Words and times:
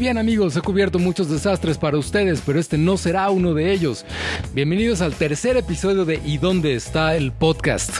Bien 0.00 0.16
amigos, 0.16 0.56
he 0.56 0.62
cubierto 0.62 0.98
muchos 0.98 1.28
desastres 1.28 1.76
para 1.76 1.98
ustedes, 1.98 2.42
pero 2.44 2.58
este 2.58 2.78
no 2.78 2.96
será 2.96 3.28
uno 3.28 3.52
de 3.52 3.70
ellos. 3.70 4.06
Bienvenidos 4.54 5.02
al 5.02 5.12
tercer 5.12 5.58
episodio 5.58 6.06
de 6.06 6.22
¿Y 6.24 6.38
dónde 6.38 6.74
está 6.74 7.14
el 7.16 7.32
podcast? 7.32 7.98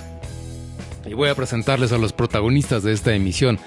Y 1.04 1.12
voy 1.12 1.28
a 1.28 1.34
presentarles 1.34 1.92
a 1.92 1.98
los 1.98 2.14
protagonistas 2.14 2.84
de 2.84 2.94
esta 2.94 3.14
emisión. 3.14 3.58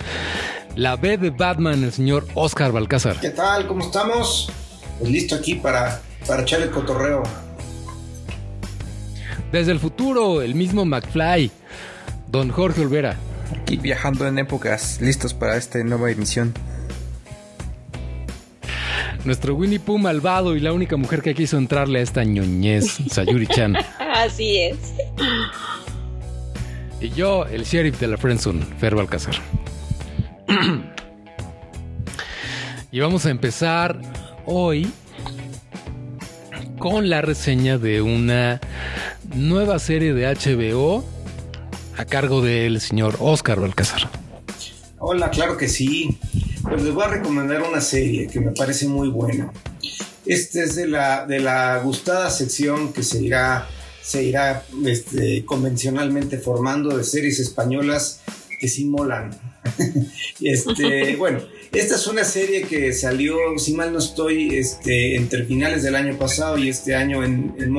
La 0.75 0.95
B 0.95 1.20
de 1.20 1.30
Batman, 1.30 1.84
el 1.84 1.94
señor 1.94 2.25
Oscar 2.34 2.72
Balcázar. 2.72 3.20
¿Qué 3.20 3.30
tal? 3.30 3.67
¿Cómo 3.67 3.85
estamos? 3.85 4.52
Pues 4.97 5.11
listo 5.11 5.36
aquí 5.36 5.53
para, 5.53 6.02
para 6.25 6.41
echar 6.41 6.61
el 6.63 6.72
cotorreo. 6.72 7.22
Desde 9.52 9.72
el 9.72 9.80
futuro, 9.80 10.41
el 10.41 10.55
mismo 10.55 10.86
McFly, 10.86 11.52
don 12.31 12.50
Jorge 12.50 12.81
Olvera. 12.81 13.16
Aquí 13.61 13.77
viajando 13.77 14.27
en 14.27 14.39
épocas, 14.39 15.00
listos 15.02 15.36
para 15.36 15.55
esta 15.55 15.77
nueva 15.84 16.09
emisión. 16.09 16.52
Nuestro 19.26 19.55
Winnie 19.55 19.80
Pooh 19.80 19.98
malvado 19.98 20.55
y 20.55 20.59
la 20.59 20.73
única 20.73 20.98
mujer 20.98 21.22
que 21.22 21.34
quiso 21.34 21.58
entrarle 21.58 22.00
a 22.00 22.02
esta 22.02 22.23
ñoñez, 22.25 22.97
Sayuri 23.09 23.47
Chan. 23.47 23.75
Así 24.00 24.58
es. 24.58 24.78
Y 27.00 27.09
yo, 27.11 27.45
el 27.45 27.64
sheriff 27.64 28.00
de 28.00 28.08
la 28.08 28.17
Friendzone, 28.17 28.66
Fer 28.80 28.95
Balcázar. 28.95 29.36
y 32.92 33.00
vamos 33.00 33.25
a 33.25 33.30
empezar 33.30 34.02
hoy 34.45 34.92
con 36.78 37.09
la 37.09 37.22
reseña 37.22 37.78
de 37.78 38.02
una 38.02 38.59
nueva 39.36 39.80
serie 39.80 40.14
de 40.14 40.25
HBO 40.28 41.06
a 41.97 42.03
cargo 42.06 42.42
del 42.42 42.81
señor 42.81 43.16
Oscar 43.19 43.62
Balcázar. 43.62 44.09
Hola, 45.00 45.30
claro 45.30 45.58
que 45.58 45.69
sí. 45.69 46.17
Pues 46.64 46.81
les 46.81 46.94
voy 46.94 47.03
a 47.03 47.08
recomendar 47.09 47.61
una 47.61 47.81
serie 47.81 48.28
que 48.28 48.39
me 48.39 48.52
parece 48.52 48.88
muy 48.88 49.09
buena. 49.09 49.52
Esta 50.25 50.64
es 50.64 50.75
de 50.75 50.88
la, 50.88 51.25
de 51.25 51.39
la 51.39 51.80
gustada 51.80 52.30
sección 52.30 52.94
que 52.94 53.03
se 53.03 53.22
irá, 53.22 53.67
se 54.02 54.23
irá 54.23 54.64
este, 54.86 55.44
convencionalmente 55.44 56.38
formando 56.38 56.97
de 56.97 57.03
series 57.03 57.39
españolas 57.39 58.22
que 58.59 58.69
sí 58.69 58.86
molan. 58.86 59.31
este, 60.41 61.16
bueno, 61.17 61.39
esta 61.73 61.95
es 61.95 62.08
una 62.08 62.23
serie 62.23 62.64
que 62.64 62.94
salió, 62.94 63.36
si 63.58 63.73
mal 63.73 63.91
no 63.91 64.00
estoy, 64.00 64.56
este, 64.56 65.17
entre 65.17 65.44
finales 65.44 65.84
del 65.84 65.95
año 65.95 66.17
pasado 66.17 66.58
y 66.58 66.69
este 66.69 66.95
año 66.95 67.25
en, 67.25 67.53
en 67.58 67.72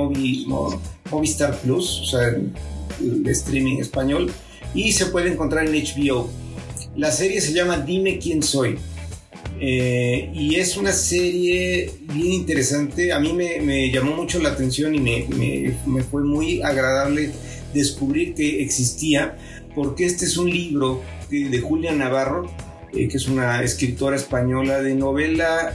Movistar 1.10 1.58
Plus, 1.60 2.00
o 2.00 2.04
sea, 2.04 2.28
el, 2.28 2.52
el 3.00 3.26
streaming 3.28 3.78
español, 3.78 4.30
y 4.74 4.92
se 4.92 5.06
puede 5.06 5.32
encontrar 5.32 5.66
en 5.66 5.72
HBO. 5.72 6.43
La 6.96 7.10
serie 7.10 7.40
se 7.40 7.52
llama 7.52 7.78
Dime 7.78 8.18
quién 8.18 8.42
soy. 8.42 8.78
Eh, 9.60 10.30
y 10.34 10.56
es 10.56 10.76
una 10.76 10.92
serie 10.92 11.90
bien 12.12 12.32
interesante. 12.32 13.12
A 13.12 13.20
mí 13.20 13.32
me, 13.32 13.90
llamó 13.90 14.14
mucho 14.14 14.40
la 14.40 14.50
atención 14.50 14.94
y 14.94 15.00
me, 15.00 16.02
fue 16.10 16.22
muy 16.22 16.62
agradable 16.62 17.30
descubrir 17.72 18.34
que 18.34 18.62
existía, 18.62 19.36
porque 19.74 20.04
este 20.04 20.24
es 20.24 20.36
un 20.36 20.50
libro 20.50 21.02
de, 21.30 21.48
de 21.48 21.60
Julia 21.60 21.92
Navarro, 21.92 22.50
eh, 22.92 23.08
que 23.08 23.16
es 23.16 23.26
una 23.26 23.62
escritora 23.62 24.16
española 24.16 24.80
de 24.80 24.94
novela 24.94 25.74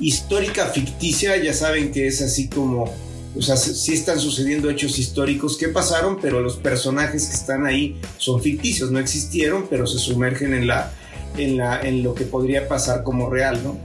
histórica 0.00 0.66
ficticia. 0.66 1.36
Ya 1.36 1.52
saben 1.52 1.92
que 1.92 2.06
es 2.06 2.22
así 2.22 2.48
como 2.48 2.92
o 3.36 3.42
sea, 3.42 3.56
sí 3.56 3.92
están 3.92 4.18
sucediendo 4.18 4.70
hechos 4.70 4.98
históricos 4.98 5.56
que 5.56 5.68
pasaron, 5.68 6.18
pero 6.20 6.40
los 6.40 6.56
personajes 6.56 7.26
que 7.26 7.34
están 7.34 7.66
ahí 7.66 7.96
son 8.16 8.40
ficticios, 8.40 8.90
no 8.90 8.98
existieron, 8.98 9.66
pero 9.68 9.86
se 9.86 9.98
sumergen 9.98 10.54
en, 10.54 10.66
la, 10.66 10.92
en, 11.36 11.56
la, 11.56 11.80
en 11.80 12.02
lo 12.02 12.14
que 12.14 12.24
podría 12.24 12.66
pasar 12.66 13.02
como 13.02 13.28
real, 13.28 13.62
¿no? 13.62 13.78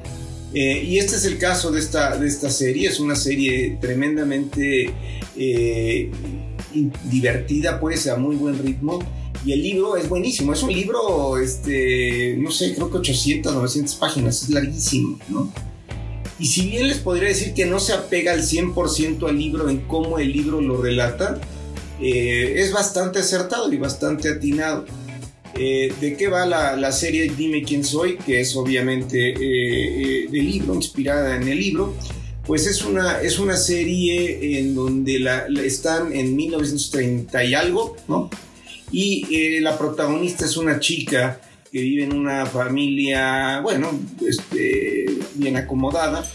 Eh, 0.54 0.84
y 0.84 0.98
este 0.98 1.16
es 1.16 1.26
el 1.26 1.38
caso 1.38 1.72
de 1.72 1.80
esta, 1.80 2.18
de 2.18 2.28
esta 2.28 2.50
serie, 2.50 2.90
es 2.90 3.00
una 3.00 3.16
serie 3.16 3.78
tremendamente 3.80 4.94
eh, 5.38 6.12
divertida, 7.10 7.80
pues 7.80 8.08
a 8.08 8.18
muy 8.18 8.36
buen 8.36 8.58
ritmo. 8.58 9.00
Y 9.46 9.54
el 9.54 9.64
libro 9.64 9.98
es 9.98 10.08
buenísimo, 10.08 10.54
es 10.54 10.62
un 10.62 10.72
libro, 10.72 11.38
este, 11.40 12.36
no 12.38 12.52
sé, 12.52 12.76
creo 12.76 12.92
que 12.92 12.98
800, 12.98 13.54
900 13.56 13.96
páginas, 13.96 14.44
es 14.44 14.50
larguísimo, 14.50 15.18
¿no? 15.30 15.52
Y 16.42 16.48
si 16.48 16.68
bien 16.68 16.88
les 16.88 16.98
podría 16.98 17.30
decir 17.30 17.54
que 17.54 17.68
no 17.68 17.80
se 17.80 17.94
apega 17.94 18.34
al 18.34 18.42
100% 18.42 19.30
al 19.30 19.38
libro 19.38 19.70
en 19.70 19.82
cómo 19.82 20.18
el 20.18 20.32
libro 20.32 20.60
lo 20.60 20.82
relata, 20.82 21.40
eh, 22.02 22.56
es 22.58 22.72
bastante 22.72 23.20
acertado 23.20 23.72
y 23.72 23.78
bastante 23.78 24.30
atinado. 24.30 24.86
Eh, 25.54 25.94
¿De 26.02 26.18
qué 26.18 26.30
va 26.30 26.48
la, 26.48 26.76
la, 26.76 26.92
serie 26.92 27.32
Dime 27.38 27.62
quién 27.62 27.84
soy? 27.84 28.18
Que 28.18 28.42
es 28.42 28.56
obviamente 28.56 29.36
eh, 29.36 30.30
del 30.32 30.50
libro, 30.50 30.74
inspirada 30.74 31.36
en 31.36 31.48
el 31.48 31.60
libro. 31.60 31.94
Pues 32.44 32.66
es 32.66 32.84
una, 32.84 33.22
es 33.22 33.38
una 33.38 33.56
serie 33.56 34.60
en 34.60 34.74
donde 34.74 35.20
la 35.20 35.46
están 35.64 36.12
en 36.12 36.36
1930 36.36 37.44
y 37.44 37.54
algo, 37.54 37.96
¿no? 38.08 38.32
Y 38.92 39.60
la 39.60 39.78
protagonista 39.78 40.46
es 40.46 40.58
una 40.58 40.80
chica 40.80 41.40
que 41.72 41.82
vive 41.82 42.04
en 42.04 42.14
una 42.14 42.46
familia, 42.46 43.62
bueno, 43.62 43.98
este, 44.28 45.06
bien 45.36 45.56
acomodada 45.56 46.30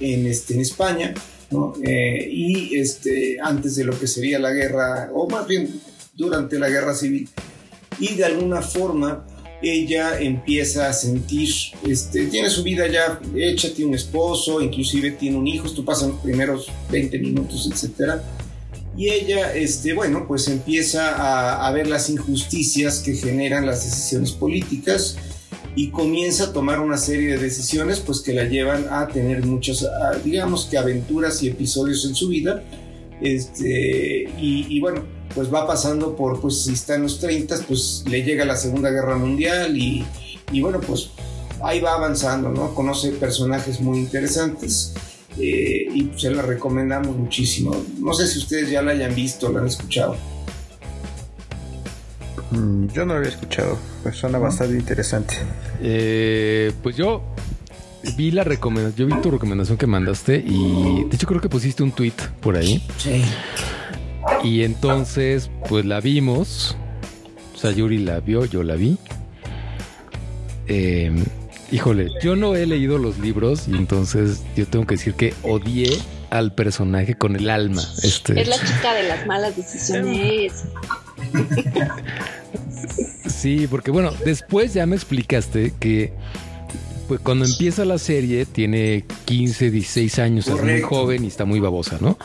en, 0.00 0.26
este, 0.26 0.54
en 0.54 0.60
España, 0.60 1.14
¿no? 1.50 1.74
Eh, 1.84 2.28
y 2.30 2.76
este, 2.76 3.38
antes 3.40 3.76
de 3.76 3.84
lo 3.84 3.98
que 3.98 4.06
sería 4.06 4.38
la 4.38 4.50
guerra, 4.50 5.10
o 5.14 5.28
más 5.28 5.46
bien 5.46 5.80
durante 6.14 6.58
la 6.58 6.68
guerra 6.68 6.94
civil. 6.94 7.28
Y 7.98 8.14
de 8.14 8.24
alguna 8.24 8.62
forma 8.62 9.24
ella 9.62 10.18
empieza 10.18 10.88
a 10.88 10.92
sentir, 10.92 11.50
este, 11.86 12.26
tiene 12.26 12.50
su 12.50 12.62
vida 12.62 12.88
ya 12.88 13.20
hecha, 13.36 13.72
tiene 13.72 13.90
un 13.90 13.94
esposo, 13.94 14.60
inclusive 14.60 15.12
tiene 15.12 15.36
un 15.36 15.46
hijo, 15.46 15.66
esto 15.66 15.84
pasa 15.84 16.06
en 16.06 16.12
los 16.12 16.20
primeros 16.20 16.66
20 16.90 17.18
minutos, 17.18 17.68
etcétera 17.70 18.22
y 19.00 19.08
ella, 19.08 19.54
este, 19.54 19.94
bueno, 19.94 20.26
pues 20.28 20.46
empieza 20.48 21.64
a, 21.66 21.72
ver 21.72 21.86
las 21.86 22.10
injusticias 22.10 22.98
que 22.98 23.14
generan 23.14 23.64
las 23.64 23.82
decisiones 23.82 24.32
políticas 24.32 25.16
y 25.74 25.90
comienza 25.90 26.44
a 26.44 26.52
tomar 26.52 26.80
una 26.80 26.98
serie 26.98 27.28
de 27.30 27.38
decisiones 27.38 28.00
pues 28.00 28.20
que 28.20 28.34
la 28.34 28.44
llevan 28.44 28.88
a 28.90 29.08
tener 29.08 29.46
muchas, 29.46 29.86
digamos 30.22 30.66
que 30.66 30.76
aventuras 30.76 31.42
y 31.42 31.48
episodios 31.48 32.04
en 32.04 32.14
su 32.14 32.28
vida. 32.28 32.62
Este, 33.22 34.28
y, 34.38 34.66
y, 34.68 34.80
bueno, 34.80 35.02
pues 35.34 35.50
va 35.50 35.66
pasando 35.66 36.14
por, 36.14 36.38
pues 36.42 36.64
si 36.64 36.74
está 36.74 36.96
en 36.96 37.04
los 37.04 37.20
30, 37.20 37.56
pues 37.66 38.04
le 38.06 38.22
llega 38.22 38.44
la 38.44 38.56
Segunda 38.56 38.90
Guerra 38.90 39.16
Mundial 39.16 39.78
y, 39.78 40.04
y 40.52 40.60
bueno, 40.60 40.78
pues 40.78 41.08
ahí 41.62 41.80
va 41.80 41.94
avanzando, 41.94 42.50
¿no? 42.50 42.74
Conoce 42.74 43.12
personajes 43.12 43.80
muy 43.80 43.96
interesantes. 43.96 44.92
Eh, 45.40 45.88
y 45.94 46.10
se 46.16 46.30
la 46.30 46.42
recomendamos 46.42 47.16
muchísimo. 47.16 47.74
No 47.98 48.12
sé 48.12 48.26
si 48.26 48.38
ustedes 48.38 48.70
ya 48.70 48.82
la 48.82 48.92
hayan 48.92 49.14
visto, 49.14 49.50
la 49.50 49.60
han 49.60 49.66
escuchado. 49.66 50.16
Mm, 52.50 52.88
yo 52.88 53.06
no 53.06 53.14
la 53.14 53.20
había 53.20 53.30
escuchado, 53.30 53.78
pues 54.02 54.16
suena 54.16 54.38
¿No? 54.38 54.44
bastante 54.44 54.76
interesante. 54.76 55.34
Eh, 55.80 56.72
pues 56.82 56.96
yo 56.96 57.22
vi 58.16 58.30
la 58.32 58.44
recomendación, 58.44 59.08
yo 59.08 59.16
vi 59.16 59.22
tu 59.22 59.30
recomendación 59.30 59.78
que 59.78 59.86
mandaste 59.86 60.42
y 60.44 61.04
de 61.04 61.14
hecho 61.14 61.26
creo 61.26 61.40
que 61.40 61.48
pusiste 61.48 61.82
un 61.82 61.92
tweet 61.92 62.14
por 62.40 62.56
ahí. 62.56 62.82
Sí. 62.98 63.22
Y 64.42 64.62
entonces, 64.62 65.50
pues 65.68 65.84
la 65.84 66.00
vimos. 66.00 66.76
O 67.54 67.58
sea, 67.58 67.70
Yuri 67.70 67.98
la 67.98 68.20
vio, 68.20 68.44
yo 68.44 68.62
la 68.62 68.74
vi. 68.74 68.98
Eh, 70.66 71.12
Híjole, 71.72 72.10
yo 72.22 72.34
no 72.34 72.56
he 72.56 72.66
leído 72.66 72.98
los 72.98 73.18
libros 73.18 73.68
y 73.68 73.74
entonces 73.74 74.42
yo 74.56 74.66
tengo 74.66 74.86
que 74.86 74.96
decir 74.96 75.14
que 75.14 75.34
odié 75.42 75.96
al 76.30 76.52
personaje 76.52 77.14
con 77.14 77.36
el 77.36 77.48
alma. 77.48 77.82
Este... 78.02 78.40
Es 78.40 78.48
la 78.48 78.56
chica 78.56 78.92
de 78.94 79.04
las 79.04 79.26
malas 79.26 79.56
decisiones. 79.56 80.52
sí, 83.26 83.68
porque 83.70 83.90
bueno, 83.90 84.12
después 84.24 84.74
ya 84.74 84.84
me 84.86 84.96
explicaste 84.96 85.72
que 85.78 86.12
pues 87.06 87.20
cuando 87.20 87.44
empieza 87.44 87.84
la 87.84 87.98
serie 87.98 88.46
tiene 88.46 89.04
15, 89.24 89.70
16 89.72 90.18
años, 90.20 90.44
Correcto. 90.44 90.66
es 90.68 90.72
muy 90.72 90.82
joven 90.82 91.24
y 91.24 91.26
está 91.26 91.44
muy 91.44 91.58
babosa, 91.58 91.98
¿no? 92.00 92.16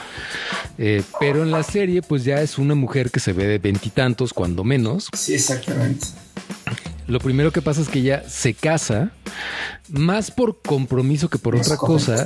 Eh, 0.77 1.01
pero 1.19 1.41
en 1.41 1.49
la 1.49 1.63
serie 1.63 2.03
pues 2.03 2.23
ya 2.23 2.41
es 2.41 2.59
una 2.59 2.75
mujer 2.75 3.09
que 3.09 3.19
se 3.19 3.33
ve 3.33 3.47
de 3.47 3.57
veintitantos, 3.57 4.33
cuando 4.33 4.63
menos. 4.63 5.09
Sí, 5.13 5.33
exactamente. 5.33 6.05
Lo 7.07 7.19
primero 7.19 7.51
que 7.51 7.61
pasa 7.61 7.81
es 7.81 7.89
que 7.89 7.99
ella 7.99 8.23
se 8.27 8.53
casa, 8.53 9.11
más 9.89 10.31
por 10.31 10.61
compromiso 10.61 11.29
que 11.29 11.37
por 11.37 11.55
otra 11.55 11.77
cosa, 11.77 12.25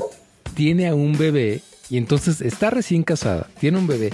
tiene 0.56 0.88
a 0.88 0.96
un 0.96 1.18
bebé 1.18 1.62
y 1.90 1.98
entonces 1.98 2.42
está 2.42 2.70
recién 2.70 3.04
casada, 3.04 3.48
tiene 3.60 3.78
un 3.78 3.88
bebé, 3.88 4.12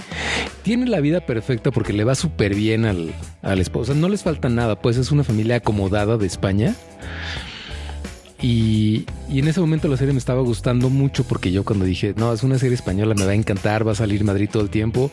tiene 0.62 0.86
la 0.86 1.00
vida 1.00 1.20
perfecta 1.20 1.70
porque 1.70 1.92
le 1.92 2.04
va 2.04 2.14
súper 2.14 2.54
bien 2.54 2.84
al, 2.84 3.14
al 3.42 3.60
esposo. 3.60 3.94
No 3.94 4.08
les 4.08 4.22
falta 4.22 4.48
nada, 4.48 4.80
pues 4.80 4.96
es 4.96 5.12
una 5.12 5.24
familia 5.24 5.56
acomodada 5.56 6.16
de 6.16 6.26
España. 6.26 6.74
Y, 8.40 9.06
y 9.30 9.38
en 9.38 9.48
ese 9.48 9.60
momento 9.60 9.88
la 9.88 9.96
serie 9.96 10.12
me 10.12 10.18
estaba 10.18 10.42
gustando 10.42 10.90
mucho 10.90 11.24
porque 11.24 11.52
yo 11.52 11.64
cuando 11.64 11.84
dije, 11.84 12.14
no, 12.16 12.32
es 12.32 12.42
una 12.42 12.58
serie 12.58 12.74
española, 12.74 13.14
me 13.14 13.24
va 13.24 13.32
a 13.32 13.34
encantar, 13.34 13.86
va 13.86 13.92
a 13.92 13.96
salir 13.96 14.24
Madrid 14.24 14.48
todo 14.50 14.62
el 14.62 14.70
tiempo. 14.70 15.10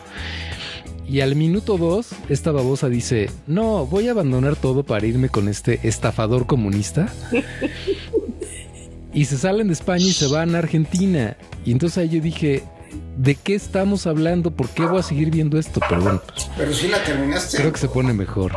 Y 1.06 1.20
al 1.20 1.36
minuto 1.36 1.76
dos, 1.76 2.08
esta 2.28 2.50
babosa 2.50 2.88
dice, 2.88 3.28
no, 3.46 3.86
voy 3.86 4.08
a 4.08 4.12
abandonar 4.12 4.56
todo 4.56 4.84
para 4.84 5.06
irme 5.06 5.28
con 5.28 5.48
este 5.48 5.80
estafador 5.86 6.46
comunista. 6.46 7.12
y 9.12 9.24
se 9.26 9.36
salen 9.38 9.68
de 9.68 9.74
España 9.74 10.04
y 10.06 10.12
se 10.12 10.26
van 10.28 10.54
a 10.54 10.58
Argentina. 10.58 11.36
Y 11.64 11.72
entonces 11.72 11.98
ahí 11.98 12.08
yo 12.08 12.20
dije, 12.20 12.62
¿de 13.18 13.34
qué 13.34 13.54
estamos 13.54 14.06
hablando? 14.06 14.50
¿Por 14.50 14.68
qué 14.70 14.86
voy 14.86 14.98
a 15.00 15.02
seguir 15.02 15.30
viendo 15.30 15.58
esto? 15.58 15.80
Perdón. 15.88 16.20
Pero 16.56 16.72
si 16.72 16.88
la 16.88 17.02
terminaste. 17.04 17.58
Creo 17.58 17.72
que 17.72 17.78
se 17.78 17.88
pone 17.88 18.12
mejor. 18.12 18.52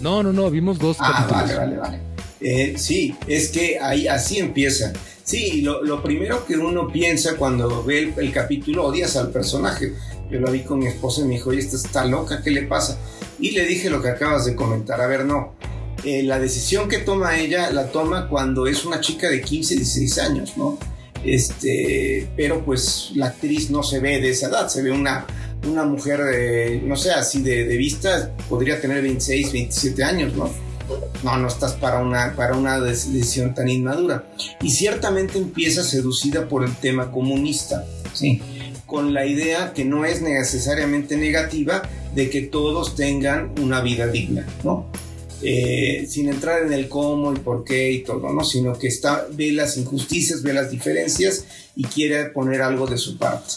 No, 0.00 0.22
no, 0.22 0.32
no, 0.32 0.50
vimos 0.50 0.78
dos 0.78 0.96
Ah, 1.00 1.26
capítulos. 1.28 1.56
vale, 1.56 1.76
vale, 1.76 1.76
vale. 1.76 2.00
Eh, 2.40 2.74
sí, 2.78 3.14
es 3.26 3.48
que 3.50 3.78
ahí 3.80 4.08
así 4.08 4.38
empieza. 4.38 4.92
Sí, 5.22 5.60
lo, 5.60 5.84
lo 5.84 6.02
primero 6.02 6.44
que 6.46 6.56
uno 6.56 6.88
piensa 6.90 7.36
cuando 7.36 7.84
ve 7.84 8.00
el, 8.00 8.14
el 8.16 8.32
capítulo, 8.32 8.86
odias 8.86 9.16
al 9.16 9.30
personaje. 9.30 9.92
Yo 10.30 10.40
lo 10.40 10.50
vi 10.50 10.60
con 10.60 10.78
mi 10.78 10.86
esposa 10.86 11.22
y 11.22 11.24
me 11.24 11.34
dijo, 11.34 11.50
oye, 11.50 11.60
esta 11.60 11.76
está 11.76 12.04
loca, 12.04 12.42
¿qué 12.42 12.50
le 12.50 12.62
pasa? 12.62 12.98
Y 13.38 13.50
le 13.50 13.64
dije 13.66 13.90
lo 13.90 14.00
que 14.00 14.10
acabas 14.10 14.44
de 14.44 14.54
comentar. 14.54 15.00
A 15.00 15.06
ver, 15.06 15.24
no. 15.24 15.54
Eh, 16.04 16.22
la 16.22 16.38
decisión 16.38 16.88
que 16.88 16.98
toma 16.98 17.38
ella 17.38 17.70
la 17.70 17.90
toma 17.90 18.28
cuando 18.28 18.66
es 18.66 18.84
una 18.84 19.00
chica 19.00 19.28
de 19.28 19.42
15, 19.42 19.76
16 19.76 20.18
años, 20.18 20.56
¿no? 20.56 20.78
Este, 21.24 22.30
pero 22.36 22.64
pues 22.64 23.10
la 23.14 23.26
actriz 23.26 23.70
no 23.70 23.82
se 23.82 24.00
ve 24.00 24.20
de 24.20 24.30
esa 24.30 24.48
edad, 24.48 24.68
se 24.68 24.82
ve 24.82 24.90
una, 24.90 25.26
una 25.68 25.84
mujer, 25.84 26.22
de, 26.24 26.80
no 26.82 26.96
sé, 26.96 27.10
así 27.10 27.42
de, 27.42 27.66
de 27.66 27.76
vista, 27.76 28.34
podría 28.48 28.80
tener 28.80 29.02
26, 29.02 29.52
27 29.52 30.04
años, 30.04 30.34
¿no? 30.34 30.50
No, 31.22 31.36
no 31.36 31.48
estás 31.48 31.74
para 31.74 32.00
una, 32.00 32.34
para 32.34 32.56
una 32.56 32.80
decisión 32.80 33.54
tan 33.54 33.68
inmadura. 33.68 34.24
Y 34.62 34.70
ciertamente 34.70 35.38
empieza 35.38 35.84
seducida 35.84 36.48
por 36.48 36.64
el 36.64 36.74
tema 36.76 37.12
comunista, 37.12 37.84
¿sí? 38.14 38.40
Con 38.90 39.14
la 39.14 39.24
idea 39.24 39.72
que 39.72 39.84
no 39.84 40.04
es 40.04 40.20
necesariamente 40.20 41.16
negativa 41.16 41.82
de 42.12 42.28
que 42.28 42.42
todos 42.42 42.96
tengan 42.96 43.54
una 43.60 43.80
vida 43.82 44.08
digna, 44.08 44.44
¿no? 44.64 44.90
Eh, 45.42 46.06
sin 46.08 46.28
entrar 46.28 46.62
en 46.62 46.72
el 46.72 46.88
cómo 46.88 47.32
y 47.32 47.36
por 47.36 47.64
qué 47.64 47.92
y 47.92 48.02
todo, 48.02 48.32
¿no? 48.32 48.44
Sino 48.44 48.76
que 48.76 48.88
está, 48.88 49.26
ve 49.30 49.52
las 49.52 49.76
injusticias, 49.78 50.42
ve 50.42 50.52
las 50.52 50.70
diferencias 50.72 51.44
y 51.76 51.84
quiere 51.84 52.26
poner 52.26 52.62
algo 52.62 52.86
de 52.86 52.98
su 52.98 53.16
parte. 53.16 53.54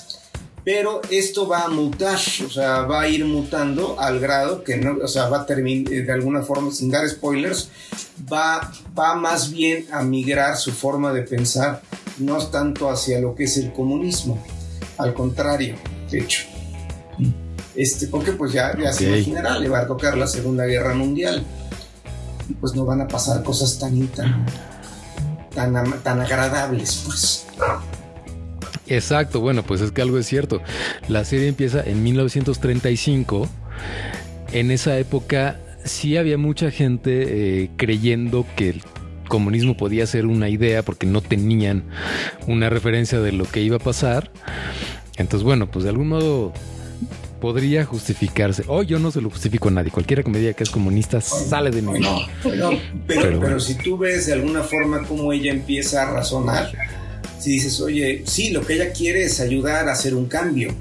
Pero 0.63 1.01
esto 1.09 1.45
va 1.45 1.63
a 1.63 1.67
mutar, 1.67 2.17
o 2.45 2.49
sea, 2.49 2.83
va 2.83 3.01
a 3.01 3.09
ir 3.09 3.25
mutando 3.25 3.99
al 3.99 4.21
grado 4.21 4.63
que 4.63 4.77
no, 4.77 4.97
o 5.03 5.07
sea, 5.09 5.27
va 5.27 5.41
a 5.41 5.45
terminar 5.45 5.91
de 5.91 6.11
alguna 6.11 6.41
forma, 6.41 6.71
sin 6.71 6.89
dar 6.89 7.09
spoilers, 7.09 7.69
va, 8.31 8.71
va 8.97 9.15
más 9.15 9.51
bien 9.51 9.87
a 9.91 10.03
migrar 10.03 10.55
su 10.55 10.71
forma 10.71 11.11
de 11.11 11.23
pensar, 11.23 11.81
no 12.17 12.37
tanto 12.47 12.89
hacia 12.89 13.19
lo 13.19 13.35
que 13.35 13.43
es 13.43 13.57
el 13.57 13.73
comunismo, 13.73 14.41
al 14.97 15.13
contrario, 15.13 15.75
de 16.09 16.19
hecho. 16.19 16.43
Este, 17.75 18.07
porque 18.07 18.33
pues 18.33 18.51
ya, 18.53 18.77
ya 18.77 18.93
se 18.93 19.07
Ok. 19.07 19.15
imaginará, 19.15 19.57
le 19.59 19.67
va 19.69 19.79
a 19.79 19.87
tocar 19.87 20.17
la 20.17 20.27
Segunda 20.27 20.65
Guerra 20.65 20.93
Mundial. 20.93 21.43
Y 22.49 22.53
pues 22.53 22.75
no 22.75 22.85
van 22.85 23.01
a 23.01 23.07
pasar 23.07 23.43
cosas 23.43 23.79
tan, 23.79 24.07
tan, 24.07 24.45
tan, 26.03 26.21
agradables, 26.21 27.01
pues. 27.05 27.45
Exacto, 28.87 29.39
bueno, 29.39 29.63
pues 29.63 29.81
es 29.81 29.91
que 29.91 30.01
algo 30.01 30.17
es 30.17 30.27
cierto. 30.27 30.61
La 31.07 31.23
serie 31.25 31.47
empieza 31.47 31.81
en 31.81 32.03
1935. 32.03 33.47
En 34.51 34.71
esa 34.71 34.97
época 34.99 35.59
sí 35.85 36.17
había 36.17 36.37
mucha 36.37 36.69
gente 36.69 37.63
eh, 37.63 37.69
creyendo 37.77 38.45
que 38.55 38.69
el 38.69 38.83
comunismo 39.27 39.75
podía 39.77 40.05
ser 40.07 40.25
una 40.25 40.49
idea 40.49 40.83
porque 40.83 41.05
no 41.05 41.21
tenían 41.21 41.83
una 42.47 42.69
referencia 42.69 43.19
de 43.19 43.31
lo 43.31 43.45
que 43.45 43.61
iba 43.61 43.77
a 43.77 43.79
pasar. 43.79 44.31
Entonces, 45.17 45.43
bueno, 45.43 45.69
pues 45.69 45.83
de 45.83 45.89
algún 45.89 46.09
modo 46.09 46.53
podría 47.39 47.83
justificarse. 47.85 48.63
O 48.67 48.83
yo 48.83 48.99
no 48.99 49.11
se 49.11 49.19
lo 49.21 49.29
justifico 49.29 49.67
a 49.67 49.71
nadie. 49.71 49.91
Cualquiera 49.91 50.23
que 50.23 50.29
me 50.29 50.39
diga 50.39 50.53
que 50.53 50.63
es 50.63 50.69
comunista 50.69 51.19
sale 51.19 51.71
de 51.71 51.81
mi 51.81 51.99
No, 51.99 52.19
pero, 52.41 52.69
pero, 52.69 52.79
Pero 53.05 53.21
pero 53.21 53.39
bueno. 53.39 53.59
si 53.59 53.75
tú 53.75 53.97
ves 53.97 54.27
de 54.27 54.33
alguna 54.33 54.63
forma 54.63 55.03
cómo 55.07 55.33
ella 55.33 55.51
empieza 55.51 56.03
a 56.03 56.13
razonar, 56.13 56.71
si 57.39 57.51
dices, 57.51 57.81
oye, 57.81 58.23
sí, 58.25 58.51
lo 58.51 58.65
que 58.65 58.75
ella 58.75 58.93
quiere 58.93 59.23
es 59.23 59.41
ayudar 59.41 59.89
a 59.89 59.91
hacer 59.91 60.15
un 60.15 60.27
cambio, 60.27 60.73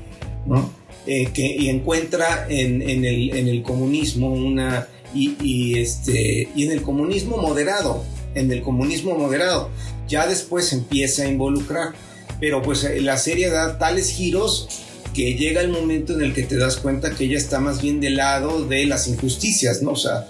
¿no? 0.47 0.71
Eh, 1.05 1.31
que, 1.35 1.45
y 1.45 1.69
encuentra 1.69 2.47
en, 2.49 2.81
en 2.89 3.05
el, 3.05 3.37
en 3.37 3.49
el 3.49 3.63
comunismo 3.63 4.33
una. 4.33 4.87
Y, 5.15 5.37
y 5.43 5.79
este, 5.81 6.49
y 6.55 6.65
en 6.65 6.71
el 6.73 6.81
comunismo 6.83 7.37
moderado, 7.37 8.05
en 8.35 8.51
el 8.53 8.63
comunismo 8.63 9.17
moderado, 9.17 9.71
ya 10.09 10.27
después 10.27 10.73
empieza 10.73 11.23
a 11.23 11.29
involucrar. 11.29 11.93
Pero 12.41 12.61
pues 12.63 12.85
eh, 12.85 13.01
la 13.01 13.17
serie 13.19 13.51
da 13.51 13.79
tales 13.79 14.11
giros 14.11 14.69
que 15.15 15.35
llega 15.35 15.61
el 15.61 15.69
momento 15.69 16.15
en 16.15 16.23
el 16.23 16.35
que 16.35 16.43
te 16.43 16.57
das 16.57 16.77
cuenta 16.77 17.11
que 17.11 17.25
ella 17.25 17.39
está 17.39 17.61
más 17.61 17.81
bien 17.83 18.01
del 18.01 18.17
lado 18.17 18.65
de 18.67 18.87
las 18.87 19.07
injusticias, 19.09 19.83
¿no? 19.83 19.93
O 19.93 19.97
sea, 19.97 20.27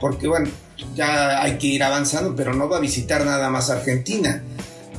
porque 0.00 0.26
bueno, 0.26 0.50
ya 0.96 1.42
hay 1.42 1.58
que 1.58 1.68
ir 1.68 1.82
avanzando, 1.82 2.34
pero 2.34 2.54
no 2.54 2.68
va 2.68 2.78
a 2.78 2.80
visitar 2.80 3.24
nada 3.24 3.50
más 3.50 3.70
Argentina. 3.70 4.42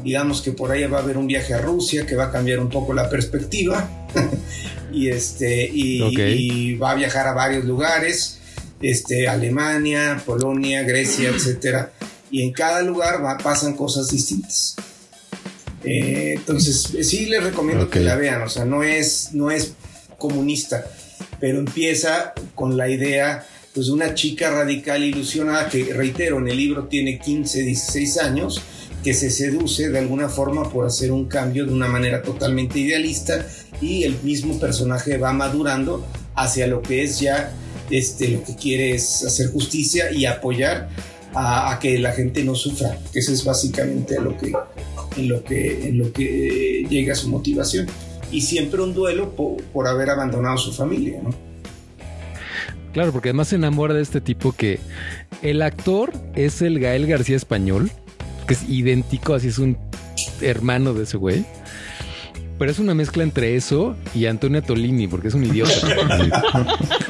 Digamos 0.04 0.42
que 0.42 0.52
por 0.52 0.72
ahí 0.72 0.86
va 0.86 1.00
a 1.00 1.02
haber 1.02 1.18
un 1.18 1.28
viaje 1.28 1.54
a 1.54 1.60
Rusia 1.60 2.06
que 2.06 2.16
va 2.16 2.26
a 2.26 2.32
cambiar 2.32 2.60
un 2.60 2.70
poco 2.70 2.94
la 2.94 3.10
perspectiva. 3.10 3.90
y 4.94 5.10
este 5.10 5.70
y, 5.74 6.02
Ok. 6.02 6.20
y 6.20 6.76
va 6.76 6.92
a 6.92 6.96
viajar 6.96 7.28
a 7.28 7.34
varios 7.34 7.66
lugares, 7.66 8.40
este 8.82 9.28
Alemania, 9.28 10.22
Polonia, 10.26 10.84
Grecia, 10.84 11.30
etcétera. 11.30 11.92
Y 12.34 12.42
en 12.42 12.52
cada 12.52 12.82
lugar 12.82 13.24
va- 13.24 13.38
pasan 13.38 13.76
cosas 13.76 14.10
distintas. 14.10 14.76
Eh, 15.84 16.34
entonces, 16.38 16.90
sí 17.08 17.28
les 17.28 17.44
recomiendo 17.44 17.92
que 17.92 18.00
la 18.00 18.16
vean, 18.16 18.42
o 18.42 18.50
sea, 18.50 18.66
no 18.66 18.82
es, 18.82 19.30
no 19.34 19.52
es 19.52 19.74
comunista, 20.18 20.84
pero 21.40 21.60
empieza 21.60 22.34
con 22.56 22.76
la 22.76 22.90
idea 22.90 23.46
pues, 23.76 23.86
de 23.86 23.92
una 23.92 24.16
chica 24.16 24.50
radical 24.50 25.04
ilusionada 25.04 25.70
que, 25.70 25.94
reitero, 25.94 26.40
en 26.40 26.48
el 26.48 26.58
libro 26.58 26.86
tiene 26.88 27.20
15, 27.20 27.62
16 27.62 28.18
años, 28.18 28.62
que 29.04 29.14
se 29.14 29.30
seduce 29.30 29.90
de 29.90 30.00
alguna 30.00 30.28
forma 30.28 30.72
por 30.72 30.88
hacer 30.88 31.12
un 31.12 31.26
cambio 31.26 31.68
de 31.68 31.74
una 31.74 31.88
manera 31.88 32.24
totalmente 32.24 32.80
idealista 32.80 33.46
y 33.80 34.06
el 34.06 34.18
mismo 34.24 34.60
personaje 34.60 35.18
va 35.18 35.34
madurando 35.34 36.04
hacia 36.36 36.66
lo 36.66 36.82
que 36.82 37.04
es 37.04 37.20
ya 37.20 37.54
este, 37.92 38.30
lo 38.30 38.44
que 38.44 38.56
quiere 38.56 38.96
es 38.96 39.24
hacer 39.24 39.52
justicia 39.52 40.12
y 40.12 40.26
apoyar 40.26 40.90
a, 41.34 41.74
a 41.74 41.80
que 41.80 42.00
la 42.00 42.12
gente 42.12 42.44
no 42.44 42.56
sufra, 42.56 42.98
que 43.12 43.20
eso 43.20 43.32
es 43.32 43.44
básicamente 43.44 44.20
lo 44.20 44.38
que, 44.38 44.54
en, 45.18 45.30
lo 45.30 45.44
que, 45.44 45.88
en 45.88 45.98
lo 45.98 46.12
que 46.12 46.86
llega 46.90 47.16
su 47.16 47.30
motivación. 47.30 47.88
Y 48.32 48.42
siempre 48.42 48.82
un 48.82 48.94
duelo 48.94 49.36
por, 49.36 49.62
por 49.64 49.88
haber 49.88 50.10
abandonado 50.10 50.58
su 50.58 50.74
familia, 50.74 51.20
¿no? 51.24 51.34
Claro, 52.94 53.12
porque 53.12 53.30
además 53.30 53.48
se 53.48 53.56
enamora 53.56 53.94
de 53.96 54.02
este 54.02 54.22
tipo 54.22 54.52
que 54.52 54.80
el 55.42 55.62
actor 55.64 56.14
es 56.36 56.62
el 56.62 56.80
Gael 56.80 57.08
García 57.08 57.36
español, 57.36 57.92
que 58.48 58.54
es 58.54 58.70
idéntico, 58.70 59.34
así 59.34 59.48
es 59.48 59.58
un 59.58 59.78
hermano 60.42 60.94
de 60.94 61.04
ese 61.04 61.18
güey. 61.18 61.44
Pero 62.60 62.72
es 62.72 62.78
una 62.78 62.94
mezcla 62.94 63.24
entre 63.24 63.56
eso 63.56 63.96
y 64.14 64.28
Antonia 64.28 64.62
Tolini, 64.62 65.08
porque 65.08 65.30
es 65.30 65.34
un 65.34 65.44
idiota. 65.44 65.72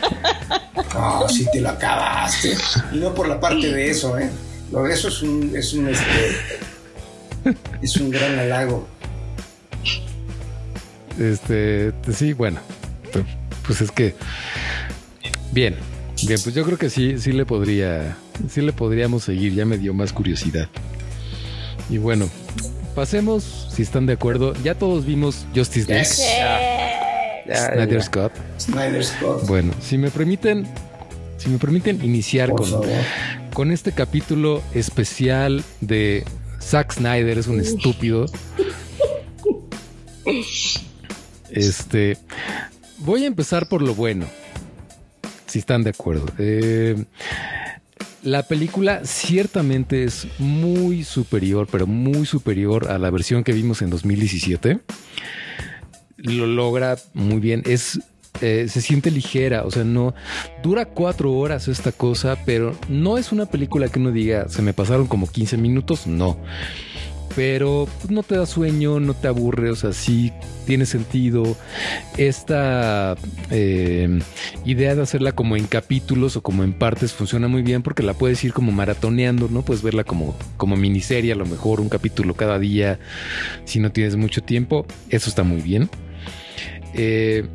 Ah, 0.96 1.26
sí 1.30 1.46
te 1.52 1.62
lo 1.62 1.70
acabaste. 1.70 2.56
Y 2.92 2.98
no 2.98 3.14
por 3.14 3.28
la 3.28 3.40
parte 3.40 3.72
de 3.72 3.90
eso, 3.90 4.18
¿eh? 4.18 4.30
Lo 4.72 4.84
de 4.84 4.94
eso 4.94 5.08
es 5.08 5.22
un, 5.22 5.56
es 5.56 5.74
un, 5.74 5.90
este, 5.90 7.56
es 7.82 7.98
un 7.98 8.10
gran 8.10 8.38
halago. 8.40 8.88
Este, 11.20 11.94
sí, 12.12 12.34
bueno, 12.34 12.60
pues 13.68 13.82
es 13.82 13.92
que 13.92 14.16
bien, 15.52 15.76
bien, 16.26 16.40
pues 16.44 16.56
yo 16.56 16.64
creo 16.66 16.78
que 16.78 16.90
sí, 16.90 17.20
sí 17.20 17.32
le 17.32 17.46
podría, 17.46 18.18
sí 18.50 18.62
le 18.62 18.74
podríamos 18.74 19.24
seguir. 19.24 19.54
Ya 19.54 19.66
me 19.66 19.78
dio 19.78 19.94
más 19.94 20.12
curiosidad. 20.12 20.68
Y 21.90 21.98
bueno, 22.00 22.28
pasemos, 22.96 23.68
si 23.72 23.84
están 23.84 24.06
de 24.06 24.14
acuerdo. 24.14 24.54
Ya 24.64 24.76
todos 24.76 25.06
vimos 25.06 25.46
Justice 25.56 25.88
League, 25.88 26.06
Yes. 26.06 26.73
Ya, 27.48 27.68
Snyder 27.68 28.00
ya. 28.00 28.02
Scott. 28.02 28.34
Snyder 28.60 29.04
Scott. 29.04 29.48
Bueno, 29.48 29.74
si 29.82 29.98
me 29.98 30.10
permiten, 30.10 30.68
si 31.38 31.50
me 31.50 31.58
permiten 31.58 32.04
iniciar 32.04 32.52
con, 32.52 32.68
con 33.54 33.72
este 33.72 33.92
capítulo 33.92 34.62
especial 34.74 35.64
de 35.82 36.24
Zack 36.62 36.94
Snyder 36.94 37.38
es 37.38 37.48
un 37.48 37.60
estúpido. 37.60 38.26
Este, 41.50 42.18
voy 43.00 43.26
a 43.26 43.28
empezar 43.28 43.68
por 43.68 43.82
lo 43.82 43.94
bueno, 43.94 44.26
si 45.46 45.60
están 45.60 45.84
de 45.84 45.92
acuerdo. 45.92 46.26
Eh, 46.40 47.06
la 48.24 48.44
película 48.44 49.02
ciertamente 49.04 50.06
es 50.06 50.28
muy 50.40 51.04
superior, 51.04 51.68
pero 51.70 51.86
muy 51.86 52.26
superior 52.26 52.90
a 52.90 52.98
la 52.98 53.12
versión 53.12 53.44
que 53.44 53.52
vimos 53.52 53.82
en 53.82 53.90
2017. 53.90 54.80
Lo 56.24 56.48
logra 56.48 56.98
muy 57.14 57.40
bien. 57.40 57.62
Es 57.66 58.00
eh, 58.42 58.68
se 58.68 58.82
siente 58.82 59.12
ligera, 59.12 59.64
o 59.64 59.70
sea, 59.70 59.84
no 59.84 60.16
dura 60.64 60.86
cuatro 60.86 61.34
horas 61.34 61.68
esta 61.68 61.92
cosa, 61.92 62.36
pero 62.46 62.76
no 62.90 63.20
es 63.20 63.32
una 63.32 63.46
película 63.46 63.90
que 63.90 64.00
uno 64.00 64.12
diga 64.12 64.50
se 64.50 64.64
me 64.64 64.74
pasaron 64.74 65.06
como 65.06 65.30
15 65.30 65.56
minutos, 65.58 66.08
no 66.08 66.40
pero 67.36 67.88
pues, 68.00 68.12
no 68.12 68.24
te 68.24 68.36
da 68.36 68.46
sueño, 68.46 69.00
no 69.00 69.14
te 69.14 69.28
aburre, 69.28 69.70
o 69.70 69.76
sea, 69.76 69.94
sí 69.94 70.32
tiene 70.66 70.86
sentido. 70.86 71.56
Esta 72.18 73.16
eh, 73.50 74.20
idea 74.66 74.96
de 74.96 75.02
hacerla 75.02 75.34
como 75.34 75.56
en 75.56 75.66
capítulos 75.66 76.36
o 76.38 76.42
como 76.42 76.64
en 76.64 76.74
partes 76.74 77.14
funciona 77.14 77.48
muy 77.48 77.62
bien 77.62 77.82
porque 77.82 78.04
la 78.04 78.14
puedes 78.14 78.44
ir 78.44 78.54
como 78.54 78.72
maratoneando, 78.72 79.48
¿no? 79.50 79.64
Puedes 79.64 79.84
verla 79.84 80.04
como, 80.04 80.36
como 80.58 80.76
miniserie, 80.76 81.34
a 81.34 81.36
lo 81.36 81.46
mejor 81.46 81.82
un 81.82 81.90
capítulo 81.90 82.36
cada 82.36 82.60
día, 82.60 83.00
si 83.66 83.80
no 83.80 83.92
tienes 83.92 84.16
mucho 84.16 84.42
tiempo, 84.42 84.86
eso 85.10 85.30
está 85.30 85.44
muy 85.44 85.62
bien. 85.62 85.90
Eh, 86.94 87.46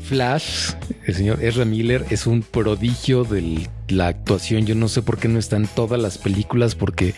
Flash, 0.00 0.72
el 1.06 1.14
señor 1.14 1.42
Ezra 1.42 1.64
Miller, 1.64 2.04
es 2.10 2.26
un 2.26 2.42
prodigio 2.42 3.24
de 3.24 3.68
la 3.88 4.08
actuación. 4.08 4.66
Yo 4.66 4.74
no 4.74 4.88
sé 4.88 5.00
por 5.00 5.18
qué 5.18 5.28
no 5.28 5.38
está 5.38 5.56
en 5.56 5.66
todas 5.66 6.00
las 6.00 6.18
películas, 6.18 6.74
porque 6.74 7.14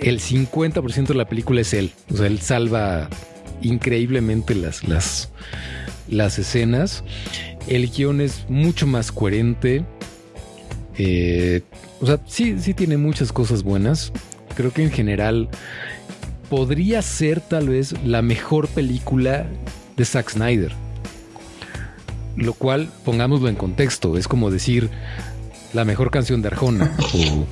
el 0.00 0.20
50% 0.20 1.08
de 1.08 1.14
la 1.14 1.28
película 1.28 1.60
es 1.60 1.74
él. 1.74 1.92
O 2.10 2.16
sea, 2.16 2.26
él 2.26 2.40
salva 2.40 3.08
increíblemente 3.60 4.54
las, 4.54 4.86
las, 4.86 5.30
las 6.08 6.38
escenas. 6.38 7.04
El 7.66 7.90
guion 7.90 8.20
es 8.20 8.46
mucho 8.48 8.86
más 8.86 9.12
coherente. 9.12 9.84
Eh, 10.96 11.62
o 12.00 12.06
sea, 12.06 12.20
sí, 12.26 12.56
sí 12.60 12.74
tiene 12.74 12.96
muchas 12.96 13.32
cosas 13.32 13.62
buenas. 13.62 14.12
Creo 14.54 14.72
que 14.72 14.82
en 14.82 14.90
general 14.90 15.48
podría 16.48 17.02
ser 17.02 17.40
tal 17.40 17.68
vez 17.68 17.94
la 18.04 18.22
mejor 18.22 18.68
película 18.68 19.46
de 19.98 20.04
Zack 20.04 20.30
Snyder. 20.30 20.72
Lo 22.36 22.54
cual, 22.54 22.88
pongámoslo 23.04 23.48
en 23.48 23.56
contexto, 23.56 24.16
es 24.16 24.28
como 24.28 24.50
decir, 24.50 24.88
la 25.72 25.84
mejor 25.84 26.10
canción 26.10 26.40
de 26.40 26.48
Arjona 26.48 26.96
o 27.12 27.46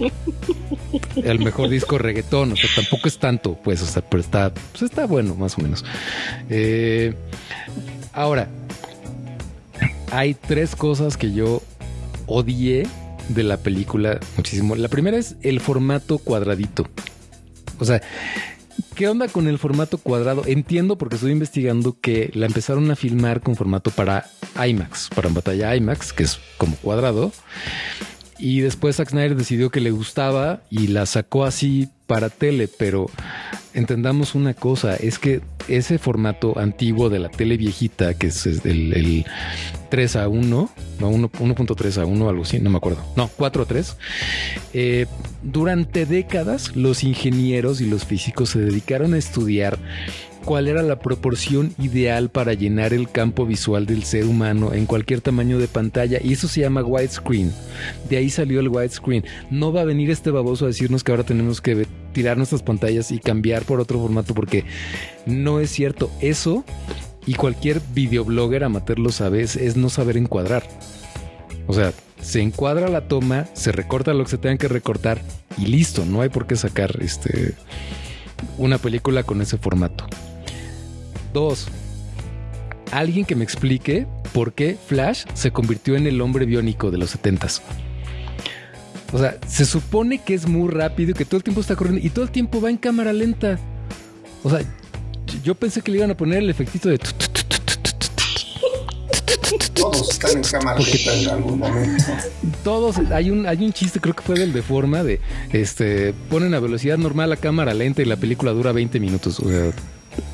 el 1.16 1.38
mejor 1.40 1.68
disco 1.68 1.98
reggaetón. 1.98 2.52
O 2.52 2.56
sea, 2.56 2.70
tampoco 2.74 3.08
es 3.08 3.18
tanto, 3.18 3.58
pues, 3.62 3.82
o 3.82 3.86
sea, 3.86 4.02
pero 4.08 4.20
está, 4.20 4.54
pues 4.54 4.82
está 4.82 5.06
bueno, 5.06 5.34
más 5.34 5.58
o 5.58 5.62
menos. 5.62 5.84
Eh, 6.48 7.14
ahora, 8.12 8.48
hay 10.12 10.34
tres 10.34 10.76
cosas 10.76 11.16
que 11.16 11.32
yo 11.32 11.62
odié 12.26 12.86
de 13.28 13.42
la 13.42 13.56
película 13.56 14.20
muchísimo. 14.36 14.76
La 14.76 14.88
primera 14.88 15.16
es 15.16 15.34
el 15.42 15.60
formato 15.60 16.18
cuadradito. 16.18 16.86
O 17.78 17.84
sea, 17.84 18.00
¿Qué 18.94 19.08
onda 19.08 19.28
con 19.28 19.46
el 19.46 19.58
formato 19.58 19.98
cuadrado? 19.98 20.42
Entiendo 20.46 20.96
porque 20.96 21.16
estoy 21.16 21.32
investigando 21.32 22.00
que 22.00 22.30
la 22.34 22.46
empezaron 22.46 22.90
a 22.90 22.96
filmar 22.96 23.40
con 23.40 23.56
formato 23.56 23.90
para 23.90 24.26
IMAX, 24.56 25.10
para 25.14 25.28
pantalla 25.28 25.76
IMAX, 25.76 26.12
que 26.12 26.22
es 26.22 26.38
como 26.56 26.76
cuadrado. 26.76 27.32
Y 28.38 28.60
después 28.60 28.96
Zack 28.96 29.10
Snyder 29.10 29.36
decidió 29.36 29.70
que 29.70 29.80
le 29.80 29.90
gustaba 29.90 30.62
y 30.70 30.88
la 30.88 31.06
sacó 31.06 31.44
así 31.44 31.88
para 32.06 32.30
tele, 32.30 32.68
pero 32.68 33.06
entendamos 33.74 34.34
una 34.34 34.54
cosa, 34.54 34.96
es 34.96 35.18
que 35.18 35.40
ese 35.68 35.98
formato 35.98 36.58
antiguo 36.58 37.10
de 37.10 37.18
la 37.18 37.28
tele 37.28 37.56
viejita, 37.56 38.14
que 38.14 38.28
es 38.28 38.46
el, 38.46 39.24
3 39.90 40.16
a 40.16 40.28
1, 40.28 40.70
no 41.00 41.10
1.3 41.10 42.00
a 42.00 42.06
1, 42.06 42.28
algo 42.28 42.42
así, 42.42 42.58
no 42.60 42.70
me 42.70 42.78
acuerdo, 42.78 43.04
no, 43.16 43.28
4 43.36 43.62
a 43.62 43.66
3, 43.66 43.96
eh, 44.72 45.06
durante 45.42 46.06
décadas 46.06 46.74
los 46.76 47.04
ingenieros 47.04 47.80
y 47.80 47.86
los 47.86 48.04
físicos 48.04 48.50
se 48.50 48.60
dedicaron 48.60 49.14
a 49.14 49.18
estudiar 49.18 49.78
cuál 50.46 50.68
era 50.68 50.82
la 50.82 51.00
proporción 51.00 51.74
ideal 51.76 52.30
para 52.30 52.54
llenar 52.54 52.94
el 52.94 53.10
campo 53.10 53.44
visual 53.44 53.84
del 53.84 54.04
ser 54.04 54.26
humano 54.26 54.72
en 54.72 54.86
cualquier 54.86 55.20
tamaño 55.20 55.58
de 55.58 55.66
pantalla 55.66 56.20
y 56.22 56.32
eso 56.34 56.46
se 56.46 56.60
llama 56.60 56.84
widescreen. 56.84 57.52
De 58.08 58.16
ahí 58.16 58.30
salió 58.30 58.60
el 58.60 58.68
widescreen. 58.68 59.24
No 59.50 59.72
va 59.72 59.80
a 59.80 59.84
venir 59.84 60.08
este 60.08 60.30
baboso 60.30 60.64
a 60.64 60.68
decirnos 60.68 61.02
que 61.02 61.10
ahora 61.10 61.24
tenemos 61.24 61.60
que 61.60 61.88
tirar 62.12 62.36
nuestras 62.36 62.62
pantallas 62.62 63.10
y 63.10 63.18
cambiar 63.18 63.64
por 63.64 63.80
otro 63.80 63.98
formato 63.98 64.34
porque 64.34 64.64
no 65.26 65.58
es 65.58 65.68
cierto. 65.70 66.12
Eso 66.20 66.64
y 67.26 67.34
cualquier 67.34 67.82
videoblogger 67.92 68.62
amateur 68.62 69.00
lo 69.00 69.10
sabe, 69.10 69.42
es, 69.42 69.76
no 69.76 69.90
saber 69.90 70.16
encuadrar. 70.16 70.62
O 71.66 71.72
sea, 71.72 71.92
se 72.22 72.40
encuadra 72.40 72.88
la 72.88 73.08
toma, 73.08 73.46
se 73.54 73.72
recorta 73.72 74.14
lo 74.14 74.22
que 74.22 74.30
se 74.30 74.38
tenga 74.38 74.58
que 74.58 74.68
recortar 74.68 75.20
y 75.58 75.66
listo, 75.66 76.04
no 76.06 76.20
hay 76.22 76.28
por 76.28 76.46
qué 76.46 76.54
sacar 76.54 76.98
este 77.00 77.54
una 78.58 78.78
película 78.78 79.24
con 79.24 79.40
ese 79.40 79.58
formato. 79.58 80.06
Dos, 81.36 81.66
alguien 82.92 83.26
que 83.26 83.34
me 83.34 83.44
explique 83.44 84.06
por 84.32 84.54
qué 84.54 84.74
Flash 84.86 85.24
se 85.34 85.50
convirtió 85.50 85.94
en 85.94 86.06
el 86.06 86.22
hombre 86.22 86.46
biónico 86.46 86.90
de 86.90 86.96
los 86.96 87.10
setentas. 87.10 87.60
O 89.12 89.18
sea, 89.18 89.36
se 89.46 89.66
supone 89.66 90.22
que 90.24 90.32
es 90.32 90.48
muy 90.48 90.70
rápido 90.70 91.10
y 91.10 91.12
que 91.12 91.26
todo 91.26 91.36
el 91.36 91.44
tiempo 91.44 91.60
está 91.60 91.76
corriendo 91.76 92.00
y 92.06 92.08
todo 92.08 92.24
el 92.24 92.30
tiempo 92.30 92.58
va 92.62 92.70
en 92.70 92.78
cámara 92.78 93.12
lenta. 93.12 93.58
O 94.44 94.48
sea, 94.48 94.60
yo 95.44 95.54
pensé 95.54 95.82
que 95.82 95.90
le 95.90 95.98
iban 95.98 96.10
a 96.10 96.16
poner 96.16 96.38
el 96.38 96.48
efectito 96.48 96.88
de... 96.88 96.98
Todos 99.74 100.08
están 100.08 100.38
en 100.38 100.42
cámara 100.42 100.80
lenta 100.80 101.14
en 101.20 101.28
algún 101.28 101.58
momento. 101.58 102.04
Todos, 102.64 102.96
hay 103.12 103.28
un, 103.28 103.46
hay 103.46 103.62
un 103.62 103.74
chiste, 103.74 104.00
creo 104.00 104.16
que 104.16 104.22
fue 104.22 104.38
del 104.38 104.54
de 104.54 104.62
forma 104.62 105.02
de, 105.02 105.20
este, 105.52 106.14
ponen 106.30 106.54
a 106.54 106.60
velocidad 106.60 106.96
normal 106.96 107.28
la 107.28 107.36
cámara 107.36 107.74
lenta 107.74 108.00
y 108.00 108.06
la 108.06 108.16
película 108.16 108.52
dura 108.52 108.72
20 108.72 108.98
minutos. 109.00 109.38
O 109.40 109.50
sea, 109.50 109.70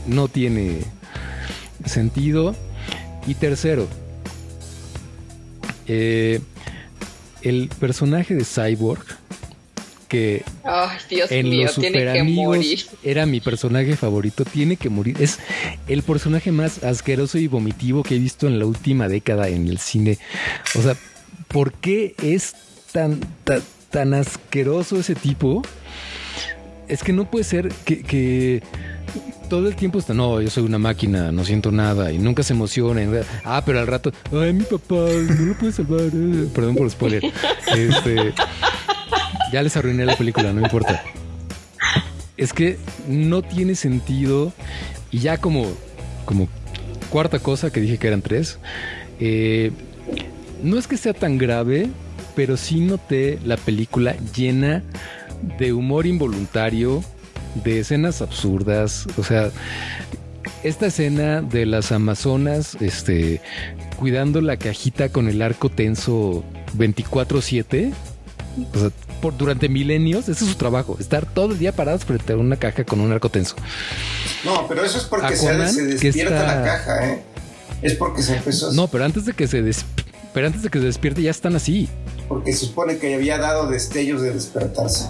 no 0.06 0.28
tiene 0.28 0.80
sentido. 1.84 2.54
Y 3.26 3.34
tercero, 3.34 3.86
eh, 5.86 6.40
el 7.42 7.68
personaje 7.78 8.34
de 8.34 8.44
Cyborg, 8.44 9.04
que 10.08 10.44
en 11.30 11.62
los 11.62 11.72
super 11.72 12.08
amigos 12.08 12.90
era 13.02 13.26
mi 13.26 13.40
personaje 13.40 13.96
favorito, 13.96 14.44
tiene 14.44 14.76
que 14.76 14.90
morir. 14.90 15.16
Es 15.20 15.38
el 15.88 16.02
personaje 16.02 16.52
más 16.52 16.84
asqueroso 16.84 17.38
y 17.38 17.46
vomitivo 17.46 18.02
que 18.02 18.16
he 18.16 18.18
visto 18.18 18.46
en 18.46 18.58
la 18.58 18.66
última 18.66 19.08
década 19.08 19.48
en 19.48 19.68
el 19.68 19.78
cine. 19.78 20.18
O 20.74 20.82
sea, 20.82 20.96
¿por 21.48 21.72
qué 21.72 22.14
es 22.22 22.54
tan, 22.92 23.20
tan, 23.90 24.14
asqueroso 24.14 24.98
ese 24.98 25.14
tipo? 25.14 25.62
Es 26.88 27.02
que 27.02 27.12
no 27.12 27.30
puede 27.30 27.44
ser 27.44 27.68
que 27.84 28.62
todo 29.52 29.68
el 29.68 29.76
tiempo 29.76 29.98
está, 29.98 30.14
no, 30.14 30.40
yo 30.40 30.48
soy 30.48 30.64
una 30.64 30.78
máquina, 30.78 31.30
no 31.30 31.44
siento 31.44 31.70
nada 31.70 32.10
y 32.10 32.16
nunca 32.16 32.42
se 32.42 32.54
emociona. 32.54 33.02
Ah, 33.44 33.62
pero 33.66 33.80
al 33.80 33.86
rato, 33.86 34.10
ay, 34.32 34.54
mi 34.54 34.64
papá, 34.64 34.94
no 34.94 35.44
lo 35.44 35.58
puede 35.58 35.72
salvar. 35.72 36.00
Eh". 36.00 36.48
Perdón 36.54 36.74
por 36.74 36.90
spoiler. 36.90 37.22
Este, 37.76 38.32
ya 39.52 39.62
les 39.62 39.76
arruiné 39.76 40.06
la 40.06 40.16
película, 40.16 40.54
no 40.54 40.62
importa. 40.62 41.02
Es 42.38 42.54
que 42.54 42.78
no 43.06 43.42
tiene 43.42 43.74
sentido 43.74 44.54
y 45.10 45.18
ya 45.18 45.36
como, 45.36 45.66
como 46.24 46.48
cuarta 47.10 47.38
cosa 47.38 47.70
que 47.70 47.82
dije 47.82 47.98
que 47.98 48.06
eran 48.06 48.22
tres, 48.22 48.58
eh, 49.20 49.70
no 50.62 50.78
es 50.78 50.86
que 50.86 50.96
sea 50.96 51.12
tan 51.12 51.36
grave, 51.36 51.90
pero 52.34 52.56
sí 52.56 52.80
noté 52.80 53.38
la 53.44 53.58
película 53.58 54.16
llena 54.34 54.82
de 55.58 55.74
humor 55.74 56.06
involuntario, 56.06 57.04
de 57.54 57.80
escenas 57.80 58.22
absurdas, 58.22 59.06
o 59.16 59.24
sea, 59.24 59.50
esta 60.62 60.86
escena 60.86 61.42
de 61.42 61.66
las 61.66 61.92
Amazonas, 61.92 62.76
este, 62.80 63.40
cuidando 63.98 64.40
la 64.40 64.56
cajita 64.56 65.08
con 65.08 65.28
el 65.28 65.42
arco 65.42 65.68
tenso 65.68 66.44
24/7, 66.76 67.92
o 68.74 68.78
sea, 68.78 68.90
por, 69.20 69.36
durante 69.36 69.68
milenios, 69.68 70.28
ese 70.28 70.44
es 70.44 70.50
su 70.50 70.56
trabajo, 70.56 70.96
estar 71.00 71.26
todo 71.26 71.52
el 71.52 71.58
día 71.58 71.72
parados 71.72 72.04
frente 72.04 72.32
a 72.32 72.36
una 72.36 72.56
caja 72.56 72.84
con 72.84 73.00
un 73.00 73.12
arco 73.12 73.28
tenso. 73.28 73.56
No, 74.44 74.66
pero 74.68 74.84
eso 74.84 74.98
es 74.98 75.04
porque 75.04 75.36
se, 75.36 75.52
despierta 75.54 76.44
la 76.44 76.64
caja, 76.64 77.08
¿eh? 77.08 77.22
Es 77.82 77.94
porque 77.94 78.22
se 78.22 78.36
empezó 78.36 78.70
a... 78.70 78.72
No, 78.72 78.88
pero 78.88 79.04
antes 79.04 79.24
de 79.24 79.32
que 79.32 79.48
se 79.48 79.62
pero 80.32 80.46
antes 80.46 80.62
de 80.62 80.70
que 80.70 80.78
se 80.78 80.86
despierte 80.86 81.22
ya 81.22 81.30
están 81.30 81.56
así. 81.56 81.88
Porque 82.28 82.52
se 82.52 82.66
supone 82.66 82.96
que 82.98 83.14
había 83.14 83.38
dado 83.38 83.68
destellos 83.68 84.22
de 84.22 84.32
despertarse. 84.32 85.08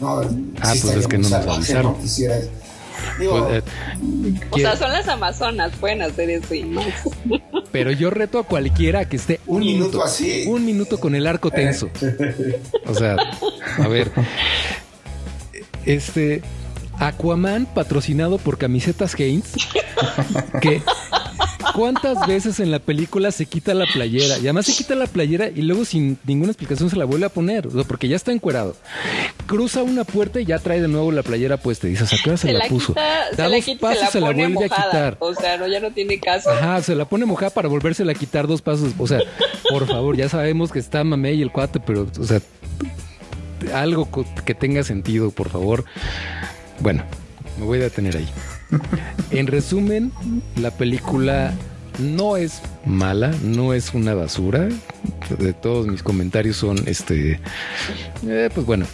No, 0.00 0.20
ah, 0.20 0.74
pues 0.82 0.84
es 0.84 1.06
que 1.06 1.18
no 1.18 1.28
nos 1.28 1.46
avisaron. 1.46 1.94
pues, 1.94 2.20
eh, 2.20 3.62
o 4.50 4.58
sea, 4.58 4.76
son 4.76 4.92
las 4.92 5.08
Amazonas, 5.08 5.72
pueden 5.80 6.02
hacer 6.02 6.30
eso 6.30 6.54
y 6.54 6.64
más. 6.64 6.86
Pero 7.72 7.90
yo 7.92 8.10
reto 8.10 8.38
a 8.38 8.44
cualquiera 8.44 9.06
que 9.08 9.16
esté 9.16 9.40
un, 9.46 9.60
minuto, 9.60 10.02
así. 10.02 10.44
Un 10.46 10.64
minuto 10.64 10.98
con 10.98 11.14
el 11.14 11.26
arco 11.26 11.50
tenso. 11.50 11.90
O 12.86 12.94
sea, 12.94 13.16
a 13.78 13.88
ver. 13.88 14.10
Este. 15.84 16.42
Aquaman 16.98 17.66
patrocinado 17.66 18.38
por 18.38 18.56
camisetas 18.56 19.14
Haynes. 19.16 19.52
Que 20.62 20.80
¿Cuántas 21.74 22.26
veces 22.26 22.60
en 22.60 22.70
la 22.70 22.78
película 22.78 23.30
se 23.30 23.46
quita 23.46 23.74
la 23.74 23.86
playera? 23.86 24.38
Y 24.38 24.42
además 24.42 24.66
se 24.66 24.72
quita 24.72 24.94
la 24.94 25.06
playera 25.06 25.48
y 25.48 25.62
luego 25.62 25.84
sin 25.84 26.18
ninguna 26.24 26.52
explicación 26.52 26.90
se 26.90 26.96
la 26.96 27.04
vuelve 27.04 27.26
a 27.26 27.28
poner. 27.28 27.66
O 27.66 27.70
sea, 27.70 27.84
porque 27.84 28.08
ya 28.08 28.16
está 28.16 28.32
encuerado. 28.32 28.76
Cruza 29.46 29.82
una 29.82 30.04
puerta 30.04 30.40
y 30.40 30.44
ya 30.44 30.58
trae 30.58 30.80
de 30.80 30.88
nuevo 30.88 31.12
la 31.12 31.22
playera 31.22 31.56
puesta. 31.56 31.86
Y 31.86 31.90
dices, 31.90 32.12
¿a 32.12 32.16
qué 32.22 32.30
hora 32.30 32.36
se, 32.36 32.52
la, 32.52 32.66
puso? 32.66 32.94
Quita, 32.94 33.34
se 33.34 33.48
la 33.48 33.60
quita, 33.60 33.80
pasos, 33.80 33.98
se 33.98 34.04
la, 34.04 34.10
se 34.10 34.20
la 34.20 34.26
pone 34.26 34.48
vuelve 34.48 34.64
a 34.64 34.76
quitar. 34.76 35.16
O 35.20 35.34
sea, 35.34 35.56
no, 35.56 35.66
ya 35.66 35.80
no 35.80 35.90
tiene 35.90 36.20
caso. 36.20 36.50
Ajá, 36.50 36.82
se 36.82 36.94
la 36.94 37.08
pone 37.08 37.24
mojada 37.26 37.50
para 37.50 37.68
volvérsela 37.68 38.12
a 38.12 38.14
quitar 38.14 38.46
dos 38.46 38.62
pasos. 38.62 38.92
O 38.98 39.06
sea, 39.06 39.20
por 39.70 39.86
favor, 39.86 40.16
ya 40.16 40.28
sabemos 40.28 40.72
que 40.72 40.78
está 40.78 41.04
mamé 41.04 41.34
y 41.34 41.42
el 41.42 41.50
cuate, 41.50 41.80
pero, 41.80 42.06
o 42.18 42.24
sea, 42.24 42.40
algo 43.74 44.08
que 44.44 44.54
tenga 44.54 44.82
sentido, 44.82 45.30
por 45.30 45.48
favor. 45.48 45.84
Bueno, 46.80 47.04
me 47.58 47.64
voy 47.64 47.78
a 47.78 47.82
detener 47.82 48.16
ahí. 48.16 48.28
En 49.30 49.46
resumen, 49.46 50.12
la 50.56 50.70
película 50.70 51.52
no 51.98 52.36
es 52.36 52.62
mala, 52.84 53.34
no 53.42 53.72
es 53.72 53.94
una 53.94 54.14
basura. 54.14 54.68
De 55.38 55.52
todos 55.52 55.86
mis 55.86 56.02
comentarios 56.02 56.56
son, 56.56 56.78
este, 56.86 57.40
eh, 58.26 58.50
pues 58.54 58.66
bueno, 58.66 58.86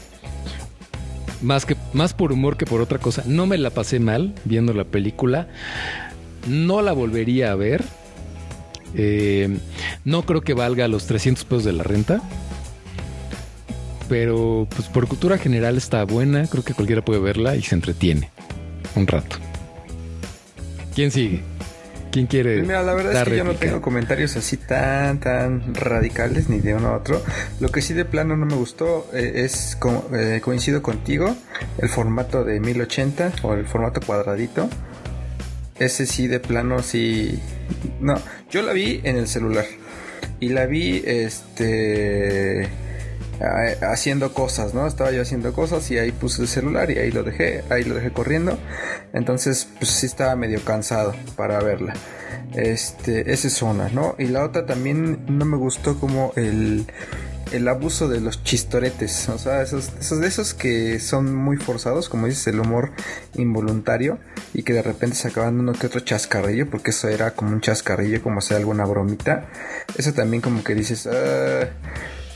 más 1.42 1.66
que 1.66 1.76
más 1.92 2.14
por 2.14 2.32
humor 2.32 2.56
que 2.56 2.66
por 2.66 2.80
otra 2.80 2.98
cosa. 2.98 3.22
No 3.26 3.46
me 3.46 3.58
la 3.58 3.70
pasé 3.70 4.00
mal 4.00 4.34
viendo 4.44 4.72
la 4.72 4.84
película. 4.84 5.48
No 6.48 6.82
la 6.82 6.92
volvería 6.92 7.52
a 7.52 7.54
ver. 7.54 7.84
Eh, 8.94 9.58
no 10.04 10.22
creo 10.22 10.42
que 10.42 10.54
valga 10.54 10.88
los 10.88 11.06
300 11.06 11.44
pesos 11.44 11.64
de 11.64 11.72
la 11.72 11.82
renta. 11.82 12.22
Pero 14.08 14.66
pues 14.74 14.88
por 14.88 15.06
cultura 15.08 15.38
general 15.38 15.76
está 15.76 16.04
buena. 16.04 16.46
Creo 16.46 16.64
que 16.64 16.74
cualquiera 16.74 17.04
puede 17.04 17.20
verla 17.20 17.56
y 17.56 17.62
se 17.62 17.74
entretiene 17.74 18.30
un 18.94 19.06
rato. 19.06 19.36
¿Quién 20.94 21.10
sigue? 21.10 21.42
¿Quién 22.10 22.26
quiere? 22.26 22.56
Pues 22.56 22.66
mira, 22.66 22.82
la 22.82 22.92
verdad 22.92 23.14
es 23.22 23.24
que 23.28 23.36
yo 23.38 23.44
no 23.44 23.54
tengo 23.54 23.80
comentarios 23.80 24.36
así 24.36 24.58
tan, 24.58 25.18
tan 25.18 25.74
radicales 25.74 26.50
ni 26.50 26.60
de 26.60 26.74
uno 26.74 26.88
a 26.88 26.96
otro. 26.98 27.22
Lo 27.58 27.70
que 27.70 27.80
sí 27.80 27.94
de 27.94 28.04
plano 28.04 28.36
no 28.36 28.44
me 28.44 28.54
gustó 28.54 29.08
eh, 29.14 29.32
es, 29.36 29.76
co- 29.80 30.10
eh, 30.14 30.40
coincido 30.44 30.82
contigo, 30.82 31.34
el 31.78 31.88
formato 31.88 32.44
de 32.44 32.60
1080 32.60 33.32
o 33.42 33.54
el 33.54 33.64
formato 33.66 34.00
cuadradito. 34.04 34.68
Ese 35.78 36.04
sí 36.04 36.26
de 36.28 36.38
plano 36.38 36.82
sí... 36.82 37.40
No, 38.00 38.14
yo 38.50 38.60
la 38.60 38.74
vi 38.74 39.00
en 39.04 39.16
el 39.16 39.26
celular. 39.26 39.64
Y 40.38 40.50
la 40.50 40.66
vi, 40.66 41.02
este... 41.06 42.68
haciendo 43.82 44.32
cosas, 44.32 44.74
¿no? 44.74 44.86
Estaba 44.86 45.10
yo 45.10 45.22
haciendo 45.22 45.52
cosas 45.52 45.90
y 45.90 45.98
ahí 45.98 46.12
puse 46.12 46.42
el 46.42 46.48
celular 46.48 46.90
y 46.90 46.98
ahí 46.98 47.10
lo 47.10 47.22
dejé, 47.22 47.64
ahí 47.70 47.84
lo 47.84 47.94
dejé 47.94 48.12
corriendo. 48.12 48.58
Entonces, 49.12 49.68
pues 49.78 49.90
sí 49.90 50.06
estaba 50.06 50.36
medio 50.36 50.64
cansado 50.64 51.14
para 51.36 51.58
verla. 51.60 51.94
Este, 52.54 53.32
esa 53.32 53.48
es 53.48 53.62
una, 53.62 53.88
¿no? 53.88 54.14
Y 54.18 54.26
la 54.26 54.44
otra 54.44 54.66
también 54.66 55.24
no 55.26 55.44
me 55.44 55.56
gustó 55.56 55.98
como 55.98 56.32
el, 56.36 56.86
el 57.52 57.68
abuso 57.68 58.08
de 58.08 58.20
los 58.20 58.42
chistoretes. 58.44 59.28
O 59.28 59.38
sea, 59.38 59.62
esos, 59.62 60.20
de 60.20 60.26
esos 60.26 60.54
que 60.54 61.00
son 61.00 61.34
muy 61.34 61.56
forzados, 61.56 62.08
como 62.08 62.26
dices, 62.26 62.46
el 62.48 62.60
humor 62.60 62.92
involuntario. 63.34 64.18
Y 64.54 64.64
que 64.64 64.74
de 64.74 64.82
repente 64.82 65.16
sacaban 65.16 65.58
uno 65.60 65.72
que 65.72 65.86
otro 65.86 66.00
chascarrillo, 66.00 66.68
porque 66.68 66.90
eso 66.90 67.08
era 67.08 67.32
como 67.32 67.52
un 67.52 67.60
chascarrillo, 67.60 68.22
como 68.22 68.38
hacer 68.38 68.58
alguna 68.58 68.84
bromita. 68.84 69.48
Eso 69.96 70.12
también 70.12 70.42
como 70.42 70.62
que 70.62 70.74
dices, 70.74 71.08
"Ah, 71.10 71.70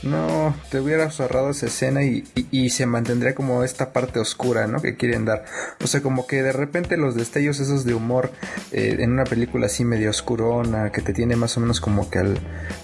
no, 0.09 0.55
te 0.71 0.79
hubieras 0.79 1.19
ahorrado 1.19 1.49
esa 1.51 1.67
escena 1.67 2.03
y, 2.03 2.23
y- 2.51 2.69
se 2.69 2.85
mantendría 2.85 3.35
como 3.35 3.63
esta 3.63 3.93
parte 3.93 4.19
oscura, 4.19 4.67
¿no? 4.67 4.81
Que 4.81 4.95
quieren 4.97 5.25
dar. 5.25 5.45
O 5.83 5.87
sea, 5.87 6.01
como 6.01 6.27
que 6.27 6.43
de 6.43 6.51
repente 6.51 6.97
los 6.97 7.15
destellos 7.15 7.59
esos 7.59 7.85
de 7.85 7.93
humor 7.93 8.31
eh, 8.71 8.97
en 8.99 9.11
una 9.11 9.23
película 9.23 9.67
así 9.67 9.83
medio 9.85 10.09
oscurona, 10.09 10.91
que 10.91 11.01
te 11.01 11.13
tiene 11.13 11.35
más 11.35 11.57
o 11.57 11.59
menos 11.59 11.79
como 11.81 12.09
que 12.09 12.19
al- 12.19 12.39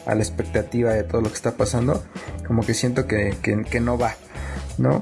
a 0.05 0.15
la 0.15 0.21
expectativa 0.21 0.91
de 0.93 1.03
todo 1.03 1.21
lo 1.21 1.29
que 1.29 1.35
está 1.35 1.57
pasando, 1.57 2.03
como 2.47 2.65
que 2.65 2.73
siento 2.73 3.07
que- 3.07 3.37
que 3.41 3.79
no 3.79 3.97
va, 3.97 4.15
¿no? 4.77 5.01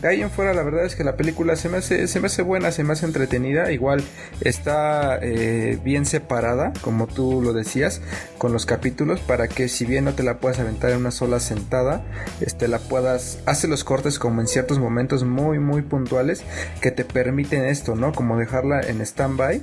De 0.00 0.08
ahí 0.08 0.22
en 0.22 0.30
fuera 0.30 0.54
la 0.54 0.62
verdad 0.62 0.86
es 0.86 0.96
que 0.96 1.04
la 1.04 1.16
película 1.16 1.56
se 1.56 1.68
me 1.68 1.76
hace, 1.78 2.42
buena, 2.42 2.72
se 2.72 2.84
me 2.84 2.94
hace 2.94 3.04
entretenida, 3.04 3.70
igual 3.70 4.02
está 4.40 5.18
eh, 5.20 5.78
bien 5.84 6.06
separada, 6.06 6.72
como 6.80 7.06
tú 7.06 7.42
lo 7.42 7.52
decías, 7.52 8.00
con 8.38 8.52
los 8.52 8.64
capítulos, 8.64 9.20
para 9.20 9.48
que 9.48 9.68
si 9.68 9.84
bien 9.84 10.04
no 10.04 10.14
te 10.14 10.22
la 10.22 10.38
puedas 10.38 10.58
aventar 10.58 10.90
en 10.92 10.98
una 10.98 11.10
sola 11.10 11.38
sentada, 11.38 12.02
este 12.40 12.66
la 12.66 12.78
puedas, 12.78 13.40
hace 13.44 13.68
los 13.68 13.84
cortes 13.84 14.18
como 14.18 14.40
en 14.40 14.46
ciertos 14.46 14.78
momentos 14.78 15.24
muy 15.24 15.58
muy 15.58 15.82
puntuales 15.82 16.42
que 16.80 16.90
te 16.90 17.04
permiten 17.04 17.64
esto, 17.64 17.94
¿no? 17.94 18.12
Como 18.12 18.38
dejarla 18.38 18.80
en 18.80 19.02
stand-by 19.02 19.62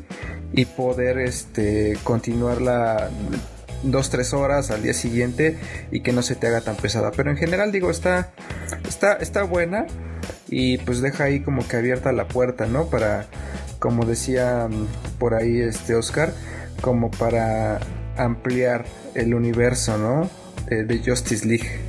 y 0.53 0.65
poder 0.65 1.17
este 1.17 1.97
continuarla 2.03 3.09
dos 3.83 4.09
tres 4.09 4.33
horas 4.33 4.71
al 4.71 4.83
día 4.83 4.93
siguiente 4.93 5.57
y 5.91 6.01
que 6.01 6.11
no 6.11 6.21
se 6.21 6.35
te 6.35 6.47
haga 6.47 6.61
tan 6.61 6.75
pesada 6.75 7.11
pero 7.11 7.29
en 7.29 7.37
general 7.37 7.71
digo 7.71 7.89
está 7.91 8.31
está 8.87 9.13
está 9.13 9.43
buena 9.43 9.85
y 10.49 10.77
pues 10.79 11.01
deja 11.01 11.25
ahí 11.25 11.41
como 11.41 11.67
que 11.67 11.77
abierta 11.77 12.11
la 12.11 12.27
puerta 12.27 12.65
no 12.65 12.87
para 12.87 13.27
como 13.79 14.05
decía 14.05 14.67
mm, 14.69 15.17
por 15.19 15.35
ahí 15.35 15.61
este 15.61 15.95
Oscar 15.95 16.33
como 16.81 17.11
para 17.11 17.79
ampliar 18.17 18.85
el 19.13 19.33
universo 19.33 19.97
no 19.97 20.29
de 20.69 21.01
Justice 21.05 21.47
League 21.47 21.87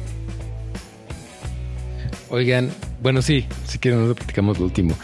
Oigan, 2.30 2.70
bueno, 3.00 3.22
sí, 3.22 3.46
si 3.66 3.78
quieren, 3.78 4.00
nosotros 4.00 4.26
platicamos 4.26 4.58
lo 4.58 4.66
último. 4.66 4.94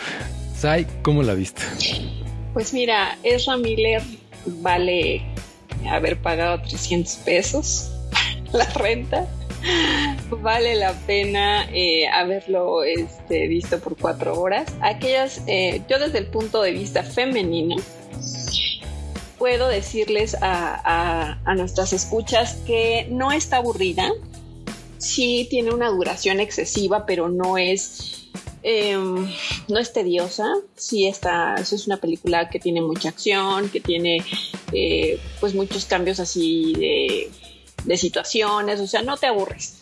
Sai, 0.57 0.87
¿cómo 1.03 1.23
la 1.23 1.35
viste? 1.35 1.63
Pues 2.53 2.75
mira, 2.75 3.17
Ezra 3.23 3.57
Miller 3.57 4.03
vale 4.61 5.23
haber 5.89 6.21
pagado 6.21 6.61
300 6.63 7.15
pesos 7.17 7.91
la 8.53 8.65
renta. 8.67 9.27
Vale 10.29 10.75
la 10.75 10.93
pena 11.07 11.67
eh, 11.73 12.07
haberlo 12.09 12.85
este, 12.85 13.47
visto 13.49 13.79
por 13.81 13.97
cuatro 13.97 14.39
horas. 14.39 14.67
Aquellas, 14.83 15.41
eh, 15.47 15.81
yo 15.89 15.99
desde 15.99 16.19
el 16.19 16.27
punto 16.27 16.61
de 16.61 16.73
vista 16.73 17.03
femenino, 17.03 17.77
puedo 19.39 19.69
decirles 19.69 20.35
a, 20.41 20.75
a- 20.85 21.39
a 21.45 21.55
nuestras 21.55 21.93
escuchas 21.93 22.55
que 22.67 23.07
no 23.11 23.33
está 23.33 23.59
aburrida. 23.59 24.11
Sí 24.99 25.47
tiene 25.51 25.71
una 25.73 25.89
duración 25.89 26.41
excesiva, 26.41 27.05
pero 27.07 27.29
no 27.29 27.59
es 27.59 28.24
eh, 28.67 28.97
no 28.97 29.79
es 29.79 29.93
tediosa, 29.93 30.47
sí 30.75 31.07
está, 31.07 31.57
es 31.57 31.87
una 31.87 31.99
película 31.99 32.49
que 32.49 32.59
tiene 32.59 32.81
mucha 32.81 33.11
acción, 33.11 33.69
que 33.69 33.81
tiene 33.81 34.25
eh, 34.73 35.21
pues 35.39 35.55
muchos 35.55 35.85
cambios 35.85 36.19
así 36.19 36.73
de, 36.73 37.31
de 37.85 37.97
situaciones, 37.99 38.81
o 38.81 38.87
sea, 38.87 39.03
no 39.03 39.19
te 39.19 39.27
aburres. 39.27 39.77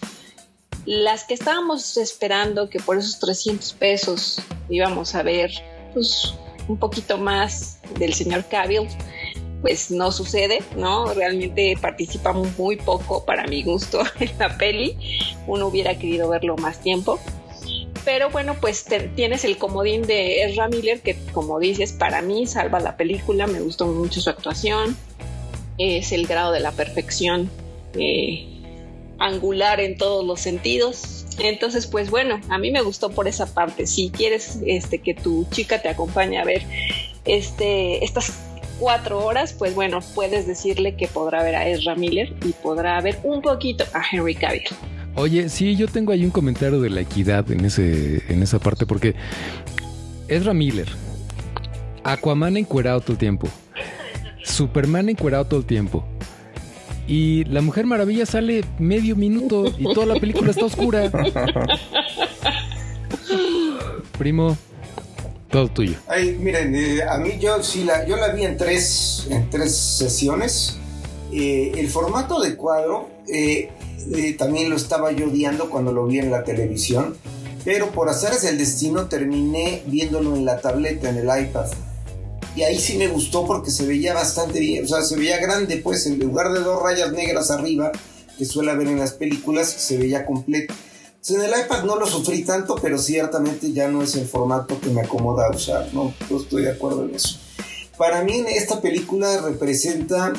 Las 0.84 1.22
que 1.22 1.34
estábamos 1.34 1.96
esperando 1.96 2.68
que 2.68 2.80
por 2.80 2.98
esos 2.98 3.20
300 3.20 3.72
pesos 3.74 4.42
íbamos 4.68 5.14
a 5.14 5.22
ver 5.22 5.52
pues 5.92 6.34
un 6.66 6.76
poquito 6.76 7.18
más 7.18 7.78
del 8.00 8.14
señor 8.14 8.46
Cavill, 8.46 8.88
pues 9.60 9.92
no 9.92 10.10
sucede, 10.10 10.60
¿no? 10.76 11.14
Realmente 11.14 11.76
participa 11.80 12.32
muy 12.32 12.76
poco 12.76 13.24
para 13.24 13.46
mi 13.46 13.62
gusto 13.62 14.02
en 14.18 14.36
la 14.40 14.58
peli. 14.58 14.96
Uno 15.46 15.68
hubiera 15.68 15.96
querido 15.96 16.28
verlo 16.28 16.56
más 16.56 16.80
tiempo. 16.80 17.20
Pero 18.04 18.30
bueno, 18.30 18.56
pues 18.60 18.84
tienes 19.14 19.44
el 19.44 19.58
comodín 19.58 20.02
de 20.02 20.42
Ezra 20.42 20.68
Miller, 20.68 21.00
que 21.00 21.16
como 21.32 21.60
dices, 21.60 21.92
para 21.92 22.20
mí 22.20 22.46
salva 22.46 22.80
la 22.80 22.96
película, 22.96 23.46
me 23.46 23.60
gustó 23.60 23.86
mucho 23.86 24.20
su 24.20 24.28
actuación, 24.28 24.96
es 25.78 26.12
el 26.12 26.26
grado 26.26 26.52
de 26.52 26.60
la 26.60 26.72
perfección 26.72 27.48
eh, 27.94 28.46
angular 29.18 29.80
en 29.80 29.96
todos 29.96 30.24
los 30.24 30.40
sentidos. 30.40 31.26
Entonces, 31.38 31.86
pues 31.86 32.10
bueno, 32.10 32.40
a 32.48 32.58
mí 32.58 32.70
me 32.70 32.82
gustó 32.82 33.10
por 33.10 33.28
esa 33.28 33.52
parte. 33.54 33.86
Si 33.86 34.10
quieres 34.10 34.58
este, 34.66 34.98
que 34.98 35.14
tu 35.14 35.46
chica 35.50 35.80
te 35.80 35.88
acompañe 35.88 36.38
a 36.38 36.44
ver 36.44 36.62
este, 37.24 38.04
estas 38.04 38.32
cuatro 38.78 39.24
horas, 39.24 39.52
pues 39.52 39.74
bueno, 39.74 40.00
puedes 40.14 40.46
decirle 40.46 40.96
que 40.96 41.06
podrá 41.06 41.42
ver 41.42 41.54
a 41.54 41.68
Ezra 41.68 41.94
Miller 41.94 42.34
y 42.44 42.52
podrá 42.52 43.00
ver 43.00 43.20
un 43.22 43.40
poquito 43.42 43.84
a 43.94 44.02
Henry 44.10 44.34
Cavill. 44.34 44.64
Oye, 45.14 45.48
sí, 45.48 45.76
yo 45.76 45.88
tengo 45.88 46.12
ahí 46.12 46.24
un 46.24 46.30
comentario 46.30 46.80
de 46.80 46.90
la 46.90 47.02
equidad 47.02 47.50
en, 47.50 47.64
ese, 47.64 48.22
en 48.32 48.42
esa 48.42 48.58
parte, 48.58 48.86
porque 48.86 49.14
Ezra 50.28 50.54
Miller, 50.54 50.88
Aquaman 52.02 52.56
encuerado 52.56 53.00
todo 53.00 53.12
el 53.12 53.18
tiempo, 53.18 53.48
Superman 54.42 55.10
encuerado 55.10 55.44
todo 55.44 55.60
el 55.60 55.66
tiempo, 55.66 56.04
y 57.06 57.44
la 57.44 57.60
Mujer 57.60 57.84
Maravilla 57.84 58.24
sale 58.24 58.64
medio 58.78 59.14
minuto 59.16 59.66
y 59.76 59.84
toda 59.92 60.06
la 60.06 60.18
película 60.18 60.50
está 60.50 60.64
oscura. 60.64 61.10
Primo, 64.18 64.56
todo 65.50 65.68
tuyo. 65.68 65.96
Ay, 66.08 66.38
miren, 66.40 66.74
eh, 66.74 67.02
a 67.02 67.18
mí 67.18 67.38
yo 67.38 67.62
sí 67.62 67.84
la, 67.84 68.06
yo 68.06 68.16
la 68.16 68.28
vi 68.28 68.44
en 68.44 68.56
tres, 68.56 69.26
en 69.30 69.50
tres 69.50 69.74
sesiones. 69.74 70.78
Eh, 71.32 71.72
el 71.76 71.88
formato 71.88 72.40
de 72.40 72.56
cuadro 72.56 73.10
eh, 73.26 73.70
eh, 74.14 74.34
también 74.34 74.70
lo 74.70 74.76
estaba 74.76 75.12
yo 75.12 75.26
odiando 75.26 75.70
cuando 75.70 75.92
lo 75.92 76.06
vi 76.06 76.18
en 76.18 76.30
la 76.30 76.44
televisión, 76.44 77.16
pero 77.64 77.90
por 77.92 78.08
azares 78.08 78.42
del 78.42 78.58
destino 78.58 79.06
terminé 79.06 79.82
viéndolo 79.86 80.34
en 80.34 80.44
la 80.44 80.60
tableta, 80.60 81.08
en 81.08 81.18
el 81.18 81.44
iPad. 81.44 81.66
y 82.54 82.62
ahí 82.62 82.78
sí 82.78 82.98
me 82.98 83.08
gustó 83.08 83.46
porque 83.46 83.70
se 83.70 83.86
veía 83.86 84.12
bastante 84.12 84.60
bien, 84.60 84.84
o 84.84 84.88
sea, 84.88 85.02
se 85.02 85.16
veía 85.16 85.38
grande, 85.38 85.78
pues 85.78 86.06
en 86.06 86.18
lugar 86.18 86.52
de 86.52 86.60
dos 86.60 86.82
rayas 86.82 87.12
negras 87.12 87.50
arriba, 87.50 87.92
que 88.36 88.44
suele 88.44 88.70
haber 88.70 88.88
en 88.88 88.98
las 88.98 89.12
películas, 89.12 89.68
se 89.70 89.96
veía 89.96 90.26
completo. 90.26 90.74
en 91.28 91.40
el 91.40 91.50
iPad 91.50 91.84
no 91.84 91.96
lo 91.96 92.06
sufrí 92.06 92.44
tanto, 92.44 92.76
pero 92.82 92.98
ciertamente 92.98 93.72
ya 93.72 93.88
no 93.88 94.02
es 94.02 94.16
el 94.16 94.26
formato 94.26 94.80
que 94.80 94.90
me 94.90 95.02
acomoda 95.02 95.50
usar, 95.50 95.88
¿no? 95.92 96.12
Yo 96.28 96.38
estoy 96.38 96.62
de 96.62 96.72
acuerdo 96.72 97.04
en 97.04 97.14
eso. 97.14 97.38
Para 97.96 98.22
mí 98.24 98.42
esta 98.48 98.80
película 98.80 99.40
representa 99.40 100.32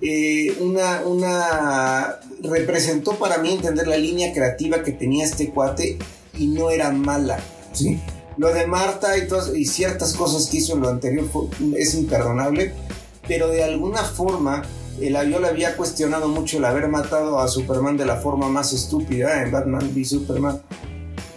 eh, 0.00 0.56
una, 0.60 1.02
una... 1.06 2.16
representó 2.42 3.16
para 3.16 3.38
mí 3.38 3.52
entender 3.52 3.86
la 3.86 3.96
línea 3.96 4.32
creativa 4.32 4.82
que 4.82 4.92
tenía 4.92 5.24
este 5.24 5.50
cuate 5.50 5.98
y 6.34 6.46
no 6.46 6.70
era 6.70 6.90
mala, 6.90 7.38
¿sí? 7.72 8.00
Lo 8.36 8.54
de 8.54 8.66
Marta 8.66 9.18
y, 9.18 9.26
todas, 9.26 9.54
y 9.54 9.64
ciertas 9.64 10.14
cosas 10.14 10.46
que 10.46 10.58
hizo 10.58 10.74
en 10.74 10.82
lo 10.82 10.88
anterior 10.88 11.26
es 11.76 11.94
imperdonable, 11.94 12.72
pero 13.26 13.48
de 13.48 13.64
alguna 13.64 14.04
forma 14.04 14.62
el 15.00 15.16
avión 15.16 15.42
le 15.42 15.48
había 15.48 15.76
cuestionado 15.76 16.28
mucho 16.28 16.58
el 16.58 16.64
haber 16.64 16.88
matado 16.88 17.38
a 17.38 17.48
Superman 17.48 17.96
de 17.96 18.06
la 18.06 18.16
forma 18.16 18.48
más 18.48 18.72
estúpida 18.72 19.42
en 19.42 19.50
Batman 19.50 19.90
v 19.94 20.04
Superman. 20.04 20.60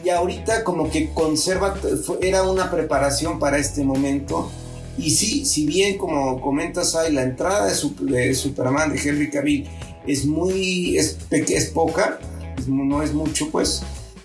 Y 0.04 0.10
ahorita 0.10 0.64
como 0.64 0.90
que 0.90 1.12
conserva, 1.14 1.76
era 2.22 2.44
una 2.44 2.72
preparación 2.72 3.38
para 3.40 3.58
este 3.58 3.84
momento. 3.84 4.52
Y 4.98 5.12
sí, 5.12 5.46
si 5.46 5.66
bien 5.66 5.98
como 5.98 6.42
comentas 6.42 6.96
ahí, 6.96 7.14
la 7.14 7.24
entrada 7.24 7.68
de, 7.68 8.34
Superman 8.36 8.94
de 8.94 9.00
Henry 9.00 9.30
Cavill 9.30 9.68
es 10.06 10.26
muy, 10.26 10.98
es, 10.98 11.18
es 11.32 11.66
poca, 11.68 12.20
no 12.68 13.02
es 13.02 13.14
mucho 13.14 13.50
pues, 13.50 13.82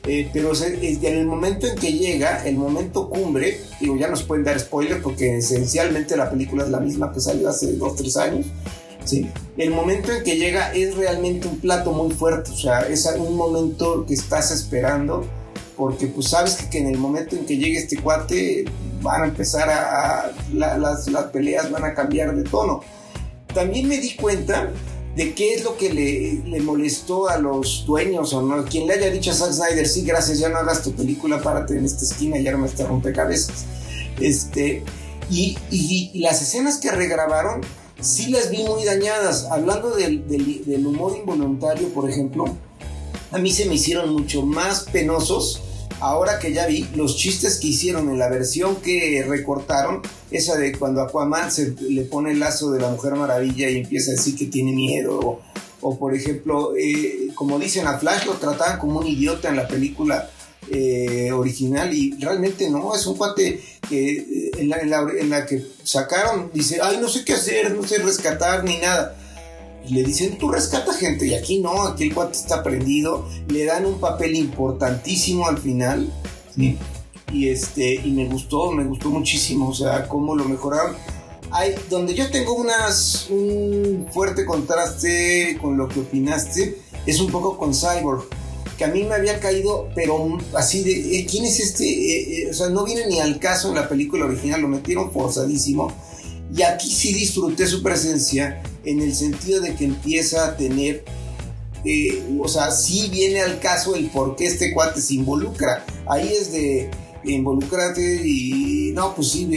eh, 0.06 0.30
pero 0.32 0.52
en 0.54 1.04
el 1.04 1.26
momento 1.26 1.66
en 1.66 1.76
que 1.76 1.92
llega, 1.92 2.46
el 2.46 2.56
momento 2.56 3.10
cumbre, 3.10 3.58
digo, 3.80 3.96
ya 3.96 4.08
nos 4.08 4.22
pueden 4.22 4.44
dar 4.44 4.58
spoiler 4.60 5.02
porque 5.02 5.38
esencialmente 5.38 6.16
la 6.16 6.30
película 6.30 6.64
es 6.64 6.70
la 6.70 6.78
misma 6.78 7.12
que 7.12 7.20
salió 7.20 7.48
hace 7.48 7.72
2, 7.72 7.96
3 7.96 8.16
años. 8.18 8.46
¿sí? 9.04 9.28
El 9.56 9.70
momento 9.70 10.12
en 10.12 10.22
que 10.22 10.36
llega 10.36 10.72
es 10.72 10.94
realmente 10.94 11.48
un 11.48 11.58
plato 11.58 11.92
muy 11.92 12.14
fuerte, 12.14 12.52
o 12.52 12.56
sea, 12.56 12.82
es 12.82 13.06
un 13.18 13.36
momento 13.36 14.06
que 14.06 14.14
estás 14.14 14.52
esperando 14.52 15.26
porque 15.76 16.06
pues 16.06 16.28
sabes 16.28 16.56
que, 16.70 16.78
en 16.78 16.86
el 16.86 16.98
momento 16.98 17.36
en 17.36 17.44
que 17.44 17.56
llegue 17.56 17.78
este 17.78 17.98
cuate 17.98 18.64
van 19.06 19.22
a 19.22 19.26
empezar 19.26 19.70
a, 19.70 20.32
las, 20.52 21.08
las 21.08 21.24
peleas 21.26 21.70
van 21.70 21.84
a 21.84 21.94
cambiar 21.94 22.34
de 22.34 22.42
tono. 22.42 22.82
También 23.54 23.88
me 23.88 23.98
di 23.98 24.14
cuenta 24.16 24.70
de 25.14 25.32
qué 25.32 25.54
es 25.54 25.64
lo 25.64 25.76
que 25.76 25.94
le, 25.94 26.60
molestó 26.60 27.28
a 27.28 27.38
los 27.38 27.84
dueños 27.86 28.34
o 28.34 28.42
no. 28.42 28.64
Quien 28.64 28.86
le 28.86 28.94
haya 28.94 29.10
dicho 29.10 29.30
a 29.30 29.34
Zack 29.34 29.52
Snyder, 29.52 29.86
sí, 29.88 30.02
gracias, 30.02 30.38
ya 30.38 30.48
no 30.48 30.58
hagas 30.58 30.82
tu 30.82 30.92
película, 30.92 31.40
párate 31.40 31.78
en 31.78 31.84
esta 31.84 32.04
esquina, 32.04 32.38
ya 32.38 32.52
no 32.52 32.58
me 32.58 32.66
está 32.66 32.86
rompecabezas. 32.86 33.64
Este, 34.20 34.82
y, 35.30 35.56
y, 35.70 36.18
las 36.18 36.42
escenas 36.42 36.78
que 36.78 36.90
regrabaron, 36.90 37.60
sí 38.00 38.30
las 38.30 38.50
vi 38.50 38.64
muy 38.64 38.84
dañadas. 38.84 39.46
Hablando 39.50 39.90
del, 39.94 40.26
del 40.28 40.86
humor 40.86 41.16
involuntario, 41.16 41.88
por 41.94 42.10
ejemplo, 42.10 42.44
a 43.30 43.38
mí 43.38 43.52
se 43.52 43.66
me 43.66 43.76
hicieron 43.76 44.12
mucho 44.12 44.42
más 44.42 44.80
penosos 44.92 45.62
ahora 46.00 46.38
que 46.38 46.52
ya 46.52 46.66
vi 46.66 46.86
los 46.94 47.16
chistes 47.16 47.58
que 47.58 47.68
hicieron 47.68 48.08
en 48.10 48.18
la 48.18 48.28
versión 48.28 48.76
que 48.76 49.24
recortaron, 49.26 50.02
esa 50.30 50.56
de 50.56 50.72
cuando 50.72 51.02
Aquaman 51.02 51.50
se 51.50 51.74
le 51.88 52.02
pone 52.02 52.32
el 52.32 52.40
lazo 52.40 52.70
de 52.70 52.80
la 52.80 52.88
Mujer 52.88 53.14
Maravilla 53.14 53.70
y 53.70 53.78
empieza 53.78 54.10
a 54.10 54.14
decir 54.14 54.36
que 54.36 54.46
tiene 54.46 54.72
miedo, 54.72 55.40
o, 55.80 55.98
por 55.98 56.14
ejemplo, 56.14 56.74
eh, 56.76 57.28
como 57.34 57.58
dicen 57.58 57.86
a 57.86 57.98
Flash, 57.98 58.26
lo 58.26 58.34
trataban 58.34 58.78
como 58.78 59.00
un 59.00 59.06
idiota 59.06 59.48
en 59.48 59.56
la 59.56 59.68
película 59.68 60.28
eh, 60.70 61.30
original 61.32 61.94
y 61.94 62.16
realmente 62.18 62.68
no, 62.68 62.94
es 62.94 63.06
un 63.06 63.16
cuate 63.16 63.60
que 63.88 64.16
eh, 64.16 64.50
en 64.58 64.68
la, 64.68 64.78
en 64.78 65.30
la 65.30 65.46
que 65.46 65.64
sacaron, 65.84 66.50
dice, 66.52 66.80
ay, 66.82 66.98
no 67.00 67.08
sé 67.08 67.24
qué 67.24 67.34
hacer, 67.34 67.72
no 67.72 67.86
sé 67.86 67.98
rescatar 67.98 68.64
ni 68.64 68.78
nada 68.78 69.16
le 69.94 70.02
dicen, 70.02 70.38
tú 70.38 70.50
rescata 70.50 70.92
gente, 70.92 71.26
y 71.26 71.34
aquí 71.34 71.60
no, 71.60 71.82
aquí 71.82 72.04
el 72.04 72.14
cuate 72.14 72.36
está 72.36 72.62
prendido, 72.62 73.28
le 73.48 73.64
dan 73.64 73.86
un 73.86 74.00
papel 74.00 74.34
importantísimo 74.34 75.46
al 75.46 75.58
final, 75.58 76.12
y 77.32 77.48
este, 77.48 77.94
y 77.94 78.10
me 78.12 78.26
gustó, 78.26 78.72
me 78.72 78.84
gustó 78.84 79.10
muchísimo, 79.10 79.68
o 79.68 79.74
sea, 79.74 80.08
cómo 80.08 80.34
lo 80.34 80.44
mejoraron. 80.44 80.94
Hay, 81.50 81.74
donde 81.88 82.14
yo 82.14 82.30
tengo 82.30 82.54
unas, 82.54 83.28
un 83.30 84.06
fuerte 84.12 84.44
contraste 84.44 85.58
con 85.60 85.76
lo 85.76 85.88
que 85.88 86.00
opinaste, 86.00 86.78
es 87.06 87.20
un 87.20 87.30
poco 87.30 87.56
con 87.56 87.72
Cyborg, 87.72 88.24
que 88.76 88.84
a 88.84 88.88
mí 88.88 89.04
me 89.04 89.14
había 89.14 89.40
caído, 89.40 89.88
pero 89.94 90.38
así 90.54 90.82
de, 90.82 91.18
eh, 91.18 91.26
¿quién 91.28 91.44
es 91.44 91.60
este? 91.60 91.84
Eh, 91.84 92.42
eh, 92.42 92.50
o 92.50 92.54
sea, 92.54 92.68
no 92.68 92.84
viene 92.84 93.06
ni 93.06 93.20
al 93.20 93.38
caso 93.38 93.68
en 93.68 93.76
la 93.76 93.88
película 93.88 94.26
original, 94.26 94.60
lo 94.60 94.68
metieron 94.68 95.10
forzadísimo. 95.12 95.92
Y 96.56 96.62
aquí 96.62 96.90
sí 96.90 97.12
disfruté 97.12 97.66
su 97.66 97.82
presencia 97.82 98.62
en 98.84 99.00
el 99.00 99.14
sentido 99.14 99.60
de 99.60 99.74
que 99.74 99.84
empieza 99.84 100.46
a 100.46 100.56
tener, 100.56 101.04
eh, 101.84 102.22
o 102.40 102.48
sea, 102.48 102.70
sí 102.70 103.08
viene 103.10 103.42
al 103.42 103.60
caso 103.60 103.94
el 103.94 104.08
por 104.08 104.36
qué 104.36 104.46
este 104.46 104.72
cuate 104.72 105.00
se 105.02 105.14
involucra. 105.14 105.84
Ahí 106.08 106.32
es 106.32 106.52
de 106.52 106.90
involucrate 107.24 108.22
y 108.24 108.92
no, 108.94 109.14
pues 109.14 109.32
sí, 109.32 109.50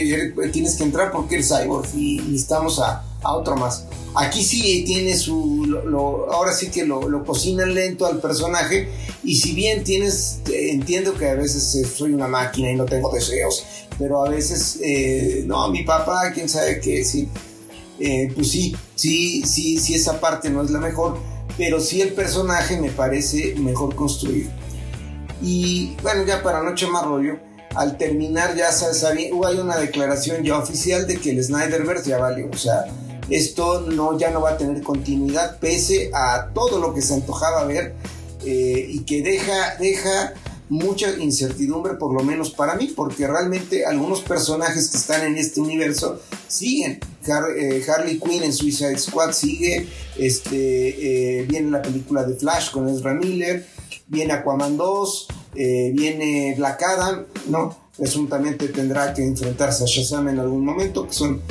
tienes 0.52 0.74
que 0.76 0.82
entrar 0.82 1.10
porque 1.10 1.36
eres 1.36 1.48
cyborg 1.48 1.88
y 1.96 2.16
necesitamos 2.16 2.78
a, 2.80 3.04
a 3.22 3.32
otro 3.34 3.56
más. 3.56 3.86
Aquí 4.14 4.42
sí 4.42 4.82
tiene 4.84 5.16
su, 5.16 5.80
ahora 6.30 6.52
sí 6.52 6.68
que 6.70 6.84
lo, 6.84 7.08
lo 7.08 7.24
cocinan 7.24 7.74
lento 7.74 8.06
al 8.06 8.20
personaje 8.20 8.88
y 9.22 9.36
si 9.36 9.52
bien 9.52 9.84
tienes, 9.84 10.40
entiendo 10.52 11.14
que 11.14 11.28
a 11.28 11.34
veces 11.34 11.88
soy 11.96 12.12
una 12.12 12.26
máquina 12.26 12.72
y 12.72 12.76
no 12.76 12.86
tengo 12.86 13.10
deseos, 13.12 13.64
pero 14.00 14.24
a 14.24 14.30
veces, 14.30 14.80
eh, 14.82 15.44
no, 15.46 15.68
mi 15.68 15.82
papá, 15.82 16.32
quién 16.32 16.48
sabe 16.48 16.80
qué, 16.80 17.04
sí, 17.04 17.28
eh, 17.98 18.32
pues 18.34 18.50
sí, 18.50 18.74
sí, 18.94 19.42
sí, 19.44 19.76
sí, 19.76 19.94
esa 19.94 20.18
parte 20.18 20.48
no 20.48 20.62
es 20.62 20.70
la 20.70 20.80
mejor, 20.80 21.18
pero 21.58 21.78
sí 21.80 22.00
el 22.00 22.14
personaje 22.14 22.80
me 22.80 22.88
parece 22.88 23.54
mejor 23.56 23.94
construido. 23.94 24.50
Y 25.42 25.96
bueno, 26.02 26.24
ya 26.24 26.42
para 26.42 26.62
noche 26.62 26.86
más 26.86 27.04
rollo, 27.04 27.36
al 27.74 27.98
terminar 27.98 28.56
ya 28.56 28.72
sabía, 28.72 29.34
hubo 29.34 29.46
hay 29.46 29.58
una 29.58 29.76
declaración 29.76 30.42
ya 30.44 30.56
oficial 30.56 31.06
de 31.06 31.18
que 31.18 31.32
el 31.32 31.44
Snyderverse 31.44 32.08
ya 32.08 32.16
valió, 32.16 32.48
o 32.50 32.56
sea, 32.56 32.86
esto 33.28 33.82
no, 33.82 34.18
ya 34.18 34.30
no 34.30 34.40
va 34.40 34.52
a 34.52 34.56
tener 34.56 34.82
continuidad 34.82 35.58
pese 35.58 36.10
a 36.14 36.48
todo 36.54 36.80
lo 36.80 36.94
que 36.94 37.02
se 37.02 37.12
antojaba 37.12 37.64
ver 37.64 37.94
eh, 38.46 38.86
y 38.88 39.00
que 39.00 39.22
deja, 39.22 39.76
deja 39.78 40.32
mucha 40.70 41.10
incertidumbre, 41.18 41.94
por 41.94 42.14
lo 42.14 42.22
menos 42.22 42.50
para 42.50 42.76
mí, 42.76 42.92
porque 42.94 43.26
realmente 43.26 43.84
algunos 43.84 44.20
personajes 44.20 44.88
que 44.88 44.96
están 44.96 45.26
en 45.26 45.36
este 45.36 45.60
universo 45.60 46.20
siguen. 46.48 47.00
Eh, 47.56 47.84
Harley 47.86 48.18
Quinn 48.20 48.44
en 48.44 48.52
Suicide 48.52 48.96
Squad 48.96 49.32
sigue, 49.32 49.88
este, 50.16 51.40
eh, 51.40 51.46
viene 51.46 51.70
la 51.70 51.82
película 51.82 52.22
de 52.22 52.34
Flash 52.34 52.70
con 52.70 52.88
Ezra 52.88 53.14
Miller, 53.14 53.66
viene 54.06 54.32
Aquaman 54.32 54.76
2, 54.76 55.26
eh, 55.56 55.90
viene 55.92 56.54
Black 56.56 56.82
Adam, 56.84 57.26
¿no? 57.48 57.76
Presuntamente 57.96 58.68
tendrá 58.68 59.12
que 59.12 59.24
enfrentarse 59.24 59.82
a 59.82 59.86
Shazam 59.86 60.28
en 60.28 60.38
algún 60.38 60.64
momento, 60.64 61.06
que 61.06 61.12
son... 61.12 61.42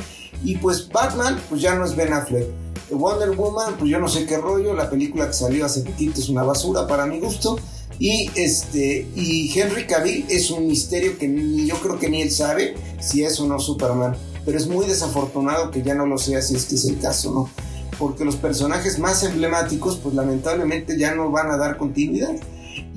Y 0.42 0.56
pues 0.56 0.88
Batman, 0.88 1.38
pues 1.50 1.60
ya 1.60 1.74
no 1.74 1.84
es 1.84 1.94
Ben 1.94 2.14
Affleck. 2.14 2.46
Wonder 2.90 3.30
Woman, 3.32 3.76
pues 3.78 3.90
yo 3.90 3.98
no 4.00 4.08
sé 4.08 4.24
qué 4.24 4.38
rollo, 4.38 4.74
la 4.74 4.88
película 4.88 5.26
que 5.26 5.34
salió 5.34 5.66
hace 5.66 5.82
poquito 5.82 6.20
es 6.20 6.28
una 6.30 6.42
basura 6.42 6.86
para 6.86 7.04
mi 7.04 7.20
gusto. 7.20 7.58
Y, 7.98 8.30
este, 8.34 9.06
y 9.14 9.52
Henry 9.58 9.86
Cavill 9.86 10.24
es 10.28 10.50
un 10.50 10.66
misterio 10.66 11.18
que 11.18 11.28
ni 11.28 11.66
yo 11.66 11.76
creo 11.80 11.98
que 11.98 12.08
ni 12.08 12.22
él 12.22 12.30
sabe 12.30 12.74
si 13.00 13.24
es 13.24 13.38
o 13.40 13.46
no 13.46 13.58
Superman. 13.58 14.16
Pero 14.44 14.56
es 14.56 14.66
muy 14.66 14.86
desafortunado 14.86 15.70
que 15.70 15.82
ya 15.82 15.94
no 15.94 16.06
lo 16.06 16.16
sea 16.16 16.40
si 16.40 16.54
es 16.54 16.64
que 16.64 16.76
es 16.76 16.84
el 16.86 16.98
caso, 16.98 17.32
¿no? 17.32 17.50
Porque 17.98 18.24
los 18.24 18.36
personajes 18.36 18.98
más 18.98 19.22
emblemáticos, 19.22 19.98
pues 19.98 20.14
lamentablemente 20.14 20.98
ya 20.98 21.14
no 21.14 21.30
van 21.30 21.50
a 21.50 21.58
dar 21.58 21.76
continuidad. 21.76 22.34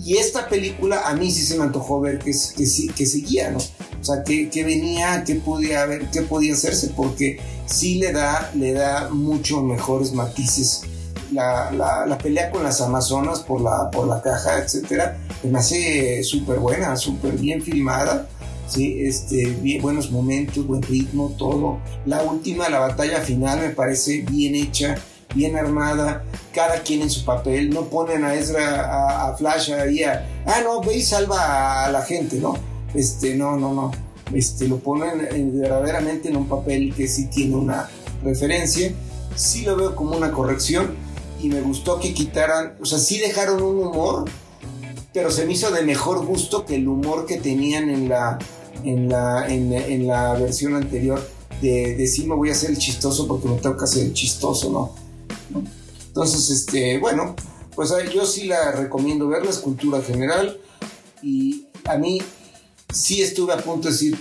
Y 0.02 0.18
esta 0.18 0.48
película 0.48 1.08
a 1.08 1.14
mí 1.16 1.32
sí 1.32 1.42
se 1.42 1.58
me 1.58 1.64
antojó 1.64 2.00
ver 2.00 2.20
que, 2.20 2.32
que, 2.32 2.94
que 2.96 3.06
seguía, 3.06 3.52
¿no? 3.52 3.58
O 3.58 4.06
sea, 4.06 4.24
que, 4.24 4.50
que 4.50 4.64
venía, 4.64 5.24
que 5.26 5.36
podía 5.36 5.84
haber, 5.84 6.10
qué 6.12 6.22
podía 6.22 6.54
hacerse, 6.54 6.90
porque 6.96 7.40
sí 7.66 7.96
le 7.96 8.12
da, 8.14 8.52
le 8.56 8.74
da 8.74 9.10
mucho 9.10 9.62
mejores 9.62 10.14
matices 10.14 10.84
la, 11.34 12.18
pelea 12.22 12.52
con 12.52 12.64
las 12.64 12.82
Amazonas 12.82 13.40
por 13.42 13.62
la, 13.62 13.90
por 13.92 14.08
la 14.08 14.22
caja, 14.22 14.60
etcétera, 14.60 15.18
me 15.44 15.60
hace 15.60 16.24
súper 16.24 16.60
buena, 16.60 16.96
súper 16.96 17.34
bien 17.34 17.62
filmada. 17.62 18.28
Sí, 18.68 19.06
este, 19.06 19.46
bien, 19.62 19.82
buenos 19.82 20.10
momentos, 20.10 20.66
buen 20.66 20.82
ritmo, 20.82 21.36
todo. 21.38 21.80
La 22.06 22.24
última, 22.24 22.70
la 22.70 22.80
batalla 22.80 23.20
final, 23.20 23.60
me 23.60 23.70
parece 23.70 24.22
bien 24.22 24.56
hecha, 24.56 24.96
bien 25.36 25.58
armada, 25.58 26.24
cada 26.54 26.82
quien 26.82 27.02
en 27.02 27.10
su 27.10 27.26
papel. 27.26 27.70
No 27.70 27.84
ponen 27.84 28.24
a 28.24 28.34
Ezra, 28.34 29.28
a, 29.28 29.36
Flash 29.36 29.74
ahí 29.74 30.04
a, 30.04 30.26
ah, 30.46 30.62
no, 30.64 30.82
ve 30.82 30.98
y 30.98 31.04
salva 31.04 31.86
a 31.86 31.92
la 31.92 32.02
gente, 32.04 32.38
¿no? 32.38 32.56
Este, 32.94 33.36
no, 33.36 33.58
no, 33.58 33.74
no. 33.74 33.92
Este, 34.34 34.68
lo 34.68 34.80
ponen 34.80 35.60
verdaderamente 35.60 36.30
en 36.30 36.38
un 36.38 36.48
papel 36.48 36.94
que 36.96 37.08
sí 37.08 37.26
tiene 37.26 37.56
una 37.56 37.90
referencia. 38.24 38.92
Sí 39.36 39.64
lo 39.64 39.76
veo 39.76 39.96
como 39.96 40.16
una 40.16 40.32
corrección 40.32 40.96
y 41.44 41.50
me 41.50 41.60
gustó 41.60 42.00
que 42.00 42.14
quitaran, 42.14 42.78
o 42.82 42.86
sea, 42.86 42.98
sí 42.98 43.20
dejaron 43.20 43.62
un 43.62 43.86
humor, 43.86 44.24
pero 45.14 45.30
se 45.30 45.46
me 45.46 45.52
hizo 45.52 45.72
de 45.72 45.82
mejor 45.82 46.26
gusto 46.26 46.66
que 46.66 46.76
el 46.76 46.88
humor 46.88 47.26
que 47.26 47.38
tenían 47.38 47.90
en 47.90 48.08
la, 48.08 48.40
en 48.86 49.10
la, 49.10 49.46
en, 49.50 50.08
la 50.08 50.34
versión 50.36 50.74
anterior. 50.74 51.22
de 51.62 51.96
decir 51.98 52.28
me 52.28 52.36
voy 52.36 52.48
a 52.48 52.54
hacer 52.54 52.70
el 52.70 52.78
chistoso 52.78 53.28
porque 53.28 53.50
me 53.50 53.58
toca 53.58 53.84
hacer 53.84 54.06
el 54.06 54.14
chistoso, 54.14 54.72
¿no? 54.72 54.96
Entonces, 56.08 56.50
este, 56.50 56.98
bueno, 57.00 57.36
pues 57.76 57.92
yo 58.14 58.26
sí 58.26 58.46
la 58.46 58.72
recomiendo 58.72 59.28
ver, 59.28 59.44
la 59.44 59.52
escultura 59.52 60.02
general, 60.02 60.58
y 61.22 61.66
a 61.84 61.98
mí 61.98 62.22
sí 62.94 63.22
estuve 63.22 63.52
a 63.52 63.58
punto 63.58 63.90
de 63.90 63.94
decir, 63.94 64.18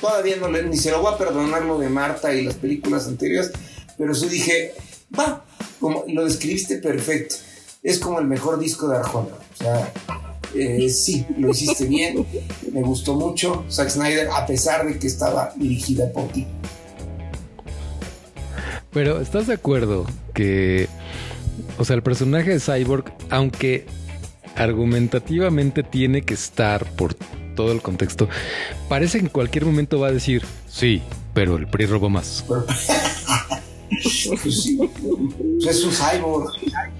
todavía 0.00 0.36
no 0.36 0.48
le, 0.48 0.62
ni 0.62 0.78
se 0.78 0.90
lo 0.90 1.02
voy 1.02 1.12
a 1.12 1.18
perdonar 1.18 1.66
lo 1.66 1.78
de 1.78 1.90
Marta 1.90 2.32
y 2.32 2.42
las 2.42 2.54
películas 2.54 3.06
anteriores, 3.08 3.52
pero 3.98 4.14
sí 4.14 4.28
dije, 4.28 4.72
va, 5.18 5.45
como 5.80 6.04
lo 6.08 6.24
describiste 6.24 6.78
perfecto, 6.78 7.36
es 7.82 7.98
como 7.98 8.18
el 8.18 8.26
mejor 8.26 8.58
disco 8.58 8.88
de 8.88 8.96
Arjona, 8.96 9.34
o 9.34 9.56
sea, 9.56 9.92
eh, 10.54 10.88
sí, 10.88 11.26
lo 11.38 11.50
hiciste 11.50 11.84
bien, 11.84 12.26
me 12.72 12.82
gustó 12.82 13.14
mucho 13.14 13.64
Zack 13.70 13.90
Snyder, 13.90 14.28
a 14.30 14.46
pesar 14.46 14.86
de 14.86 14.98
que 14.98 15.06
estaba 15.06 15.52
dirigida 15.56 16.10
por 16.12 16.28
ti. 16.28 16.46
Pero, 18.92 19.20
¿estás 19.20 19.46
de 19.46 19.54
acuerdo 19.54 20.06
que, 20.32 20.88
o 21.78 21.84
sea, 21.84 21.96
el 21.96 22.02
personaje 22.02 22.58
de 22.58 22.60
Cyborg, 22.60 23.12
aunque 23.28 23.86
argumentativamente 24.54 25.82
tiene 25.82 26.22
que 26.22 26.32
estar 26.32 26.90
por 26.92 27.14
todo 27.54 27.72
el 27.72 27.82
contexto, 27.82 28.28
parece 28.88 29.18
que 29.18 29.26
en 29.26 29.30
cualquier 29.30 29.66
momento 29.66 30.00
va 30.00 30.08
a 30.08 30.12
decir, 30.12 30.42
sí, 30.68 31.02
pero 31.34 31.56
el 31.56 31.66
PRI 31.66 31.86
robó 31.86 32.08
más. 32.08 32.44
es 33.90 35.84
un 35.84 35.92
cyborg. 35.92 36.50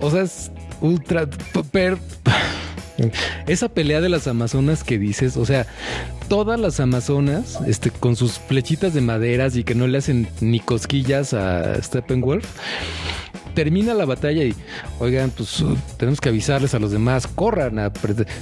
O 0.01 0.11
sea, 0.11 0.23
es 0.23 0.51
ultra... 0.81 1.29
Esa 3.47 3.69
pelea 3.69 4.01
de 4.01 4.09
las 4.09 4.27
Amazonas 4.27 4.83
que 4.83 4.99
dices, 4.99 5.37
o 5.37 5.45
sea, 5.45 5.67
todas 6.29 6.59
las 6.59 6.81
Amazonas, 6.81 7.59
este, 7.67 7.91
con 7.91 8.17
sus 8.17 8.39
flechitas 8.39 8.95
de 8.95 9.03
maderas 9.03 9.55
y 9.57 9.65
que 9.65 9.75
no 9.75 9.87
le 9.87 9.99
hacen 9.99 10.29
ni 10.41 10.61
cosquillas 10.61 11.35
a 11.35 11.81
Steppenwolf, 11.83 12.47
termina 13.55 13.93
la 13.95 14.07
batalla 14.07 14.45
y, 14.45 14.55
oigan, 14.99 15.31
pues 15.31 15.63
tenemos 15.99 16.21
que 16.21 16.31
avisarles 16.31 16.75
a 16.75 16.79
los 16.79 16.91
demás, 16.91 17.27
corran 17.27 17.79
a... 17.79 17.93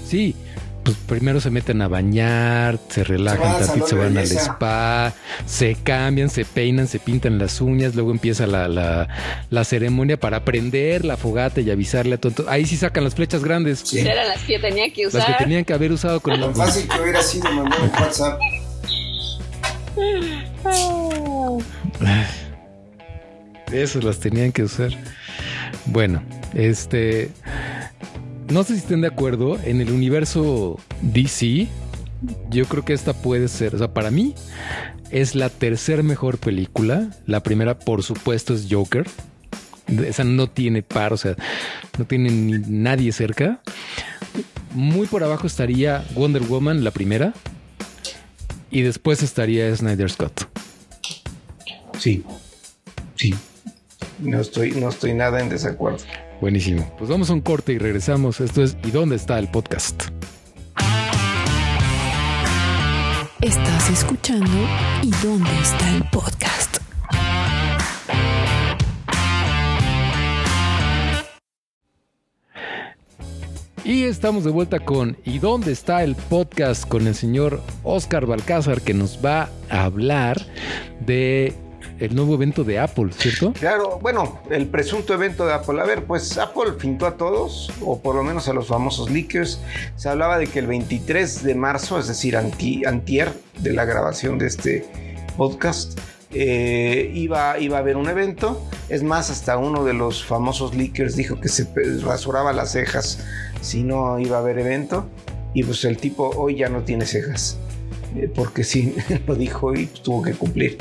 Sí, 0.07 0.37
pues 0.85 0.97
primero 0.99 1.41
se 1.41 1.51
meten 1.51 1.81
a 1.81 1.89
bañar, 1.89 2.79
se 2.89 3.05
relajan 3.05 3.59
tantito, 3.59 3.87
se 3.87 3.95
van 3.95 4.19
al 4.19 4.27
spa, 4.27 5.15
se 5.47 5.77
cambian, 5.77 6.29
se 6.29 6.45
peinan, 6.45 6.87
se 6.87 6.99
pintan 6.99 7.39
las 7.39 7.63
uñas, 7.63 7.95
luego 7.95 8.11
empieza 8.11 8.47
la, 8.47 8.69
la, 8.69 9.65
ceremonia 9.65 10.19
para 10.19 10.45
prender 10.45 11.07
la 11.07 11.17
fogata 11.17 11.63
y 11.63 11.71
avisarle 11.71 12.17
a 12.17 12.19
todo. 12.19 12.49
Ahí 12.51 12.67
sí 12.67 12.77
sacan 12.77 13.03
las 13.03 13.15
flechas 13.15 13.43
grandes. 13.43 13.81
Sí. 13.81 14.01
Eran 14.01 14.29
las 14.29 14.43
que 14.43 14.59
tenían 14.59 14.93
que 14.93 15.07
usar. 15.07 15.21
Las 15.23 15.39
que 15.39 15.45
tenían 15.45 15.65
que 15.65 15.73
haber 15.73 15.91
usado 15.91 16.21
con 16.21 16.39
Lo 16.39 16.55
fácil 16.55 16.87
que 16.87 17.01
hubiera 17.01 17.23
sido 17.23 17.51
mandar 17.51 17.81
un 17.81 17.91
WhatsApp. 17.91 18.39
Esas 23.73 24.05
las 24.05 24.21
tenían 24.21 24.53
que 24.53 24.65
usar. 24.65 24.91
Bueno, 25.87 26.23
este 26.53 27.31
no 28.51 28.63
sé 28.65 28.75
si 28.75 28.81
estén 28.81 29.01
de 29.01 29.09
acuerdo, 29.09 29.59
en 29.65 29.81
el 29.81 29.91
universo 29.91 30.79
DC, 31.03 31.69
yo 32.51 32.67
creo 32.67 32.85
que 32.85 32.93
esta 32.93 33.13
puede 33.13 33.49
ser, 33.49 33.75
o 33.75 33.79
sea, 33.79 33.93
para 33.93 34.11
mí 34.11 34.35
es 35.11 35.35
la 35.35 35.49
tercera 35.49 36.03
mejor 36.03 36.39
película. 36.39 37.11
La 37.27 37.41
primera, 37.43 37.79
por 37.79 38.03
supuesto, 38.03 38.55
es 38.55 38.67
Joker. 38.71 39.07
Esa 39.87 40.25
no 40.25 40.49
tiene 40.49 40.83
par, 40.83 41.13
o 41.13 41.17
sea, 41.17 41.37
no 41.99 42.05
tiene 42.05 42.31
ni 42.31 42.59
nadie 42.67 43.13
cerca. 43.13 43.61
Muy 44.73 45.07
por 45.07 45.23
abajo 45.23 45.47
estaría 45.47 46.05
Wonder 46.15 46.43
Woman, 46.43 46.83
la 46.83 46.91
primera. 46.91 47.33
Y 48.71 48.83
después 48.83 49.23
estaría 49.23 49.75
Snyder 49.77 50.11
Scott. 50.11 50.49
Sí, 51.99 52.25
sí. 53.15 53.35
No 54.19 54.41
estoy, 54.41 54.73
no 54.73 54.89
estoy 54.89 55.15
nada 55.15 55.41
en 55.41 55.49
desacuerdo. 55.49 55.99
Buenísimo. 56.41 56.91
Pues 56.99 57.11
vamos 57.11 57.31
a 57.31 57.33
un 57.33 57.41
corte 57.41 57.73
y 57.73 57.79
regresamos. 57.79 58.41
Esto 58.41 58.63
es 58.63 58.77
¿Y 58.85 58.91
dónde 58.91 59.17
está 59.17 59.39
el 59.39 59.49
podcast? 59.49 60.05
Estás 63.41 63.91
escuchando 63.91 64.51
¿Y 65.03 65.11
dónde 65.23 65.51
está 65.63 65.97
el 65.97 66.05
podcast? 66.11 66.79
Y 73.85 74.05
estamos 74.05 74.45
de 74.45 74.51
vuelta 74.51 74.81
con 74.81 75.19
¿Y 75.27 75.39
dónde 75.39 75.73
está 75.73 76.05
el 76.05 76.15
podcast? 76.15 76.89
con 76.89 77.07
el 77.07 77.15
señor 77.15 77.61
Oscar 77.83 78.25
Balcázar 78.25 78.81
que 78.81 78.95
nos 78.95 79.23
va 79.23 79.51
a 79.69 79.85
hablar 79.85 80.41
de 81.01 81.53
el 82.01 82.15
nuevo 82.15 82.35
evento 82.35 82.65
de 82.65 82.79
Apple, 82.79 83.11
¿cierto? 83.17 83.53
Claro, 83.53 83.99
bueno, 84.01 84.41
el 84.51 84.67
presunto 84.67 85.15
evento 85.15 85.47
de 85.47 85.53
Apple. 85.53 85.81
A 85.81 85.85
ver, 85.85 86.05
pues 86.05 86.37
Apple 86.39 86.73
pintó 86.79 87.07
a 87.07 87.17
todos, 87.17 87.73
o 87.83 88.01
por 88.01 88.17
lo 88.17 88.23
menos 88.23 88.49
a 88.49 88.53
los 88.53 88.67
famosos 88.67 89.11
leakers. 89.11 89.61
Se 89.97 90.09
hablaba 90.09 90.39
de 90.39 90.47
que 90.47 90.59
el 90.59 90.67
23 90.67 91.43
de 91.43 91.55
marzo, 91.55 91.99
es 91.99 92.09
decir, 92.09 92.37
antier 92.37 93.33
de 93.59 93.73
la 93.73 93.85
grabación 93.85 94.39
de 94.39 94.47
este 94.47 94.85
podcast, 95.37 95.99
eh, 96.33 97.13
iba, 97.15 97.59
iba 97.61 97.77
a 97.77 97.81
haber 97.81 97.97
un 97.97 98.09
evento. 98.09 98.61
Es 98.89 99.03
más, 99.03 99.31
hasta 99.31 99.57
uno 99.57 99.85
de 99.85 99.95
los 99.95 100.25
famosos 100.25 100.75
leakers 100.75 101.15
dijo 101.15 101.41
que 101.41 101.49
se 101.49 101.69
rasuraba 102.03 102.53
las 102.53 102.73
cejas 102.73 103.25
si 103.61 103.83
no 103.83 104.19
iba 104.19 104.37
a 104.37 104.41
haber 104.41 104.59
evento. 104.59 105.09
Y 105.55 105.63
pues 105.63 105.85
el 105.85 105.97
tipo 105.97 106.31
hoy 106.31 106.57
ya 106.57 106.69
no 106.69 106.83
tiene 106.83 107.07
cejas. 107.07 107.57
Eh, 108.17 108.29
porque 108.35 108.65
sí, 108.65 108.97
lo 109.27 109.37
dijo 109.37 109.75
y 109.75 109.87
tuvo 109.87 110.23
que 110.23 110.33
cumplir. 110.33 110.79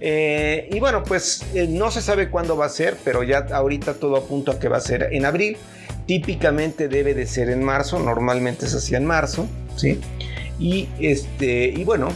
Eh, 0.00 0.68
y 0.70 0.78
bueno, 0.78 1.02
pues 1.02 1.44
eh, 1.54 1.66
no 1.68 1.90
se 1.90 2.02
sabe 2.02 2.30
cuándo 2.30 2.56
va 2.56 2.66
a 2.66 2.70
ser, 2.70 2.96
pero 3.04 3.22
ya 3.22 3.46
ahorita 3.50 3.94
todo 3.94 4.16
apunta 4.16 4.52
a 4.52 4.58
que 4.58 4.68
va 4.68 4.76
a 4.76 4.80
ser 4.80 5.08
en 5.12 5.24
abril. 5.24 5.56
Típicamente 6.06 6.88
debe 6.88 7.14
de 7.14 7.26
ser 7.26 7.50
en 7.50 7.62
marzo, 7.62 7.98
normalmente 7.98 8.66
se 8.66 8.78
hacía 8.78 8.98
en 8.98 9.04
marzo, 9.04 9.46
¿sí? 9.76 10.00
Y, 10.58 10.88
este, 11.00 11.68
y 11.68 11.84
bueno, 11.84 12.08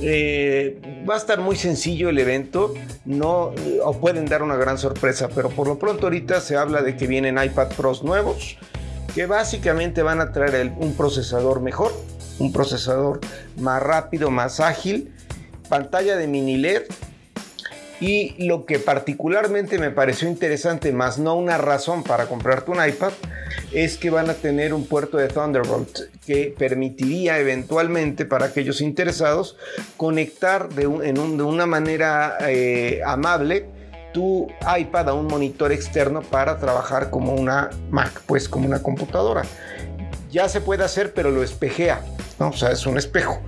eh, 0.00 0.80
va 1.08 1.14
a 1.14 1.18
estar 1.18 1.40
muy 1.40 1.56
sencillo 1.56 2.08
el 2.08 2.18
evento, 2.18 2.74
no, 3.04 3.52
o 3.82 4.00
pueden 4.00 4.26
dar 4.26 4.42
una 4.42 4.56
gran 4.56 4.78
sorpresa, 4.78 5.28
pero 5.34 5.48
por 5.50 5.66
lo 5.66 5.78
pronto 5.78 6.06
ahorita 6.06 6.40
se 6.40 6.56
habla 6.56 6.82
de 6.82 6.96
que 6.96 7.06
vienen 7.06 7.42
iPad 7.42 7.68
Pros 7.76 8.04
nuevos, 8.04 8.56
que 9.14 9.26
básicamente 9.26 10.02
van 10.02 10.20
a 10.20 10.32
traer 10.32 10.72
un 10.78 10.94
procesador 10.94 11.60
mejor, 11.60 11.92
un 12.38 12.52
procesador 12.52 13.20
más 13.58 13.82
rápido, 13.82 14.30
más 14.30 14.60
ágil, 14.60 15.12
pantalla 15.68 16.16
de 16.16 16.28
mini 16.28 16.56
LED 16.58 16.84
y 18.02 18.34
lo 18.44 18.66
que 18.66 18.80
particularmente 18.80 19.78
me 19.78 19.92
pareció 19.92 20.28
interesante, 20.28 20.90
más 20.90 21.20
no 21.20 21.36
una 21.36 21.56
razón 21.56 22.02
para 22.02 22.26
comprarte 22.26 22.72
un 22.72 22.84
iPad, 22.84 23.12
es 23.72 23.96
que 23.96 24.10
van 24.10 24.28
a 24.28 24.34
tener 24.34 24.74
un 24.74 24.86
puerto 24.86 25.18
de 25.18 25.28
Thunderbolt 25.28 26.00
que 26.26 26.52
permitiría 26.58 27.38
eventualmente 27.38 28.24
para 28.24 28.46
aquellos 28.46 28.80
interesados 28.80 29.56
conectar 29.96 30.68
de, 30.70 30.88
una 30.88 31.66
manera 31.66 32.38
eh, 32.40 33.02
amable 33.06 33.66
tu 34.12 34.48
iPad 34.76 35.10
a 35.10 35.14
un 35.14 35.28
monitor 35.28 35.70
externo 35.70 36.22
para 36.22 36.58
trabajar 36.58 37.08
como 37.08 37.32
una 37.34 37.70
Mac, 37.88 38.22
pues 38.26 38.48
como 38.48 38.66
una 38.66 38.82
computadora. 38.82 39.42
Ya 40.32 40.48
se 40.48 40.60
puede 40.60 40.82
hacer, 40.82 41.14
pero 41.14 41.30
lo 41.30 41.44
espejea, 41.44 42.02
¿no? 42.40 42.48
o 42.48 42.52
sea, 42.52 42.72
es 42.72 42.84
un 42.84 42.98
espejo. 42.98 43.40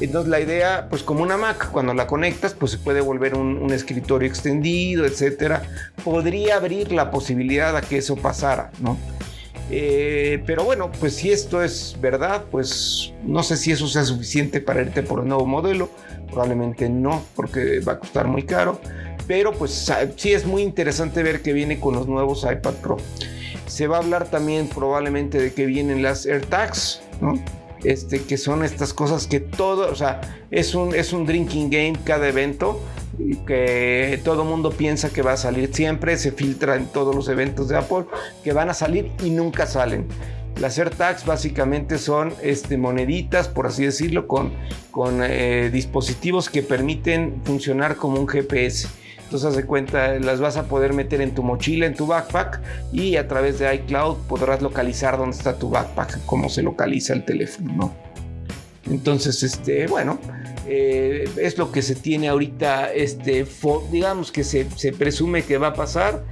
Entonces 0.00 0.30
la 0.30 0.40
idea, 0.40 0.86
pues 0.88 1.02
como 1.02 1.22
una 1.22 1.36
Mac, 1.36 1.70
cuando 1.70 1.92
la 1.92 2.06
conectas, 2.06 2.54
pues 2.54 2.72
se 2.72 2.78
puede 2.78 3.00
volver 3.02 3.34
un, 3.34 3.70
escritorio 3.70 4.28
extendido, 4.28 5.04
etcétera. 5.04 5.62
Podría 6.02 6.56
abrir 6.56 6.90
la 6.92 7.10
posibilidad 7.10 7.76
a 7.76 7.82
que 7.82 7.98
eso 7.98 8.16
pasara, 8.16 8.70
¿no? 8.80 8.96
Eh, 9.70 10.42
pero 10.46 10.64
bueno, 10.64 10.90
pues 10.98 11.14
si 11.14 11.30
esto 11.30 11.62
es 11.62 11.96
verdad, 12.00 12.44
pues 12.50 13.12
no 13.24 13.42
sé 13.42 13.56
si 13.56 13.70
eso 13.70 13.86
sea 13.86 14.04
suficiente 14.04 14.60
para 14.60 14.80
irte 14.80 15.02
por 15.02 15.20
el 15.20 15.28
nuevo 15.28 15.46
modelo. 15.46 15.90
Probablemente 16.28 16.88
no, 16.88 17.22
porque 17.36 17.80
va 17.80 17.92
a 17.92 17.98
costar 17.98 18.26
muy 18.26 18.44
caro. 18.44 18.80
Pero 19.26 19.52
pues 19.52 19.92
sí 20.16 20.32
es 20.32 20.44
muy 20.44 20.62
interesante 20.62 21.22
ver 21.22 21.42
que 21.42 21.52
viene 21.52 21.78
con 21.78 21.94
los 21.94 22.08
nuevos 22.08 22.44
iPad 22.50 22.74
Pro. 22.82 22.96
Se 23.66 23.86
va 23.86 23.98
a 23.98 24.00
hablar 24.00 24.28
también 24.28 24.66
probablemente 24.66 25.38
de 25.38 25.52
que 25.52 25.66
vienen 25.66 26.02
las 26.02 26.26
AirTags, 26.26 27.00
¿no? 27.20 27.34
Este, 27.84 28.22
que 28.22 28.36
son 28.36 28.64
estas 28.64 28.92
cosas 28.92 29.26
que 29.26 29.40
todo, 29.40 29.90
o 29.90 29.94
sea, 29.94 30.20
es 30.50 30.74
un, 30.74 30.94
es 30.94 31.12
un 31.12 31.26
drinking 31.26 31.70
game 31.70 31.94
cada 32.04 32.28
evento 32.28 32.80
que 33.46 34.20
todo 34.24 34.44
mundo 34.44 34.70
piensa 34.70 35.10
que 35.10 35.22
va 35.22 35.32
a 35.32 35.36
salir 35.36 35.74
siempre, 35.74 36.16
se 36.16 36.32
filtra 36.32 36.76
en 36.76 36.86
todos 36.86 37.14
los 37.14 37.28
eventos 37.28 37.68
de 37.68 37.76
Apple, 37.76 38.04
que 38.42 38.52
van 38.52 38.70
a 38.70 38.74
salir 38.74 39.10
y 39.22 39.30
nunca 39.30 39.66
salen. 39.66 40.06
Las 40.58 40.78
AirTags 40.78 41.24
básicamente 41.24 41.96
son 41.96 42.34
este, 42.42 42.76
moneditas, 42.76 43.48
por 43.48 43.66
así 43.66 43.84
decirlo, 43.84 44.26
con, 44.26 44.52
con 44.90 45.20
eh, 45.22 45.70
dispositivos 45.72 46.50
que 46.50 46.62
permiten 46.62 47.40
funcionar 47.44 47.96
como 47.96 48.20
un 48.20 48.28
GPS. 48.28 48.88
Entonces, 49.30 49.54
de 49.54 49.64
cuenta, 49.64 50.18
las 50.18 50.40
vas 50.40 50.56
a 50.56 50.64
poder 50.64 50.92
meter 50.92 51.20
en 51.20 51.36
tu 51.36 51.44
mochila, 51.44 51.86
en 51.86 51.94
tu 51.94 52.04
backpack 52.04 52.60
y 52.92 53.14
a 53.14 53.28
través 53.28 53.60
de 53.60 53.72
iCloud 53.76 54.16
podrás 54.26 54.60
localizar 54.60 55.16
dónde 55.16 55.36
está 55.36 55.56
tu 55.56 55.70
backpack, 55.70 56.26
cómo 56.26 56.48
se 56.48 56.64
localiza 56.64 57.12
el 57.12 57.24
teléfono, 57.24 57.72
¿no? 57.76 57.94
Entonces, 58.90 59.44
este, 59.44 59.86
bueno, 59.86 60.18
eh, 60.66 61.30
es 61.36 61.58
lo 61.58 61.70
que 61.70 61.80
se 61.80 61.94
tiene 61.94 62.28
ahorita, 62.28 62.92
este, 62.92 63.46
digamos 63.92 64.32
que 64.32 64.42
se, 64.42 64.64
presume 64.98 65.44
que 65.44 65.58
va 65.58 65.68
a 65.68 65.74
pasar. 65.74 66.24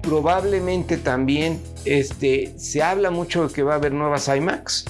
Probablemente 0.00 0.96
también 0.96 1.60
este, 1.84 2.54
se 2.56 2.82
habla 2.82 3.10
mucho 3.10 3.48
de 3.48 3.52
que 3.52 3.62
va 3.62 3.74
a 3.74 3.76
haber 3.76 3.92
nuevas 3.92 4.28
IMAX, 4.34 4.86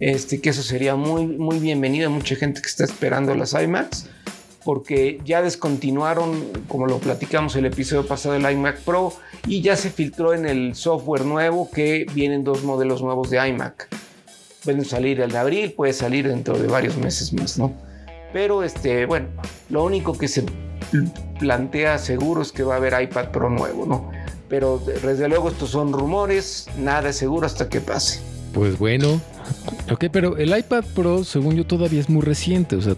este, 0.00 0.40
que 0.40 0.50
eso 0.50 0.64
sería 0.64 0.96
muy, 0.96 1.28
muy 1.28 1.60
bienvenido. 1.60 2.10
mucha 2.10 2.34
gente 2.34 2.60
que 2.60 2.66
está 2.66 2.82
esperando 2.82 3.36
las 3.36 3.52
IMAX, 3.52 4.08
porque 4.64 5.20
ya 5.24 5.42
descontinuaron, 5.42 6.42
como 6.68 6.86
lo 6.86 6.98
platicamos 6.98 7.54
el 7.56 7.66
episodio 7.66 8.06
pasado, 8.06 8.34
el 8.34 8.50
iMac 8.50 8.80
Pro 8.80 9.12
y 9.46 9.60
ya 9.60 9.76
se 9.76 9.90
filtró 9.90 10.32
en 10.32 10.46
el 10.46 10.74
software 10.74 11.24
nuevo 11.24 11.70
que 11.70 12.06
vienen 12.14 12.44
dos 12.44 12.64
modelos 12.64 13.02
nuevos 13.02 13.30
de 13.30 13.46
iMac. 13.46 13.88
Pueden 14.64 14.84
salir 14.84 15.26
de 15.26 15.38
abril, 15.38 15.72
puede 15.72 15.92
salir 15.92 16.26
dentro 16.26 16.58
de 16.58 16.66
varios 16.66 16.96
meses 16.96 17.32
más, 17.34 17.58
¿no? 17.58 17.72
Pero 18.32 18.62
este, 18.62 19.04
bueno, 19.04 19.28
lo 19.68 19.84
único 19.84 20.16
que 20.16 20.26
se 20.26 20.44
plantea 21.38 21.98
seguro 21.98 22.40
es 22.40 22.50
que 22.50 22.62
va 22.62 22.74
a 22.74 22.76
haber 22.78 23.00
iPad 23.00 23.30
Pro 23.30 23.50
nuevo, 23.50 23.84
¿no? 23.84 24.10
Pero 24.48 24.78
desde 24.78 25.28
luego 25.28 25.50
estos 25.50 25.70
son 25.70 25.92
rumores, 25.92 26.68
nada 26.78 27.10
es 27.10 27.16
seguro 27.16 27.46
hasta 27.46 27.68
que 27.68 27.80
pase. 27.80 28.20
Pues 28.54 28.78
bueno, 28.78 29.20
ok, 29.90 30.06
pero 30.10 30.36
el 30.38 30.56
iPad 30.56 30.84
Pro, 30.94 31.24
según 31.24 31.56
yo, 31.56 31.66
todavía 31.66 32.00
es 32.00 32.08
muy 32.08 32.22
reciente, 32.22 32.76
o 32.76 32.82
sea, 32.82 32.94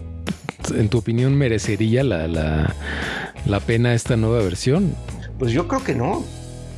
en 0.71 0.89
tu 0.89 0.99
opinión, 0.99 1.35
merecería 1.35 2.03
la, 2.03 2.27
la, 2.27 3.59
pena 3.61 3.93
esta 3.93 4.15
nueva 4.15 4.43
versión? 4.43 4.95
Pues 5.39 5.51
yo 5.51 5.67
creo 5.67 5.83
que 5.83 5.95
no. 5.95 6.23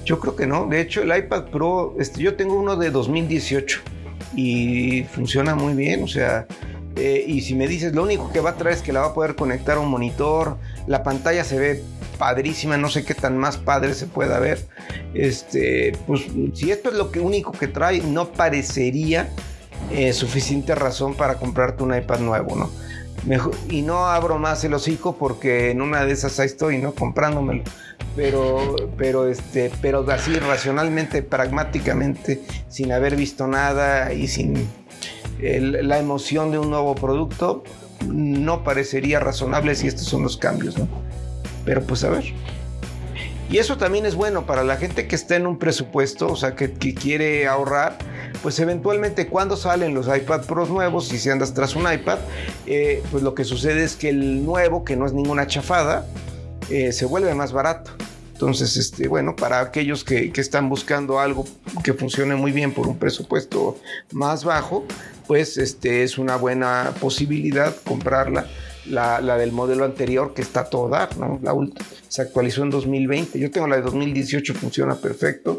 Yo 0.06 0.20
creo 0.20 0.36
que 0.36 0.48
no. 0.48 0.66
De 0.68 0.82
hecho, 0.82 1.02
el 1.02 1.16
iPad 1.16 1.46
Pro, 1.46 1.96
este, 2.00 2.22
yo 2.22 2.36
tengo 2.36 2.60
uno 2.60 2.76
de 2.76 2.90
2018 2.90 3.82
y 4.36 5.04
funciona 5.12 5.56
muy 5.56 5.74
bien. 5.74 6.04
O 6.04 6.08
sea, 6.08 6.48
eh, 6.96 7.24
y 7.28 7.42
si 7.42 7.56
me 7.56 7.68
dices, 7.68 7.94
lo 7.94 8.04
único 8.04 8.32
que 8.32 8.40
va 8.40 8.52
a 8.52 8.56
traer 8.56 8.76
es 8.78 8.82
que 8.82 8.92
la 8.92 9.02
va 9.02 9.08
a 9.08 9.14
poder 9.14 9.36
conectar 9.36 9.78
a 9.78 9.80
un 9.80 9.90
monitor, 9.90 10.58
la 10.88 11.04
pantalla 11.04 11.44
se 11.44 11.58
ve 11.60 11.84
padrísima, 12.18 12.78
no 12.78 12.90
sé 12.90 13.06
qué 13.06 13.14
tan 13.14 13.38
más 13.38 13.58
padre 13.58 13.94
se 13.94 14.06
pueda 14.06 14.40
ver. 14.40 14.60
Este, 15.14 15.94
pues 16.06 16.26
si 16.54 16.72
esto 16.72 16.90
es 16.90 16.96
lo 16.96 17.12
que 17.12 17.20
único 17.20 17.52
que 17.52 17.68
trae, 17.68 18.02
no 18.02 18.32
parecería 18.32 19.30
eh, 19.92 20.14
suficiente 20.14 20.76
razón 20.76 21.16
para 21.16 21.36
comprarte 21.36 21.84
un 21.84 21.96
iPad 21.96 22.20
nuevo, 22.20 22.56
¿no? 22.56 22.70
Y 23.70 23.82
no 23.82 24.08
abro 24.08 24.38
más 24.38 24.64
el 24.64 24.74
hocico 24.74 25.16
porque 25.18 25.72
en 25.72 25.82
una 25.82 26.06
de 26.06 26.14
esas 26.14 26.40
estoy, 26.40 26.78
¿no? 26.78 26.94
Comprándomelo. 26.94 27.64
Pero, 28.16 28.76
pero, 28.98 29.28
este, 29.28 29.72
pero 29.82 30.06
así 30.10 30.38
racionalmente, 30.40 31.22
pragmáticamente, 31.22 32.42
sin 32.68 32.92
haber 32.92 33.16
visto 33.16 33.48
nada 33.48 34.14
y 34.14 34.28
sin 34.28 34.68
la 35.40 36.00
emoción 36.00 36.52
de 36.52 36.60
un 36.60 36.70
nuevo 36.70 36.96
producto, 36.96 37.64
no 38.08 38.64
parecería 38.64 39.20
razonable 39.20 39.76
si 39.76 39.88
estos 39.88 40.06
son 40.06 40.24
los 40.24 40.38
cambios, 40.38 40.78
¿no? 40.78 40.88
Pero 41.66 41.84
pues 41.84 42.04
a 42.04 42.10
ver. 42.10 42.26
Y 43.50 43.58
eso 43.58 43.78
también 43.78 44.06
es 44.06 44.16
bueno 44.16 44.46
para 44.46 44.64
la 44.64 44.78
gente 44.78 45.08
que 45.08 45.16
está 45.16 45.36
en 45.36 45.48
un 45.48 45.58
presupuesto, 45.58 46.28
o 46.28 46.36
sea, 46.36 46.56
que, 46.56 46.72
quiere 46.72 47.48
ahorrar, 47.48 47.98
pues 48.42 48.60
eventualmente 48.60 49.28
cuando 49.28 49.58
salen 49.58 49.94
los 49.94 50.08
iPad 50.08 50.46
Pros 50.46 50.70
nuevos, 50.70 51.12
y 51.14 51.20
si 51.20 51.30
andas 51.30 51.54
tras 51.54 51.76
un 51.76 51.92
iPad, 51.92 52.20
eh, 52.66 53.04
pues 53.12 53.24
lo 53.24 53.36
que 53.36 53.44
sucede 53.44 53.84
es 53.84 53.96
que 53.96 54.10
el 54.10 54.46
nuevo, 54.46 54.84
que 54.84 54.96
no 54.96 55.06
es 55.06 55.14
ninguna 55.14 55.48
chafada, 55.48 56.08
eh, 56.70 56.92
se 56.92 57.06
vuelve 57.06 57.34
más 57.34 57.52
barato. 57.52 57.92
Entonces, 58.34 58.78
este, 58.78 59.10
bueno, 59.10 59.36
para 59.36 59.60
aquellos 59.60 60.06
que, 60.06 60.32
que, 60.32 60.40
están 60.40 60.70
buscando 60.70 61.20
algo 61.20 61.46
que 61.84 61.94
funcione 61.94 62.36
muy 62.36 62.54
bien 62.54 62.74
por 62.74 62.88
un 62.88 62.98
presupuesto 62.98 63.78
más 64.14 64.46
bajo, 64.46 64.86
pues 65.28 65.58
este, 65.58 66.04
es 66.04 66.18
una 66.18 66.38
buena 66.38 66.94
posibilidad 67.02 67.76
comprarla 67.84 68.48
la, 68.90 69.38
del 69.38 69.52
modelo 69.52 69.86
anterior 69.86 70.34
que 70.34 70.42
está 70.42 70.66
todo 70.66 70.90
dar, 70.90 71.18
¿no? 71.18 71.40
La 71.42 71.54
se 72.08 72.22
actualizó 72.22 72.64
en 72.64 72.70
2020. 72.70 73.40
Yo 73.40 73.52
tengo 73.52 73.68
la 73.68 73.78
de 73.78 73.84
2018, 73.84 74.54
funciona 74.54 74.96
perfecto. 74.96 75.58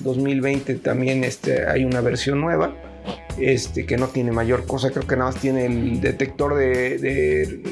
2020 0.00 0.76
también 0.76 1.24
este, 1.24 1.66
hay 1.66 1.84
una 1.84 2.00
versión 2.00 2.40
nueva. 2.40 2.74
Este, 3.38 3.86
que 3.86 3.96
no 3.96 4.08
tiene 4.08 4.30
mayor 4.30 4.66
cosa, 4.66 4.90
creo 4.90 5.06
que 5.06 5.16
nada 5.16 5.30
más 5.30 5.40
tiene 5.40 5.64
el 5.64 6.00
detector 6.02 6.54
de, 6.54 6.98
de 6.98 7.62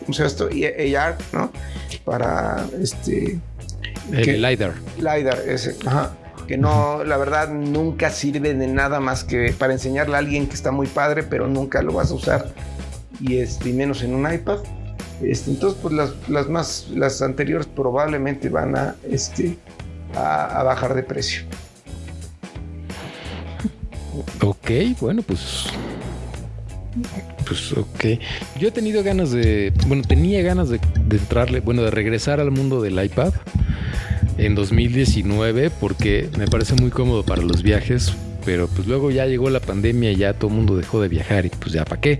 ¿cómo 0.00 0.12
se 0.12 0.22
llama 0.22 0.28
esto? 0.28 0.48
AR, 0.96 1.18
¿no? 1.32 1.50
Para 2.04 2.66
este 2.80 3.40
el 4.12 4.42
LiDAR. 4.42 4.74
LiDAR, 4.98 5.40
ese, 5.48 5.76
ajá. 5.86 6.12
Que 6.46 6.56
no, 6.56 7.04
la 7.04 7.16
verdad, 7.16 7.50
nunca 7.50 8.10
sirve 8.10 8.54
de 8.54 8.66
nada 8.66 9.00
más 9.00 9.24
que 9.24 9.54
para 9.56 9.72
enseñarle 9.72 10.16
a 10.16 10.18
alguien 10.18 10.48
que 10.48 10.54
está 10.54 10.70
muy 10.72 10.86
padre, 10.86 11.22
pero 11.22 11.46
nunca 11.46 11.82
lo 11.82 11.92
vas 11.92 12.10
a 12.10 12.14
usar 12.14 12.52
y, 13.20 13.38
este, 13.38 13.72
menos 13.72 14.02
en 14.02 14.14
un 14.14 14.32
iPad. 14.32 14.58
Este, 15.22 15.50
entonces, 15.50 15.78
pues 15.82 15.94
las, 16.28 16.48
más, 16.48 16.88
las 16.94 17.20
anteriores 17.22 17.66
probablemente 17.66 18.48
van 18.48 18.76
a, 18.76 18.96
este, 19.08 19.56
a, 20.14 20.62
bajar 20.62 20.94
de 20.94 21.02
precio. 21.02 21.42
Ok, 24.42 24.70
bueno, 25.00 25.22
pues 25.22 25.66
pues 27.46 27.72
ok. 27.72 28.20
Yo 28.58 28.68
he 28.68 28.70
tenido 28.70 29.02
ganas 29.02 29.30
de, 29.30 29.72
bueno, 29.86 30.02
tenía 30.06 30.42
ganas 30.42 30.68
de, 30.68 30.80
de, 31.06 31.16
entrarle, 31.16 31.60
bueno, 31.60 31.82
de 31.82 31.90
regresar 31.90 32.40
al 32.40 32.50
mundo 32.50 32.80
del 32.80 33.02
iPad 33.02 33.32
en 34.38 34.54
2019 34.54 35.70
porque 35.70 36.28
me 36.38 36.46
parece 36.46 36.74
muy 36.74 36.90
cómodo 36.90 37.24
para 37.24 37.42
los 37.42 37.62
viajes, 37.62 38.12
pero 38.44 38.68
pues 38.68 38.88
luego 38.88 39.10
ya 39.10 39.26
llegó 39.26 39.50
la 39.50 39.60
pandemia 39.60 40.12
y 40.12 40.16
ya 40.16 40.32
todo 40.32 40.50
el 40.50 40.56
mundo 40.56 40.76
dejó 40.76 41.00
de 41.00 41.08
viajar 41.08 41.46
y 41.46 41.50
pues 41.50 41.72
ya 41.72 41.84
para 41.84 42.00
qué. 42.00 42.18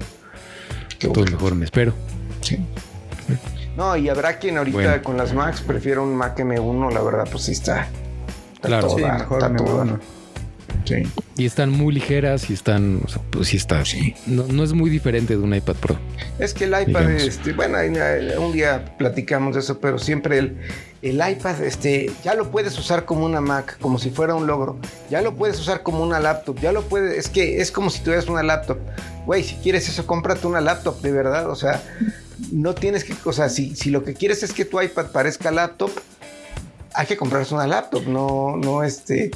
Entonces 1.01 1.33
mejor 1.33 1.55
me 1.55 1.65
espero. 1.65 1.93
Sí. 2.41 2.59
No, 3.77 3.97
y 3.97 4.09
habrá 4.09 4.39
quien 4.39 4.59
ahorita 4.59 5.03
con 5.03 5.17
las 5.17 5.33
Macs 5.33 5.63
prefiera 5.63 6.01
un 6.01 6.15
Mac 6.15 6.39
M1, 6.39 6.93
la 6.93 7.03
verdad, 7.03 7.29
pues 7.31 7.45
sí 7.45 7.53
está. 7.53 7.89
claro, 8.61 8.91
sí, 8.91 9.03
mejor 9.03 9.43
M1. 9.43 9.99
Sí. 10.85 11.03
Y 11.37 11.47
están 11.47 11.71
muy 11.71 11.95
ligeras 11.95 12.51
y 12.51 12.55
están, 12.55 13.01
pues 13.31 13.49
sí 13.49 13.57
está. 13.57 13.85
Sí. 13.85 14.14
No, 14.27 14.64
es 14.64 14.73
muy 14.73 14.90
diferente 14.90 15.37
de 15.37 15.43
un 15.43 15.55
iPad 15.55 15.77
Pro. 15.77 15.99
Es 16.38 16.55
que 16.55 16.64
el 16.64 16.75
iPad, 16.81 17.11
este, 17.11 17.53
bueno, 17.53 17.79
un 18.38 18.53
día 18.53 18.97
platicamos 18.99 19.55
de 19.55 19.61
eso, 19.61 19.79
pero 19.79 19.99
siempre 19.99 20.38
el, 20.38 20.57
el 21.03 21.16
iPad, 21.16 21.62
este, 21.62 22.11
ya 22.23 22.35
lo 22.35 22.51
puedes 22.51 22.79
usar 22.79 23.05
como 23.05 23.25
una 23.25 23.40
Mac, 23.40 23.79
como 23.81 23.99
si 23.99 24.11
fuera 24.11 24.35
un 24.35 24.47
logro. 24.47 24.79
Ya 25.11 25.23
lo 25.23 25.35
puedes 25.35 25.59
usar 25.59 25.83
como 25.83 26.03
una 26.03 26.21
laptop. 26.21 26.59
Ya 26.61 26.73
lo 26.73 26.83
puedes, 26.83 27.16
es 27.16 27.29
que 27.29 27.61
es 27.61 27.73
como 27.73 27.90
si 27.90 28.01
tuvieras 28.01 28.27
una 28.29 28.43
laptop. 28.43 28.79
Güey, 29.27 29.43
si 29.43 29.57
quieres 29.57 29.88
eso, 29.88 30.07
cómprate 30.07 30.47
una 30.47 30.61
laptop, 30.61 31.01
de 31.01 31.12
verdad. 31.12 31.49
O 31.51 31.55
sea, 31.55 31.83
no 32.53 32.75
tienes 32.75 33.05
que, 33.05 33.14
o 33.25 33.33
sea, 33.33 33.49
si, 33.49 33.75
si 33.77 33.90
lo 33.90 34.05
que 34.05 34.14
quieres 34.14 34.43
es 34.43 34.53
que 34.53 34.64
tu 34.64 34.81
iPad 34.81 35.07
parezca 35.12 35.51
laptop, 35.51 35.90
hay 36.95 37.07
que 37.07 37.16
comprarse 37.16 37.55
una 37.55 37.66
laptop, 37.66 38.07
no, 38.07 38.57
no, 38.57 38.83
este. 38.83 39.31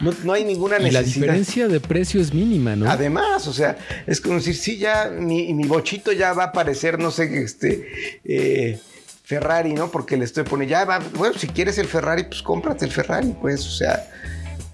No, 0.00 0.32
hay 0.32 0.44
ninguna 0.44 0.78
necesidad. 0.78 1.00
Y 1.00 1.04
la 1.04 1.12
diferencia 1.12 1.68
de 1.68 1.80
precio 1.80 2.20
es 2.20 2.32
mínima, 2.32 2.74
¿no? 2.74 2.90
Además, 2.90 3.46
o 3.46 3.52
sea, 3.52 3.76
es 4.06 4.20
como 4.20 4.36
decir, 4.36 4.56
sí, 4.56 4.78
ya 4.78 5.10
mi, 5.10 5.52
mi 5.52 5.64
bochito 5.64 6.12
ya 6.12 6.32
va 6.32 6.44
a 6.44 6.52
parecer, 6.52 6.98
no 6.98 7.10
sé, 7.10 7.42
este, 7.42 8.20
eh, 8.24 8.78
Ferrari, 9.24 9.74
¿no? 9.74 9.90
Porque 9.90 10.16
le 10.16 10.24
estoy 10.24 10.44
poniendo, 10.44 10.72
ya 10.72 10.84
va, 10.84 11.00
bueno, 11.16 11.38
si 11.38 11.46
quieres 11.46 11.78
el 11.78 11.86
Ferrari, 11.86 12.24
pues 12.24 12.42
cómprate 12.42 12.84
el 12.84 12.90
Ferrari, 12.90 13.34
pues, 13.40 13.66
o 13.66 13.70
sea, 13.70 14.08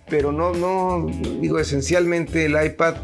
pero 0.08 0.30
no, 0.30 0.52
no, 0.52 1.06
digo, 1.40 1.58
esencialmente 1.58 2.46
el 2.46 2.56
iPad 2.64 2.94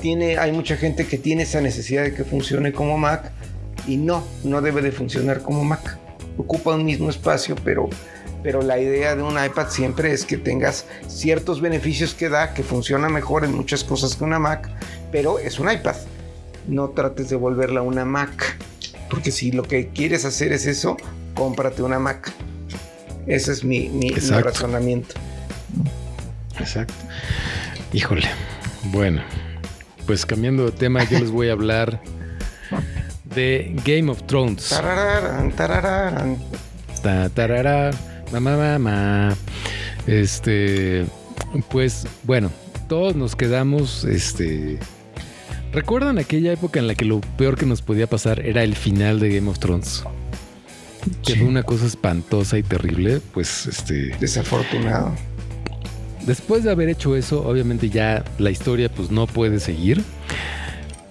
tiene, 0.00 0.38
hay 0.38 0.52
mucha 0.52 0.76
gente 0.76 1.06
que 1.06 1.18
tiene 1.18 1.42
esa 1.42 1.60
necesidad 1.60 2.04
de 2.04 2.14
que 2.14 2.24
funcione 2.24 2.72
como 2.72 2.96
Mac 2.96 3.30
y 3.86 3.98
no, 3.98 4.24
no 4.44 4.62
debe 4.62 4.80
de 4.82 4.92
funcionar 4.92 5.42
como 5.42 5.64
Mac. 5.64 5.98
Ocupa 6.38 6.74
un 6.74 6.84
mismo 6.84 7.10
espacio, 7.10 7.56
pero, 7.62 7.90
pero 8.42 8.62
la 8.62 8.78
idea 8.78 9.14
de 9.16 9.22
un 9.22 9.42
iPad 9.42 9.68
siempre 9.68 10.12
es 10.12 10.24
que 10.24 10.36
tengas 10.36 10.86
ciertos 11.06 11.60
beneficios 11.60 12.14
que 12.14 12.28
da, 12.28 12.54
que 12.54 12.62
funciona 12.62 13.08
mejor 13.08 13.44
en 13.44 13.54
muchas 13.54 13.84
cosas 13.84 14.16
que 14.16 14.24
una 14.24 14.38
Mac, 14.38 14.68
pero 15.12 15.38
es 15.38 15.58
un 15.58 15.70
iPad. 15.70 15.96
No 16.66 16.90
trates 16.90 17.28
de 17.28 17.36
volverla 17.36 17.82
una 17.82 18.04
Mac. 18.04 18.56
Porque 19.10 19.30
si 19.30 19.50
lo 19.50 19.64
que 19.64 19.88
quieres 19.88 20.24
hacer 20.24 20.52
es 20.52 20.66
eso, 20.66 20.96
cómprate 21.34 21.82
una 21.82 21.98
Mac. 21.98 22.32
Ese 23.26 23.52
es 23.52 23.64
mi, 23.64 23.88
mi, 23.88 24.10
razonamiento. 24.10 25.14
Exacto. 26.58 26.94
Híjole. 27.92 28.28
Bueno, 28.84 29.22
pues 30.06 30.24
cambiando 30.24 30.64
de 30.64 30.72
tema, 30.72 31.04
yo 31.04 31.18
les 31.18 31.30
voy 31.30 31.48
a 31.48 31.52
hablar 31.52 32.00
de 33.24 33.76
Game 33.84 34.10
of 34.10 34.22
Thrones. 34.26 34.68
Tararán, 34.68 35.52
tararán. 35.52 36.38
Ta, 37.02 37.28
mamá, 38.32 38.56
mamá. 38.56 39.36
Este, 40.06 41.06
pues 41.70 42.06
bueno, 42.24 42.50
todos 42.88 43.14
nos 43.16 43.36
quedamos, 43.36 44.04
este, 44.04 44.78
¿Recuerdan 45.72 46.18
aquella 46.18 46.52
época 46.52 46.80
en 46.80 46.88
la 46.88 46.96
que 46.96 47.04
lo 47.04 47.20
peor 47.20 47.56
que 47.56 47.64
nos 47.64 47.80
podía 47.80 48.08
pasar 48.08 48.44
era 48.44 48.64
el 48.64 48.74
final 48.74 49.20
de 49.20 49.36
Game 49.36 49.48
of 49.48 49.60
Thrones? 49.60 50.02
Que 51.24 51.36
fue 51.36 51.46
una 51.46 51.62
cosa 51.62 51.86
espantosa 51.86 52.58
y 52.58 52.64
terrible, 52.64 53.20
pues 53.32 53.66
este... 53.66 54.16
Desafortunado. 54.18 55.14
Después 56.26 56.64
de 56.64 56.72
haber 56.72 56.88
hecho 56.88 57.14
eso, 57.14 57.46
obviamente 57.46 57.88
ya 57.88 58.24
la 58.38 58.50
historia 58.50 58.92
pues 58.92 59.12
no 59.12 59.28
puede 59.28 59.60
seguir. 59.60 60.02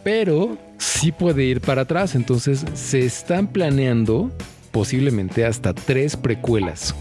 Pero 0.03 0.57
sí 0.77 1.13
puede 1.13 1.45
ir 1.45 1.61
para 1.61 1.83
atrás. 1.83 2.13
Entonces 2.13 2.65
se 2.73 3.05
están 3.05 3.47
planeando 3.47 4.29
posiblemente 4.71 5.45
hasta 5.45 5.73
tres 5.73 6.17
precuelas 6.17 6.93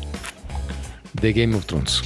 de 1.20 1.32
Game 1.32 1.54
of 1.56 1.66
Thrones. 1.66 2.02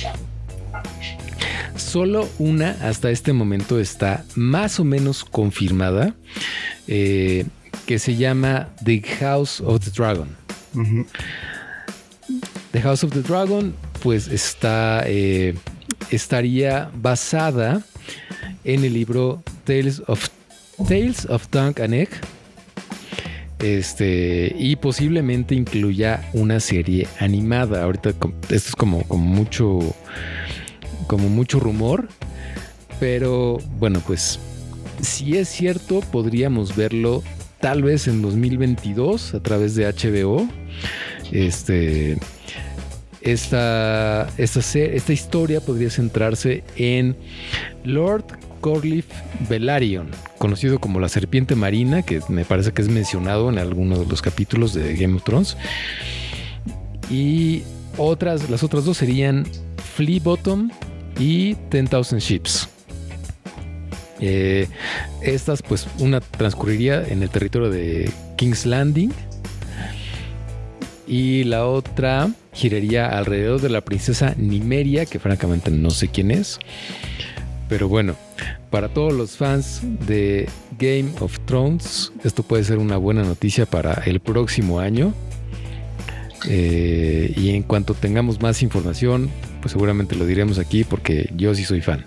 Solo 1.76 2.28
una 2.38 2.76
hasta 2.82 3.10
este 3.10 3.32
momento 3.32 3.78
está 3.78 4.24
más 4.34 4.78
o 4.80 4.84
menos 4.84 5.24
confirmada, 5.24 6.14
eh, 6.86 7.46
que 7.86 7.98
se 7.98 8.16
llama 8.16 8.68
The 8.84 9.02
House 9.20 9.60
of 9.60 9.84
the 9.84 9.90
Dragon. 9.90 10.28
The 12.72 12.80
House 12.80 13.04
of 13.04 13.12
the 13.12 13.22
Dragon, 13.22 13.74
pues 14.02 14.28
está, 14.28 15.02
eh, 15.06 15.54
estaría 16.10 16.90
basada 16.94 17.82
en 18.64 18.84
el 18.84 18.94
libro 18.94 19.42
Tales 19.64 20.02
of 20.06 20.28
Tales 20.88 21.26
of 21.26 21.48
Dunk 21.50 21.80
and 21.80 21.94
Egg. 21.94 22.10
Este, 23.62 24.54
y 24.58 24.74
posiblemente 24.76 25.54
incluya 25.54 26.28
una 26.32 26.58
serie 26.58 27.06
animada. 27.20 27.84
Ahorita 27.84 28.10
esto 28.10 28.32
es 28.50 28.74
como, 28.74 29.04
mucho. 29.10 29.78
como 31.06 31.28
mucho 31.28 31.60
rumor. 31.60 32.08
Pero 32.98 33.58
bueno, 33.78 34.02
pues. 34.06 34.40
Si 35.00 35.36
es 35.36 35.48
cierto, 35.48 36.00
podríamos 36.00 36.76
verlo 36.76 37.22
tal 37.60 37.82
vez 37.82 38.06
en 38.06 38.22
2022 38.22 39.34
a 39.34 39.40
través 39.40 39.74
de 39.76 39.86
HBO. 39.86 40.48
Este. 41.30 42.18
Esta, 43.20 44.28
esta, 44.36 44.58
esta 44.58 45.12
historia 45.12 45.60
podría 45.60 45.90
centrarse 45.90 46.64
en 46.74 47.14
Lord 47.84 48.24
Corlif 48.62 49.04
Velaryon, 49.50 50.08
conocido 50.38 50.78
como 50.78 51.00
la 51.00 51.10
serpiente 51.10 51.54
marina, 51.54 52.00
que 52.00 52.20
me 52.28 52.46
parece 52.46 52.72
que 52.72 52.80
es 52.80 52.88
mencionado 52.88 53.50
en 53.50 53.58
alguno 53.58 53.98
de 53.98 54.06
los 54.06 54.22
capítulos 54.22 54.72
de 54.72 54.94
Game 54.96 55.16
of 55.16 55.24
Thrones. 55.24 55.58
Y 57.10 57.64
otras, 57.98 58.48
las 58.48 58.62
otras 58.62 58.86
dos 58.86 58.96
serían 58.96 59.44
Flea 59.94 60.20
Bottom 60.22 60.70
y 61.18 61.56
Ten 61.68 61.86
Thousand 61.86 62.22
Ships. 62.22 62.68
Eh, 64.20 64.68
estas, 65.20 65.60
pues, 65.62 65.86
una 65.98 66.20
transcurriría 66.20 67.06
en 67.06 67.22
el 67.22 67.28
territorio 67.28 67.68
de 67.68 68.10
King's 68.36 68.64
Landing 68.64 69.10
y 71.08 71.42
la 71.44 71.66
otra 71.66 72.30
giraría 72.52 73.08
alrededor 73.08 73.60
de 73.60 73.68
la 73.68 73.80
princesa 73.80 74.34
Nimeria, 74.38 75.04
que 75.04 75.18
francamente 75.18 75.72
no 75.72 75.90
sé 75.90 76.08
quién 76.08 76.30
es. 76.30 76.60
Pero 77.68 77.88
bueno, 77.88 78.16
para 78.72 78.88
todos 78.88 79.12
los 79.12 79.36
fans 79.36 79.82
de 80.06 80.48
Game 80.78 81.12
of 81.20 81.38
Thrones, 81.44 82.10
esto 82.24 82.42
puede 82.42 82.64
ser 82.64 82.78
una 82.78 82.96
buena 82.96 83.22
noticia 83.22 83.66
para 83.66 83.92
el 84.06 84.18
próximo 84.18 84.80
año. 84.80 85.12
Eh, 86.48 87.34
y 87.36 87.50
en 87.50 87.62
cuanto 87.62 87.92
tengamos 87.92 88.40
más 88.40 88.62
información, 88.62 89.30
pues 89.60 89.72
seguramente 89.72 90.16
lo 90.16 90.24
diremos 90.24 90.58
aquí 90.58 90.84
porque 90.84 91.30
yo 91.36 91.54
sí 91.54 91.64
soy 91.64 91.82
fan. 91.82 92.06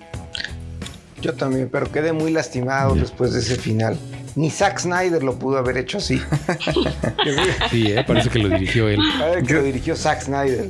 Yo 1.21 1.33
también, 1.35 1.69
pero 1.71 1.91
quedé 1.91 2.13
muy 2.13 2.31
lastimado 2.31 2.95
después 2.95 3.33
de 3.33 3.39
ese 3.39 3.57
final. 3.57 3.95
Ni 4.35 4.49
Zack 4.49 4.79
Snyder 4.79 5.23
lo 5.23 5.37
pudo 5.37 5.59
haber 5.59 5.77
hecho 5.77 5.99
así. 5.99 6.19
sí, 7.71 7.91
¿eh? 7.91 8.03
parece 8.05 8.29
que 8.29 8.39
lo 8.39 8.49
dirigió 8.49 8.89
él. 8.89 8.99
que 9.47 9.53
lo 9.53 9.63
dirigió 9.63 9.95
Zack 9.95 10.23
Snyder. 10.23 10.69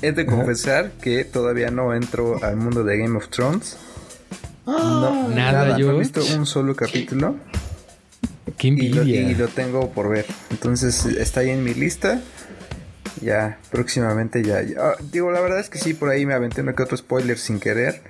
He 0.00 0.12
de 0.12 0.24
confesar 0.24 0.90
que 1.02 1.24
todavía 1.24 1.70
no 1.70 1.94
entro 1.94 2.42
al 2.42 2.56
mundo 2.56 2.82
de 2.82 2.96
Game 2.96 3.16
of 3.16 3.28
Thrones. 3.28 3.76
No, 4.66 5.28
nada, 5.28 5.76
yo 5.76 5.88
no 5.88 5.96
he 5.96 5.98
visto 6.00 6.22
un 6.36 6.46
solo 6.46 6.74
capítulo. 6.74 7.36
Qué 8.56 8.68
envidia. 8.68 9.02
Y 9.02 9.34
lo, 9.34 9.48
tengo 9.48 9.90
por 9.90 10.08
ver. 10.08 10.26
Entonces 10.50 11.04
está 11.06 11.40
ahí 11.40 11.50
en 11.50 11.64
mi 11.64 11.74
lista. 11.74 12.20
Ya, 13.20 13.58
próximamente 13.70 14.42
ya. 14.42 14.60
Ah, 14.78 14.94
digo, 15.12 15.30
la 15.30 15.40
verdad 15.40 15.60
es 15.60 15.70
que 15.70 15.78
sí, 15.78 15.94
por 15.94 16.10
ahí 16.10 16.26
me 16.26 16.34
aventé 16.34 16.60
uno 16.60 16.74
que 16.74 16.82
otro 16.82 16.96
spoiler 16.96 17.38
sin 17.38 17.60
querer. 17.60 18.02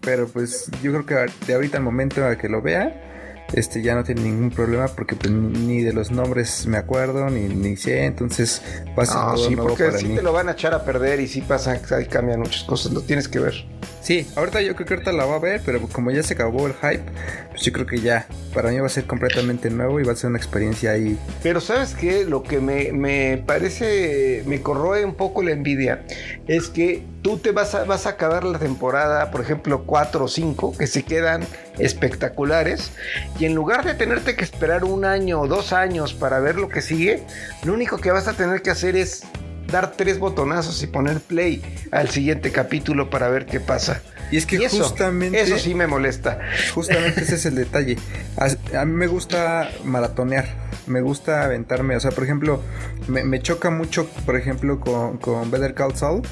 Pero 0.00 0.28
pues 0.28 0.70
yo 0.82 0.92
creo 0.92 1.06
que 1.06 1.32
de 1.46 1.54
ahorita 1.54 1.78
al 1.78 1.84
momento 1.84 2.24
a 2.24 2.36
que 2.36 2.48
lo 2.48 2.62
vea, 2.62 3.09
este 3.52 3.82
ya 3.82 3.94
no 3.94 4.04
tiene 4.04 4.22
ningún 4.22 4.50
problema 4.50 4.88
porque 4.88 5.16
pues, 5.16 5.32
ni 5.32 5.82
de 5.82 5.92
los 5.92 6.10
nombres 6.10 6.66
me 6.66 6.76
acuerdo 6.76 7.28
ni, 7.30 7.42
ni 7.48 7.76
sé, 7.76 8.04
entonces 8.04 8.62
pasa 8.94 9.34
sí, 9.36 9.56
porque 9.56 9.92
sí 9.92 10.14
te 10.14 10.22
lo 10.22 10.32
van 10.32 10.48
a 10.48 10.52
echar 10.52 10.74
a 10.74 10.84
perder 10.84 11.20
y 11.20 11.28
sí 11.28 11.40
pasa, 11.42 11.80
ahí 11.90 12.06
cambian 12.06 12.40
muchas 12.40 12.64
cosas, 12.64 12.92
lo 12.92 13.02
tienes 13.02 13.28
que 13.28 13.38
ver. 13.38 13.54
Sí, 14.02 14.26
ahorita 14.34 14.62
yo 14.62 14.74
creo 14.74 14.86
que 14.86 14.94
ahorita 14.94 15.12
la 15.12 15.26
va 15.26 15.36
a 15.36 15.38
ver, 15.38 15.60
pero 15.64 15.80
como 15.88 16.10
ya 16.10 16.22
se 16.22 16.32
acabó 16.32 16.66
el 16.66 16.72
hype, 16.72 17.04
pues 17.50 17.62
yo 17.62 17.72
creo 17.72 17.86
que 17.86 18.00
ya, 18.00 18.26
para 18.54 18.70
mí 18.70 18.78
va 18.78 18.86
a 18.86 18.90
ser 18.90 19.04
completamente 19.04 19.68
nuevo 19.68 20.00
y 20.00 20.04
va 20.04 20.12
a 20.12 20.16
ser 20.16 20.30
una 20.30 20.38
experiencia 20.38 20.92
ahí. 20.92 21.18
Pero 21.42 21.60
sabes 21.60 21.94
qué, 21.94 22.24
lo 22.24 22.42
que 22.42 22.60
me, 22.60 22.92
me 22.92 23.42
parece, 23.46 24.42
me 24.46 24.62
corroe 24.62 25.04
un 25.04 25.14
poco 25.14 25.42
la 25.42 25.50
envidia, 25.50 26.06
es 26.48 26.68
que 26.68 27.04
tú 27.20 27.38
te 27.38 27.52
vas 27.52 27.74
a, 27.74 27.84
vas 27.84 28.06
a 28.06 28.10
acabar 28.10 28.44
la 28.44 28.58
temporada, 28.58 29.30
por 29.30 29.42
ejemplo, 29.42 29.84
4 29.84 30.24
o 30.24 30.28
5, 30.28 30.78
que 30.78 30.86
se 30.86 31.02
quedan 31.02 31.42
espectaculares, 31.80 32.92
y 33.38 33.44
en 33.46 33.54
lugar 33.54 33.84
de 33.84 33.94
tenerte 33.94 34.36
que 34.36 34.44
esperar 34.44 34.84
un 34.84 35.04
año 35.04 35.40
o 35.40 35.48
dos 35.48 35.72
años 35.72 36.14
para 36.14 36.40
ver 36.40 36.56
lo 36.56 36.68
que 36.68 36.82
sigue, 36.82 37.22
lo 37.64 37.72
único 37.72 37.98
que 37.98 38.10
vas 38.10 38.28
a 38.28 38.34
tener 38.34 38.62
que 38.62 38.70
hacer 38.70 38.96
es 38.96 39.24
dar 39.70 39.92
tres 39.92 40.18
botonazos 40.18 40.82
y 40.82 40.86
poner 40.86 41.20
play 41.20 41.62
al 41.90 42.08
siguiente 42.10 42.52
capítulo 42.52 43.10
para 43.10 43.28
ver 43.28 43.46
qué 43.46 43.60
pasa. 43.60 44.02
Y 44.30 44.36
es 44.36 44.46
que 44.46 44.68
justamente. 44.68 45.40
Eso 45.40 45.58
sí 45.58 45.74
me 45.74 45.86
molesta. 45.86 46.38
Justamente 46.74 47.22
ese 47.22 47.34
es 47.34 47.46
el 47.46 47.56
detalle. 47.56 47.96
A, 48.36 48.84
mí 48.84 48.92
me 48.92 49.06
gusta 49.08 49.70
maratonear. 49.84 50.46
Me 50.86 51.00
gusta 51.00 51.44
aventarme. 51.44 51.96
O 51.96 52.00
sea, 52.00 52.12
por 52.12 52.24
ejemplo, 52.24 52.62
me, 53.08 53.40
choca 53.40 53.70
mucho, 53.70 54.06
por 54.26 54.36
ejemplo, 54.36 54.78
con, 54.78 55.18
con 55.18 55.50
Better 55.50 55.74
Call 55.74 55.96
Saul 55.96 56.22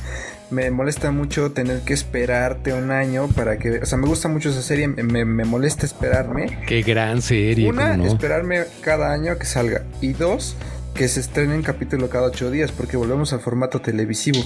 me 0.51 0.71
molesta 0.71 1.11
mucho 1.11 1.53
tener 1.53 1.81
que 1.81 1.93
esperarte 1.93 2.73
un 2.73 2.91
año 2.91 3.29
para 3.29 3.59
que. 3.59 3.79
O 3.79 3.87
sea, 3.87 3.99
me 3.99 4.07
gusta 4.07 4.29
mucho 4.29 4.51
esa 4.51 4.63
serie, 4.63 4.89
me, 4.89 5.25
molesta 5.25 5.87
esperarme. 5.87 6.59
Qué 6.67 6.83
gran 6.83 7.23
serie. 7.23 7.69
Una, 7.69 7.95
esperarme 8.07 8.65
cada 8.81 9.13
año 9.13 9.37
que 9.39 9.47
salga. 9.47 9.85
Y 10.01 10.13
dos, 10.13 10.57
que 10.95 11.09
se 11.09 11.21
estrene 11.21 11.55
en 11.55 11.63
capítulo 11.63 12.09
cada 12.09 12.29
ocho 12.29 12.51
días, 12.51 12.73
porque 12.73 12.97
volvemos 12.97 13.33
al 13.33 13.41
formato 13.41 13.81
televisivo. 13.81 14.41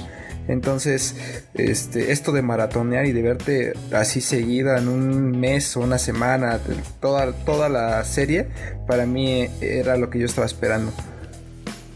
Entonces, 0.49 1.15
este, 1.55 2.11
esto 2.11 2.33
de 2.33 2.43
maratonear 2.43 3.07
y 3.07 3.13
de 3.13 3.23
verte 3.23 3.73
así 3.93 4.21
seguida 4.21 4.79
en 4.79 4.89
un 4.89 5.39
mes 5.39 5.77
o 5.77 5.81
una 5.81 5.99
semana, 5.99 6.59
toda, 7.01 7.33
toda 7.33 7.69
la 7.69 8.03
serie, 8.05 8.49
para 8.89 9.07
mí 9.07 9.49
era 9.61 9.97
lo 9.97 10.11
que 10.11 10.19
yo 10.19 10.27
estaba 10.27 10.47
esperando. 10.47 10.93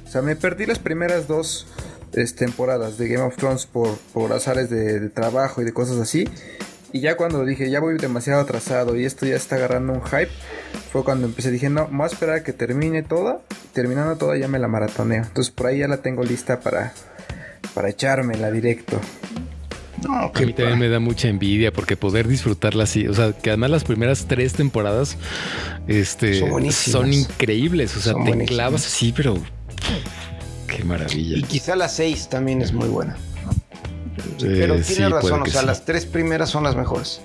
O 0.07 0.09
sea, 0.09 0.23
me 0.23 0.37
perdí 0.37 0.65
las 0.67 0.79
primeras 0.79 1.27
dos 1.27 1.67
temporadas 2.11 2.99
de 2.99 3.09
Game 3.09 3.25
of 3.25 3.37
Thrones 3.37 3.67
por, 3.67 3.97
por 4.13 4.33
azares 4.33 4.71
de, 4.71 5.09
trabajo 5.11 5.63
y 5.63 5.65
de 5.65 5.73
cosas 5.73 5.99
así. 5.99 6.29
Y 6.93 7.01
ya 7.01 7.17
cuando 7.17 7.45
dije, 7.45 7.69
ya 7.69 7.81
voy 7.81 7.99
demasiado 7.99 8.41
atrasado 8.41 8.97
y 8.97 9.05
esto 9.05 9.27
ya 9.27 9.37
está 9.37 9.57
agarrando 9.57 9.93
un 9.93 10.03
hype, 10.03 10.31
fue 10.93 11.05
cuando 11.05 11.27
empecé, 11.27 11.51
dije, 11.51 11.69
no, 11.69 11.89
voy 11.89 12.05
a 12.05 12.07
esperar 12.07 12.37
a 12.37 12.43
que 12.43 12.53
termine 12.53 13.03
toda. 13.03 13.41
Terminando 13.73 14.17
toda 14.17 14.39
ya 14.39 14.49
me 14.49 14.59
la 14.59 14.69
maratoneo. 14.69 15.25
Entonces 15.25 15.53
por 15.53 15.67
ahí 15.67 15.79
ya 15.79 15.89
la 15.89 15.99
tengo 15.99 16.25
lista 16.25 16.61
para, 16.61 16.95
para 17.75 17.91
echármela 17.91 18.51
directo. 18.51 18.99
No, 20.03 20.15
a 20.15 20.41
mí 20.41 20.53
también 20.53 20.79
me 20.79 20.89
da 20.89 21.01
mucha 21.01 21.29
envidia 21.29 21.73
porque 21.73 21.97
poder 21.97 22.29
disfrutarla 22.29 22.85
así, 22.85 23.09
o 23.09 23.15
sea, 23.15 23.33
que 23.33 23.51
además 23.51 23.71
las 23.71 23.85
primeras 23.85 24.27
tres 24.27 24.53
temporadas 24.53 25.17
este, 25.89 26.41
son, 26.71 27.13
increíbles, 27.13 27.97
o 27.97 28.01
sea, 28.01 28.15
te 28.23 28.45
clavas 28.45 28.87
así, 28.87 29.13
pero 29.17 29.39
Qué 30.77 30.85
maravilla. 30.85 31.39
Y 31.39 31.43
quizá 31.43 31.75
la 31.75 31.89
6 31.89 32.29
también 32.29 32.61
es 32.61 32.73
muy 32.73 32.89
buena. 32.89 33.17
Pero 34.39 34.81
tiene 34.81 35.09
razón, 35.09 35.43
o 35.43 35.47
sea, 35.47 35.63
las 35.63 35.85
tres 35.85 36.05
primeras 36.05 36.51
son 36.51 36.65
las 36.65 36.77
mejores. 36.77 37.21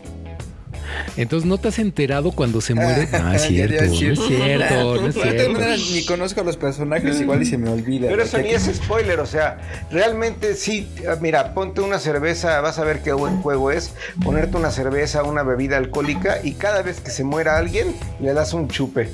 Entonces, 1.17 1.47
¿no 1.47 1.57
te 1.57 1.67
has 1.67 1.79
enterado 1.79 2.31
cuando 2.31 2.61
se 2.61 2.73
muere? 2.73 3.07
Ah, 3.13 3.35
es 3.35 3.43
cierto, 3.43 3.83
no 3.83 3.91
es 3.91 4.19
cierto, 4.19 5.01
no 5.01 5.07
es 5.07 5.15
cierto. 5.21 5.59
Ni 5.93 6.05
conozco 6.05 6.41
a 6.41 6.43
los 6.43 6.57
personajes, 6.57 7.19
igual 7.19 7.41
y 7.41 7.45
se 7.45 7.57
me 7.57 7.69
olvida. 7.69 8.07
Pero 8.07 8.23
eso 8.23 8.37
ni 8.37 8.49
es 8.49 8.63
spoiler, 8.73 9.19
o 9.19 9.25
sea, 9.25 9.57
realmente 9.91 10.55
sí, 10.55 10.89
ah, 11.07 11.17
mira, 11.21 11.53
ponte 11.53 11.81
una 11.81 11.99
cerveza, 11.99 12.61
vas 12.61 12.79
a 12.79 12.83
ver 12.83 13.01
qué 13.03 13.11
buen 13.13 13.41
juego 13.41 13.71
es, 13.71 13.93
ponerte 14.23 14.57
una 14.57 14.71
cerveza, 14.71 15.23
una 15.23 15.43
bebida 15.43 15.77
alcohólica 15.77 16.39
y 16.43 16.53
cada 16.53 16.81
vez 16.81 17.01
que 17.01 17.11
se 17.11 17.23
muera 17.23 17.57
alguien, 17.57 17.95
le 18.19 18.33
das 18.33 18.53
un 18.53 18.69
chupe. 18.69 19.09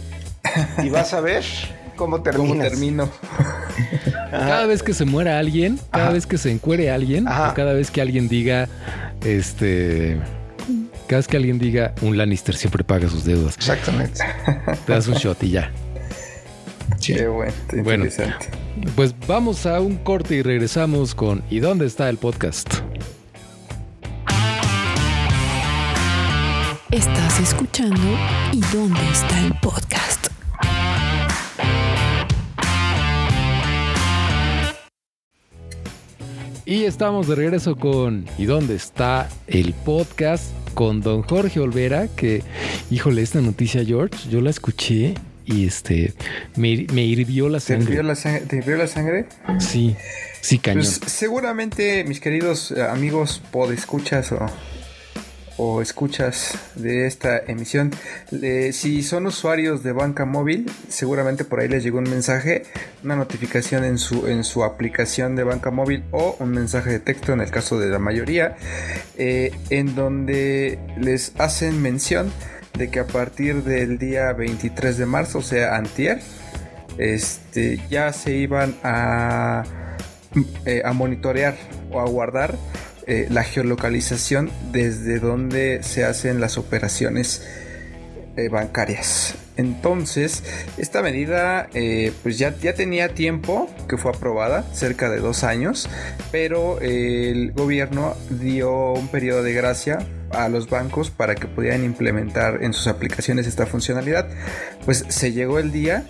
Y 0.84 0.90
vas 0.90 1.14
a 1.14 1.22
ver 1.22 1.44
cómo 1.98 2.22
termino. 2.22 3.10
Cada 4.32 4.66
vez 4.66 4.84
que 4.84 4.94
se 4.94 5.06
muera 5.06 5.40
alguien, 5.40 5.80
cada 5.92 6.12
vez 6.12 6.26
que 6.26 6.38
se 6.38 6.52
encuere 6.52 6.92
alguien, 6.92 7.26
cada 7.26 7.74
vez 7.74 7.92
que 7.92 8.02
alguien 8.02 8.28
diga, 8.28 8.68
este, 9.24 10.18
cada 11.08 11.20
vez 11.20 11.28
que 11.28 11.38
alguien 11.38 11.60
diga, 11.60 11.94
un 12.02 12.18
Lannister 12.18 12.56
siempre 12.56 12.84
paga 12.84 13.10
sus 13.10 13.24
deudas. 13.24 13.56
Exactamente. 13.56 14.22
Te 14.86 14.92
das 14.92 15.08
un 15.08 15.16
shot 15.16 15.42
y 15.44 15.52
ya. 15.52 15.72
Qué 17.06 17.28
bueno, 17.28 17.54
bueno, 17.84 18.06
pues 18.96 19.16
vamos 19.28 19.66
a 19.66 19.80
un 19.80 19.98
corte 19.98 20.36
y 20.36 20.42
regresamos 20.42 21.16
con 21.16 21.44
¿Y 21.50 21.60
dónde 21.60 21.86
está 21.86 22.10
el 22.10 22.18
podcast? 22.18 22.74
Estás 26.92 27.40
escuchando 27.40 28.02
¿Y 28.52 28.60
dónde 28.74 29.00
está 29.12 29.40
el 29.40 29.54
podcast? 29.62 30.17
Y 36.70 36.84
estamos 36.84 37.28
de 37.30 37.36
regreso 37.36 37.78
con 37.78 38.26
¿Y 38.38 38.44
dónde 38.46 38.76
está 38.76 39.30
el 39.48 39.74
podcast? 39.74 40.52
Con 40.74 41.00
don 41.02 41.22
Jorge 41.24 41.60
Olvera, 41.62 42.08
que, 42.10 42.44
híjole, 42.92 43.22
esta 43.22 43.40
noticia, 43.42 43.84
George, 43.86 44.30
yo 44.30 44.42
la 44.42 44.50
escuché 44.50 45.14
y 45.46 45.66
este 45.66 46.14
me, 46.58 46.86
me 46.94 47.04
hirvió 47.06 47.48
la 47.48 47.60
¿Te 47.60 47.66
sangre. 47.68 47.86
hirvió 47.86 48.04
la, 48.04 48.14
sang- 48.16 48.46
te 48.48 48.58
hirvió 48.58 48.76
la 48.76 48.86
sangre? 48.88 49.28
Sí, 49.60 49.96
sí, 50.42 50.60
cañón. 50.60 50.84
Pues 50.84 51.00
seguramente 51.12 52.04
mis 52.04 52.20
queridos 52.20 52.72
eh, 52.72 52.84
amigos 52.84 53.42
podescuchas 53.52 54.32
o, 54.34 54.46
o 55.58 55.82
escuchas 55.82 56.58
de 56.76 57.08
esta 57.08 57.38
emisión, 57.38 57.92
si 58.72 59.04
son 59.04 59.26
usuarios 59.26 59.84
de 59.84 59.92
banca 59.92 60.26
móvil, 60.26 60.72
seguramente 60.88 61.44
por 61.44 61.60
ahí 61.60 61.68
les 61.68 61.84
llegó 61.84 61.98
un 61.98 62.10
mensaje, 62.10 62.64
una 63.04 63.16
notificación 63.16 63.84
en 63.84 63.98
su, 63.98 64.28
en 64.28 64.44
su 64.44 64.64
aplicación 64.64 65.36
de 65.36 65.44
banca 65.44 65.72
móvil 65.72 66.04
o 66.12 66.36
un 66.40 66.52
mensaje 66.52 66.92
de 66.92 67.00
texto 67.00 67.34
en 67.34 67.42
el 67.42 67.50
caso 67.50 67.80
de 67.80 67.90
la 67.90 68.00
mayoría, 68.00 68.56
eh, 69.18 69.52
en 69.70 69.96
donde 69.96 70.80
les 70.98 71.34
hacen 71.40 71.82
mención 71.82 72.32
de 72.78 72.90
que 72.90 73.00
a 73.00 73.08
partir 73.08 73.64
del 73.64 73.98
día 73.98 74.32
23 74.34 74.98
de 74.98 75.06
marzo, 75.06 75.40
o 75.40 75.44
sea, 75.44 75.76
antier, 75.76 76.20
este, 76.98 77.80
ya 77.90 78.14
se 78.14 78.36
iban 78.36 78.76
a 78.84 79.64
eh, 80.66 80.82
a 80.86 80.94
monitorear 80.94 81.56
o 81.92 82.00
a 82.00 82.06
guardar 82.06 82.58
eh, 83.08 83.28
la 83.30 83.44
geolocalización 83.44 84.52
desde 84.74 85.20
donde 85.20 85.82
se 85.82 86.04
hacen 86.04 86.42
las 86.42 86.58
operaciones 86.58 87.42
eh, 88.36 88.50
bancarias. 88.50 89.36
Entonces, 89.56 90.44
esta 90.78 91.02
medida 91.02 91.70
eh, 91.74 92.12
pues 92.22 92.38
ya, 92.38 92.56
ya 92.58 92.74
tenía 92.74 93.16
tiempo 93.16 93.70
que 93.88 93.98
fue 93.98 94.12
aprobada, 94.12 94.64
cerca 94.74 95.10
de 95.10 95.20
dos 95.20 95.44
años, 95.44 95.90
pero 96.32 96.80
el 96.82 97.54
gobierno 97.54 98.16
dio 98.30 98.92
un 98.92 99.08
periodo 99.08 99.42
de 99.42 99.54
gracia 99.54 100.00
a 100.32 100.50
los 100.50 100.70
bancos 100.70 101.10
para 101.10 101.36
que 101.36 101.48
pudieran 101.48 101.84
implementar 101.84 102.64
en 102.64 102.74
sus 102.74 102.88
aplicaciones 102.88 103.48
esta 103.48 103.66
funcionalidad. 103.66 104.28
Pues 104.86 105.06
se 105.08 105.32
llegó 105.32 105.60
el 105.60 105.72
día, 105.72 106.04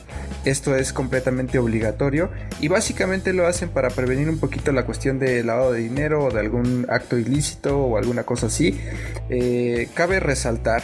esto 0.45 0.75
es 0.75 0.93
completamente 0.93 1.59
obligatorio 1.59 2.29
y 2.59 2.67
básicamente 2.67 3.33
lo 3.33 3.47
hacen 3.47 3.69
para 3.69 3.89
prevenir 3.89 4.29
un 4.29 4.39
poquito 4.39 4.71
la 4.71 4.85
cuestión 4.85 5.19
de 5.19 5.43
lavado 5.43 5.73
de 5.73 5.79
dinero 5.79 6.25
o 6.25 6.31
de 6.31 6.39
algún 6.39 6.85
acto 6.89 7.17
ilícito 7.17 7.77
o 7.79 7.97
alguna 7.97 8.23
cosa 8.23 8.47
así. 8.47 8.79
Eh, 9.29 9.89
cabe 9.93 10.19
resaltar 10.19 10.83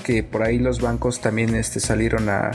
que 0.00 0.22
por 0.22 0.42
ahí 0.42 0.58
los 0.58 0.80
bancos 0.80 1.20
también 1.20 1.54
este, 1.54 1.80
salieron 1.80 2.28
a, 2.28 2.52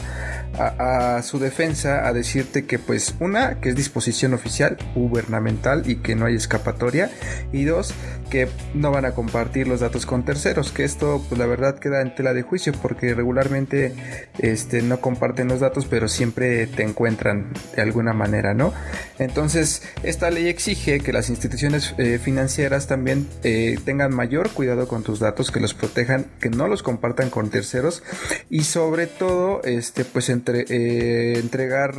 a- 0.60 1.22
su 1.24 1.40
defensa 1.40 2.08
a 2.08 2.14
decirte 2.14 2.66
que 2.66 2.80
pues 2.80 3.16
una, 3.20 3.60
que 3.62 3.70
es 3.70 3.76
disposición 3.76 4.34
oficial 4.34 4.78
gubernamental 4.96 5.90
y 5.90 5.98
que 5.98 6.16
no 6.16 6.26
hay 6.26 6.36
escapatoria 6.36 7.10
y 7.54 7.64
dos, 7.66 7.94
que 8.30 8.48
no 8.74 8.92
van 8.92 9.06
a 9.06 9.12
compartir 9.12 9.68
los 9.68 9.80
datos 9.80 10.06
con 10.06 10.24
terceros, 10.26 10.72
que 10.72 10.84
esto 10.84 11.24
pues 11.30 11.38
la 11.40 11.46
verdad 11.46 11.78
queda 11.80 12.02
en 12.02 12.14
tela 12.16 12.34
de 12.34 12.42
juicio 12.42 12.74
porque 12.82 13.14
regularmente 13.14 13.94
este, 14.40 14.82
no 14.82 15.00
comparten 15.00 15.48
los 15.48 15.60
datos 15.60 15.86
pero 15.86 16.08
siempre 16.08 16.68
te 16.68 16.84
encuentran 16.84 17.52
de 17.76 17.82
alguna 17.82 18.14
manera, 18.14 18.54
¿no? 18.54 18.74
Entonces 19.20 19.84
esta 20.04 20.30
ley 20.32 20.48
exige 20.48 21.00
que 21.00 21.14
las 21.14 21.30
instituciones 21.30 21.94
eh, 21.98 22.20
financieras 22.22 22.88
también 22.88 23.28
eh, 23.44 23.78
tengan 23.86 24.14
mayor 24.14 24.50
cuidado 24.52 24.88
con 24.88 25.04
tus 25.04 25.20
datos, 25.20 25.52
que 25.52 25.60
los 25.60 25.74
protejan, 25.74 26.26
que 26.40 26.50
no 26.50 26.68
los 26.68 26.84
compartan 26.84 27.30
con 27.30 27.50
terceros 27.50 28.04
y 28.50 28.64
sobre 28.64 29.08
todo 29.08 29.62
este 29.64 30.04
pues 30.06 30.30
eh, 30.50 31.40
entregar 31.40 31.94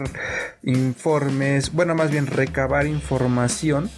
informes, 0.62 1.72
bueno 1.72 1.94
más 1.94 2.10
bien 2.10 2.26
recabar 2.26 2.86
información 2.86 3.90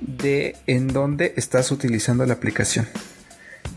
de 0.00 0.56
en 0.66 0.88
dónde 0.88 1.34
estás 1.36 1.70
utilizando 1.70 2.24
la 2.26 2.34
aplicación. 2.34 2.86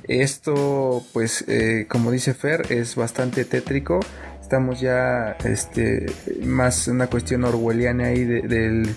Esto, 0.08 1.04
pues, 1.14 1.46
eh, 1.48 1.86
como 1.88 2.12
dice 2.12 2.34
Fer, 2.34 2.72
es 2.72 2.96
bastante 2.96 3.46
tétrico. 3.46 4.00
Estamos 4.42 4.82
ya, 4.82 5.38
este, 5.46 6.06
más 6.44 6.88
una 6.88 7.08
cuestión 7.08 7.44
orwelliana 7.46 8.08
ahí 8.08 8.26
de- 8.26 8.42
del, 8.42 8.96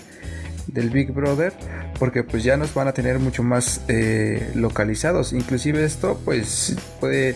del 0.67 0.89
Big 0.89 1.11
Brother, 1.11 1.53
porque 1.99 2.23
pues 2.23 2.43
ya 2.43 2.57
nos 2.57 2.73
van 2.73 2.87
a 2.87 2.93
tener 2.93 3.19
mucho 3.19 3.43
más 3.43 3.81
eh, 3.87 4.51
localizados. 4.55 5.33
Inclusive 5.33 5.83
esto, 5.83 6.19
pues, 6.25 6.75
puede, 6.99 7.35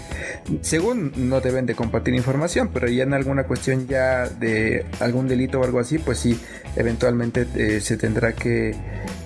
según 0.61 1.11
no 1.15 1.41
deben 1.41 1.65
de 1.65 1.75
compartir 1.75 2.13
información, 2.13 2.69
pero 2.73 2.87
ya 2.87 3.03
en 3.03 3.13
alguna 3.13 3.45
cuestión 3.45 3.87
ya 3.87 4.27
de 4.27 4.85
algún 4.99 5.27
delito 5.27 5.59
o 5.59 5.63
algo 5.63 5.79
así, 5.79 5.97
pues 5.97 6.19
sí, 6.19 6.39
eventualmente 6.75 7.47
eh, 7.55 7.81
se 7.81 7.97
tendrá 7.97 8.33
que 8.33 8.75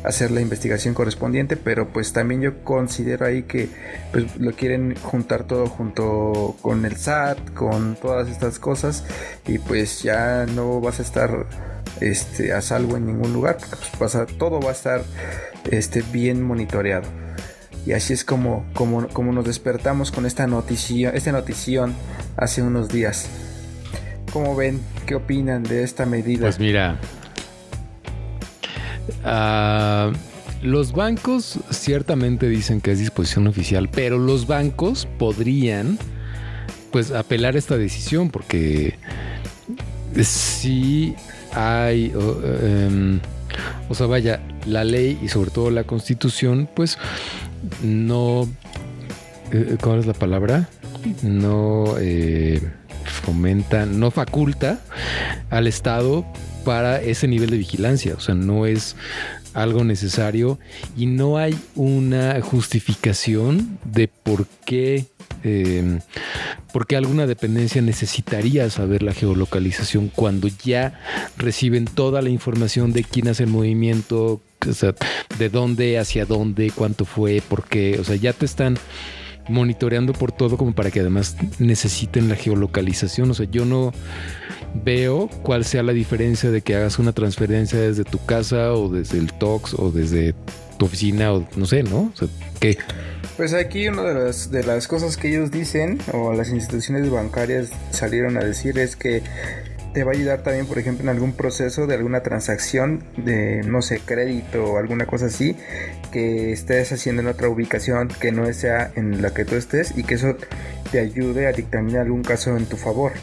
hacer 0.03 0.31
la 0.31 0.41
investigación 0.41 0.93
correspondiente, 0.93 1.55
pero 1.57 1.87
pues 1.89 2.13
también 2.13 2.41
yo 2.41 2.63
considero 2.63 3.25
ahí 3.25 3.43
que 3.43 3.69
pues 4.11 4.35
lo 4.37 4.51
quieren 4.51 4.95
juntar 4.95 5.45
todo 5.45 5.67
junto 5.67 6.55
con 6.61 6.85
el 6.85 6.97
SAT, 6.97 7.53
con 7.53 7.95
todas 7.95 8.29
estas 8.29 8.59
cosas 8.59 9.05
y 9.47 9.59
pues 9.59 10.03
ya 10.03 10.45
no 10.45 10.81
vas 10.81 10.99
a 10.99 11.03
estar 11.03 11.72
este 12.01 12.53
a 12.53 12.61
salvo 12.61 12.97
en 12.97 13.05
ningún 13.05 13.33
lugar, 13.33 13.57
porque 13.57 13.75
pues, 13.75 13.89
pasa, 13.97 14.25
todo 14.25 14.59
va 14.59 14.69
a 14.69 14.73
estar 14.73 15.03
este 15.71 16.01
bien 16.01 16.41
monitoreado. 16.43 17.07
Y 17.85 17.91
así 17.91 18.13
es 18.13 18.23
como, 18.23 18.65
como, 18.73 19.07
como 19.09 19.33
nos 19.33 19.45
despertamos 19.45 20.11
con 20.11 20.25
esta 20.25 20.47
noticia, 20.47 21.09
esta 21.09 21.31
notición 21.31 21.93
hace 22.37 22.61
unos 22.61 22.89
días. 22.89 23.27
¿Cómo 24.31 24.55
ven? 24.55 24.81
¿Qué 25.05 25.15
opinan 25.15 25.63
de 25.63 25.83
esta 25.83 26.05
medida? 26.05 26.41
Pues 26.41 26.59
mira, 26.59 26.97
ah, 29.23 30.11
los 30.61 30.93
bancos 30.93 31.59
ciertamente 31.71 32.47
dicen 32.47 32.79
que 32.79 32.91
es 32.91 32.99
disposición 32.99 33.47
oficial, 33.47 33.89
pero 33.89 34.17
los 34.17 34.47
bancos 34.47 35.07
podrían 35.19 35.99
pues 36.91 37.11
apelar 37.11 37.57
esta 37.57 37.75
decisión 37.75 38.29
porque 38.29 38.97
sí 40.21 41.15
hay, 41.53 42.13
o, 42.15 42.41
em, 42.61 43.19
o 43.89 43.95
sea, 43.95 44.07
vaya, 44.07 44.41
la 44.65 44.83
ley 44.83 45.19
y 45.21 45.27
sobre 45.27 45.51
todo 45.51 45.69
la 45.69 45.83
constitución 45.83 46.69
pues 46.73 46.97
no, 47.81 48.47
eh, 49.51 49.77
¿cuál 49.81 49.99
es 49.99 50.05
la 50.05 50.13
palabra? 50.13 50.69
No 51.21 51.95
eh, 51.99 52.61
fomenta, 53.05 53.85
no 53.85 54.11
faculta 54.11 54.79
al 55.49 55.67
Estado 55.67 56.25
para 56.65 57.01
ese 57.01 57.27
nivel 57.27 57.49
de 57.49 57.57
vigilancia. 57.57 58.15
O 58.15 58.19
sea, 58.19 58.35
no 58.35 58.65
es 58.65 58.95
algo 59.53 59.83
necesario 59.83 60.59
y 60.97 61.05
no 61.05 61.37
hay 61.37 61.57
una 61.75 62.39
justificación 62.41 63.77
de 63.83 64.07
por 64.07 64.47
qué, 64.65 65.05
eh, 65.43 65.99
por 66.71 66.87
qué 66.87 66.95
alguna 66.95 67.27
dependencia 67.27 67.81
necesitaría 67.81 68.69
saber 68.69 69.03
la 69.03 69.13
geolocalización 69.13 70.09
cuando 70.13 70.47
ya 70.63 70.99
reciben 71.37 71.85
toda 71.85 72.21
la 72.21 72.29
información 72.29 72.93
de 72.93 73.03
quién 73.03 73.27
hace 73.27 73.43
el 73.43 73.49
movimiento, 73.49 74.41
o 74.67 74.73
sea, 74.73 74.95
de 75.37 75.49
dónde, 75.49 75.99
hacia 75.99 76.25
dónde, 76.25 76.71
cuánto 76.71 77.05
fue, 77.05 77.41
por 77.47 77.63
qué. 77.65 77.99
O 77.99 78.03
sea, 78.03 78.15
ya 78.15 78.33
te 78.33 78.45
están 78.45 78.77
monitoreando 79.49 80.13
por 80.13 80.31
todo 80.31 80.57
como 80.57 80.73
para 80.73 80.91
que 80.91 80.99
además 80.99 81.35
necesiten 81.59 82.29
la 82.29 82.35
geolocalización. 82.35 83.31
O 83.31 83.33
sea, 83.33 83.47
yo 83.49 83.65
no 83.65 83.93
veo 84.83 85.29
cuál 85.43 85.65
sea 85.65 85.83
la 85.83 85.93
diferencia 85.93 86.51
de 86.51 86.61
que 86.61 86.75
hagas 86.75 86.99
una 86.99 87.13
transferencia 87.13 87.79
desde 87.79 88.03
tu 88.03 88.23
casa 88.25 88.73
o 88.73 88.89
desde 88.89 89.19
el 89.19 89.33
TOX 89.33 89.75
o 89.75 89.91
desde 89.91 90.33
tu 90.77 90.85
oficina 90.85 91.33
o 91.33 91.47
no 91.55 91.65
sé, 91.65 91.83
¿no? 91.83 92.11
O 92.13 92.17
sea, 92.17 92.27
¿qué? 92.59 92.77
Pues 93.37 93.53
aquí 93.53 93.87
una 93.87 94.03
de 94.03 94.13
las, 94.13 94.51
de 94.51 94.63
las 94.63 94.87
cosas 94.87 95.17
que 95.17 95.29
ellos 95.29 95.49
dicen, 95.49 95.99
o 96.11 96.33
las 96.33 96.49
instituciones 96.49 97.09
bancarias 97.09 97.69
salieron 97.91 98.37
a 98.37 98.41
decir, 98.41 98.77
es 98.77 98.95
que 98.95 99.23
te 99.93 100.03
va 100.03 100.11
a 100.11 100.15
ayudar 100.15 100.43
también, 100.43 100.65
por 100.65 100.79
ejemplo, 100.79 101.03
en 101.03 101.09
algún 101.09 101.33
proceso 101.33 101.87
de 101.87 101.95
alguna 101.95 102.23
transacción 102.23 103.03
de, 103.17 103.61
no 103.63 103.81
sé, 103.81 103.99
crédito 103.99 104.65
o 104.65 104.77
alguna 104.77 105.05
cosa 105.05 105.27
así, 105.27 105.55
que 106.11 106.51
estés 106.51 106.91
haciendo 106.91 107.21
en 107.21 107.27
otra 107.27 107.47
ubicación 107.49 108.07
que 108.07 108.31
no 108.31 108.51
sea 108.53 108.91
en 108.95 109.21
la 109.21 109.33
que 109.33 109.45
tú 109.45 109.55
estés 109.55 109.97
y 109.97 110.03
que 110.03 110.15
eso 110.15 110.35
te 110.91 110.99
ayude 110.99 111.47
a 111.47 111.51
dictaminar 111.51 112.01
algún 112.01 112.23
caso 112.23 112.57
en 112.57 112.65
tu 112.65 112.77
favor. 112.77 113.13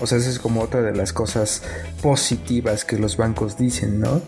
O 0.00 0.06
sea, 0.06 0.18
eso 0.18 0.30
es 0.30 0.38
como 0.38 0.62
otra 0.62 0.82
de 0.82 0.94
las 0.94 1.12
cosas 1.12 1.62
positivas 2.02 2.84
que 2.84 2.98
los 2.98 3.16
bancos 3.16 3.58
dicen, 3.58 4.00
¿no? 4.00 4.22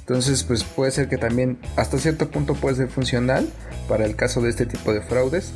Entonces, 0.00 0.44
pues 0.44 0.64
puede 0.64 0.90
ser 0.92 1.08
que 1.08 1.18
también 1.18 1.58
hasta 1.76 1.98
cierto 1.98 2.30
punto 2.30 2.54
puede 2.54 2.76
ser 2.76 2.88
funcional 2.88 3.48
para 3.88 4.04
el 4.04 4.16
caso 4.16 4.40
de 4.40 4.50
este 4.50 4.66
tipo 4.66 4.92
de 4.92 5.00
fraudes, 5.00 5.52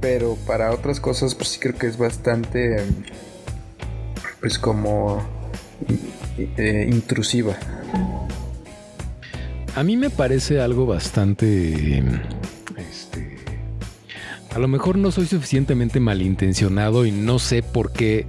pero 0.00 0.36
para 0.46 0.70
otras 0.72 1.00
cosas, 1.00 1.34
pues 1.34 1.48
sí 1.50 1.60
creo 1.60 1.76
que 1.76 1.86
es 1.86 1.98
bastante, 1.98 2.76
pues 4.40 4.58
como 4.58 5.22
eh, 6.38 6.88
intrusiva. 6.90 7.56
A 9.76 9.82
mí 9.84 9.96
me 9.96 10.10
parece 10.10 10.60
algo 10.60 10.86
bastante... 10.86 12.02
Este, 12.76 13.36
a 14.54 14.58
lo 14.58 14.66
mejor 14.66 14.98
no 14.98 15.10
soy 15.10 15.26
suficientemente 15.26 16.00
malintencionado 16.00 17.06
y 17.06 17.12
no 17.12 17.38
sé 17.38 17.62
por 17.62 17.92
qué 17.92 18.26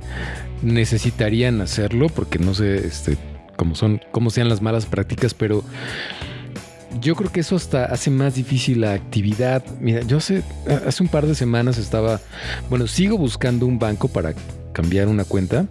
necesitarían 0.61 1.61
hacerlo, 1.61 2.09
porque 2.09 2.37
no 2.37 2.53
sé 2.53 2.85
este, 2.85 3.17
cómo 3.55 3.75
son, 3.75 4.01
cómo 4.11 4.29
sean 4.29 4.49
las 4.49 4.61
malas 4.61 4.85
prácticas, 4.85 5.33
pero 5.33 5.63
yo 6.99 7.15
creo 7.15 7.31
que 7.31 7.39
eso 7.39 7.55
hasta 7.55 7.85
hace 7.85 8.11
más 8.11 8.35
difícil 8.35 8.81
la 8.81 8.93
actividad. 8.93 9.63
Mira, 9.79 10.01
yo 10.01 10.17
hace, 10.17 10.43
hace 10.85 11.01
un 11.01 11.09
par 11.09 11.25
de 11.25 11.33
semanas 11.33 11.77
estaba, 11.77 12.19
bueno, 12.69 12.85
sigo 12.85 13.17
buscando 13.17 13.65
un 13.65 13.79
banco 13.79 14.07
para 14.07 14.33
cambiar 14.71 15.07
una 15.07 15.23
cuenta 15.23 15.67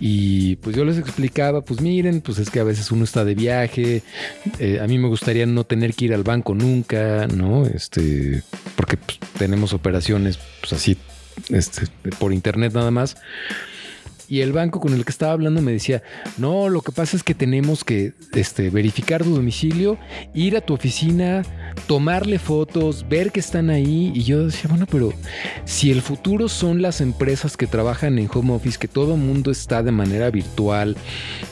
y 0.00 0.56
pues 0.56 0.74
yo 0.74 0.84
les 0.86 0.96
explicaba, 0.96 1.60
pues 1.60 1.82
miren, 1.82 2.22
pues 2.22 2.38
es 2.38 2.48
que 2.48 2.58
a 2.58 2.64
veces 2.64 2.90
uno 2.90 3.04
está 3.04 3.24
de 3.24 3.34
viaje, 3.34 4.02
eh, 4.58 4.80
a 4.80 4.86
mí 4.86 4.96
me 4.98 5.08
gustaría 5.08 5.44
no 5.44 5.64
tener 5.64 5.92
que 5.94 6.06
ir 6.06 6.14
al 6.14 6.22
banco 6.22 6.54
nunca, 6.54 7.26
¿no? 7.26 7.66
Este, 7.66 8.42
porque 8.76 8.96
pues, 8.96 9.18
tenemos 9.38 9.74
operaciones 9.74 10.38
pues 10.60 10.72
así, 10.72 10.96
este, 11.50 11.86
por 12.18 12.32
internet 12.32 12.72
nada 12.72 12.90
más. 12.90 13.18
Y 14.30 14.42
el 14.42 14.52
banco 14.52 14.78
con 14.78 14.94
el 14.94 15.04
que 15.04 15.10
estaba 15.10 15.32
hablando 15.32 15.60
me 15.60 15.72
decía, 15.72 16.04
no, 16.38 16.68
lo 16.68 16.82
que 16.82 16.92
pasa 16.92 17.16
es 17.16 17.24
que 17.24 17.34
tenemos 17.34 17.82
que 17.82 18.12
este, 18.32 18.70
verificar 18.70 19.24
tu 19.24 19.34
domicilio, 19.34 19.98
ir 20.34 20.56
a 20.56 20.60
tu 20.60 20.72
oficina, 20.72 21.42
tomarle 21.88 22.38
fotos, 22.38 23.04
ver 23.08 23.32
que 23.32 23.40
están 23.40 23.70
ahí. 23.70 24.12
Y 24.14 24.22
yo 24.22 24.46
decía, 24.46 24.70
bueno, 24.70 24.86
pero 24.88 25.12
si 25.64 25.90
el 25.90 26.00
futuro 26.00 26.48
son 26.48 26.80
las 26.80 27.00
empresas 27.00 27.56
que 27.56 27.66
trabajan 27.66 28.20
en 28.20 28.30
home 28.32 28.52
office, 28.52 28.78
que 28.78 28.86
todo 28.86 29.14
el 29.14 29.20
mundo 29.20 29.50
está 29.50 29.82
de 29.82 29.90
manera 29.90 30.30
virtual, 30.30 30.96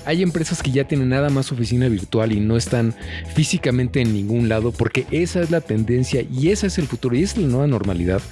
hay 0.06 0.22
empresas 0.22 0.62
que 0.62 0.70
ya 0.70 0.84
tienen 0.84 1.08
nada 1.08 1.30
más 1.30 1.50
oficina 1.50 1.88
virtual 1.88 2.30
y 2.30 2.38
no 2.38 2.56
están 2.56 2.94
físicamente 3.34 4.02
en 4.02 4.12
ningún 4.12 4.48
lado, 4.48 4.70
porque 4.70 5.04
esa 5.10 5.40
es 5.40 5.50
la 5.50 5.60
tendencia 5.60 6.22
y 6.22 6.50
ese 6.50 6.68
es 6.68 6.78
el 6.78 6.86
futuro 6.86 7.16
y 7.16 7.24
esa 7.24 7.38
es 7.38 7.42
la 7.42 7.48
nueva 7.48 7.66
normalidad. 7.66 8.22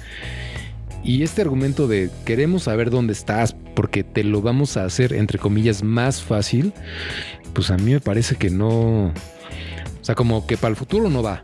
Y 1.07 1.23
este 1.23 1.41
argumento 1.41 1.87
de 1.87 2.09
queremos 2.25 2.63
saber 2.63 2.89
dónde 2.89 3.13
estás 3.13 3.55
porque 3.75 4.03
te 4.03 4.25
lo 4.25 4.41
vamos 4.41 4.75
a 4.75 4.83
hacer, 4.83 5.13
entre 5.13 5.39
comillas, 5.39 5.81
más 5.81 6.21
fácil, 6.21 6.73
pues 7.53 7.71
a 7.71 7.77
mí 7.77 7.93
me 7.93 8.01
parece 8.01 8.35
que 8.35 8.49
no... 8.49 9.05
O 9.07 9.13
sea, 10.01 10.15
como 10.15 10.45
que 10.45 10.57
para 10.57 10.71
el 10.71 10.75
futuro 10.75 11.09
no 11.09 11.23
va. 11.23 11.43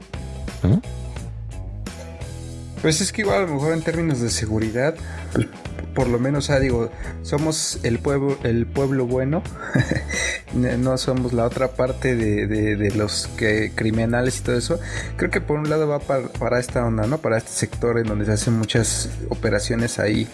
Pues 2.81 2.99
es 2.99 3.13
que 3.13 3.21
igual 3.21 3.37
a 3.37 3.45
lo 3.47 3.53
mejor 3.53 3.71
en 3.71 3.81
términos 3.83 4.19
de 4.19 4.29
seguridad, 4.29 4.95
por 5.93 6.07
lo 6.07 6.19
menos, 6.19 6.45
sea, 6.45 6.59
digo, 6.59 6.89
somos 7.21 7.79
el 7.83 7.99
pueblo, 7.99 8.37
el 8.43 8.65
pueblo 8.65 9.05
bueno, 9.05 9.43
no 10.53 10.97
somos 10.97 11.33
la 11.33 11.45
otra 11.45 11.69
parte 11.69 12.15
de, 12.15 12.47
de, 12.47 12.91
los 12.91 13.27
que 13.37 13.71
criminales 13.73 14.39
y 14.39 14.43
todo 14.43 14.57
eso. 14.57 14.79
Creo 15.17 15.29
que 15.29 15.41
por 15.41 15.59
un 15.59 15.69
lado 15.69 15.87
va 15.87 15.99
para, 15.99 16.27
para, 16.27 16.59
esta 16.59 16.85
onda, 16.85 17.05
¿no? 17.07 17.19
Para 17.19 17.37
este 17.37 17.51
sector 17.51 17.97
en 17.99 18.05
donde 18.05 18.25
se 18.25 18.33
hacen 18.33 18.53
muchas 18.53 19.09
operaciones 19.29 19.99
ahí. 19.99 20.27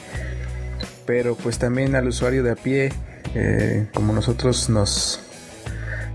Pero 1.05 1.35
pues 1.35 1.57
también 1.57 1.95
al 1.95 2.07
usuario 2.07 2.43
de 2.43 2.51
a 2.51 2.55
pie, 2.55 2.91
eh, 3.35 3.87
como 3.93 4.13
nosotros 4.13 4.69
nos 4.69 5.21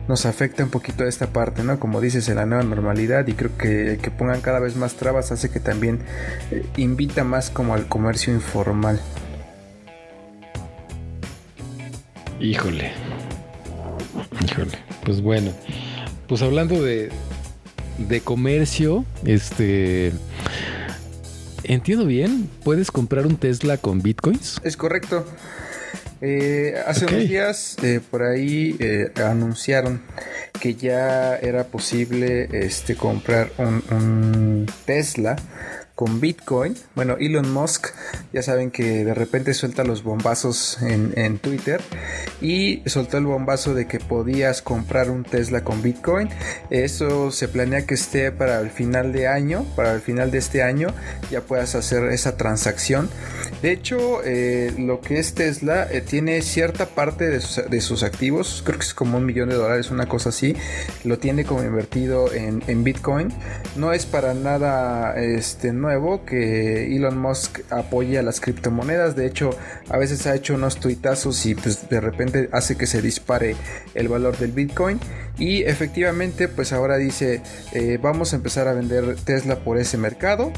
nos 0.06 0.26
afecta 0.26 0.62
un 0.62 0.68
poquito 0.68 1.04
esta 1.04 1.28
parte, 1.28 1.62
¿no? 1.62 1.80
Como 1.80 2.00
dices, 2.00 2.28
en 2.28 2.36
la 2.36 2.44
nueva 2.44 2.62
normalidad 2.62 3.26
y 3.26 3.32
creo 3.32 3.56
que 3.56 3.98
que 4.02 4.10
pongan 4.10 4.42
cada 4.42 4.60
vez 4.60 4.76
más 4.76 4.94
trabas 4.94 5.32
hace 5.32 5.50
que 5.50 5.60
también 5.60 6.00
eh, 6.50 6.64
invita 6.76 7.24
más 7.24 7.50
como 7.50 7.74
al 7.74 7.86
comercio 7.88 8.32
informal. 8.34 9.00
Híjole. 12.40 12.92
Híjole. 14.44 14.78
Pues 15.04 15.20
bueno. 15.20 15.52
Pues 16.26 16.42
hablando 16.42 16.82
de, 16.82 17.10
de 17.98 18.20
comercio, 18.20 19.04
este... 19.24 20.12
Entiendo 21.64 22.04
bien, 22.04 22.50
¿puedes 22.62 22.90
comprar 22.90 23.26
un 23.26 23.36
Tesla 23.36 23.78
con 23.78 24.02
bitcoins? 24.02 24.60
Es 24.64 24.76
correcto. 24.76 25.26
Eh, 26.20 26.74
hace 26.86 27.06
unos 27.06 27.28
días 27.28 27.76
eh, 27.82 28.00
por 28.10 28.22
ahí 28.22 28.76
eh, 28.78 29.10
anunciaron 29.16 30.02
que 30.60 30.74
ya 30.74 31.36
era 31.36 31.64
posible 31.64 32.48
este, 32.52 32.96
comprar 32.96 33.50
un, 33.58 33.82
un 33.90 34.66
Tesla 34.84 35.36
con 35.94 36.20
Bitcoin. 36.20 36.76
Bueno, 36.94 37.16
Elon 37.20 37.52
Musk, 37.52 37.88
ya 38.32 38.42
saben 38.42 38.70
que 38.70 39.04
de 39.04 39.14
repente 39.14 39.54
suelta 39.54 39.84
los 39.84 40.02
bombazos 40.02 40.78
en, 40.82 41.38
Twitter 41.38 41.80
y 42.40 42.82
soltó 42.86 43.18
el 43.18 43.26
bombazo 43.26 43.74
de 43.74 43.86
que 43.86 43.98
podías 43.98 44.62
comprar 44.62 45.10
un 45.10 45.24
Tesla 45.24 45.62
con 45.62 45.82
Bitcoin. 45.82 46.28
Eso 46.70 47.30
se 47.30 47.48
planea 47.48 47.86
que 47.86 47.94
esté 47.94 48.32
para 48.32 48.60
el 48.60 48.70
final 48.70 49.12
de 49.12 49.28
año, 49.28 49.64
para 49.76 49.92
el 49.92 50.00
final 50.00 50.30
de 50.30 50.38
este 50.38 50.62
año 50.62 50.88
ya 51.30 51.40
puedas 51.40 51.74
hacer 51.74 52.04
esa 52.12 52.36
transacción. 52.36 53.08
De 53.64 53.72
hecho, 53.72 54.22
eh, 54.22 54.74
lo 54.76 55.00
que 55.00 55.18
es 55.18 55.32
Tesla 55.32 55.88
eh, 55.90 56.02
tiene 56.02 56.42
cierta 56.42 56.84
parte 56.84 57.30
de 57.30 57.40
sus, 57.80 58.02
activos, 58.02 58.62
creo 58.62 58.78
que 58.78 58.84
es 58.84 58.92
como 58.92 59.16
un 59.16 59.24
millón 59.24 59.48
de 59.48 59.54
dólares, 59.54 59.90
una 59.90 60.04
cosa 60.04 60.28
así, 60.28 60.54
lo 61.02 61.18
tiene 61.18 61.46
como 61.46 61.62
invertido 61.62 62.30
en, 62.30 62.84
Bitcoin. 62.84 63.32
No 63.74 63.94
es 63.94 64.04
para 64.04 64.34
nada 64.34 65.18
este, 65.18 65.72
nuevo 65.72 66.26
que 66.26 66.94
Elon 66.94 67.16
Musk 67.16 67.60
apoya 67.70 68.22
las 68.22 68.38
criptomonedas. 68.38 69.16
De 69.16 69.24
hecho, 69.24 69.48
a 69.88 69.96
veces 69.96 70.26
ha 70.26 70.34
hecho 70.34 70.56
unos 70.56 70.78
tuitazos 70.78 71.46
y 71.46 71.54
pues 71.54 71.88
de 71.88 72.02
repente 72.02 72.50
hace 72.52 72.76
que 72.76 72.86
se 72.86 73.00
dispare 73.00 73.56
el 73.94 74.08
valor 74.08 74.36
del 74.36 74.52
Bitcoin. 74.52 75.00
Y 75.38 75.62
efectivamente, 75.62 76.48
pues 76.48 76.74
ahora 76.74 76.98
dice, 76.98 77.40
eh, 77.72 77.98
vamos 77.98 78.34
a 78.34 78.36
empezar 78.36 78.68
a 78.68 78.74
vender 78.74 79.16
Tesla 79.24 79.60
por 79.60 79.78
ese 79.78 79.96
mercado 79.96 80.52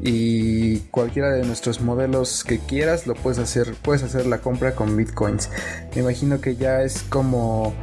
y 0.00 0.78
cualquiera 0.90 1.30
de 1.30 1.44
nuestros 1.44 1.80
modelos 1.80 2.44
que 2.44 2.58
quieras 2.58 3.06
lo 3.06 3.14
puedes 3.14 3.38
hacer 3.38 3.74
puedes 3.82 4.02
hacer 4.02 4.26
la 4.26 4.38
compra 4.38 4.74
con 4.74 4.96
bitcoins. 4.96 5.50
Me 5.94 6.02
imagino 6.02 6.40
que 6.40 6.56
ya 6.56 6.82
es 6.82 7.02
como 7.02 7.74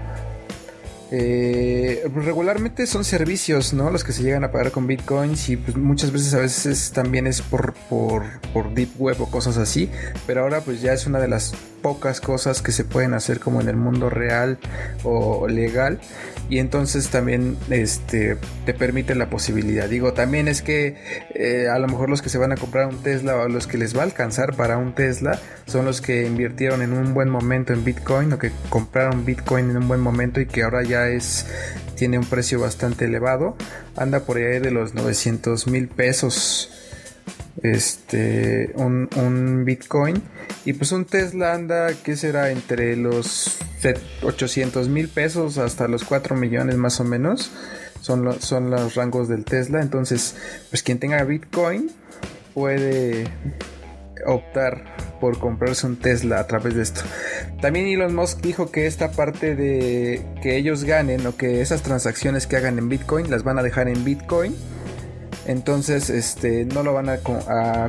eh, 1.16 2.10
regularmente 2.16 2.88
son 2.88 3.04
servicios, 3.04 3.72
¿no? 3.72 3.92
Los 3.92 4.04
que 4.04 4.14
se 4.14 4.24
llegan 4.24 4.44
a 4.44 4.52
pagar 4.52 4.72
con 4.72 4.88
bitcoins 4.88 5.48
y 5.50 5.58
pues, 5.58 5.78
muchas 5.78 6.12
veces 6.12 6.34
a 6.34 6.40
veces 6.40 6.92
también 6.92 7.28
es 7.28 7.40
por, 7.44 7.76
por, 7.88 8.24
por 8.52 8.74
deep 8.74 8.90
web 8.98 9.22
o 9.22 9.30
cosas 9.30 9.58
así, 9.58 9.92
pero 10.26 10.42
ahora 10.42 10.62
pues 10.62 10.82
ya 10.82 10.92
es 10.92 11.06
una 11.06 11.20
de 11.20 11.28
las 11.28 11.54
pocas 11.84 12.20
cosas 12.20 12.64
que 12.64 12.72
se 12.72 12.84
pueden 12.84 13.14
hacer 13.14 13.40
como 13.40 13.62
en 13.62 13.70
el 13.70 13.76
mundo 13.76 14.10
real 14.10 14.58
o 15.04 15.48
legal 15.48 16.00
y 16.50 16.60
entonces 16.60 17.10
también 17.10 17.58
este 17.70 18.38
te 18.66 18.74
permite 18.74 19.16
la 19.16 19.30
posibilidad 19.30 19.88
digo 19.88 20.14
también 20.14 20.48
es 20.48 20.62
que 20.62 20.96
eh, 21.36 21.68
a 21.68 21.78
lo 21.80 21.88
mejor 21.88 22.10
los 22.10 22.22
que 22.22 22.30
se 22.30 22.38
van 22.38 22.54
a 22.54 22.58
comprar 22.58 22.88
un 22.88 23.04
Tesla 23.04 23.36
o 23.36 23.50
los 23.50 23.68
que 23.68 23.78
les 23.78 23.96
va 23.96 24.02
a 24.02 24.04
alcanzar 24.06 24.56
para 24.56 24.78
un 24.78 24.94
Tesla 24.94 25.40
son 25.66 25.86
los 25.86 26.00
que 26.02 26.26
invirtieron 26.26 26.82
en 26.82 26.94
un 26.94 27.14
buen 27.14 27.30
momento 27.30 27.74
en 27.74 27.84
Bitcoin 27.84 28.32
o 28.32 28.40
que 28.40 28.52
compraron 28.70 29.26
Bitcoin 29.26 29.70
en 29.70 29.78
un 29.78 29.88
buen 29.88 30.00
momento 30.00 30.40
y 30.40 30.46
que 30.46 30.64
ahora 30.64 30.84
ya 30.84 31.03
es 31.10 31.46
tiene 31.96 32.18
un 32.18 32.26
precio 32.26 32.60
bastante 32.60 33.06
elevado. 33.06 33.56
Anda 33.96 34.22
por 34.22 34.38
ahí 34.38 34.60
de 34.60 34.72
los 34.72 34.94
900 34.94 35.68
mil 35.68 35.88
pesos 35.88 36.70
este 37.62 38.74
un, 38.76 39.64
Bitcoin. 39.66 40.22
Y 40.66 40.74
pues 40.74 40.92
un 40.92 41.06
Tesla 41.06 41.54
anda 41.54 41.94
que 41.94 42.16
será 42.16 42.52
entre 42.52 42.96
los 42.96 43.58
800 44.24 44.88
mil 44.90 45.08
pesos 45.10 45.58
hasta 45.58 45.88
los 45.88 46.04
4 46.04 46.36
millones 46.36 46.76
más 46.78 47.00
o 47.00 47.04
menos. 47.04 47.52
Son, 48.02 48.42
son 48.42 48.70
los 48.70 48.96
rangos 48.96 49.28
del 49.28 49.46
Tesla. 49.46 49.82
Entonces 49.82 50.36
pues 50.70 50.84
quien 50.84 51.00
tenga 51.00 51.24
Bitcoin 51.24 51.92
puede 52.54 53.26
optar 54.26 55.13
por 55.24 55.40
comprarse 55.40 55.88
un 55.88 55.96
Tesla 55.96 56.42
a 56.42 56.48
través 56.48 56.76
de 56.76 56.84
esto. 56.84 57.00
También 57.62 57.88
Elon 57.88 58.14
Musk 58.14 58.42
dijo 58.42 58.72
que 58.72 58.88
esta 58.88 59.14
parte 59.14 59.56
de 59.56 60.22
que 60.42 60.58
ellos 60.58 60.84
ganen 60.84 61.26
o 61.26 61.38
que 61.38 61.62
esas 61.62 61.82
transacciones 61.82 62.46
que 62.46 62.58
hagan 62.58 62.78
en 62.78 62.90
Bitcoin 62.90 63.32
las 63.32 63.46
van 63.46 63.58
a 63.58 63.64
dejar 63.64 63.88
en 63.88 64.04
Bitcoin 64.04 64.54
entonces 65.46 66.10
este 66.10 66.66
no 66.66 66.84
lo 66.84 66.94
van 66.94 67.08
a, 67.08 67.20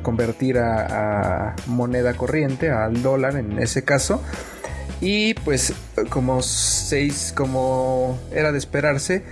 convertir 0.03 0.59
a, 0.59 1.57
moneda 1.66 2.14
corriente 2.14 2.70
al 2.70 3.03
dólar 3.03 3.35
en 3.35 3.59
ese 3.59 3.82
caso 3.82 4.22
y 5.01 5.35
pues 5.35 5.72
como 6.11 6.41
seis 6.41 7.35
como 7.37 8.16
era 8.32 8.53
de 8.53 8.59
esperarse 8.59 9.24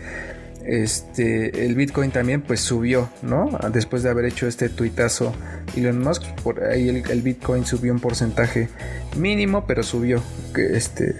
este 0.67 1.65
el 1.67 1.75
bitcoin 1.75 2.11
también 2.11 2.43
pues 2.43 2.61
subió 2.61 3.09
no 3.23 3.51
después 3.73 4.03
de 4.03 4.11
haber 4.11 4.27
hecho 4.27 4.47
este 4.47 4.69
tuitazo 4.69 5.35
Elon 5.77 5.99
Musk 5.99 6.23
por 6.43 6.65
ahí 6.65 6.89
el, 6.89 7.23
bitcoin 7.23 7.65
subió 7.67 7.93
un 7.93 8.01
porcentaje 8.01 8.69
mínimo 9.17 9.67
pero 9.67 9.83
subió 9.83 10.23
que 10.55 10.77
este 10.77 11.17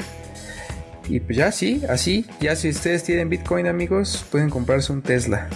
y 1.09 1.21
pues 1.21 1.37
ya 1.37 1.53
sí 1.53 1.83
así 1.89 2.27
ya 2.41 2.57
si 2.57 2.71
ustedes 2.71 3.05
tienen 3.05 3.29
bitcoin 3.29 3.67
amigos 3.67 4.25
pueden 4.31 4.51
comprarse 4.51 4.93
un 4.93 5.03
tesla 5.03 5.49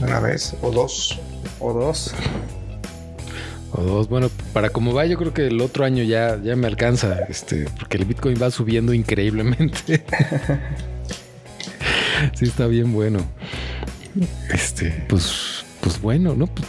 una 0.00 0.20
vez 0.20 0.56
o 0.62 0.70
dos. 0.70 1.18
O 1.58 1.72
dos. 1.72 2.14
O 3.72 3.82
dos. 3.82 4.08
Bueno, 4.08 4.30
para 4.52 4.70
como 4.70 4.94
va, 4.94 5.06
yo 5.06 5.18
creo 5.18 5.34
que 5.34 5.46
el 5.46 5.60
otro 5.60 5.84
año 5.84 6.02
ya, 6.02 6.40
ya 6.42 6.56
me 6.56 6.66
alcanza, 6.66 7.20
este, 7.28 7.66
porque 7.78 7.98
el 7.98 8.06
Bitcoin 8.06 8.40
va 8.42 8.50
subiendo 8.50 8.94
increíblemente. 8.94 10.04
sí, 12.34 12.46
está 12.46 12.66
bien 12.66 12.92
bueno. 12.92 13.18
Este, 14.52 15.04
pues, 15.08 15.64
pues 15.80 16.00
bueno, 16.00 16.34
¿no? 16.34 16.46
Pues, 16.46 16.68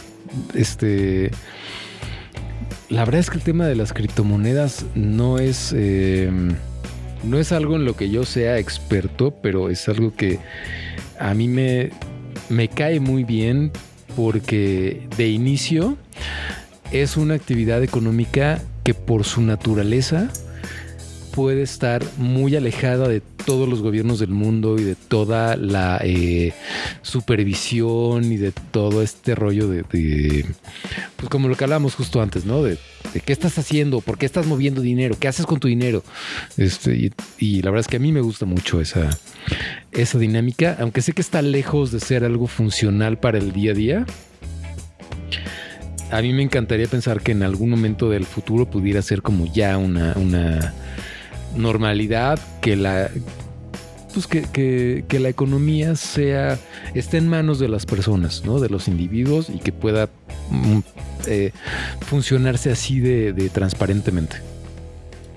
este. 0.54 1.30
La 2.88 3.04
verdad 3.04 3.20
es 3.20 3.30
que 3.30 3.38
el 3.38 3.42
tema 3.42 3.66
de 3.66 3.74
las 3.74 3.92
criptomonedas 3.92 4.84
no 4.94 5.38
es. 5.38 5.72
Eh, 5.74 6.30
no 7.24 7.38
es 7.38 7.52
algo 7.52 7.76
en 7.76 7.84
lo 7.84 7.96
que 7.96 8.10
yo 8.10 8.24
sea 8.24 8.58
experto, 8.58 9.34
pero 9.42 9.70
es 9.70 9.88
algo 9.88 10.14
que 10.14 10.40
a 11.18 11.34
mí 11.34 11.48
me, 11.48 11.90
me 12.48 12.68
cae 12.68 13.00
muy 13.00 13.24
bien 13.24 13.70
porque 14.16 15.06
de 15.16 15.28
inicio 15.28 15.96
es 16.90 17.16
una 17.16 17.34
actividad 17.34 17.82
económica 17.82 18.60
que 18.82 18.94
por 18.94 19.24
su 19.24 19.40
naturaleza 19.40 20.30
puede 21.32 21.62
estar 21.62 22.04
muy 22.18 22.54
alejada 22.54 23.08
de 23.08 23.20
todos 23.20 23.68
los 23.68 23.82
gobiernos 23.82 24.18
del 24.20 24.30
mundo 24.30 24.78
y 24.78 24.84
de 24.84 24.94
toda 24.94 25.56
la 25.56 26.00
eh, 26.04 26.52
supervisión 27.00 28.30
y 28.30 28.36
de 28.36 28.52
todo 28.52 29.02
este 29.02 29.34
rollo 29.34 29.66
de, 29.66 29.84
pues 31.16 31.28
como 31.30 31.48
lo 31.48 31.56
que 31.56 31.64
hablábamos 31.64 31.94
justo 31.94 32.22
antes, 32.22 32.44
¿no? 32.44 32.62
De, 32.62 32.78
de, 33.14 33.20
qué 33.20 33.32
estás 33.32 33.58
haciendo, 33.58 34.00
por 34.00 34.18
qué 34.18 34.26
estás 34.26 34.46
moviendo 34.46 34.80
dinero, 34.82 35.16
qué 35.18 35.26
haces 35.26 35.46
con 35.46 35.58
tu 35.58 35.68
dinero. 35.68 36.04
Este, 36.56 36.94
y, 36.94 37.12
y, 37.38 37.62
la 37.62 37.70
verdad 37.70 37.86
es 37.86 37.88
que 37.88 37.96
a 37.96 38.00
mí 38.00 38.12
me 38.12 38.20
gusta 38.20 38.44
mucho 38.46 38.80
esa, 38.80 39.18
esa 39.90 40.18
dinámica, 40.18 40.76
aunque 40.80 41.02
sé 41.02 41.12
que 41.12 41.22
está 41.22 41.42
lejos 41.42 41.90
de 41.90 42.00
ser 42.00 42.24
algo 42.24 42.46
funcional 42.46 43.18
para 43.18 43.38
el 43.38 43.52
día 43.52 43.72
a 43.72 43.74
día. 43.74 44.06
A 46.10 46.20
mí 46.20 46.34
me 46.34 46.42
encantaría 46.42 46.86
pensar 46.88 47.22
que 47.22 47.32
en 47.32 47.42
algún 47.42 47.70
momento 47.70 48.10
del 48.10 48.26
futuro 48.26 48.68
pudiera 48.68 49.00
ser 49.00 49.22
como 49.22 49.50
ya 49.50 49.78
una, 49.78 50.12
una 50.16 50.74
normalidad, 51.56 52.38
que 52.60 52.76
la 52.76 53.10
pues 54.12 54.26
que, 54.26 54.42
que, 54.42 55.04
que, 55.08 55.18
la 55.20 55.30
economía 55.30 55.96
sea 55.96 56.58
esté 56.94 57.16
en 57.16 57.28
manos 57.28 57.58
de 57.58 57.68
las 57.68 57.86
personas, 57.86 58.44
¿no? 58.44 58.60
De 58.60 58.68
los 58.68 58.86
individuos 58.88 59.48
y 59.48 59.58
que 59.58 59.72
pueda 59.72 60.10
mm, 60.50 60.78
eh, 61.26 61.52
funcionarse 62.00 62.70
así 62.70 63.00
de, 63.00 63.32
de, 63.32 63.48
transparentemente. 63.48 64.36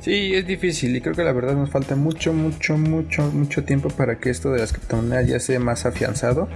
Sí, 0.01 0.35
es 0.35 0.45
difícil 0.45 0.95
y 0.95 1.01
creo 1.01 1.15
que 1.15 1.23
la 1.23 1.31
verdad 1.31 1.55
nos 1.55 1.71
falta 1.71 1.95
mucho, 1.95 2.31
mucho, 2.31 2.77
mucho, 2.77 3.23
mucho 3.31 3.63
tiempo 3.63 3.89
para 3.89 4.19
que 4.19 4.29
esto 4.29 4.51
de 4.51 4.59
las 4.59 4.71
criptomonedas 4.71 5.27
ya 5.27 5.39
sea 5.39 5.59
más 5.59 5.85
afianzado. 5.85 6.47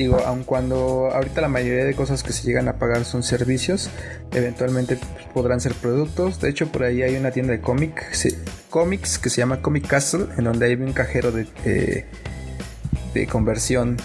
Digo, 0.00 0.18
aun 0.24 0.44
cuando 0.44 1.10
ahorita 1.12 1.42
la 1.42 1.48
mayoría 1.48 1.84
de 1.84 1.94
cosas 1.94 2.22
que 2.22 2.32
se 2.32 2.44
llegan 2.44 2.68
a 2.68 2.78
pagar 2.78 3.04
son 3.04 3.22
servicios, 3.22 3.90
eventualmente 4.32 4.98
podrán 5.34 5.60
ser 5.60 5.74
productos. 5.74 6.40
De 6.40 6.48
hecho, 6.48 6.68
por 6.72 6.84
ahí 6.84 7.02
hay 7.02 7.16
una 7.16 7.32
tienda 7.32 7.52
de 7.52 7.60
cómic, 7.60 8.10
sí, 8.12 8.34
cómics 8.70 9.18
que 9.18 9.28
se 9.28 9.42
llama 9.42 9.60
Comic 9.60 9.86
Castle, 9.86 10.24
en 10.38 10.44
donde 10.44 10.64
hay 10.64 10.72
un 10.76 10.94
cajero 10.94 11.32
de, 11.32 12.06
de 13.12 13.26
conversión 13.26 13.98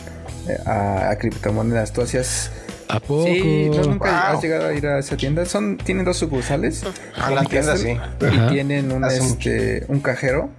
eh, 0.49 0.57
a, 0.65 1.11
a, 1.11 1.17
criptomonedas. 1.17 1.93
Tú 1.93 2.01
hacías. 2.01 2.51
¿A 2.89 2.99
poco? 2.99 3.27
Sí, 3.27 3.71
¿tú 3.71 3.89
nunca 3.89 4.09
wow. 4.11 4.35
has 4.35 4.43
llegado 4.43 4.67
a 4.67 4.73
ir 4.73 4.85
a 4.85 4.99
esa 4.99 5.15
tienda. 5.15 5.45
Son, 5.45 5.77
tienen 5.77 6.03
dos 6.03 6.17
sucursales. 6.17 6.83
A 7.15 7.31
la 7.31 7.45
tienda, 7.45 7.71
Castle, 7.71 8.01
sí. 8.19 8.25
Y 8.25 8.25
Ajá. 8.25 8.49
tienen 8.49 8.91
un, 8.91 9.05
este, 9.05 9.85
un 9.87 10.01
cajero 10.01 10.49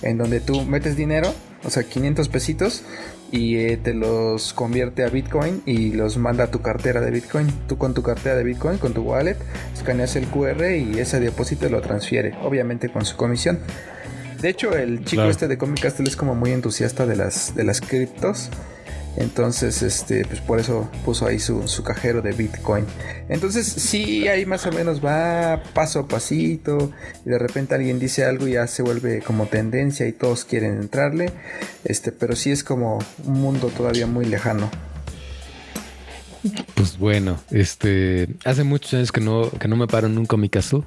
en 0.00 0.16
donde 0.16 0.40
tú 0.40 0.62
metes 0.62 0.96
dinero, 0.96 1.34
o 1.62 1.68
sea, 1.68 1.82
500 1.82 2.26
pesitos, 2.30 2.84
y 3.30 3.56
eh, 3.56 3.76
te 3.76 3.94
los 3.94 4.52
convierte 4.52 5.04
a 5.04 5.08
Bitcoin 5.08 5.62
y 5.66 5.92
los 5.92 6.16
manda 6.16 6.44
a 6.44 6.50
tu 6.50 6.60
cartera 6.60 7.00
de 7.00 7.10
Bitcoin. 7.10 7.48
Tú 7.66 7.76
con 7.76 7.94
tu 7.94 8.02
cartera 8.02 8.36
de 8.36 8.44
Bitcoin, 8.44 8.78
con 8.78 8.94
tu 8.94 9.02
wallet, 9.02 9.36
escaneas 9.74 10.16
el 10.16 10.26
QR 10.26 10.70
y 10.70 10.98
ese 10.98 11.20
depósito 11.20 11.68
lo 11.68 11.80
transfiere, 11.80 12.34
obviamente 12.42 12.88
con 12.88 13.04
su 13.04 13.16
comisión. 13.16 13.58
De 14.40 14.48
hecho, 14.48 14.76
el 14.76 15.00
chico 15.00 15.22
claro. 15.22 15.30
este 15.30 15.48
de 15.48 15.58
Comic 15.58 15.80
Castle 15.80 16.06
es 16.06 16.16
como 16.16 16.34
muy 16.34 16.52
entusiasta 16.52 17.06
de 17.06 17.16
las, 17.16 17.54
de 17.54 17.64
las 17.64 17.80
criptos. 17.80 18.50
Entonces, 19.16 19.82
este, 19.82 20.24
pues 20.24 20.40
por 20.40 20.60
eso 20.60 20.88
puso 21.04 21.26
ahí 21.26 21.40
su, 21.40 21.66
su, 21.66 21.82
cajero 21.82 22.22
de 22.22 22.32
Bitcoin. 22.32 22.84
Entonces, 23.28 23.66
sí, 23.66 24.28
ahí 24.28 24.46
más 24.46 24.64
o 24.66 24.72
menos 24.72 25.04
va 25.04 25.62
paso 25.74 26.00
a 26.00 26.08
pasito. 26.08 26.92
Y 27.26 27.30
de 27.30 27.38
repente 27.38 27.74
alguien 27.74 27.98
dice 27.98 28.24
algo 28.24 28.46
y 28.46 28.52
ya 28.52 28.66
se 28.66 28.82
vuelve 28.82 29.20
como 29.20 29.46
tendencia 29.46 30.06
y 30.06 30.12
todos 30.12 30.44
quieren 30.44 30.76
entrarle. 30.76 31.32
Este, 31.84 32.12
pero 32.12 32.36
sí 32.36 32.50
es 32.50 32.62
como 32.62 32.98
un 33.24 33.40
mundo 33.40 33.68
todavía 33.76 34.06
muy 34.06 34.24
lejano. 34.24 34.70
Pues 36.74 36.98
bueno, 36.98 37.40
este, 37.50 38.28
hace 38.44 38.62
muchos 38.64 38.94
años 38.94 39.12
que 39.12 39.20
no, 39.20 39.50
que 39.50 39.68
no 39.68 39.76
me 39.76 39.86
paro 39.86 40.06
en 40.06 40.16
un 40.18 40.26
Comic 40.26 40.52
Castle. 40.52 40.82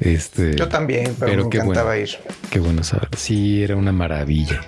Este, 0.00 0.54
Yo 0.54 0.68
también, 0.68 1.16
pero, 1.18 1.32
pero 1.32 1.48
me 1.48 1.56
encantaba 1.56 1.90
bueno, 1.90 2.02
ir. 2.02 2.10
Qué 2.50 2.60
bueno 2.60 2.84
saber. 2.84 3.08
Sí, 3.16 3.62
era 3.62 3.76
una 3.76 3.92
maravilla. 3.92 4.60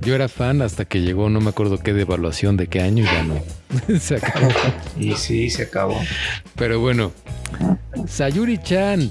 Yo 0.00 0.14
era 0.14 0.28
fan 0.28 0.62
hasta 0.62 0.84
que 0.84 1.00
llegó, 1.00 1.30
no 1.30 1.40
me 1.40 1.50
acuerdo 1.50 1.78
qué 1.78 1.92
devaluación 1.92 2.56
de 2.56 2.66
qué 2.66 2.80
año 2.80 3.04
y 3.04 3.06
ya 3.06 3.22
no. 3.22 3.40
se 4.00 4.16
acabó. 4.16 4.48
Y 4.98 5.14
sí, 5.14 5.50
se 5.50 5.62
acabó. 5.62 6.00
Pero 6.56 6.80
bueno, 6.80 7.12
Sayuri-chan, 8.08 9.10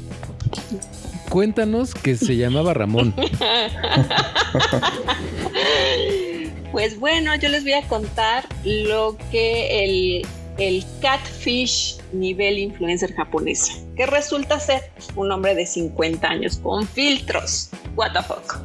cuéntanos 1.30 1.96
que 1.96 2.18
se 2.18 2.36
llamaba 2.36 2.74
Ramón. 2.74 3.16
pues 6.74 7.00
bueno, 7.00 7.34
yo 7.36 7.48
les 7.48 7.64
voy 7.64 7.74
a 7.74 7.88
contar 7.88 8.44
lo 8.66 9.18
que 9.32 9.86
el, 9.86 10.28
el 10.58 10.84
catfish 11.02 11.98
nivel 12.14 12.58
influencer 12.60 13.14
japonesa, 13.14 13.74
que 13.96 14.06
resulta 14.06 14.60
ser 14.60 14.92
un 15.16 15.32
hombre 15.32 15.56
de 15.56 15.66
50 15.66 16.28
años 16.28 16.58
con 16.58 16.88
filtros. 16.88 17.70
What 17.96 18.14
the 18.14 18.22
fuck. 18.22 18.62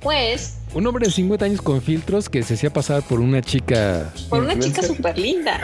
Pues. 0.00 0.58
Un 0.74 0.86
hombre 0.86 1.06
de 1.06 1.12
50 1.12 1.44
años 1.44 1.62
con 1.62 1.80
filtros 1.80 2.28
que 2.28 2.42
se 2.42 2.54
hacía 2.54 2.72
pasar 2.72 3.02
por 3.02 3.20
una 3.20 3.40
chica. 3.40 4.12
Por 4.28 4.42
una 4.42 4.58
chica 4.58 4.82
súper 4.82 5.18
linda. 5.18 5.60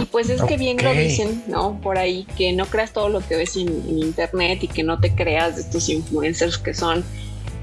Y 0.00 0.04
pues 0.06 0.28
es 0.28 0.42
que 0.42 0.56
bien 0.56 0.82
lo 0.82 0.92
dicen, 0.92 1.42
¿no? 1.46 1.80
Por 1.80 1.98
ahí, 1.98 2.26
que 2.36 2.52
no 2.52 2.66
creas 2.66 2.92
todo 2.92 3.08
lo 3.08 3.20
que 3.20 3.36
ves 3.36 3.56
en, 3.56 3.68
en, 3.68 3.98
internet 3.98 4.62
y 4.62 4.68
que 4.68 4.82
no 4.82 4.98
te 4.98 5.14
creas 5.14 5.56
de 5.56 5.62
estos 5.62 5.88
influencers 5.88 6.58
que 6.58 6.74
son 6.74 7.04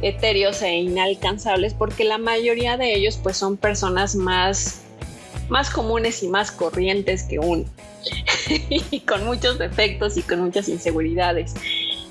etéreos 0.01 0.61
e 0.61 0.75
inalcanzables, 0.75 1.73
porque 1.73 2.03
la 2.03 2.17
mayoría 2.17 2.77
de 2.77 2.93
ellos 2.95 3.19
pues 3.21 3.37
son 3.37 3.57
personas 3.57 4.15
más, 4.15 4.81
más 5.49 5.69
comunes 5.69 6.23
y 6.23 6.27
más 6.27 6.51
corrientes 6.51 7.23
que 7.23 7.39
uno. 7.39 7.65
y 8.69 8.99
con 9.01 9.25
muchos 9.25 9.59
defectos 9.59 10.17
y 10.17 10.23
con 10.23 10.41
muchas 10.41 10.69
inseguridades. 10.69 11.53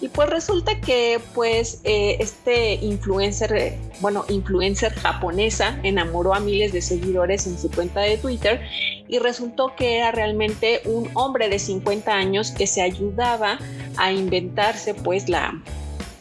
Y 0.03 0.09
pues 0.09 0.30
resulta 0.30 0.80
que 0.80 1.20
pues 1.34 1.80
eh, 1.84 2.16
este 2.20 2.74
influencer, 2.74 3.76
bueno, 4.01 4.24
influencer 4.28 4.95
japonesa 4.95 5.78
enamoró 5.82 6.32
a 6.32 6.41
miles 6.41 6.72
de 6.72 6.80
seguidores 6.80 7.47
en 7.47 7.59
su 7.59 7.70
cuenta 7.70 8.01
de 8.01 8.16
Twitter 8.16 8.62
y 9.09 9.18
resultó 9.18 9.74
que 9.76 9.99
era 9.99 10.11
realmente 10.11 10.80
un 10.86 11.11
hombre 11.14 11.51
de 11.51 11.59
50 11.59 12.12
años 12.12 12.51
que 12.51 12.66
se 12.66 12.80
ayudaba 12.80 13.59
a 13.99 14.12
inventarse 14.12 14.95
pues 14.95 15.28
la, 15.28 15.61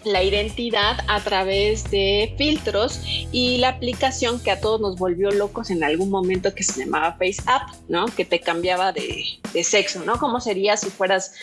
la 0.05 0.23
identidad 0.23 1.03
a 1.07 1.19
través 1.21 1.89
de 1.91 2.33
filtros 2.37 3.01
y 3.31 3.57
la 3.57 3.69
aplicación 3.69 4.39
que 4.41 4.51
a 4.51 4.59
todos 4.59 4.79
nos 4.79 4.97
volvió 4.97 5.31
locos 5.31 5.69
en 5.69 5.83
algún 5.83 6.09
momento 6.09 6.53
que 6.53 6.63
se 6.63 6.85
llamaba 6.85 7.13
Face 7.13 7.41
App, 7.45 7.69
¿no? 7.87 8.05
Que 8.05 8.25
te 8.25 8.39
cambiaba 8.39 8.91
de, 8.91 9.25
de 9.53 9.63
sexo, 9.63 10.03
¿no? 10.05 10.17
¿Cómo 10.19 10.39
sería 10.39 10.77
si 10.77 10.89
fueras 10.89 11.33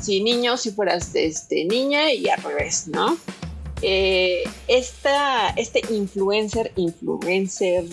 si 0.00 0.22
niño, 0.22 0.56
si 0.56 0.70
fueras 0.70 1.14
este, 1.14 1.64
niña 1.64 2.12
y 2.12 2.28
al 2.28 2.42
revés, 2.42 2.88
¿no? 2.88 3.16
Eh, 3.82 4.44
esta, 4.68 5.50
este 5.50 5.82
influencer, 5.90 6.72
influencer 6.76 7.84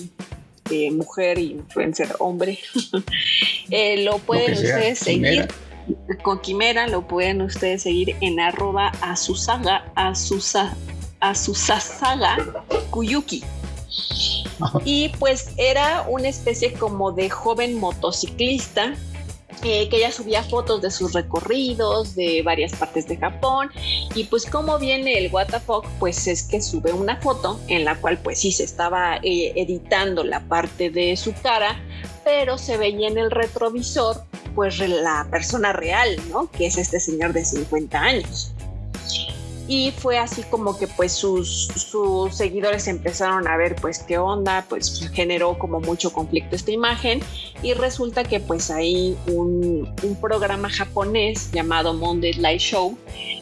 eh, 0.69 0.91
mujer, 0.91 1.37
influencer 1.37 2.13
hombre, 2.19 2.59
eh, 3.69 4.03
lo 4.03 4.17
pueden 4.19 4.55
lo 4.55 4.61
ustedes 4.61 4.99
seguir 4.99 5.47
con 6.23 6.39
Quimera, 6.39 6.87
lo 6.87 7.07
pueden 7.07 7.41
ustedes 7.41 7.83
seguir 7.83 8.15
en 8.21 8.39
arroba 8.39 8.91
azusaga, 9.01 9.91
azusa, 9.95 10.75
azusasaga 11.19 12.37
kuyuki. 12.89 13.43
Y 14.85 15.09
pues 15.19 15.51
era 15.57 16.05
una 16.09 16.29
especie 16.29 16.73
como 16.73 17.11
de 17.11 17.29
joven 17.29 17.79
motociclista 17.79 18.95
eh, 19.63 19.89
que 19.89 19.97
ella 19.97 20.11
subía 20.11 20.43
fotos 20.43 20.83
de 20.83 20.91
sus 20.91 21.13
recorridos 21.13 22.15
de 22.15 22.43
varias 22.43 22.75
partes 22.75 23.07
de 23.07 23.17
Japón 23.17 23.71
y 24.13 24.25
pues 24.25 24.45
como 24.45 24.77
viene 24.77 25.17
el 25.17 25.31
WTF 25.31 25.69
pues 25.97 26.27
es 26.27 26.43
que 26.43 26.61
sube 26.61 26.93
una 26.93 27.15
foto 27.17 27.59
en 27.67 27.83
la 27.83 27.95
cual 27.95 28.19
pues 28.19 28.39
sí 28.39 28.51
se 28.51 28.63
estaba 28.63 29.17
eh, 29.23 29.53
editando 29.55 30.23
la 30.23 30.41
parte 30.41 30.91
de 30.91 31.17
su 31.17 31.33
cara 31.41 31.75
pero 32.23 32.59
se 32.59 32.77
veía 32.77 33.07
en 33.07 33.17
el 33.17 33.31
retrovisor 33.31 34.23
pues 34.57 34.79
la 34.79 35.27
persona 35.29 35.71
real, 35.71 36.19
¿no? 36.31 36.49
Que 36.49 36.65
es 36.65 36.79
este 36.79 36.99
señor 36.99 37.31
de 37.31 37.45
50 37.45 37.99
años 37.99 38.55
y 39.67 39.91
fue 39.91 40.17
así 40.17 40.43
como 40.43 40.77
que 40.77 40.87
pues 40.87 41.11
sus, 41.11 41.67
sus 41.75 42.35
seguidores 42.35 42.87
empezaron 42.87 43.47
a 43.47 43.57
ver 43.57 43.75
pues 43.75 43.99
qué 43.99 44.17
onda, 44.17 44.65
pues 44.69 45.09
generó 45.13 45.57
como 45.59 45.79
mucho 45.81 46.13
conflicto 46.13 46.55
esta 46.55 46.71
imagen 46.71 47.19
y 47.61 47.73
resulta 47.73 48.23
que 48.23 48.39
pues 48.39 48.71
ahí 48.71 49.17
un, 49.27 49.93
un 50.03 50.15
programa 50.21 50.69
japonés 50.69 51.51
llamado 51.51 51.93
Monday 51.93 52.33
Light 52.33 52.61
Show 52.61 52.97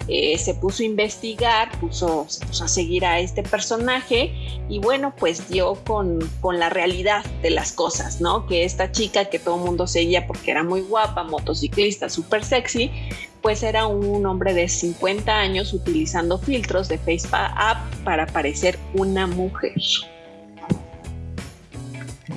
eh, 0.07 0.37
se 0.37 0.53
puso 0.53 0.83
a 0.83 0.85
investigar, 0.85 1.79
puso, 1.79 2.25
se 2.27 2.45
puso 2.45 2.63
a 2.63 2.67
seguir 2.67 3.05
a 3.05 3.19
este 3.19 3.43
personaje 3.43 4.33
y 4.69 4.79
bueno 4.79 5.13
pues 5.17 5.49
dio 5.49 5.75
con, 5.83 6.19
con 6.41 6.59
la 6.59 6.69
realidad 6.69 7.25
de 7.41 7.49
las 7.49 7.71
cosas, 7.71 8.21
¿no? 8.21 8.47
Que 8.47 8.65
esta 8.65 8.91
chica 8.91 9.25
que 9.25 9.39
todo 9.39 9.55
el 9.55 9.61
mundo 9.61 9.87
seguía 9.87 10.27
porque 10.27 10.51
era 10.51 10.63
muy 10.63 10.81
guapa, 10.81 11.23
motociclista, 11.23 12.09
súper 12.09 12.43
sexy, 12.43 12.91
pues 13.45 13.61
era 13.61 13.85
un 13.85 14.25
hombre 14.25 14.55
de 14.55 14.67
50 14.67 15.31
años 15.31 15.71
utilizando 15.71 16.39
filtros 16.39 16.87
de 16.87 16.97
FaceApp 16.97 17.77
para 18.03 18.25
parecer 18.25 18.79
una 18.95 19.27
mujer. 19.27 19.75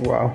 Wow. 0.02 0.32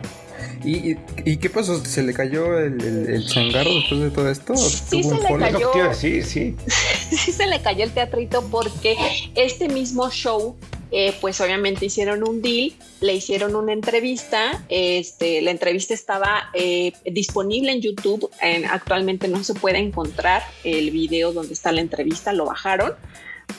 ¿Y, 0.64 0.96
qué 1.38 1.50
pasó? 1.52 1.78
¿Se 1.86 2.02
le 2.02 2.12
cayó 2.12 2.58
el, 2.58 2.82
el- 2.84 3.08
el 3.12 3.28
changarro 3.28 3.70
después 3.72 4.02
de 4.02 4.10
todo 4.10 4.30
esto? 4.32 4.54
¿O 4.54 4.58
Sí, 4.58 5.02
tuvo 5.04 5.20
se 5.22 5.34
un 5.34 5.42
le 5.42 5.52
cayó. 5.52 5.72
Decir, 5.90 6.26
sí. 6.26 6.56
sí 7.12 7.32
se 7.32 7.46
le 7.46 7.62
cayó 7.62 7.84
el 7.84 7.92
teatrito 7.92 8.42
porque 8.50 8.98
este 9.36 9.70
mismo 9.70 10.10
show, 10.10 10.56
eh, 10.94 11.14
pues 11.20 11.42
obviamente 11.42 11.88
hicieron 11.88 12.28
un 12.28 12.42
deal, 12.42 12.74
le 13.02 13.14
hicieron 13.16 13.56
una 13.56 13.74
entrevista, 13.74 14.64
este, 14.70 15.42
la 15.42 15.52
entrevista 15.52 15.94
estaba 15.94 16.50
eh, 16.54 16.94
disponible 17.06 17.72
en 17.72 17.82
YouTube, 17.82 18.30
en- 18.42 18.66
actualmente 18.66 19.28
no 19.28 19.44
se 19.44 19.54
puede 19.56 19.80
encontrar 19.80 20.44
el 20.64 20.92
video 20.92 21.34
donde 21.34 21.54
está 21.54 21.72
la 21.72 21.82
entrevista, 21.82 22.32
lo 22.32 22.46
bajaron. 22.46 22.94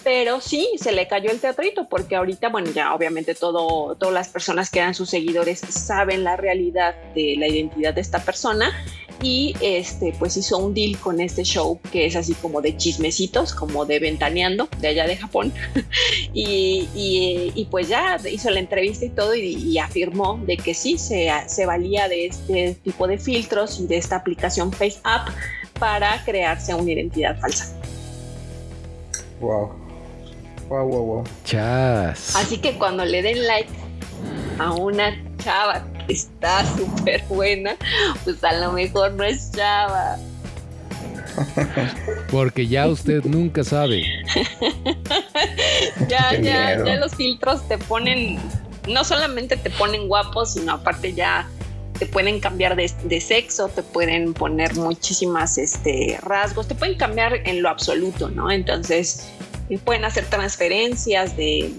Pero 0.03 0.40
sí, 0.40 0.68
se 0.76 0.92
le 0.92 1.09
cayó 1.09 1.30
el 1.30 1.40
teatrito 1.40 1.88
porque 1.88 2.16
ahorita, 2.16 2.49
bueno, 2.49 2.70
ya 2.70 2.95
obviamente 2.95 3.34
todo, 3.34 3.95
todas 3.97 4.14
las 4.14 4.28
personas 4.28 4.70
que 4.70 4.80
eran 4.80 4.95
sus 4.95 5.11
seguidores 5.11 5.61
saben 5.61 6.24
la 6.24 6.36
realidad 6.36 6.95
de 7.14 7.36
la 7.38 7.49
identidad 7.49 7.95
de 7.95 8.01
esta 8.01 8.22
persona 8.22 8.72
y 9.22 9.55
este 9.61 10.14
pues 10.18 10.36
hizo 10.36 10.59
un 10.59 10.74
deal 10.74 10.99
con 10.99 11.20
este 11.20 11.45
show 11.45 11.78
que 11.92 12.07
es 12.07 12.16
así 12.16 12.34
como 12.34 12.61
de 12.61 12.76
chismecitos, 12.76 13.55
como 13.55 13.86
de 13.86 13.99
ventaneando 13.99 14.68
de 14.80 14.88
allá 14.88 15.07
de 15.07 15.16
Japón 15.16 15.53
y, 16.34 17.66
pues 17.70 17.88
ya 17.88 18.18
hizo 18.30 18.51
la 18.51 18.61
entrevista 18.61 19.05
y 19.05 19.11
todo 19.11 19.34
y, 19.34 19.78
afirmó 19.78 20.40
de 20.45 20.57
que 20.57 20.74
sí 20.74 20.99
se, 20.99 21.30
se 21.47 21.66
valía 21.66 22.09
de 22.09 22.26
este 22.26 22.76
tipo 22.82 23.07
de 23.07 23.18
filtros 23.18 23.80
y 23.80 23.86
de 23.86 23.97
esta 23.97 24.16
aplicación 24.16 24.72
FaceApp 24.72 25.28
para 25.78 26.22
crearse 26.24 26.74
una 26.74 26.92
identidad 26.92 27.38
falsa. 27.40 27.74
Wow. 29.40 29.84
Wow, 30.68 30.86
wow, 30.86 31.02
wow. 31.04 31.24
Chas. 31.44 32.34
Así 32.36 32.58
que 32.58 32.76
cuando 32.78 33.04
le 33.04 33.22
den 33.22 33.46
like 33.46 33.68
a 34.58 34.72
una 34.72 35.14
chava 35.42 35.84
que 36.06 36.14
está 36.14 36.64
súper 36.76 37.22
buena, 37.28 37.76
pues 38.24 38.42
a 38.44 38.52
lo 38.54 38.72
mejor 38.72 39.12
no 39.12 39.24
es 39.24 39.50
chava. 39.52 40.16
Porque 42.30 42.66
ya 42.66 42.86
usted 42.86 43.24
nunca 43.24 43.64
sabe. 43.64 44.04
ya, 46.08 46.30
Qué 46.30 46.42
ya, 46.42 46.66
miedo. 46.66 46.86
ya 46.86 46.96
los 46.96 47.14
filtros 47.14 47.66
te 47.68 47.76
ponen, 47.78 48.38
no 48.88 49.04
solamente 49.04 49.56
te 49.56 49.70
ponen 49.70 50.08
guapos, 50.08 50.54
sino 50.54 50.72
aparte 50.72 51.12
ya 51.12 51.48
te 51.98 52.06
pueden 52.06 52.40
cambiar 52.40 52.74
de, 52.76 52.90
de 53.04 53.20
sexo, 53.20 53.68
te 53.68 53.82
pueden 53.82 54.34
poner 54.34 54.74
muchísimas 54.76 55.58
este, 55.58 56.18
rasgos, 56.22 56.66
te 56.68 56.74
pueden 56.74 56.96
cambiar 56.96 57.34
en 57.46 57.62
lo 57.62 57.68
absoluto, 57.68 58.30
¿no? 58.30 58.50
Entonces, 58.50 59.28
pueden 59.84 60.04
hacer 60.04 60.26
transferencias 60.26 61.36
de, 61.36 61.72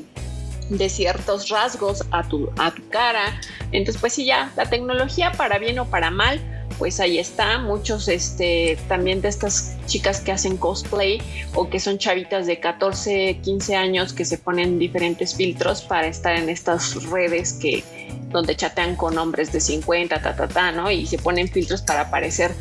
de 0.70 0.90
ciertos 0.90 1.50
rasgos 1.50 2.04
a 2.12 2.28
tu, 2.28 2.50
a 2.58 2.72
tu 2.72 2.88
cara. 2.90 3.40
Entonces, 3.72 4.00
pues 4.00 4.14
sí, 4.14 4.26
ya, 4.26 4.52
la 4.56 4.66
tecnología 4.66 5.32
para 5.32 5.60
bien 5.60 5.80
o 5.80 5.86
para 5.86 6.12
mal, 6.12 6.42
pues 6.78 7.00
ahí 7.00 7.20
está. 7.20 7.60
Muchos 7.60 8.08
este, 8.08 8.78
también 8.88 9.22
de 9.22 9.30
estas 9.30 9.76
chicas 9.86 10.22
que 10.22 10.32
hacen 10.32 10.58
cosplay 10.58 11.22
o 11.54 11.70
que 11.70 11.80
son 11.80 11.98
chavitas 11.98 12.48
de 12.48 12.60
14, 12.60 13.40
15 13.44 13.76
años 13.76 14.14
que 14.14 14.26
se 14.26 14.38
ponen 14.38 14.80
diferentes 14.80 15.36
filtros 15.36 15.82
para 15.82 16.08
estar 16.08 16.36
en 16.36 16.50
estas 16.50 17.04
redes 17.10 17.54
que 17.54 17.84
donde 18.30 18.56
chatean 18.56 18.96
con 18.96 19.18
hombres 19.18 19.52
de 19.52 19.62
50, 19.62 20.22
ta, 20.22 20.36
ta, 20.36 20.48
ta, 20.48 20.72
¿no? 20.72 20.92
Y 20.92 21.06
se 21.06 21.18
ponen 21.18 21.48
filtros 21.48 21.82
para 21.82 22.10
parecer 22.10 22.54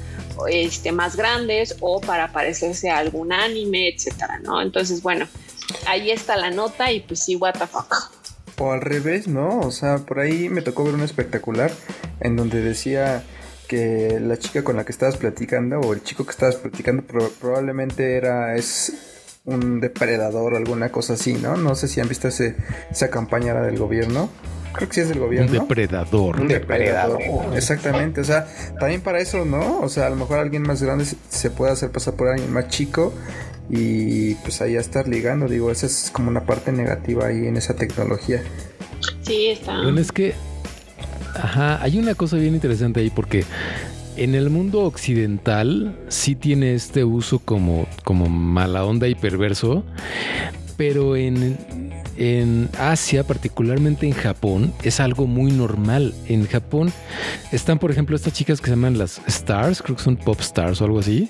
este, 0.49 0.93
más 0.93 1.17
grandes 1.17 1.77
o 1.81 2.01
para 2.01 2.33
parecerse 2.33 2.91
a 2.91 2.99
algún 2.99 3.33
anime, 3.33 3.89
etcétera, 3.89 4.39
¿no? 4.43 4.61
Entonces, 4.63 5.03
bueno, 5.03 5.27
ahí 5.87 6.11
está 6.11 6.37
la 6.37 6.51
nota 6.51 6.93
y 6.93 7.01
pues 7.01 7.21
sí, 7.21 7.37
what 7.37 7.55
the 7.55 7.67
fuck. 7.67 8.13
O 8.59 8.73
al 8.73 8.81
revés, 8.81 9.27
¿no? 9.27 9.61
O 9.61 9.71
sea, 9.73 9.99
por 9.99 10.21
ahí 10.21 10.49
me 10.49 10.63
tocó 10.63 10.85
ver 10.85 10.95
un 10.95 11.03
espectacular 11.03 11.73
en 12.21 12.37
donde 12.37 12.61
decía 12.61 13.25
que 13.67 14.19
la 14.21 14.37
chica 14.39 14.63
con 14.63 14.77
la 14.77 14.85
que 14.85 14.93
estabas 14.93 15.17
platicando 15.17 15.81
o 15.81 15.93
el 15.95 16.03
chico 16.03 16.25
que 16.25 16.31
estabas 16.33 16.57
platicando 16.57 17.03
pro- 17.03 17.31
probablemente 17.41 18.17
era 18.17 18.55
es 18.57 18.93
un 19.45 19.81
depredador 19.81 20.55
o 20.55 20.57
alguna 20.57 20.91
cosa 20.91 21.15
así, 21.15 21.35
¿no? 21.35 21.57
No 21.57 21.75
sé 21.75 21.89
si 21.89 22.01
han 22.01 22.09
visto 22.09 22.29
ese, 22.29 22.57
esa 22.91 23.11
campaña 23.11 23.53
era 23.53 23.63
del 23.63 23.79
gobierno. 23.79 24.31
Creo 24.73 24.89
que 24.89 24.95
sí 24.95 25.01
es 25.03 25.09
del 25.09 25.19
Un 25.19 25.25
gobierno. 25.27 25.53
depredador. 25.53 26.41
Un 26.41 26.49
depredador. 26.49 27.21
Exactamente, 27.55 28.21
o 28.21 28.25
sea, 28.25 28.47
también 28.81 29.03
para 29.03 29.21
eso, 29.21 29.45
¿no? 29.45 29.81
O 29.81 29.89
sea, 29.89 30.07
a 30.07 30.11
lo 30.11 30.17
mejor 30.17 30.39
alguien 30.39 30.63
más 30.63 30.83
grande 30.83 31.05
se- 31.05 31.17
se 31.29 31.51
puede 31.51 31.73
hacer 31.73 31.91
pasar 31.93 32.15
por 32.15 32.29
alguien 32.29 32.53
más 32.53 32.69
chico 32.69 33.13
y 33.71 34.35
pues 34.37 34.61
ahí 34.63 34.77
a 34.77 34.81
estar 34.81 35.07
ligando, 35.07 35.47
digo, 35.47 35.71
esa 35.71 35.87
es 35.87 36.11
como 36.13 36.29
una 36.29 36.45
parte 36.45 36.73
negativa 36.73 37.27
ahí 37.27 37.47
en 37.47 37.57
esa 37.57 37.75
tecnología. 37.77 38.43
Sí, 39.23 39.49
está. 39.49 39.81
Bueno, 39.83 40.01
es 40.01 40.11
que, 40.11 40.35
ajá, 41.35 41.81
hay 41.83 41.99
una 41.99 42.15
cosa 42.15 42.37
bien 42.37 42.55
interesante 42.55 42.99
ahí 43.01 43.11
porque 43.11 43.45
en 44.17 44.35
el 44.35 44.51
mundo 44.51 44.81
occidental 44.83 45.97
sí 46.09 46.35
tiene 46.35 46.75
este 46.75 47.05
uso 47.05 47.39
como, 47.39 47.87
como 48.05 48.29
mala 48.29 48.85
onda 48.85 49.09
y 49.09 49.15
perverso, 49.15 49.85
pero 50.77 51.17
en, 51.17 51.57
en 52.17 52.69
Asia, 52.79 53.25
particularmente 53.25 54.07
en 54.07 54.13
Japón, 54.13 54.73
es 54.83 55.01
algo 55.01 55.27
muy 55.27 55.53
normal. 55.53 56.15
En 56.29 56.47
Japón 56.47 56.93
están, 57.53 57.79
por 57.79 57.91
ejemplo, 57.91 58.17
estas 58.17 58.33
chicas 58.33 58.61
que 58.61 58.67
se 58.67 58.71
llaman 58.73 58.99
las 58.99 59.21
stars, 59.27 59.83
creo 59.83 59.97
que 59.97 60.03
son 60.03 60.17
pop 60.17 60.41
stars 60.41 60.81
o 60.81 60.85
algo 60.85 60.99
así, 61.01 61.29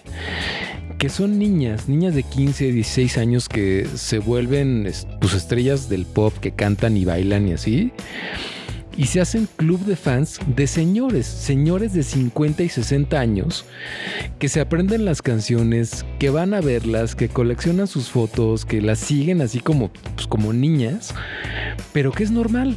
que 0.98 1.08
son 1.08 1.38
niñas, 1.38 1.88
niñas 1.88 2.14
de 2.14 2.22
15, 2.22 2.70
16 2.72 3.18
años 3.18 3.48
que 3.48 3.86
se 3.94 4.18
vuelven 4.18 4.86
es- 4.86 5.06
pues, 5.20 5.34
estrellas 5.34 5.88
del 5.88 6.06
pop, 6.06 6.32
que 6.40 6.52
cantan 6.52 6.96
y 6.96 7.04
bailan 7.04 7.48
y 7.48 7.52
así. 7.52 7.92
Y 8.96 9.06
se 9.06 9.20
hacen 9.20 9.48
club 9.56 9.84
de 9.84 9.96
fans 9.96 10.38
de 10.46 10.66
señores, 10.66 11.26
señores 11.26 11.92
de 11.94 12.02
50 12.02 12.62
y 12.62 12.68
60 12.68 13.18
años, 13.18 13.64
que 14.38 14.48
se 14.48 14.60
aprenden 14.60 15.04
las 15.04 15.20
canciones, 15.20 16.06
que 16.18 16.30
van 16.30 16.54
a 16.54 16.60
verlas, 16.60 17.16
que 17.16 17.28
coleccionan 17.28 17.88
sus 17.88 18.08
fotos, 18.08 18.64
que 18.64 18.80
las 18.80 19.00
siguen 19.00 19.40
así 19.40 19.60
como, 19.60 19.90
pues, 20.14 20.26
como 20.28 20.52
niñas, 20.52 21.14
pero 21.92 22.12
que 22.12 22.22
es 22.22 22.30
normal. 22.30 22.76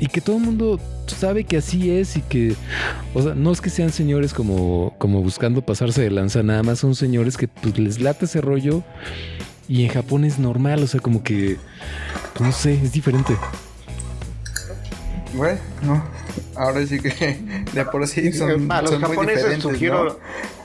Y 0.00 0.06
que 0.06 0.20
todo 0.20 0.36
el 0.36 0.42
mundo 0.42 0.80
sabe 1.06 1.44
que 1.44 1.58
así 1.58 1.90
es 1.90 2.16
y 2.16 2.22
que, 2.22 2.54
o 3.14 3.22
sea, 3.22 3.34
no 3.34 3.52
es 3.52 3.60
que 3.60 3.70
sean 3.70 3.92
señores 3.92 4.32
como, 4.32 4.94
como 4.98 5.22
buscando 5.22 5.62
pasarse 5.62 6.02
de 6.02 6.10
lanza, 6.10 6.42
nada 6.42 6.62
más 6.62 6.80
son 6.80 6.96
señores 6.96 7.36
que 7.36 7.46
pues, 7.46 7.78
les 7.78 8.00
late 8.00 8.24
ese 8.24 8.40
rollo 8.40 8.82
y 9.68 9.84
en 9.84 9.90
Japón 9.90 10.24
es 10.24 10.38
normal, 10.38 10.82
o 10.82 10.86
sea, 10.86 10.98
como 10.98 11.22
que, 11.22 11.56
pues, 12.34 12.40
no 12.40 12.52
sé, 12.52 12.74
es 12.74 12.92
diferente. 12.92 13.34
Bueno, 15.34 15.58
no, 15.82 16.04
ahora 16.56 16.86
sí 16.86 17.00
que 17.00 17.08
de 17.72 17.84
por 17.86 18.06
sí 18.06 18.32
son, 18.32 18.70
a 18.70 18.82
los 18.82 18.90
son 18.90 19.00
japoneses 19.00 19.36
diferentes, 19.36 19.62
sugiero 19.62 20.04
¿no? 20.04 20.16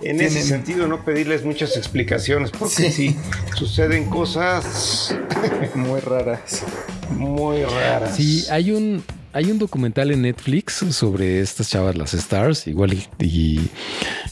en 0.01 0.19
ese 0.21 0.41
sentido 0.41 0.87
no 0.87 1.05
pedirles 1.05 1.45
muchas 1.45 1.77
explicaciones 1.77 2.51
porque 2.51 2.75
Sí. 2.75 2.91
sí, 2.91 3.17
suceden 3.55 4.05
cosas 4.09 5.15
Muy 5.75 5.99
raras. 6.01 6.63
muy 7.11 7.63
raras. 7.63 8.15
Sí, 8.15 8.45
hay 8.51 8.71
un, 8.71 9.03
hay 9.31 9.49
un 9.51 9.57
documental 9.59 10.11
en 10.11 10.23
Netflix 10.23 10.73
sobre 10.91 11.39
estas 11.39 11.69
chavas, 11.69 11.95
las 11.95 12.13
Stars, 12.13 12.67
igual 12.67 12.93
y, 12.93 13.07
y, 13.19 13.71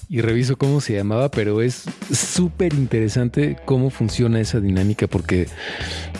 y 0.10 0.22
reviso 0.22 0.58
cómo 0.58 0.82
se 0.82 0.94
llamaba, 0.96 1.32
pero 1.32 1.62
es 1.62 1.84
súper 2.12 2.74
interesante 2.74 3.56
cómo 3.66 3.90
funciona 3.90 4.40
esa 4.42 4.60
dinámica 4.60 5.08
porque, 5.08 5.48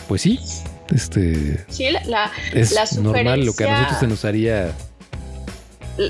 pues 0.08 0.22
sí, 0.22 0.38
este 0.94 1.64
Sí, 1.68 1.88
la, 2.06 2.30
es 2.54 2.72
La 2.72 2.86
normal 3.00 3.44
lo 3.44 3.52
que 3.54 3.64
a 3.64 3.66
sugerencia- 3.66 3.72
nosotros 3.78 4.00
se 4.00 4.06
nos 4.06 4.24
haría. 4.24 4.72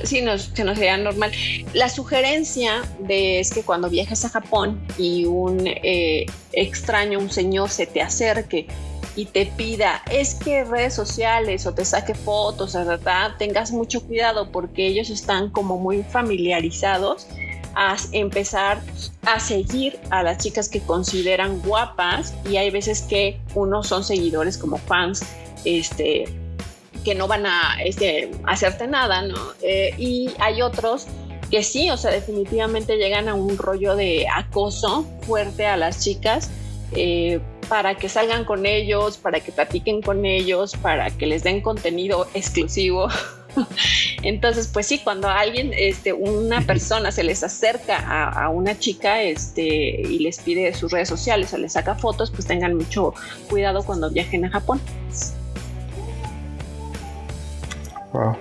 sí 0.04 0.20
nos, 0.22 0.50
se 0.54 0.64
nos 0.64 0.76
sería 0.78 0.96
normal. 0.96 1.30
La 1.72 1.88
sugerencia 1.88 2.82
de 3.00 3.40
es 3.40 3.50
que 3.52 3.62
cuando 3.62 3.88
viajes 3.88 4.24
a 4.24 4.28
Japón 4.28 4.80
y 4.98 5.24
un 5.26 5.66
eh, 5.66 6.26
extraño, 6.52 7.18
un 7.18 7.30
señor 7.30 7.70
se 7.70 7.86
te 7.86 8.02
acerque 8.02 8.66
y 9.14 9.26
te 9.26 9.46
pida, 9.46 10.02
es 10.10 10.34
que 10.34 10.64
redes 10.64 10.92
sociales 10.92 11.66
o 11.66 11.72
te 11.72 11.84
saque 11.86 12.14
fotos, 12.14 12.74
tengas 13.38 13.70
mucho 13.72 14.02
cuidado 14.02 14.50
porque 14.52 14.86
ellos 14.86 15.08
están 15.08 15.50
como 15.50 15.78
muy 15.78 16.02
familiarizados 16.02 17.26
a 17.76 17.96
empezar 18.12 18.80
a 19.26 19.38
seguir 19.38 20.00
a 20.10 20.22
las 20.22 20.38
chicas 20.38 20.68
que 20.68 20.80
consideran 20.80 21.60
guapas 21.60 22.34
y 22.50 22.56
hay 22.56 22.70
veces 22.70 23.02
que 23.02 23.38
unos 23.54 23.86
son 23.86 24.02
seguidores 24.02 24.56
como 24.56 24.78
fans, 24.78 25.24
este, 25.64 26.24
que 27.04 27.14
no 27.14 27.28
van 27.28 27.44
a 27.46 27.76
este, 27.84 28.30
hacerte 28.46 28.86
nada, 28.86 29.22
¿no? 29.22 29.36
Eh, 29.62 29.94
y 29.98 30.30
hay 30.38 30.62
otros 30.62 31.06
que 31.50 31.62
sí, 31.62 31.90
o 31.90 31.98
sea, 31.98 32.10
definitivamente 32.10 32.96
llegan 32.96 33.28
a 33.28 33.34
un 33.34 33.58
rollo 33.58 33.94
de 33.94 34.26
acoso 34.34 35.06
fuerte 35.22 35.66
a 35.66 35.76
las 35.76 36.02
chicas 36.02 36.50
eh, 36.92 37.40
para 37.68 37.94
que 37.96 38.08
salgan 38.08 38.46
con 38.46 38.64
ellos, 38.64 39.18
para 39.18 39.40
que 39.40 39.52
platiquen 39.52 40.00
con 40.00 40.24
ellos, 40.24 40.74
para 40.80 41.10
que 41.10 41.26
les 41.26 41.42
den 41.42 41.60
contenido 41.60 42.26
exclusivo. 42.32 43.08
Entonces, 44.22 44.68
pues 44.72 44.86
sí, 44.86 44.98
cuando 44.98 45.28
alguien, 45.28 45.72
este, 45.76 46.12
una 46.12 46.60
persona 46.62 47.12
se 47.12 47.22
les 47.22 47.42
acerca 47.42 47.98
a, 47.98 48.44
a 48.44 48.48
una 48.48 48.78
chica 48.78 49.22
este, 49.22 49.62
y 49.62 50.18
les 50.18 50.38
pide 50.40 50.72
sus 50.74 50.92
redes 50.92 51.08
sociales 51.08 51.52
o 51.54 51.58
les 51.58 51.72
saca 51.72 51.94
fotos, 51.94 52.30
pues 52.30 52.46
tengan 52.46 52.74
mucho 52.74 53.14
cuidado 53.48 53.82
cuando 53.84 54.10
viajen 54.10 54.44
a 54.44 54.50
Japón. 54.50 54.80
Wow. 58.12 58.36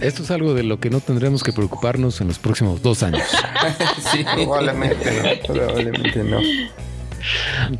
Esto 0.00 0.22
es 0.22 0.30
algo 0.30 0.54
de 0.54 0.62
lo 0.62 0.80
que 0.80 0.88
no 0.88 1.00
tendremos 1.00 1.42
que 1.42 1.52
preocuparnos 1.52 2.20
en 2.22 2.28
los 2.28 2.38
próximos 2.38 2.80
dos 2.80 3.02
años. 3.02 3.22
sí, 4.10 4.24
Probablemente 4.24 5.38
no. 5.46 5.54
probablemente 5.54 6.24
no. 6.24 6.38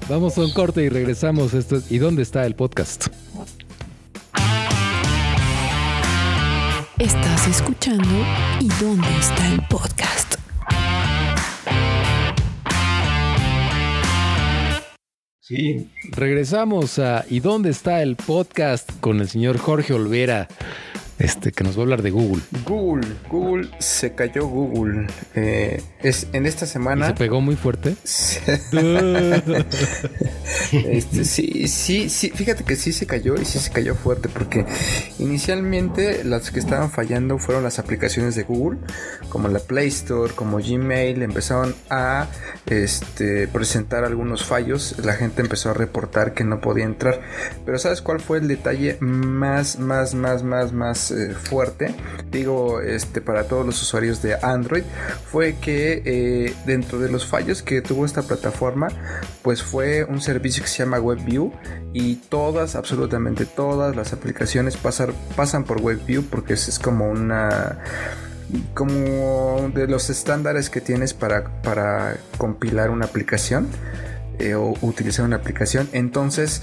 Vamos 0.09 0.37
a 0.37 0.43
un 0.43 0.53
corte 0.53 0.83
y 0.83 0.91
regresamos. 0.91 1.55
Esto 1.55 1.77
es 1.77 1.91
¿Y 1.91 1.99
dónde 1.99 2.23
está 2.23 2.45
el 2.45 2.55
podcast? 2.55 3.07
Estás 7.01 7.49
escuchando 7.49 8.05
¿Y 8.61 8.69
dónde 8.83 9.09
está 9.19 9.49
el 9.53 9.61
podcast? 9.69 10.35
Sí, 15.41 15.89
Regresamos 16.13 16.99
a 16.99 17.25
¿Y 17.29 17.41
dónde 17.41 17.71
está 17.71 18.03
el 18.03 18.17
podcast? 18.17 18.91
con 19.01 19.21
el 19.21 19.29
señor 19.29 19.59
Jorge 19.59 19.95
Olvera, 19.95 20.49
este, 21.21 21.53
que 21.53 21.65
nos 21.65 21.77
va 21.77 21.81
a 21.81 21.83
hablar 21.83 22.03
de 22.03 22.11
Google. 22.11 22.43
Google, 22.67 23.07
Google, 23.29 23.69
se 23.79 24.15
cayó 24.15 24.47
Google. 24.47 25.07
Eh, 25.35 25.83
es 26.03 26.27
en 26.33 26.47
esta 26.47 26.65
¿Y 26.65 26.69
semana. 26.69 27.09
se 27.09 27.15
pegó 27.15 27.41
muy 27.41 27.57
fuerte? 27.57 27.95
Este, 30.73 31.25
sí, 31.25 31.69
sí, 31.69 32.09
sí, 32.09 32.31
fíjate 32.31 32.65
que 32.65 32.77
sí 32.77 32.93
se 32.93 33.07
cayó 33.07 33.35
y 33.41 33.45
sí 33.45 33.59
se 33.59 33.71
cayó 33.71 33.95
fuerte 33.95 34.29
porque 34.29 34.67
inicialmente 35.19 36.23
las 36.25 36.51
que 36.51 36.61
estaban 36.61 36.91
fallando 36.91 37.39
fueron 37.39 37.65
las 37.65 37.79
aplicaciones 37.79 38.35
de 38.35 38.43
Google, 38.45 38.79
como 39.29 39.49
la 39.49 39.59
Play 39.59 39.89
Store, 39.89 40.33
como 40.35 40.59
Gmail, 40.59 41.23
empezaron 41.23 41.75
a 41.89 42.29
este, 42.67 43.49
presentar 43.49 44.05
algunos 44.05 44.45
fallos, 44.45 44.97
la 45.05 45.15
gente 45.15 45.43
empezó 45.43 45.71
a 45.71 45.75
reportar 45.75 46.35
que 46.35 46.45
no 46.45 46.61
podía 46.61 46.85
entrar, 46.85 47.21
pero 47.65 47.79
¿sabes 47.79 48.01
cuál 48.01 48.21
fue 48.21 48.39
el 48.39 48.49
detalle 48.49 48.97
más, 49.01 49.79
más, 49.79 50.15
más, 50.15 50.43
más, 50.43 50.73
más 50.73 51.10
eh, 51.11 51.35
fuerte? 51.35 51.95
Digo, 52.31 52.81
este, 52.81 53.21
para 53.21 53.45
todos 53.45 53.67
los 53.67 53.81
usuarios 53.83 54.23
de 54.23 54.35
Android, 54.35 54.85
fue 55.31 55.57
que 55.61 56.03
eh, 56.05 56.55
dentro 56.67 56.99
de 56.99 57.11
los 57.11 57.27
fallos 57.27 57.63
que 57.63 57.83
tuvo 57.83 58.05
esta 58.05 58.23
plataforma, 58.23 58.89
pues 59.43 59.63
fue 59.63 60.05
un 60.05 60.21
servicio 60.21 60.63
que 60.63 60.69
se 60.69 60.79
llama 60.79 61.01
WebView 61.01 61.53
y 61.93 62.17
todas, 62.17 62.77
absolutamente 62.77 63.47
todas 63.47 63.97
las 63.97 64.13
aplicaciones 64.13 64.77
pasan, 64.77 65.13
pasan 65.37 65.65
por 65.65 65.81
WebView 65.81 66.25
porque 66.25 66.55
es, 66.55 66.69
es 66.69 66.79
como 66.79 67.11
una 67.11 67.79
como 68.75 69.71
de 69.75 69.87
los 69.87 70.11
estándares 70.11 70.71
que 70.71 70.81
tienes 70.81 71.15
para, 71.15 71.63
para 71.63 72.17
compilar 72.37 72.91
una 72.91 73.07
aplicación 73.07 73.69
eh, 74.39 74.55
o 74.55 74.75
utilizar 74.83 75.25
una 75.25 75.37
aplicación 75.37 75.89
entonces 75.93 76.63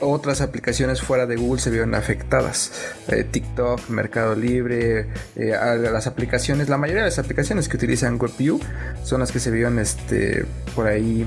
otras 0.00 0.40
aplicaciones 0.40 1.00
fuera 1.00 1.26
de 1.26 1.36
Google 1.36 1.60
se 1.60 1.70
vieron 1.70 1.94
afectadas. 1.94 2.72
Eh, 3.08 3.24
TikTok, 3.24 3.88
Mercado 3.88 4.34
Libre, 4.34 5.08
eh, 5.36 5.56
las 5.92 6.06
aplicaciones, 6.06 6.68
la 6.68 6.78
mayoría 6.78 7.02
de 7.02 7.08
las 7.08 7.18
aplicaciones 7.18 7.68
que 7.68 7.76
utilizan 7.76 8.18
WebView 8.20 8.60
son 9.04 9.20
las 9.20 9.32
que 9.32 9.40
se 9.40 9.50
vieron 9.50 9.78
este, 9.78 10.44
por 10.74 10.86
ahí 10.86 11.26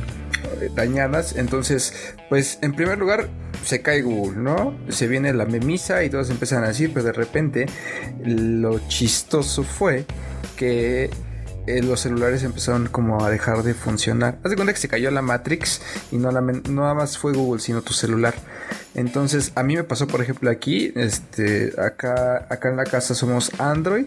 eh, 0.62 0.70
dañadas. 0.74 1.36
Entonces, 1.36 1.94
pues 2.30 2.60
en 2.62 2.74
primer 2.74 2.98
lugar 2.98 3.30
se 3.66 3.82
cae 3.82 4.02
Google, 4.02 4.38
¿no? 4.38 4.78
Se 4.90 5.08
viene 5.08 5.34
la 5.34 5.46
memisa 5.46 6.04
y 6.04 6.10
todos 6.10 6.30
empiezan 6.30 6.64
a 6.64 6.70
decir, 6.70 6.92
pero 6.94 7.06
de 7.06 7.14
repente 7.14 7.66
lo 8.24 8.80
chistoso 8.88 9.64
fue 9.64 10.06
que 10.56 11.10
eh, 11.68 11.82
los 11.82 12.00
celulares 12.02 12.44
empezaron 12.44 12.88
como 12.88 13.24
a 13.24 13.30
dejar 13.30 13.64
de 13.64 13.74
funcionar. 13.74 14.40
Haz 14.44 14.50
de 14.50 14.56
cuenta 14.56 14.74
que 14.74 14.80
se 14.80 14.88
cayó 14.88 15.12
la 15.12 15.22
Matrix 15.22 15.82
y 16.12 16.18
no, 16.18 16.32
la, 16.32 16.42
no 16.42 16.62
nada 16.82 16.94
más 16.94 17.18
fue 17.18 17.34
Google, 17.34 17.62
sino 17.62 17.82
tu 17.82 17.94
celular. 17.94 18.34
Entonces, 18.94 19.54
a 19.56 19.64
mí 19.64 19.76
me 19.76 19.84
pasó, 19.84 20.06
por 20.06 20.22
ejemplo, 20.22 20.50
aquí, 20.50 20.92
este, 20.96 21.74
acá, 21.78 22.46
acá 22.50 22.70
en 22.70 22.76
la 22.76 22.84
casa 22.84 23.16
somos 23.16 23.52
Android 23.60 24.06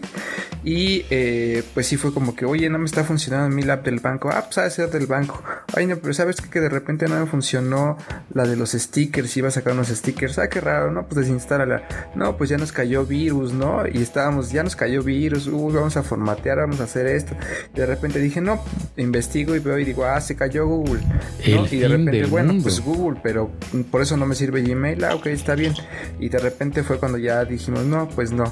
y 0.63 1.05
eh, 1.09 1.63
pues 1.73 1.87
sí 1.87 1.97
fue 1.97 2.13
como 2.13 2.35
que, 2.35 2.45
oye, 2.45 2.69
no 2.69 2.77
me 2.77 2.85
está 2.85 3.03
funcionando 3.03 3.55
mi 3.55 3.67
app 3.69 3.83
del 3.83 3.99
banco. 3.99 4.29
Ah, 4.31 4.43
pues 4.43 4.55
sabes 4.55 4.91
del 4.91 5.07
banco. 5.07 5.41
Ay, 5.75 5.87
no, 5.87 5.97
pero 5.97 6.13
sabes 6.13 6.39
que, 6.39 6.49
que 6.49 6.59
de 6.59 6.69
repente 6.69 7.07
no 7.07 7.19
me 7.19 7.25
funcionó 7.25 7.97
la 8.33 8.45
de 8.45 8.55
los 8.55 8.71
stickers, 8.73 9.35
iba 9.37 9.47
a 9.47 9.51
sacar 9.51 9.73
unos 9.73 9.87
stickers. 9.87 10.37
Ah, 10.37 10.49
qué 10.49 10.61
raro, 10.61 10.91
no, 10.91 11.07
pues 11.07 11.25
desinstálala. 11.25 11.87
No, 12.13 12.37
pues 12.37 12.51
ya 12.51 12.57
nos 12.57 12.71
cayó 12.71 13.05
virus, 13.05 13.53
¿no? 13.53 13.87
Y 13.87 14.01
estábamos, 14.01 14.51
ya 14.51 14.63
nos 14.63 14.75
cayó 14.75 15.01
virus, 15.01 15.47
uy, 15.47 15.73
vamos 15.73 15.97
a 15.97 16.03
formatear, 16.03 16.59
vamos 16.59 16.79
a 16.79 16.83
hacer 16.83 17.07
esto. 17.07 17.35
De 17.73 17.85
repente 17.85 18.19
dije, 18.19 18.41
no, 18.41 18.63
investigo 18.97 19.55
y 19.55 19.59
veo 19.59 19.77
y 19.77 19.85
digo, 19.85 20.05
ah, 20.05 20.19
se 20.21 20.35
cayó 20.35 20.67
Google. 20.67 21.01
Y 21.43 21.77
de 21.79 21.87
repente, 21.87 22.25
bueno, 22.25 22.53
mundo. 22.53 22.63
pues 22.63 22.79
Google, 22.81 23.19
pero 23.21 23.51
por 23.91 24.01
eso 24.01 24.17
no 24.17 24.25
me 24.25 24.35
sirve 24.35 24.61
Gmail. 24.61 25.03
Ah, 25.03 25.15
ok, 25.15 25.27
está 25.27 25.55
bien. 25.55 25.73
Y 26.19 26.29
de 26.29 26.39
repente 26.39 26.83
fue 26.83 26.99
cuando 26.99 27.17
ya 27.17 27.43
dijimos, 27.45 27.83
no, 27.85 28.07
pues 28.09 28.31
no. 28.31 28.51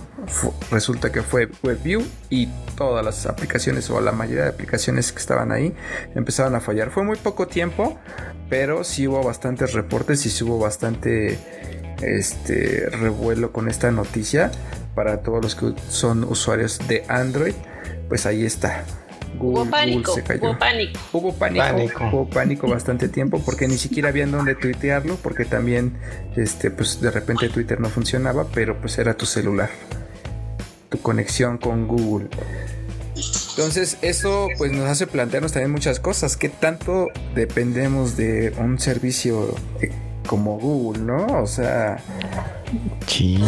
Resulta 0.71 1.11
que 1.11 1.21
fue 1.21 1.49
WebView 1.63 2.03
y 2.29 2.47
todas 2.75 3.03
las 3.05 3.25
aplicaciones 3.25 3.89
o 3.89 4.01
la 4.01 4.11
mayoría 4.11 4.43
de 4.43 4.49
aplicaciones 4.49 5.11
que 5.11 5.19
estaban 5.19 5.51
ahí 5.51 5.73
empezaron 6.15 6.55
a 6.55 6.59
fallar. 6.59 6.91
Fue 6.91 7.03
muy 7.03 7.17
poco 7.17 7.47
tiempo, 7.47 7.97
pero 8.49 8.83
sí 8.83 9.07
hubo 9.07 9.23
bastantes 9.23 9.73
reportes 9.73 10.25
y 10.25 10.29
sí 10.29 10.43
hubo 10.43 10.59
bastante 10.59 11.37
este 12.01 12.89
revuelo 12.89 13.51
con 13.51 13.69
esta 13.69 13.91
noticia 13.91 14.51
para 14.95 15.21
todos 15.21 15.41
los 15.41 15.55
que 15.55 15.73
son 15.89 16.23
usuarios 16.23 16.79
de 16.87 17.03
Android. 17.07 17.55
Pues 18.09 18.25
ahí 18.25 18.45
está. 18.45 18.83
Hubo 19.39 19.51
Google- 19.59 19.71
pánico, 19.71 20.11
Google 20.11 20.21
se 20.23 20.27
cayó. 20.27 20.43
hubo 20.51 20.59
pánico. 20.59 20.99
Hubo 21.11 21.33
pánico, 21.33 21.65
Pánico. 21.65 22.09
hubo 22.11 22.29
pánico 22.29 22.67
bastante 22.67 23.07
tiempo 23.09 23.41
porque 23.43 23.67
ni 23.67 23.77
siquiera 23.77 24.09
había 24.09 24.23
en 24.25 24.31
dónde 24.31 24.53
tuitearlo 24.55 25.15
porque 25.15 25.43
también 25.45 25.93
este 26.35 26.69
pues 26.69 27.01
de 27.01 27.09
repente 27.09 27.49
Twitter 27.49 27.79
no 27.79 27.89
funcionaba, 27.89 28.45
pero 28.53 28.79
pues 28.79 28.97
era 28.99 29.15
tu 29.15 29.25
celular. 29.25 29.69
Tu 30.89 30.99
conexión 31.01 31.57
con 31.57 31.87
Google. 31.87 32.27
Entonces, 33.55 33.97
eso 34.01 34.47
pues 34.57 34.71
nos 34.71 34.87
hace 34.89 35.07
plantearnos 35.07 35.51
también 35.51 35.71
muchas 35.71 35.99
cosas, 35.99 36.37
qué 36.37 36.49
tanto 36.49 37.07
dependemos 37.35 38.15
de 38.17 38.53
un 38.59 38.79
servicio 38.79 39.55
como 40.27 40.57
Google, 40.59 41.01
¿no? 41.03 41.41
O 41.41 41.47
sea, 41.47 41.97
Sí. 43.07 43.39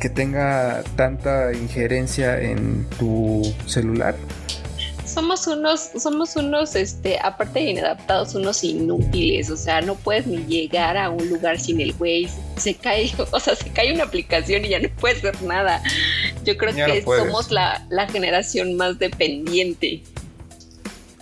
que 0.00 0.08
tenga 0.08 0.82
tanta 0.96 1.52
injerencia 1.52 2.40
en 2.40 2.86
tu 2.98 3.42
celular. 3.66 4.16
Somos 5.04 5.46
unos, 5.48 5.90
somos 5.98 6.36
unos, 6.36 6.76
este, 6.76 7.18
aparte 7.18 7.58
de 7.58 7.70
inadaptados, 7.70 8.34
unos 8.36 8.62
inútiles. 8.62 9.50
O 9.50 9.56
sea, 9.56 9.80
no 9.80 9.96
puedes 9.96 10.26
ni 10.26 10.38
llegar 10.44 10.96
a 10.96 11.10
un 11.10 11.28
lugar 11.28 11.58
sin 11.58 11.80
el 11.80 11.94
Waze. 11.98 12.30
Se 12.56 12.74
cae, 12.74 13.10
o 13.32 13.40
sea, 13.40 13.56
se 13.56 13.70
cae 13.70 13.92
una 13.92 14.04
aplicación 14.04 14.64
y 14.64 14.68
ya 14.68 14.78
no 14.78 14.88
puedes 15.00 15.18
hacer 15.18 15.42
nada. 15.42 15.82
Yo 16.44 16.56
creo 16.56 16.72
Ya 16.74 16.86
que 16.86 17.02
somos 17.02 17.50
la, 17.50 17.84
la 17.90 18.08
generación 18.08 18.76
más 18.76 18.98
dependiente. 19.00 20.02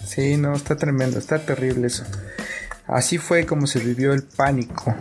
Sí, 0.07 0.37
no, 0.37 0.55
está 0.55 0.77
tremendo, 0.77 1.19
está 1.19 1.39
terrible 1.39 1.87
eso. 1.87 2.05
Así 2.89 3.19
fue 3.19 3.47
como 3.47 3.67
se 3.67 3.81
vivió 3.81 4.13
el 4.13 4.23
pánico. 4.23 4.95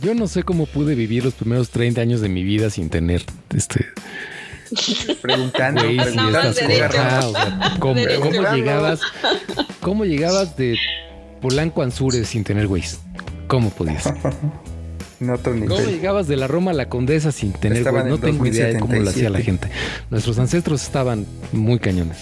Yo 0.00 0.14
no 0.14 0.26
sé 0.28 0.42
cómo 0.42 0.66
pude 0.66 0.94
vivir 0.94 1.24
los 1.24 1.34
primeros 1.34 1.70
30 1.70 2.00
años 2.00 2.20
de 2.20 2.28
mi 2.28 2.42
vida 2.44 2.70
sin 2.70 2.90
tener 2.90 3.24
este 3.54 3.86
Preguntando, 5.22 5.82
estas 5.82 6.14
cosas. 6.14 7.24
O 7.24 7.32
sea, 7.32 7.76
¿cómo, 7.78 7.94
llegabas? 7.94 9.00
¿Cómo 9.80 10.04
llegabas 10.04 10.56
de 10.56 10.76
Polanco 11.40 11.80
a 11.80 11.84
Anzures 11.84 12.28
sin 12.28 12.44
tener 12.44 12.66
Waze? 12.66 12.98
¿Cómo 13.46 13.70
podías? 13.70 14.06
otro 14.06 15.52
¿Cómo 15.66 15.80
llegabas 15.80 16.28
de 16.28 16.36
la 16.36 16.46
Roma 16.46 16.72
a 16.72 16.74
la 16.74 16.88
Condesa 16.88 17.32
sin 17.32 17.52
tener 17.52 17.82
Waze? 17.82 18.08
No 18.08 18.14
en 18.16 18.20
tengo 18.20 18.46
idea 18.46 18.66
de 18.66 18.78
cómo 18.78 18.94
lo 18.94 19.08
hacía 19.08 19.30
la 19.30 19.38
2077. 19.38 19.44
gente. 19.44 19.68
Nuestros 20.10 20.38
ancestros 20.38 20.82
estaban 20.82 21.26
muy 21.52 21.78
cañones. 21.78 22.18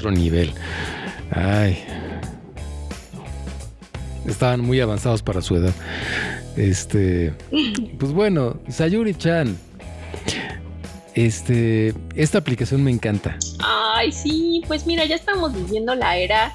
Otro 0.00 0.12
nivel. 0.12 0.54
Ay. 1.30 1.84
Estaban 4.24 4.62
muy 4.62 4.80
avanzados 4.80 5.22
para 5.22 5.42
su 5.42 5.56
edad. 5.56 5.74
Este. 6.56 7.34
Pues 7.98 8.12
bueno, 8.12 8.56
Sayuri-chan. 8.66 9.58
Este. 11.14 11.92
Esta 12.14 12.38
aplicación 12.38 12.82
me 12.82 12.90
encanta. 12.90 13.36
Ay, 13.62 14.10
sí, 14.10 14.62
pues 14.66 14.86
mira, 14.86 15.04
ya 15.04 15.16
estamos 15.16 15.52
viviendo 15.54 15.94
la 15.94 16.16
era 16.16 16.54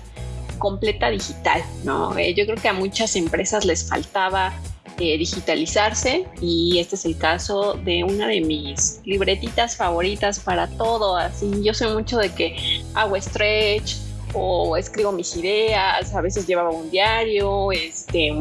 completa 0.58 1.12
digital, 1.12 1.62
¿no? 1.84 2.18
Eh, 2.18 2.34
yo 2.34 2.48
creo 2.48 2.58
que 2.58 2.70
a 2.70 2.74
muchas 2.74 3.16
empresas 3.16 3.64
les 3.64 3.88
faltaba 3.88 4.54
eh, 5.00 5.18
digitalizarse 5.18 6.26
y 6.42 6.80
este 6.80 6.96
es 6.96 7.06
el 7.06 7.18
caso 7.18 7.74
de 7.74 8.04
una 8.04 8.28
de 8.28 8.42
mis 8.42 9.02
libretitas 9.06 9.76
favoritas 9.76 10.40
para 10.40 10.68
todo. 10.68 11.18
Así, 11.18 11.52
yo 11.64 11.74
soy 11.74 11.94
mucho 11.94 12.18
de 12.18 12.34
que 12.34 12.56
hago 12.94 13.20
stretch 13.20 13.98
o 14.34 14.78
escribo 14.78 15.12
mis 15.12 15.36
ideas, 15.36 16.14
a 16.14 16.22
veces 16.22 16.46
llevaba 16.48 16.70
un 16.70 16.90
diario, 16.92 17.72
este, 17.72 18.34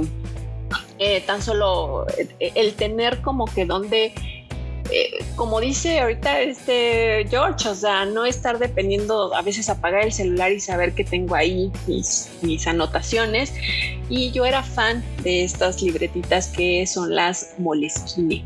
eh, 0.98 1.20
tan 1.22 1.40
solo 1.42 2.06
el 2.38 2.74
tener 2.74 3.20
como 3.22 3.46
que 3.46 3.64
donde 3.64 4.12
eh, 4.90 5.24
como 5.34 5.60
dice 5.60 6.00
ahorita 6.00 6.40
este 6.40 7.26
George, 7.30 7.68
o 7.68 7.74
sea, 7.74 8.04
no 8.04 8.24
estar 8.24 8.58
dependiendo, 8.58 9.34
a 9.34 9.42
veces 9.42 9.68
apagar 9.68 10.04
el 10.04 10.12
celular 10.12 10.52
y 10.52 10.60
saber 10.60 10.94
que 10.94 11.04
tengo 11.04 11.34
ahí 11.34 11.72
mis, 11.86 12.30
anotaciones. 12.66 13.52
Y 14.08 14.30
yo 14.32 14.44
era 14.44 14.62
fan 14.62 15.02
de 15.22 15.44
estas 15.44 15.82
libretitas 15.82 16.48
que 16.48 16.86
son 16.86 17.14
las 17.14 17.54
Moleskine. 17.58 18.44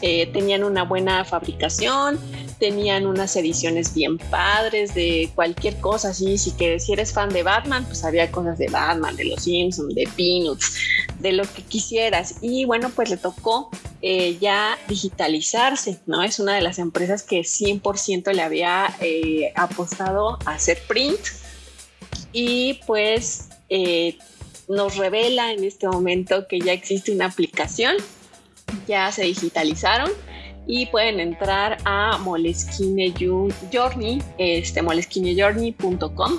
Eh, 0.00 0.26
tenían 0.32 0.64
una 0.64 0.82
buena 0.82 1.24
fabricación, 1.24 2.18
tenían 2.62 3.08
unas 3.08 3.34
ediciones 3.34 3.92
bien 3.92 4.18
padres 4.18 4.94
de 4.94 5.32
cualquier 5.34 5.80
cosa, 5.80 6.10
así, 6.10 6.38
si, 6.38 6.52
que, 6.52 6.78
si 6.78 6.92
eres 6.92 7.12
fan 7.12 7.28
de 7.30 7.42
Batman, 7.42 7.84
pues 7.84 8.04
había 8.04 8.30
cosas 8.30 8.56
de 8.56 8.68
Batman, 8.68 9.16
de 9.16 9.24
los 9.24 9.42
Simpsons, 9.42 9.92
de 9.96 10.08
Peanuts, 10.16 10.76
de 11.18 11.32
lo 11.32 11.42
que 11.42 11.62
quisieras. 11.62 12.36
Y 12.40 12.64
bueno, 12.64 12.92
pues 12.94 13.10
le 13.10 13.16
tocó 13.16 13.68
eh, 14.00 14.38
ya 14.40 14.78
digitalizarse, 14.86 15.98
¿no? 16.06 16.22
Es 16.22 16.38
una 16.38 16.54
de 16.54 16.60
las 16.60 16.78
empresas 16.78 17.24
que 17.24 17.40
100% 17.40 18.32
le 18.32 18.42
había 18.42 18.94
eh, 19.00 19.52
apostado 19.56 20.38
a 20.44 20.52
hacer 20.52 20.78
print 20.86 21.18
y 22.32 22.74
pues 22.86 23.48
eh, 23.70 24.18
nos 24.68 24.98
revela 24.98 25.50
en 25.50 25.64
este 25.64 25.88
momento 25.88 26.46
que 26.46 26.60
ya 26.60 26.72
existe 26.72 27.10
una 27.10 27.26
aplicación, 27.26 27.96
ya 28.86 29.10
se 29.10 29.24
digitalizaron 29.24 30.12
y 30.66 30.86
pueden 30.86 31.20
entrar 31.20 31.78
a 31.84 32.18
Moleskine 32.18 33.12
Journey, 33.72 34.22
este, 34.38 34.82
moleskinejourney.com 34.82 36.38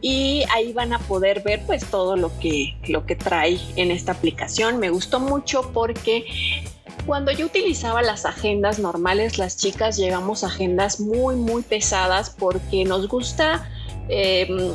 y 0.00 0.42
ahí 0.52 0.72
van 0.72 0.92
a 0.92 0.98
poder 0.98 1.42
ver 1.42 1.62
pues 1.64 1.84
todo 1.86 2.16
lo 2.16 2.36
que, 2.40 2.76
lo 2.88 3.06
que 3.06 3.14
trae 3.14 3.58
en 3.76 3.90
esta 3.90 4.12
aplicación. 4.12 4.78
Me 4.78 4.90
gustó 4.90 5.20
mucho 5.20 5.70
porque 5.72 6.26
cuando 7.06 7.30
yo 7.32 7.46
utilizaba 7.46 8.02
las 8.02 8.26
agendas 8.26 8.78
normales, 8.78 9.38
las 9.38 9.56
chicas 9.56 9.96
llevamos 9.96 10.44
agendas 10.44 11.00
muy, 11.00 11.36
muy 11.36 11.62
pesadas 11.62 12.30
porque 12.30 12.84
nos 12.84 13.08
gusta... 13.08 13.68
Em, 14.08 14.72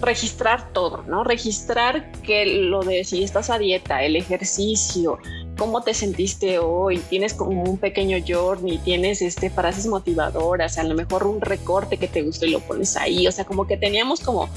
registrar 0.00 0.72
todo, 0.72 1.02
¿no? 1.08 1.24
Registrar 1.24 2.12
que 2.22 2.46
lo 2.46 2.82
de 2.82 3.04
si 3.04 3.22
estás 3.24 3.50
a 3.50 3.58
dieta, 3.58 4.02
el 4.04 4.16
ejercicio, 4.16 5.18
cómo 5.58 5.82
te 5.82 5.92
sentiste 5.92 6.58
hoy, 6.58 6.98
tienes 7.10 7.34
como 7.34 7.64
un 7.64 7.76
pequeño 7.76 8.16
journey, 8.26 8.78
tienes 8.78 9.20
este 9.20 9.50
frases 9.50 9.86
motivadoras, 9.86 10.78
a 10.78 10.84
lo 10.84 10.94
mejor 10.94 11.26
un 11.26 11.40
recorte 11.40 11.98
que 11.98 12.06
te 12.06 12.22
gustó 12.22 12.46
y 12.46 12.50
lo 12.50 12.60
pones 12.60 12.96
ahí, 12.96 13.26
o 13.26 13.32
sea, 13.32 13.44
como 13.44 13.66
que 13.66 13.76
teníamos 13.76 14.20
como 14.20 14.48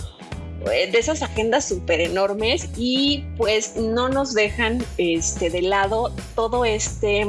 eh, 0.71 0.91
de 0.91 0.99
esas 0.99 1.23
agendas 1.23 1.67
súper 1.67 2.01
enormes 2.01 2.69
y 2.77 3.25
pues 3.35 3.75
no 3.75 4.09
nos 4.09 4.35
dejan 4.35 4.85
este 4.97 5.49
de 5.49 5.63
lado 5.63 6.13
todo 6.35 6.63
este 6.65 7.25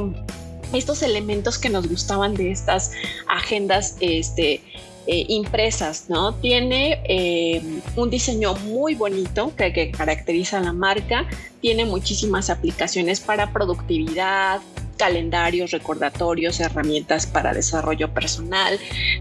estos 0.71 1.01
elementos 1.01 1.57
que 1.57 1.69
nos 1.69 1.87
gustaban 1.87 2.35
de 2.35 2.51
estas 2.51 2.91
agendas 3.27 3.97
este 3.99 4.61
eh, 5.05 5.25
impresas, 5.27 6.05
¿no? 6.09 6.33
Tiene 6.35 7.01
eh, 7.03 7.61
un 7.97 8.09
diseño 8.09 8.55
muy 8.55 8.95
bonito 8.95 9.53
que, 9.55 9.91
caracteriza 9.91 10.59
a 10.59 10.61
la 10.61 10.71
marca, 10.71 11.27
tiene 11.61 11.83
muchísimas 11.83 12.49
aplicaciones 12.49 13.19
para 13.19 13.51
productividad, 13.51 14.61
calendarios, 14.95 15.71
recordatorios, 15.71 16.61
herramientas 16.61 17.25
para 17.25 17.53
desarrollo 17.53 18.13
personal, 18.13 18.79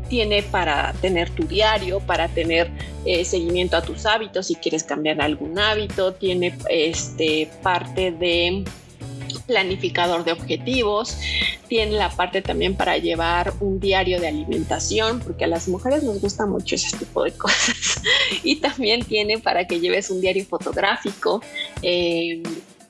tiene 0.08 0.44
para 0.44 0.92
tener 1.00 1.30
tu 1.30 1.44
diario, 1.48 1.98
para 1.98 2.28
tener 2.28 2.70
eh, 3.04 3.24
seguimiento 3.24 3.76
a 3.76 3.82
tus 3.82 4.06
hábitos 4.06 4.46
si 4.46 4.54
quieres 4.54 4.84
cambiar 4.84 5.20
algún 5.20 5.58
hábito, 5.58 6.14
tiene 6.14 6.56
este 6.68 7.50
parte 7.62 8.12
de 8.12 8.64
planificador 9.46 10.24
de 10.24 10.32
objetivos, 10.32 11.16
tiene 11.68 11.92
la 11.92 12.10
parte 12.10 12.42
también 12.42 12.76
para 12.76 12.96
llevar 12.98 13.52
un 13.60 13.80
diario 13.80 14.20
de 14.20 14.28
alimentación, 14.28 15.20
porque 15.20 15.44
a 15.44 15.48
las 15.48 15.68
mujeres 15.68 16.02
nos 16.02 16.20
gusta 16.20 16.46
mucho 16.46 16.74
ese 16.74 16.96
tipo 16.96 17.24
de 17.24 17.32
cosas, 17.36 18.02
y 18.42 18.56
también 18.56 19.04
tiene 19.04 19.38
para 19.38 19.66
que 19.66 19.80
lleves 19.80 20.10
un 20.10 20.20
diario 20.20 20.44
fotográfico. 20.44 21.42
Eh, 21.82 22.42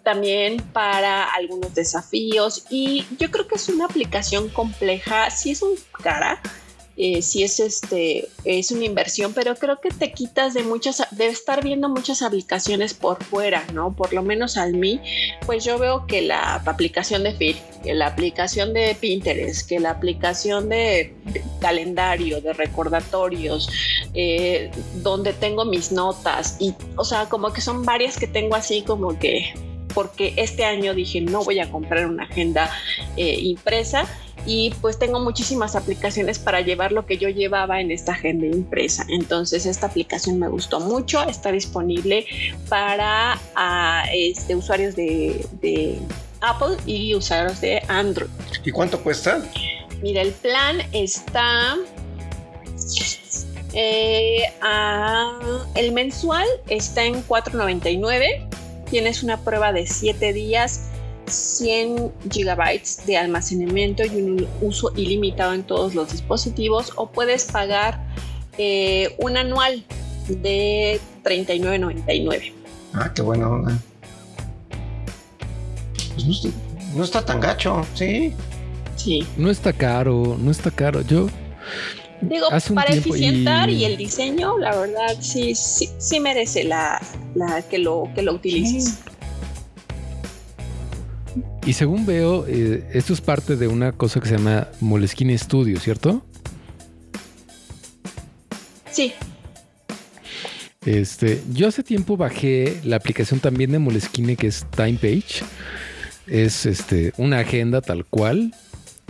también 0.03 0.57
para 0.73 1.25
algunos 1.25 1.75
desafíos 1.75 2.65
y 2.71 3.07
yo 3.19 3.31
creo 3.31 3.47
que 3.47 3.55
es 3.55 3.69
una 3.69 3.85
aplicación 3.85 4.49
compleja, 4.49 5.31
si 5.31 5.53
es 5.53 5.63
un 5.63 5.75
cara, 6.03 6.41
eh, 6.97 7.23
si 7.23 7.43
es 7.43 7.59
este 7.61 8.29
es 8.45 8.71
una 8.71 8.85
inversión, 8.85 9.33
pero 9.33 9.55
creo 9.57 9.81
que 9.81 9.91
te 9.91 10.13
quitas 10.13 10.55
de 10.55 10.63
muchas 10.63 11.03
de 11.11 11.27
estar 11.27 11.65
viendo 11.65 11.89
muchas 11.89 12.23
aplicaciones 12.23 12.95
por 12.95 13.23
fuera, 13.25 13.65
¿no? 13.73 13.95
Por 13.95 14.13
lo 14.13 14.23
menos 14.23 14.57
al 14.57 14.75
mí, 14.75 15.01
pues 15.47 15.65
yo 15.65 15.79
veo 15.79 16.07
que 16.07 16.23
la 16.23 16.57
aplicación 16.57 17.23
de 17.25 17.35
Fit, 17.35 17.57
que 17.83 17.95
la 17.95 18.09
aplicación 18.09 18.75
de 18.75 18.97
Pinterest, 19.01 19.69
que 19.69 19.81
la 19.81 19.91
aplicación 19.91 20.69
de, 20.69 21.15
calendario, 21.61 22.41
de 22.41 22.53
recordatorios, 22.53 23.71
eh, 24.15 24.71
donde 24.97 25.33
tengo 25.33 25.65
mis 25.65 25.93
notas 25.93 26.57
y, 26.61 26.75
o 26.97 27.05
sea, 27.05 27.29
como 27.29 27.53
que 27.53 27.61
son 27.61 27.85
varias 27.85 28.19
que 28.19 28.27
tengo 28.27 28.55
así 28.55 28.83
como 28.83 29.19
que 29.19 29.55
porque 29.95 30.35
este 30.37 30.65
año 30.65 30.95
dije 30.95 31.21
no 31.21 31.45
voy 31.45 31.61
a 31.61 31.71
comprar 31.71 32.07
una 32.07 32.25
agenda 32.25 32.71
eh, 33.17 33.39
impresa 33.41 34.07
y 34.45 34.75
pues 34.81 34.99
tengo 34.99 35.21
muchísimas 35.21 35.77
aplicaciones 35.77 36.39
para 36.39 36.61
llevar 36.61 36.93
lo 36.93 37.07
que 37.07 37.17
yo 37.17 37.29
llevaba 37.29 37.81
en 37.81 37.91
esta 37.91 38.13
agenda 38.13 38.47
impresa. 38.47 39.05
Entonces 39.09 39.67
esta 39.67 39.87
aplicación 39.87 40.39
me 40.39 40.49
gustó 40.49 40.81
mucho, 40.81 41.23
está 41.29 41.53
disponible 41.53 42.27
para 42.69 43.41
ah, 43.55 44.05
este, 44.13 44.57
usuarios 44.57 44.97
de, 44.97 46.01
Apple 46.41 46.77
y 46.87 47.15
usuarios 47.15 47.61
de 47.61 47.81
Android. 47.87 48.29
¿Y 48.65 48.73
cuánto 48.73 49.01
cuesta? 49.01 49.45
Mira, 50.03 50.23
el 50.23 50.33
plan 50.33 50.79
está... 50.93 51.77
Eh, 53.75 54.43
el 55.77 55.93
mensual 55.93 56.47
está 56.69 57.05
en 57.05 57.27
4.99 57.27 58.49
tienes 58.93 59.23
una 59.23 59.41
prueba 59.41 59.73
de 59.73 59.87
7 59.87 60.35
días, 60.35 60.91
100 61.25 62.13
gigabytes 62.31 63.07
de 63.07 63.17
almacenamiento 63.17 64.05
y 64.05 64.21
un 64.21 64.47
uso 64.61 64.93
ilimitado 64.95 65.55
en 65.55 65.63
todos 65.63 65.95
los 65.95 66.13
dispositivos 66.13 66.93
o 66.97 67.11
puedes 67.11 67.47
pagar 67.47 68.07
eh, 68.59 69.17
un 69.19 69.39
anual 69.39 69.83
de 70.29 71.01
39.99. 71.25 72.53
Ah, 72.93 73.11
qué 73.15 73.23
bueno. 73.23 73.65
Pues 76.15 76.55
no, 76.95 77.03
está, 77.03 77.25
tan 77.25 77.41
gacho, 77.41 77.87
¿sí? 77.95 78.35
Sí. 78.97 79.27
No 79.39 79.51
está 79.51 79.73
caro, 79.73 80.37
no 80.39 80.51
está 80.51 80.71
caro. 80.71 81.01
Yo 81.01 81.29
Digo, 82.23 82.47
para 82.75 82.95
eficientar 82.95 83.69
y... 83.69 83.85
el 83.85 83.97
diseño, 83.97 84.57
la 84.59 84.77
verdad, 84.77 85.17
sí, 85.21 85.55
sí, 85.55 85.89
sí 85.99 86.21
merece 86.21 86.63
la, 86.65 87.01
que, 87.69 87.79
lo, 87.79 88.09
que 88.15 88.23
lo 88.23 88.35
utilices. 88.35 89.01
Y 91.67 91.73
según 91.73 92.07
veo, 92.07 92.47
eh, 92.47 92.89
esto 92.93 93.13
es 93.13 93.21
parte 93.21 93.57
de 93.57 93.67
una 93.67 93.93
cosa 93.93 94.21
que 94.21 94.29
se 94.29 94.37
llama 94.37 94.69
Moleskine 94.81 95.37
Studio, 95.37 95.81
¿cierto? 95.81 96.25
Sí. 98.91 99.13
Este, 100.85 101.43
yo 101.53 101.69
hace 101.69 101.83
tiempo 101.83 102.17
bajé 102.17 102.81
la 102.85 102.97
aplicación 102.97 103.41
también 103.41 103.73
de 103.73 103.79
Moleskine 103.79 104.37
que 104.37 104.47
es 104.49 104.67
Time 104.77 104.95
Page. 104.95 105.45
Es 106.27 106.67
este, 106.67 107.13
una 107.17 107.41
agenda 107.41 107.81
tal 107.81 108.05
cual 108.05 108.55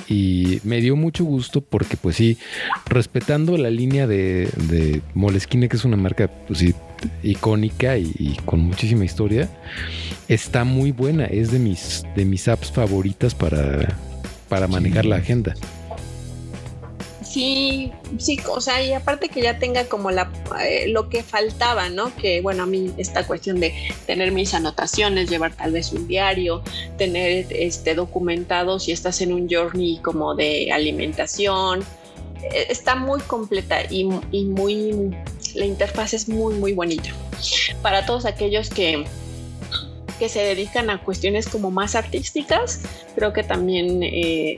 y 0.09 0.60
me 0.64 0.81
dio 0.81 0.97
mucho 0.97 1.24
gusto 1.24 1.60
porque 1.60 1.97
pues 1.97 2.16
sí, 2.16 2.39
respetando 2.86 3.56
la 3.56 3.70
línea 3.70 4.06
de, 4.06 4.48
de 4.69 5.02
Moleskine, 5.14 5.69
que 5.69 5.77
es 5.77 5.85
una 5.85 5.97
marca 5.97 6.28
pues 6.47 6.59
sí, 6.59 6.74
icónica 7.23 7.98
y, 7.98 8.36
con 8.44 8.60
muchísima 8.60 9.05
historia, 9.05 9.48
está 10.28 10.64
muy 10.64 10.93
buena, 10.93 11.27
es 11.27 11.51
de 11.51 11.59
mis, 11.59 12.05
de 12.16 12.24
mis 12.24 12.48
apps 12.48 12.70
favoritas 12.70 13.35
para, 13.35 13.97
para 14.48 14.66
manejar 14.69 15.05
la 15.05 15.16
agenda 15.16 15.55
sí, 17.33 17.91
sí, 18.19 18.39
o 18.49 18.61
sea, 18.61 18.83
y 18.83 18.93
aparte 18.93 19.29
que 19.29 19.41
ya 19.41 19.59
tenga 19.59 19.87
como 19.87 20.11
la, 20.11 20.31
eh, 20.63 20.89
lo 20.89 21.09
que 21.09 21.23
faltaba, 21.23 21.89
¿no? 21.89 22.15
Que 22.17 22.41
bueno, 22.43 22.65
a 22.65 22.67
mí 22.67 22.93
esta 22.99 23.27
cuestión 23.27 23.59
de 23.59 23.75
tener 24.07 24.33
mis 24.33 24.53
anotaciones, 24.53 25.31
llevar 25.31 25.55
tal 25.55 25.73
vez 25.73 25.93
un 25.93 26.07
diario, 26.07 26.63
tener 26.99 27.47
este 27.51 27.95
documentado 27.95 28.79
si 28.79 28.93
estás 28.93 29.21
en 29.23 29.33
un 29.33 29.49
journey 29.49 29.99
como 30.03 30.35
de 30.35 30.71
alimentación, 30.73 31.81
eh, 32.43 32.67
está 32.69 32.97
muy 32.97 33.21
completa 33.21 33.79
y, 33.89 34.05
muy, 34.05 35.11
la 35.55 35.65
interfaz 35.65 36.13
es 36.13 36.29
muy, 36.29 36.55
muy 36.55 36.75
bonita. 36.75 37.11
Para 37.81 38.05
todos 38.05 38.27
aquellos 38.27 38.69
que 38.69 39.05
que 40.19 40.29
se 40.29 40.39
dedican 40.39 40.89
a 40.89 41.03
cuestiones 41.03 41.49
como 41.49 41.73
más 41.73 41.97
artísticas, 41.97 42.83
creo 43.17 43.33
que 43.33 43.43
también 43.43 44.05
eh, 44.05 44.57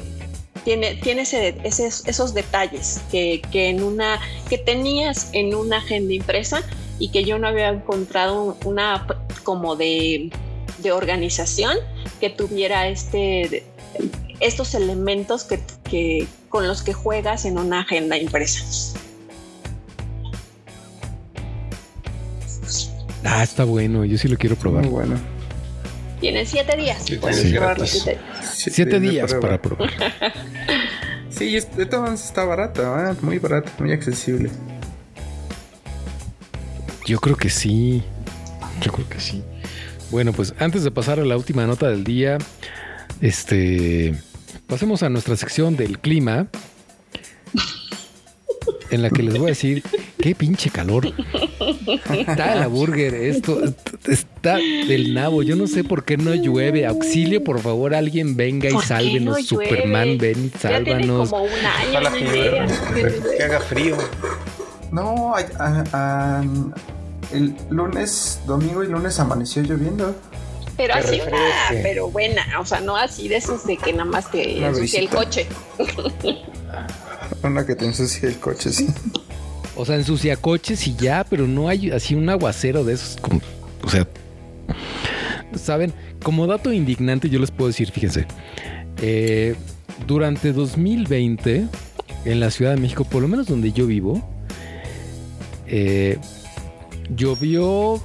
tiene, 0.63 0.95
tiene 0.97 1.23
esos 1.23 2.35
detalles 2.35 3.01
que, 3.11 3.43
en 3.53 3.83
una, 3.83 4.21
que 4.49 4.59
tenías 4.59 5.31
en 5.33 5.55
una 5.55 5.79
agenda 5.79 6.15
impresa 6.15 6.63
y 6.99 7.09
que 7.11 7.25
yo 7.25 7.39
no 7.39 7.49
había 7.49 7.69
encontrado 7.69 8.57
una 8.65 9.07
como 9.43 9.77
de, 9.77 10.31
organización 10.93 11.79
que 12.21 12.29
tuviera 12.29 12.89
este 12.89 13.65
estos 14.41 14.75
elementos 14.75 15.45
que, 15.45 15.61
que- 15.89 16.27
con 16.51 16.69
los 16.69 16.83
que 16.83 16.93
juegas 16.93 17.47
en 17.47 17.57
una 17.59 17.81
agenda 17.81 18.19
impresa. 18.19 18.63
Ah, 23.25 23.43
está 23.43 23.65
bueno, 23.65 24.05
yo 24.05 24.19
sí 24.19 24.29
lo 24.29 24.37
quiero 24.37 24.57
probar. 24.57 24.83
Muy 24.85 24.93
bueno. 24.93 25.34
Tienes 26.25 26.49
siete 26.49 26.75
días. 26.79 27.03
Sí, 27.05 27.17
puedes 27.19 27.37
sí, 27.37 28.71
siete- 28.71 28.99
días 28.99 29.27
prueba. 29.35 29.41
para 29.59 29.61
probar. 29.61 29.91
Sí, 31.29 31.53
de 31.53 31.85
todas 31.85 32.01
maneras 32.01 32.25
está 32.25 32.45
barato, 32.47 32.83
¿eh? 32.99 33.15
muy 33.21 33.39
barato, 33.39 33.71
muy 33.79 33.93
accesible. 33.93 34.49
Yo 37.05 37.21
creo 37.21 37.37
que 37.37 37.51
sí. 37.51 38.03
Yo 38.81 38.91
creo 38.91 39.07
que 39.07 39.21
sí. 39.21 39.43
Bueno, 40.11 40.33
pues 40.33 40.55
antes 40.61 40.83
de 40.83 40.91
pasar 40.91 41.21
a 41.21 41.27
la 41.27 41.37
última 41.37 41.67
nota 41.67 41.91
del 41.91 42.05
día, 42.05 42.39
este 43.21 44.15
pasemos 44.67 45.03
a 45.03 45.11
nuestra 45.11 45.37
sección 45.37 45.77
del 45.77 45.99
clima. 45.99 46.47
En 48.91 49.03
la 49.03 49.11
que 49.11 49.23
les 49.23 49.35
voy 49.37 49.45
a 49.45 49.49
decir 49.51 49.83
qué 50.25 50.35
pinche 50.35 50.71
calor. 50.71 51.13
Está 52.11 52.55
la 52.55 52.67
burger, 52.67 53.13
esto 53.15 53.61
está 54.09 54.55
del 54.57 55.13
nabo. 55.13 55.43
Yo 55.43 55.55
no 55.55 55.67
sé 55.67 55.85
por 55.85 56.03
qué 56.07 56.17
no 56.17 56.35
llueve. 56.35 56.87
Auxilio, 56.87 57.45
por 57.45 57.61
favor, 57.61 57.95
alguien 57.95 58.35
venga 58.35 58.71
y 58.71 58.73
¿Por 58.73 58.81
qué 58.81 58.89
sálvenos. 58.89 59.37
no? 59.39 59.45
Superman, 59.47 60.17
ven 60.17 60.47
y 60.47 60.51
Ya 60.51 60.83
tiene 60.83 61.03
sálvanos. 61.03 61.29
como 61.31 61.43
un 61.45 61.51
año. 61.51 61.91
Ojalá 61.91 62.09
no 62.11 62.17
que 63.37 63.43
haga 63.43 63.61
frío. 63.61 63.97
No, 64.91 65.35
a- 65.37 65.45
a- 65.59 65.85
a- 65.93 66.45
el 67.31 67.55
lunes, 67.69 68.41
domingo 68.47 68.83
y 68.83 68.87
lunes 68.89 69.21
amaneció 69.21 69.63
lloviendo. 69.63 70.15
Pero 70.79 70.95
así 70.95 71.21
una, 71.21 71.83
pero 71.83 72.09
buena, 72.09 72.43
o 72.61 72.65
sea, 72.65 72.81
no 72.81 72.97
así 72.97 73.29
de 73.29 73.37
esos 73.37 73.67
de 73.67 73.77
que 73.77 73.93
nada 73.93 74.07
más 74.07 74.31
te 74.31 74.65
ensucia 74.65 75.01
el 75.01 75.09
coche. 75.11 75.47
Una 77.43 77.67
que 77.67 77.75
te 77.77 77.85
ensucia 77.85 78.27
el 78.29 78.39
coche, 78.39 78.73
sí. 78.73 78.89
O 79.77 79.85
sea, 79.85 79.97
ensucia 79.97 80.37
coches 80.37 80.87
y 80.87 80.95
ya, 80.95 81.25
pero 81.29 81.47
no 81.47 81.69
hay 81.69 81.91
así 81.91 82.15
un 82.15 82.29
aguacero 82.29 82.85
de 82.85 82.95
esos. 82.95 83.17
Como, 83.21 83.41
o 83.83 83.89
sea, 83.89 84.07
saben, 85.57 85.93
como 86.23 86.47
dato 86.47 86.73
indignante, 86.73 87.29
yo 87.29 87.39
les 87.39 87.51
puedo 87.51 87.69
decir, 87.69 87.91
fíjense, 87.91 88.27
eh, 89.01 89.55
durante 90.07 90.53
2020, 90.53 91.67
en 92.25 92.41
la 92.41 92.51
Ciudad 92.51 92.75
de 92.75 92.81
México, 92.81 93.05
por 93.05 93.23
lo 93.23 93.29
menos 93.29 93.47
donde 93.47 93.73
yo 93.73 93.87
vivo, 93.87 94.27
eh, 95.67 96.19
llovió 97.15 98.03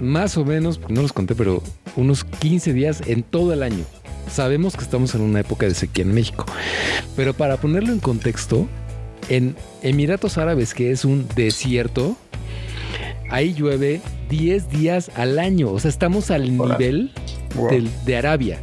más 0.00 0.36
o 0.36 0.44
menos, 0.44 0.80
no 0.88 1.02
los 1.02 1.12
conté, 1.12 1.34
pero 1.34 1.62
unos 1.96 2.24
15 2.24 2.72
días 2.72 3.02
en 3.06 3.22
todo 3.22 3.52
el 3.52 3.62
año. 3.62 3.84
Sabemos 4.30 4.76
que 4.76 4.84
estamos 4.84 5.14
en 5.14 5.22
una 5.22 5.40
época 5.40 5.66
de 5.66 5.74
sequía 5.74 6.04
en 6.04 6.14
México, 6.14 6.44
pero 7.16 7.34
para 7.34 7.56
ponerlo 7.56 7.92
en 7.92 8.00
contexto, 8.00 8.68
en 9.28 9.56
Emiratos 9.82 10.38
Árabes, 10.38 10.74
que 10.74 10.90
es 10.90 11.04
un 11.04 11.26
desierto, 11.34 12.16
ahí 13.30 13.52
llueve 13.54 14.00
10 14.30 14.70
días 14.70 15.10
al 15.16 15.38
año. 15.38 15.70
O 15.70 15.78
sea, 15.80 15.90
estamos 15.90 16.30
al 16.30 16.58
Hola. 16.60 16.74
nivel 16.78 17.12
Wow. 17.54 17.70
del- 17.70 17.90
de 18.04 18.16
Arabia. 18.16 18.58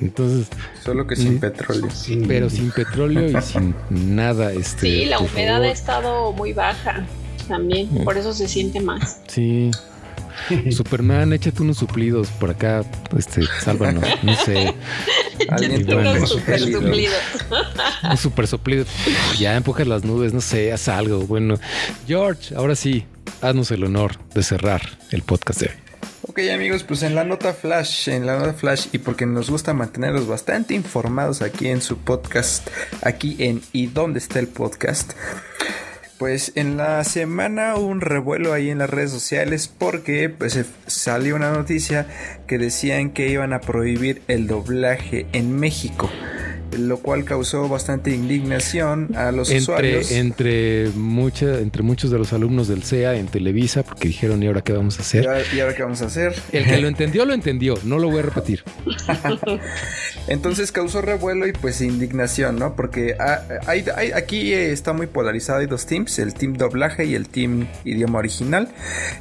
Entonces, 0.00 0.48
Solo 0.84 1.06
que 1.06 1.16
sin 1.16 1.38
petróleo. 1.38 1.88
pero 2.26 2.50
sin 2.50 2.70
petróleo 2.72 3.38
y 3.38 3.42
sin 3.42 3.74
nada. 4.16 4.52
Este, 4.52 4.80
Sí, 4.80 5.04
la 5.06 5.18
humedad 5.18 5.54
favor. 5.54 5.66
ha 5.66 5.70
estado 5.70 6.32
muy 6.32 6.52
baja 6.52 7.06
también, 7.48 7.88
por 8.04 8.18
eso 8.18 8.32
se 8.34 8.48
siente 8.48 8.80
más. 8.80 9.20
Sí. 9.28 9.70
Superman, 10.70 11.32
échate 11.32 11.62
unos 11.62 11.78
suplidos 11.78 12.28
por 12.28 12.50
acá, 12.50 12.84
este, 13.16 13.42
sálvanos, 13.62 14.04
no 14.22 14.34
sé, 14.36 14.74
Alguien 15.48 15.92
Unos 15.92 16.28
super 16.30 16.58
gélido. 16.58 16.80
suplidos. 16.80 17.14
un 18.10 18.16
super 18.16 18.46
soplido, 18.46 18.84
ya 19.38 19.56
empujas 19.56 19.86
las 19.86 20.04
nubes, 20.04 20.32
no 20.32 20.40
sé, 20.40 20.72
haz 20.72 20.88
algo, 20.88 21.20
bueno. 21.26 21.56
George, 22.06 22.54
ahora 22.54 22.74
sí, 22.76 23.04
haznos 23.40 23.70
el 23.70 23.84
honor 23.84 24.16
de 24.34 24.42
cerrar 24.42 24.82
el 25.10 25.22
podcast 25.22 25.60
de 25.60 25.66
hoy. 25.68 25.74
Ok 26.26 26.40
amigos, 26.52 26.84
pues 26.84 27.02
en 27.02 27.14
la 27.14 27.22
nota 27.24 27.52
flash, 27.52 28.08
en 28.08 28.24
la 28.26 28.38
nota 28.38 28.54
flash 28.54 28.86
y 28.92 28.98
porque 28.98 29.26
nos 29.26 29.50
gusta 29.50 29.74
mantenerlos 29.74 30.26
bastante 30.26 30.74
informados 30.74 31.42
aquí 31.42 31.68
en 31.68 31.82
su 31.82 31.98
podcast, 31.98 32.68
aquí 33.02 33.36
en 33.40 33.60
¿Y 33.72 33.88
dónde 33.88 34.20
está 34.20 34.38
el 34.38 34.48
podcast? 34.48 35.12
Pues 36.18 36.52
en 36.54 36.76
la 36.76 37.02
semana 37.02 37.74
hubo 37.74 37.86
un 37.86 38.00
revuelo 38.00 38.52
ahí 38.52 38.70
en 38.70 38.78
las 38.78 38.88
redes 38.88 39.10
sociales 39.10 39.66
porque 39.66 40.28
pues 40.28 40.64
salió 40.86 41.34
una 41.34 41.50
noticia 41.50 42.06
que 42.46 42.56
decían 42.56 43.10
que 43.10 43.28
iban 43.28 43.52
a 43.52 43.60
prohibir 43.60 44.22
el 44.28 44.46
doblaje 44.46 45.26
en 45.32 45.58
México, 45.58 46.08
lo 46.78 46.98
cual 46.98 47.24
causó 47.24 47.68
bastante 47.68 48.10
indignación 48.10 49.14
a 49.16 49.32
los 49.32 49.50
usuarios. 49.50 50.10
Entre, 50.12 50.88
mucha, 50.96 51.58
entre 51.58 51.82
muchos 51.82 52.10
de 52.10 52.18
los 52.18 52.32
alumnos 52.32 52.68
del 52.68 52.82
CEA 52.82 53.14
en 53.16 53.26
Televisa, 53.26 53.82
porque 53.82 54.08
dijeron, 54.08 54.42
¿y 54.42 54.46
ahora 54.46 54.62
qué 54.62 54.72
vamos 54.72 54.98
a 54.98 55.00
¿Y 55.00 55.02
hacer? 55.02 55.28
ahora- 55.28 55.42
¿Y 55.54 55.60
ahora 55.60 55.74
qué 55.74 55.82
vamos 55.82 56.02
a 56.02 56.06
hacer? 56.06 56.34
El 56.52 56.64
que 56.64 56.76
lo 56.80 56.88
entendió, 56.88 57.24
lo 57.24 57.34
entendió, 57.34 57.74
no 57.84 57.98
lo 57.98 58.10
voy 58.10 58.20
a 58.20 58.22
repetir. 58.22 58.62
Entonces 60.28 60.72
causó 60.72 61.02
revuelo 61.02 61.46
y 61.46 61.52
pues 61.52 61.80
indignación, 61.80 62.56
¿no? 62.58 62.74
Porque 62.76 63.14
ah, 63.18 63.42
hay- 63.66 63.84
hay- 63.94 64.12
aquí 64.12 64.52
eh, 64.54 64.72
está 64.72 64.92
muy 64.92 65.06
polarizado, 65.06 65.58
hay 65.60 65.66
dos 65.66 65.86
teams, 65.86 66.18
el 66.18 66.34
team 66.34 66.54
doblaje 66.54 67.04
y 67.04 67.14
el 67.14 67.28
team 67.28 67.66
idioma 67.84 68.18
original. 68.20 68.68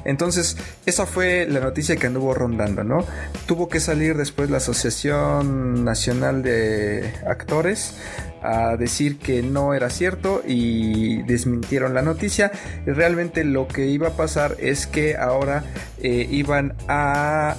Entonces 0.05 0.57
esa 0.85 1.05
fue 1.05 1.45
la 1.49 1.59
noticia 1.59 1.95
que 1.97 2.07
anduvo 2.07 2.33
rondando, 2.33 2.83
¿no? 2.83 3.05
Tuvo 3.47 3.67
que 3.67 3.79
salir 3.79 4.15
después 4.15 4.49
la 4.49 4.57
Asociación 4.57 5.83
Nacional 5.83 6.41
de 6.43 7.11
A 8.41 8.75
decir 8.75 9.17
que 9.17 9.41
no 9.41 9.73
era 9.73 9.89
cierto 9.89 10.43
y 10.45 11.23
desmintieron 11.23 11.93
la 11.93 12.01
noticia. 12.01 12.51
Realmente 12.85 13.43
lo 13.43 13.67
que 13.67 13.87
iba 13.87 14.09
a 14.09 14.17
pasar 14.17 14.57
es 14.59 14.85
que 14.85 15.15
ahora 15.15 15.63
eh, 16.01 16.27
iban 16.29 16.73
a 16.87 17.55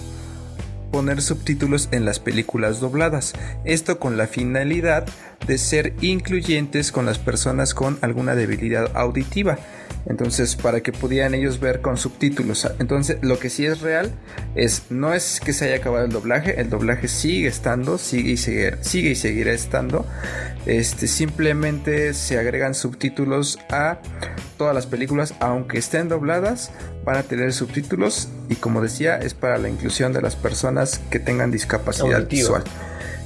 poner 0.92 1.22
subtítulos 1.22 1.88
en 1.90 2.04
las 2.04 2.20
películas 2.20 2.78
dobladas. 2.80 3.32
Esto 3.64 3.98
con 3.98 4.16
la 4.16 4.28
finalidad 4.28 5.06
de 5.46 5.58
ser 5.58 5.94
incluyentes 6.00 6.92
con 6.92 7.04
las 7.04 7.18
personas 7.18 7.74
con 7.74 7.98
alguna 8.00 8.34
debilidad 8.34 8.90
auditiva. 8.94 9.58
Entonces, 10.06 10.56
para 10.56 10.80
que 10.80 10.92
pudieran 10.92 11.34
ellos 11.34 11.60
ver 11.60 11.80
con 11.80 11.96
subtítulos. 11.96 12.68
Entonces, 12.78 13.18
lo 13.22 13.38
que 13.38 13.48
sí 13.48 13.64
es 13.64 13.80
real 13.80 14.12
es, 14.54 14.90
no 14.90 15.14
es 15.14 15.40
que 15.40 15.52
se 15.52 15.66
haya 15.66 15.76
acabado 15.76 16.04
el 16.04 16.12
doblaje, 16.12 16.60
el 16.60 16.68
doblaje 16.68 17.08
sigue 17.08 17.48
estando, 17.48 17.96
sigue 17.96 18.32
y, 18.32 18.36
sigue, 18.36 18.76
sigue 18.82 19.10
y 19.10 19.14
seguirá 19.14 19.52
estando. 19.52 20.06
Este, 20.66 21.06
simplemente 21.06 22.14
se 22.14 22.38
agregan 22.38 22.74
subtítulos 22.74 23.58
a 23.70 23.98
todas 24.58 24.74
las 24.74 24.86
películas, 24.86 25.34
aunque 25.40 25.78
estén 25.78 26.08
dobladas, 26.08 26.70
van 27.04 27.16
a 27.16 27.22
tener 27.22 27.52
subtítulos 27.52 28.28
y 28.48 28.56
como 28.56 28.80
decía, 28.80 29.16
es 29.16 29.34
para 29.34 29.58
la 29.58 29.68
inclusión 29.68 30.12
de 30.12 30.22
las 30.22 30.36
personas 30.36 31.00
que 31.10 31.18
tengan 31.18 31.50
discapacidad 31.50 32.14
Auditiva. 32.14 32.60
visual. 32.60 32.64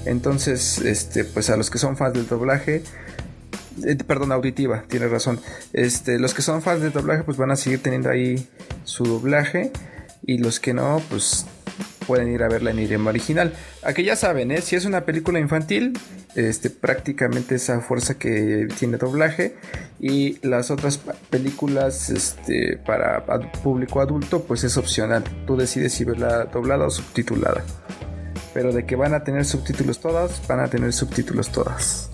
Entonces, 0.04 0.78
este, 0.78 1.24
pues 1.24 1.50
a 1.50 1.56
los 1.56 1.70
que 1.70 1.78
son 1.78 1.96
fans 1.96 2.14
del 2.14 2.26
doblaje, 2.26 2.82
eh, 3.84 3.96
perdón, 4.06 4.32
auditiva, 4.32 4.84
tiene 4.88 5.08
razón. 5.08 5.40
Este, 5.72 6.18
los 6.18 6.34
que 6.34 6.42
son 6.42 6.62
fans 6.62 6.82
del 6.82 6.92
doblaje, 6.92 7.22
pues 7.22 7.36
van 7.36 7.50
a 7.50 7.56
seguir 7.56 7.82
teniendo 7.82 8.10
ahí 8.10 8.48
su 8.84 9.04
doblaje. 9.04 9.72
Y 10.26 10.38
los 10.38 10.60
que 10.60 10.74
no, 10.74 11.00
pues 11.08 11.46
pueden 12.08 12.32
ir 12.32 12.42
a 12.42 12.48
verla 12.48 12.70
en 12.70 12.78
idioma 12.78 13.10
original. 13.10 13.52
Aquí 13.82 14.02
ya 14.02 14.16
saben, 14.16 14.50
¿eh? 14.50 14.62
si 14.62 14.76
es 14.76 14.86
una 14.86 15.04
película 15.04 15.38
infantil, 15.38 15.92
este, 16.34 16.70
prácticamente 16.70 17.54
esa 17.54 17.80
fuerza 17.80 18.18
que 18.18 18.66
tiene 18.78 18.96
doblaje. 18.96 19.56
Y 20.00 20.38
las 20.46 20.70
otras 20.70 20.98
películas 21.30 22.08
este, 22.10 22.78
para 22.78 23.24
público 23.62 24.00
adulto, 24.00 24.42
pues 24.42 24.64
es 24.64 24.76
opcional. 24.76 25.22
Tú 25.46 25.56
decides 25.56 25.92
si 25.92 26.04
verla 26.04 26.46
doblada 26.46 26.86
o 26.86 26.90
subtitulada. 26.90 27.62
Pero 28.54 28.72
de 28.72 28.86
que 28.86 28.96
van 28.96 29.14
a 29.14 29.22
tener 29.22 29.44
subtítulos 29.44 30.00
todas, 30.00 30.40
van 30.48 30.60
a 30.60 30.68
tener 30.68 30.92
subtítulos 30.92 31.52
todas. 31.52 32.10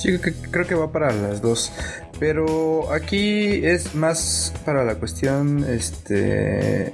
Sí, 0.00 0.18
creo 0.18 0.66
que 0.66 0.74
va 0.74 0.90
para 0.90 1.12
las 1.12 1.42
dos. 1.42 1.70
Pero 2.18 2.90
aquí 2.90 3.66
es 3.66 3.94
más 3.94 4.54
para 4.64 4.82
la 4.82 4.94
cuestión 4.94 5.62
este 5.68 6.86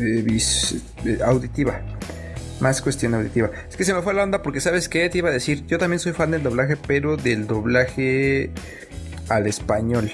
eh, 0.00 0.24
eh, 1.04 1.18
auditiva. 1.24 1.80
Más 2.60 2.80
cuestión 2.80 3.14
auditiva. 3.14 3.50
Es 3.68 3.76
que 3.76 3.84
se 3.84 3.92
me 3.92 4.02
fue 4.02 4.14
la 4.14 4.22
onda 4.22 4.40
porque, 4.40 4.60
¿sabes 4.60 4.88
qué? 4.88 5.08
Te 5.10 5.18
iba 5.18 5.28
a 5.28 5.32
decir, 5.32 5.66
yo 5.66 5.78
también 5.78 5.98
soy 5.98 6.12
fan 6.12 6.30
del 6.30 6.44
doblaje, 6.44 6.76
pero 6.76 7.16
del 7.16 7.48
doblaje 7.48 8.52
al 9.28 9.48
español. 9.48 10.12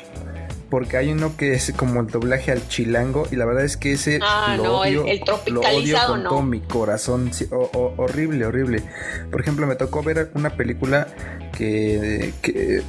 Porque 0.73 0.97
hay 0.97 1.13
uno 1.13 1.37
que 1.37 1.53
es 1.53 1.71
como 1.77 2.01
el 2.01 2.07
doblaje 2.07 2.51
al 2.51 2.67
chilango 2.67 3.29
y 3.31 3.37
la 3.37 3.45
verdad 3.45 3.63
es 3.63 3.77
que 3.77 3.93
ese 3.93 4.19
Ah, 4.23 4.55
lo 4.57 4.63
no, 4.65 4.85
el- 4.87 4.97
odio, 4.97 5.13
el 5.13 5.19
lo 5.19 5.25
odio 5.25 5.25
tropicalizado, 5.61 6.13
con 6.15 6.23
no. 6.23 6.29
todo 6.31 6.43
mi 6.43 6.61
corazón. 6.61 7.31
sí, 7.31 7.47
horrible, 7.51 8.47
horrible. 8.47 8.83
Por 9.31 9.43
ejemplo, 9.43 9.67
me 9.67 9.77
tocó 9.77 10.03
ver 10.03 10.31
una 10.33 10.57
película 10.57 11.09
que, 11.55 12.33
que 12.41 12.81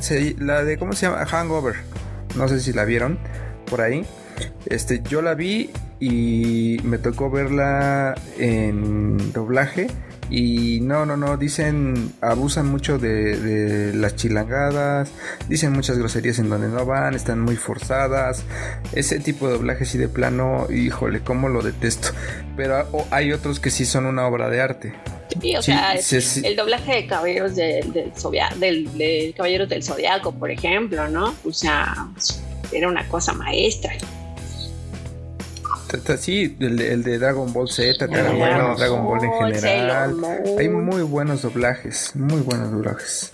se- 0.00 0.34
la 0.40 0.64
de 0.64 0.76
cómo 0.76 0.92
se 0.94 1.06
llama 1.06 1.24
Hangover. 1.24 1.76
No 2.34 2.48
sé 2.48 2.58
si 2.58 2.72
la 2.72 2.84
vieron 2.84 3.20
por 3.70 3.80
ahí. 3.80 4.04
Este, 4.66 5.00
yo 5.08 5.22
la 5.22 5.34
vi 5.34 5.70
y 6.00 6.78
me 6.82 6.98
tocó 6.98 7.30
verla 7.30 8.16
en 8.38 9.32
doblaje 9.32 9.86
y 10.30 10.80
no, 10.80 11.06
no, 11.06 11.16
no, 11.16 11.36
dicen, 11.36 12.12
abusan 12.20 12.68
mucho 12.68 12.98
de, 12.98 13.36
de, 13.36 13.94
las 13.94 14.16
chilangadas, 14.16 15.12
dicen 15.48 15.72
muchas 15.72 15.98
groserías 15.98 16.38
en 16.38 16.48
donde 16.48 16.68
no 16.68 16.84
van, 16.84 17.14
están 17.14 17.40
muy 17.40 17.56
forzadas. 17.56 18.42
Ese 18.92 19.20
tipo 19.20 19.46
de 19.46 19.54
doblaje 19.54 19.84
sí 19.84 19.98
de 19.98 20.08
plano, 20.08 20.66
híjole, 20.70 21.20
cómo 21.20 21.48
lo 21.48 21.62
detesto. 21.62 22.08
Pero 22.56 22.86
hay 23.10 23.32
otros 23.32 23.60
que 23.60 23.70
sí 23.70 23.84
son 23.84 24.06
una 24.06 24.26
obra 24.26 24.48
de 24.48 24.60
arte. 24.60 24.94
Sí, 25.40 25.56
o 25.56 25.62
sea, 25.62 25.94
el 25.94 26.56
doblaje 26.56 26.94
de 26.94 27.06
Caballeros 27.06 27.56
del, 27.56 27.92
del, 27.92 28.12
del, 28.58 28.98
del 28.98 29.34
Caballeros 29.34 29.68
del 29.68 29.82
Zodiaco, 29.82 30.32
por 30.32 30.50
ejemplo, 30.50 31.08
¿no? 31.08 31.34
O 31.44 31.52
sea, 31.52 32.08
era 32.72 32.88
una 32.88 33.06
cosa 33.08 33.32
maestra. 33.32 33.92
Sí, 36.18 36.56
el, 36.60 37.02
de 37.02 37.18
Dragon 37.18 37.52
Ball 37.52 37.68
Z, 37.68 38.06
Dragon 38.06 39.04
Ball 39.04 39.24
en 39.24 39.32
general. 39.32 40.16
Hay 40.58 40.68
muy 40.68 41.02
buenos 41.02 41.42
doblajes, 41.42 42.12
muy 42.14 42.40
buenos 42.40 42.70
doblajes. 42.70 43.30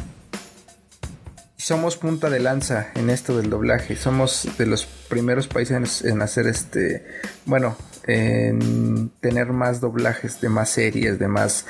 Somos 1.56 1.96
punta 1.96 2.28
de 2.28 2.40
lanza 2.40 2.88
en 2.96 3.08
esto 3.08 3.36
del 3.36 3.48
doblaje. 3.48 3.94
Somos 3.94 4.48
de 4.58 4.66
los 4.66 4.84
primeros 4.84 5.46
países 5.46 6.02
en, 6.04 6.20
hacer 6.20 6.48
este, 6.48 7.06
bueno, 7.46 7.76
en 8.06 9.10
tener 9.20 9.52
más 9.52 9.80
doblajes 9.80 10.40
de 10.40 10.48
más 10.48 10.70
series, 10.70 11.20
de 11.20 11.28
más 11.28 11.64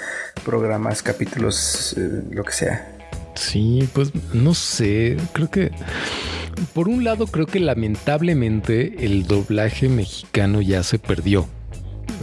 programas, 0.47 1.03
capítulos, 1.03 1.95
eh, 1.99 2.23
lo 2.31 2.43
que 2.43 2.53
sea. 2.53 2.89
Sí, 3.35 3.89
pues 3.93 4.13
no 4.33 4.55
sé, 4.55 5.19
creo 5.35 5.51
que 5.51 5.71
por 6.73 6.89
un 6.89 7.05
lado 7.05 7.27
creo 7.27 7.47
que 7.47 7.61
lamentablemente 7.61 9.05
el 9.05 9.27
doblaje 9.27 9.89
mexicano 9.89 10.61
ya 10.61 10.83
se 10.83 10.99
perdió. 10.99 11.47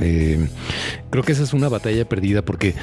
Eh, 0.01 0.47
creo 1.09 1.23
que 1.23 1.33
esa 1.33 1.43
es 1.43 1.53
una 1.53 1.69
batalla 1.69 2.07
perdida 2.07 2.41
porque 2.41 2.75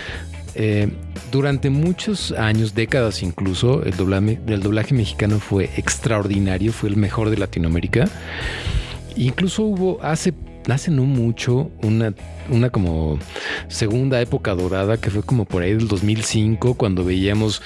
eh, 0.54 0.88
durante 1.30 1.68
muchos 1.68 2.32
años, 2.32 2.74
décadas 2.74 3.22
incluso, 3.22 3.82
el 3.82 3.96
doblaje, 3.96 4.40
el 4.46 4.62
doblaje 4.62 4.94
mexicano 4.94 5.38
fue 5.38 5.70
extraordinario, 5.76 6.72
fue 6.72 6.88
el 6.88 6.96
mejor 6.96 7.30
de 7.30 7.36
Latinoamérica. 7.36 8.08
Incluso 9.16 9.64
hubo 9.64 10.02
hace 10.02 10.32
hace 10.74 10.90
no 10.90 11.04
mucho 11.04 11.70
una, 11.82 12.14
una 12.50 12.70
como 12.70 13.18
segunda 13.68 14.20
época 14.20 14.54
dorada 14.54 14.96
que 14.98 15.10
fue 15.10 15.22
como 15.22 15.44
por 15.44 15.62
ahí 15.62 15.74
del 15.74 15.88
2005 15.88 16.74
cuando 16.74 17.04
veíamos 17.04 17.62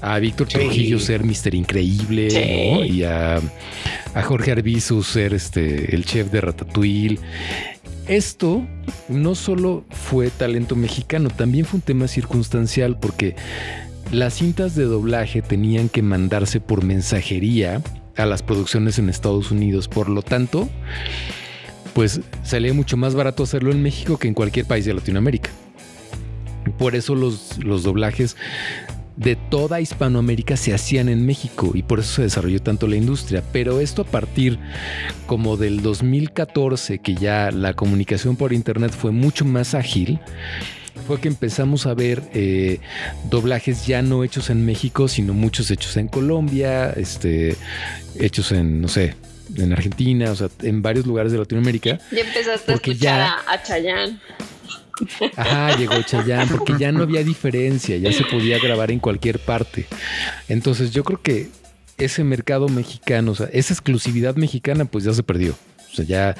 a 0.00 0.18
Víctor 0.18 0.48
Trujillo 0.48 0.98
ser 0.98 1.24
Mister 1.24 1.54
Increíble 1.54 2.86
y 2.86 3.02
a, 3.02 3.40
a, 4.14 4.22
Jorge 4.22 4.52
Arbizu 4.52 5.02
ser 5.02 5.34
este, 5.34 5.94
el 5.94 6.04
chef 6.04 6.30
de 6.30 6.40
Ratatouille. 6.40 7.18
Esto 8.06 8.66
no 9.08 9.34
solo 9.34 9.84
fue 9.90 10.28
talento 10.30 10.76
mexicano, 10.76 11.30
también 11.30 11.64
fue 11.64 11.78
un 11.78 11.82
tema 11.82 12.06
circunstancial 12.06 12.98
porque 12.98 13.34
las 14.12 14.34
cintas 14.34 14.74
de 14.74 14.84
doblaje 14.84 15.42
tenían 15.42 15.88
que 15.88 16.02
mandarse 16.02 16.60
por 16.60 16.84
mensajería 16.84 17.82
a 18.16 18.26
las 18.26 18.42
producciones 18.42 18.98
en 18.98 19.08
Estados 19.08 19.50
Unidos. 19.50 19.88
Por 19.88 20.08
lo 20.08 20.22
tanto, 20.22 20.68
pues 21.94 22.20
salía 22.42 22.74
mucho 22.74 22.96
más 22.96 23.14
barato 23.14 23.44
hacerlo 23.44 23.70
en 23.72 23.82
México 23.82 24.18
que 24.18 24.28
en 24.28 24.34
cualquier 24.34 24.66
país 24.66 24.84
de 24.84 24.94
Latinoamérica. 24.94 25.50
Por 26.78 26.94
eso 26.94 27.14
los, 27.14 27.58
los 27.62 27.82
doblajes 27.82 28.36
de 29.16 29.36
toda 29.36 29.80
Hispanoamérica 29.80 30.56
se 30.56 30.74
hacían 30.74 31.08
en 31.08 31.24
México 31.24 31.70
y 31.74 31.82
por 31.82 32.00
eso 32.00 32.14
se 32.14 32.22
desarrolló 32.22 32.60
tanto 32.60 32.88
la 32.88 32.96
industria. 32.96 33.42
Pero 33.52 33.80
esto 33.80 34.02
a 34.02 34.06
partir 34.06 34.58
como 35.26 35.56
del 35.56 35.82
2014, 35.82 36.98
que 36.98 37.14
ya 37.14 37.50
la 37.50 37.74
comunicación 37.74 38.36
por 38.36 38.52
internet 38.52 38.92
fue 38.92 39.12
mucho 39.12 39.44
más 39.44 39.74
ágil, 39.74 40.18
fue 41.06 41.20
que 41.20 41.28
empezamos 41.28 41.86
a 41.86 41.94
ver 41.94 42.22
eh, 42.32 42.80
doblajes 43.30 43.86
ya 43.86 44.02
no 44.02 44.24
hechos 44.24 44.50
en 44.50 44.64
México, 44.64 45.06
sino 45.06 45.34
muchos 45.34 45.70
hechos 45.70 45.96
en 45.96 46.08
Colombia, 46.08 46.90
este, 46.90 47.56
hechos 48.18 48.52
en, 48.52 48.80
no 48.80 48.88
sé, 48.88 49.14
en 49.56 49.72
Argentina, 49.72 50.30
o 50.30 50.36
sea, 50.36 50.48
en 50.62 50.82
varios 50.82 51.06
lugares 51.06 51.32
de 51.32 51.38
Latinoamérica. 51.38 51.98
Y 52.10 52.18
empezaste 52.18 52.72
a 52.72 52.74
escuchar 52.74 52.98
ya... 52.98 53.36
a, 53.46 53.62
Chayán. 53.62 54.20
Ajá, 55.36 55.76
llegó 55.76 56.00
Chayán, 56.02 56.48
porque 56.48 56.74
ya 56.78 56.92
no 56.92 57.02
había 57.02 57.22
diferencia, 57.24 57.96
ya 57.96 58.12
se 58.12 58.24
podía 58.24 58.58
grabar 58.58 58.90
en 58.90 59.00
cualquier 59.00 59.38
parte. 59.38 59.86
Entonces 60.48 60.92
yo 60.92 61.04
creo 61.04 61.20
que 61.20 61.48
ese 61.98 62.24
mercado 62.24 62.68
mexicano, 62.68 63.32
o 63.32 63.34
sea, 63.34 63.48
esa 63.52 63.72
exclusividad 63.72 64.36
mexicana, 64.36 64.84
pues 64.84 65.04
ya 65.04 65.12
se 65.12 65.22
perdió. 65.22 65.54
O 65.94 65.96
sea, 65.96 66.04
ya, 66.04 66.34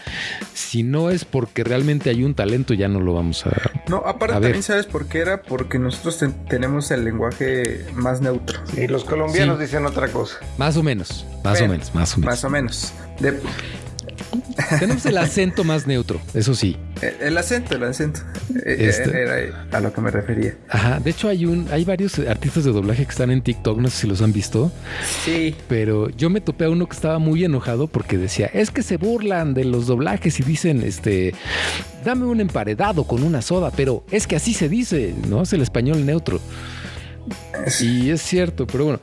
si 0.52 0.82
no 0.82 1.10
es 1.10 1.24
porque 1.24 1.62
realmente 1.62 2.10
hay 2.10 2.24
un 2.24 2.34
talento, 2.34 2.74
ya 2.74 2.88
no 2.88 2.98
lo 2.98 3.14
vamos 3.14 3.46
a. 3.46 3.52
No, 3.88 3.98
aparte 3.98 4.34
también 4.34 4.64
sabes 4.64 4.86
por 4.86 5.06
qué 5.06 5.20
era, 5.20 5.42
porque 5.42 5.78
nosotros 5.78 6.18
tenemos 6.48 6.90
el 6.90 7.04
lenguaje 7.04 7.86
más 7.94 8.20
neutro. 8.20 8.58
Y 8.76 8.88
los 8.88 9.04
colombianos 9.04 9.60
dicen 9.60 9.86
otra 9.86 10.08
cosa. 10.08 10.38
Más 10.58 10.76
o 10.76 10.82
menos, 10.82 11.24
más 11.44 11.60
o 11.60 11.68
menos, 11.68 11.94
más 11.94 12.14
o 12.14 12.20
menos. 12.20 12.32
Más 12.32 12.44
o 12.44 12.50
menos. 12.50 12.92
Tenemos 14.78 15.04
el 15.06 15.18
acento 15.18 15.64
más 15.64 15.86
neutro, 15.86 16.20
eso 16.34 16.54
sí. 16.54 16.76
El, 17.20 17.36
acento, 17.36 17.74
el 17.74 17.84
acento. 17.84 18.20
E, 18.64 18.72
e, 18.72 18.88
este. 18.88 19.22
Era 19.22 19.66
a 19.72 19.80
lo 19.80 19.92
que 19.92 20.00
me 20.00 20.10
refería. 20.10 20.56
Ajá. 20.68 21.00
De 21.00 21.10
hecho, 21.10 21.28
hay 21.28 21.46
un, 21.46 21.68
hay 21.70 21.84
varios 21.84 22.18
artistas 22.18 22.64
de 22.64 22.72
doblaje 22.72 23.04
que 23.04 23.10
están 23.10 23.30
en 23.30 23.42
TikTok, 23.42 23.78
no 23.78 23.90
sé 23.90 24.02
si 24.02 24.06
los 24.06 24.22
han 24.22 24.32
visto. 24.32 24.72
Sí. 25.24 25.54
Pero 25.68 26.08
yo 26.10 26.30
me 26.30 26.40
topé 26.40 26.64
a 26.64 26.70
uno 26.70 26.86
que 26.86 26.94
estaba 26.94 27.18
muy 27.18 27.44
enojado 27.44 27.86
porque 27.86 28.18
decía, 28.18 28.46
es 28.52 28.70
que 28.70 28.82
se 28.82 28.96
burlan 28.96 29.54
de 29.54 29.64
los 29.64 29.86
doblajes 29.86 30.40
y 30.40 30.42
dicen, 30.42 30.82
este, 30.82 31.34
dame 32.04 32.26
un 32.26 32.40
emparedado 32.40 33.04
con 33.04 33.22
una 33.22 33.42
soda, 33.42 33.70
pero 33.74 34.04
es 34.10 34.26
que 34.26 34.36
así 34.36 34.54
se 34.54 34.68
dice, 34.68 35.14
¿no? 35.28 35.42
Es 35.42 35.52
el 35.52 35.62
español 35.62 36.04
neutro. 36.06 36.40
Y 37.80 38.10
es 38.10 38.22
cierto, 38.22 38.66
pero 38.66 38.84
bueno, 38.84 39.00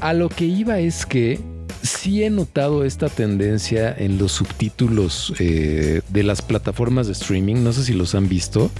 a 0.00 0.12
lo 0.12 0.28
que 0.28 0.44
iba 0.44 0.78
es 0.78 1.06
que 1.06 1.40
sí 1.88 2.22
he 2.22 2.30
notado 2.30 2.84
esta 2.84 3.08
tendencia 3.08 3.94
en 3.96 4.18
los 4.18 4.32
subtítulos 4.32 5.32
eh, 5.38 6.02
de 6.08 6.22
las 6.22 6.42
plataformas 6.42 7.06
de 7.06 7.12
streaming. 7.12 7.62
No 7.62 7.72
sé 7.72 7.84
si 7.84 7.94
los 7.94 8.14
han 8.14 8.28
visto. 8.28 8.70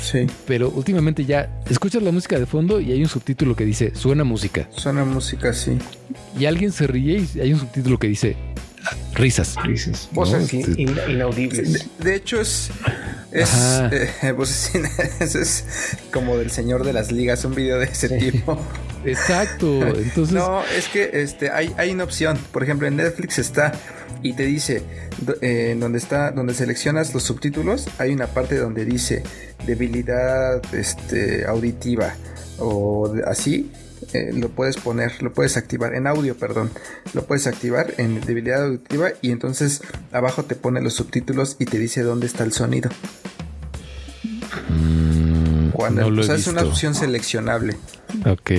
Sí. 0.00 0.26
Pero 0.46 0.70
últimamente 0.70 1.24
ya 1.24 1.62
escuchas 1.68 2.02
la 2.02 2.10
música 2.10 2.38
de 2.38 2.46
fondo 2.46 2.80
y 2.80 2.92
hay 2.92 3.02
un 3.02 3.08
subtítulo 3.08 3.54
que 3.54 3.64
dice 3.64 3.94
suena 3.94 4.24
música. 4.24 4.68
Suena 4.74 5.04
música, 5.04 5.52
sí. 5.52 5.78
Y 6.38 6.46
alguien 6.46 6.72
se 6.72 6.86
ríe 6.86 7.24
y 7.34 7.40
hay 7.40 7.52
un 7.52 7.60
subtítulo 7.60 7.98
que 7.98 8.08
dice 8.08 8.36
risas. 9.14 9.56
Risas. 9.62 10.08
Voces 10.12 10.52
este, 10.52 10.82
inaudibles. 10.82 11.88
De, 11.98 12.14
hecho, 12.16 12.40
es. 12.40 12.70
Es, 13.30 13.50
eh, 13.92 14.10
es 15.20 15.64
como 16.12 16.36
del 16.36 16.50
señor 16.50 16.84
de 16.84 16.92
las 16.92 17.12
ligas, 17.12 17.44
un 17.44 17.54
video 17.54 17.78
de 17.78 17.86
ese 17.86 18.08
tipo. 18.18 18.58
Exacto. 19.04 19.86
Entonces. 19.86 20.34
No, 20.34 20.62
es 20.76 20.88
que 20.88 21.10
este, 21.12 21.50
hay, 21.50 21.72
hay 21.76 21.90
una 21.92 22.04
opción. 22.04 22.38
Por 22.52 22.62
ejemplo, 22.62 22.86
en 22.86 22.96
Netflix 22.96 23.38
está 23.38 23.72
y 24.22 24.34
te 24.34 24.44
dice 24.44 24.82
eh, 25.40 25.74
donde 25.78 25.98
está 25.98 26.30
donde 26.30 26.52
seleccionas 26.52 27.14
los 27.14 27.22
subtítulos 27.22 27.86
hay 27.96 28.12
una 28.12 28.26
parte 28.26 28.58
donde 28.58 28.84
dice 28.84 29.22
debilidad 29.66 30.62
este 30.74 31.46
auditiva 31.46 32.14
o 32.58 33.14
así 33.26 33.70
eh, 34.12 34.32
lo 34.32 34.48
puedes 34.48 34.76
poner, 34.76 35.22
lo 35.22 35.32
puedes 35.32 35.56
activar 35.56 35.94
en 35.94 36.06
audio, 36.06 36.36
perdón, 36.36 36.70
lo 37.12 37.26
puedes 37.26 37.46
activar 37.46 37.94
en 37.98 38.20
debilidad 38.20 38.64
auditiva 38.64 39.10
y 39.20 39.30
entonces 39.30 39.82
abajo 40.10 40.44
te 40.44 40.56
pone 40.56 40.80
los 40.80 40.94
subtítulos 40.94 41.56
y 41.58 41.66
te 41.66 41.78
dice 41.78 42.02
dónde 42.02 42.26
está 42.26 42.42
el 42.44 42.52
sonido. 42.52 42.90
Mm, 44.68 45.70
Cuando 45.70 46.22
es 46.22 46.46
una 46.46 46.62
opción 46.62 46.94
seleccionable. 46.94 47.76
Ok. 48.26 48.50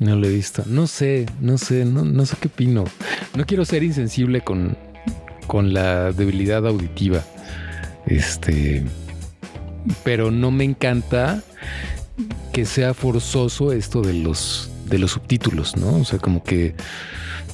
No 0.00 0.16
lo 0.16 0.26
he 0.26 0.30
visto. 0.30 0.64
No 0.66 0.86
sé, 0.86 1.26
no 1.40 1.58
sé, 1.58 1.84
no, 1.84 2.04
no 2.04 2.26
sé 2.26 2.36
qué 2.40 2.48
opino. 2.48 2.84
No 3.36 3.44
quiero 3.44 3.64
ser 3.64 3.84
insensible 3.84 4.40
con, 4.40 4.76
con 5.46 5.72
la 5.72 6.10
debilidad 6.10 6.66
auditiva. 6.66 7.22
Este. 8.06 8.84
Pero 10.02 10.30
no 10.30 10.50
me 10.50 10.64
encanta 10.64 11.42
que 12.52 12.64
sea 12.64 12.94
forzoso 12.94 13.72
esto 13.72 14.00
de 14.00 14.14
los, 14.14 14.70
de 14.86 14.98
los 14.98 15.12
subtítulos, 15.12 15.76
¿no? 15.76 15.98
O 15.98 16.04
sea, 16.04 16.18
como 16.18 16.42
que 16.42 16.74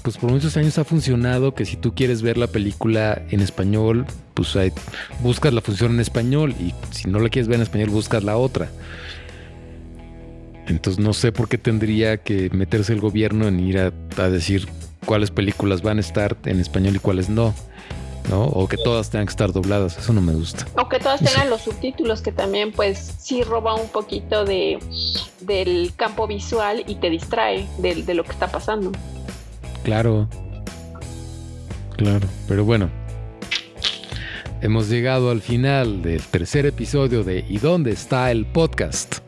pues 0.07 0.19
por 0.19 0.31
muchos 0.31 0.57
años 0.57 0.79
ha 0.79 0.85
funcionado 0.85 1.53
que 1.53 1.65
si 1.65 1.77
tú 1.77 1.93
quieres 1.93 2.23
ver 2.23 2.39
la 2.39 2.47
película 2.47 3.23
en 3.31 3.41
español, 3.41 4.07
pues 4.35 4.57
buscas 5.19 5.53
la 5.53 5.61
función 5.61 5.95
en 5.95 6.01
español 6.01 6.55
y 6.61 6.73
si 6.93 7.11
no 7.11 7.19
la 7.19 7.29
quieres 7.29 7.49
ver 7.49 7.57
en 7.57 7.63
español, 7.63 7.91
buscas 7.91 8.23
la 8.23 8.37
otra. 8.37 8.69
Entonces 10.67 11.03
no 11.03 11.13
sé 11.13 11.33
por 11.33 11.49
qué 11.49 11.59
tendría 11.59 12.17
que 12.17 12.51
meterse 12.51 12.93
el 12.93 13.01
gobierno 13.01 13.47
en 13.47 13.61
ir 13.61 13.79
a, 13.79 13.93
a 14.17 14.29
decir 14.29 14.69
cuáles 15.05 15.31
películas 15.31 15.83
van 15.83 15.99
a 15.99 16.01
estar 16.01 16.37
en 16.45 16.61
español 16.61 16.97
y 16.97 16.99
cuáles 16.99 17.29
no. 17.29 17.55
¿no? 18.29 18.45
O 18.45 18.67
que 18.69 18.77
todas 18.77 19.11
tengan 19.11 19.27
que 19.27 19.31
estar 19.31 19.53
dobladas, 19.53 19.99
eso 19.99 20.13
no 20.13 20.21
me 20.21 20.33
gusta. 20.33 20.67
O 20.77 20.89
que 20.89 20.99
todas 20.99 21.21
tengan 21.21 21.49
los 21.49 21.63
subtítulos, 21.63 22.23
que 22.23 22.33
también 22.33 22.73
pues 22.73 23.15
sí 23.19 23.43
roba 23.43 23.75
un 23.75 23.89
poquito 23.89 24.45
de 24.45 24.79
del 25.41 25.93
campo 25.97 26.27
visual 26.27 26.85
y 26.87 26.97
te 26.97 27.11
distrae 27.11 27.67
de, 27.79 28.03
de 28.03 28.15
lo 28.15 28.25
que 28.25 28.33
está 28.33 28.49
pasando. 28.49 28.93
Claro, 29.85 30.29
claro, 31.97 32.27
pero 32.49 32.65
bueno, 32.65 32.91
hemos 34.61 34.89
llegado 34.89 35.31
al 35.31 35.41
final 35.41 36.03
del 36.03 36.23
tercer 36.23 36.67
episodio 36.67 37.23
de 37.23 37.45
¿Y 37.49 37.59
dónde 37.59 37.93
está 37.93 38.33
el 38.33 38.47
podcast? 38.47 39.26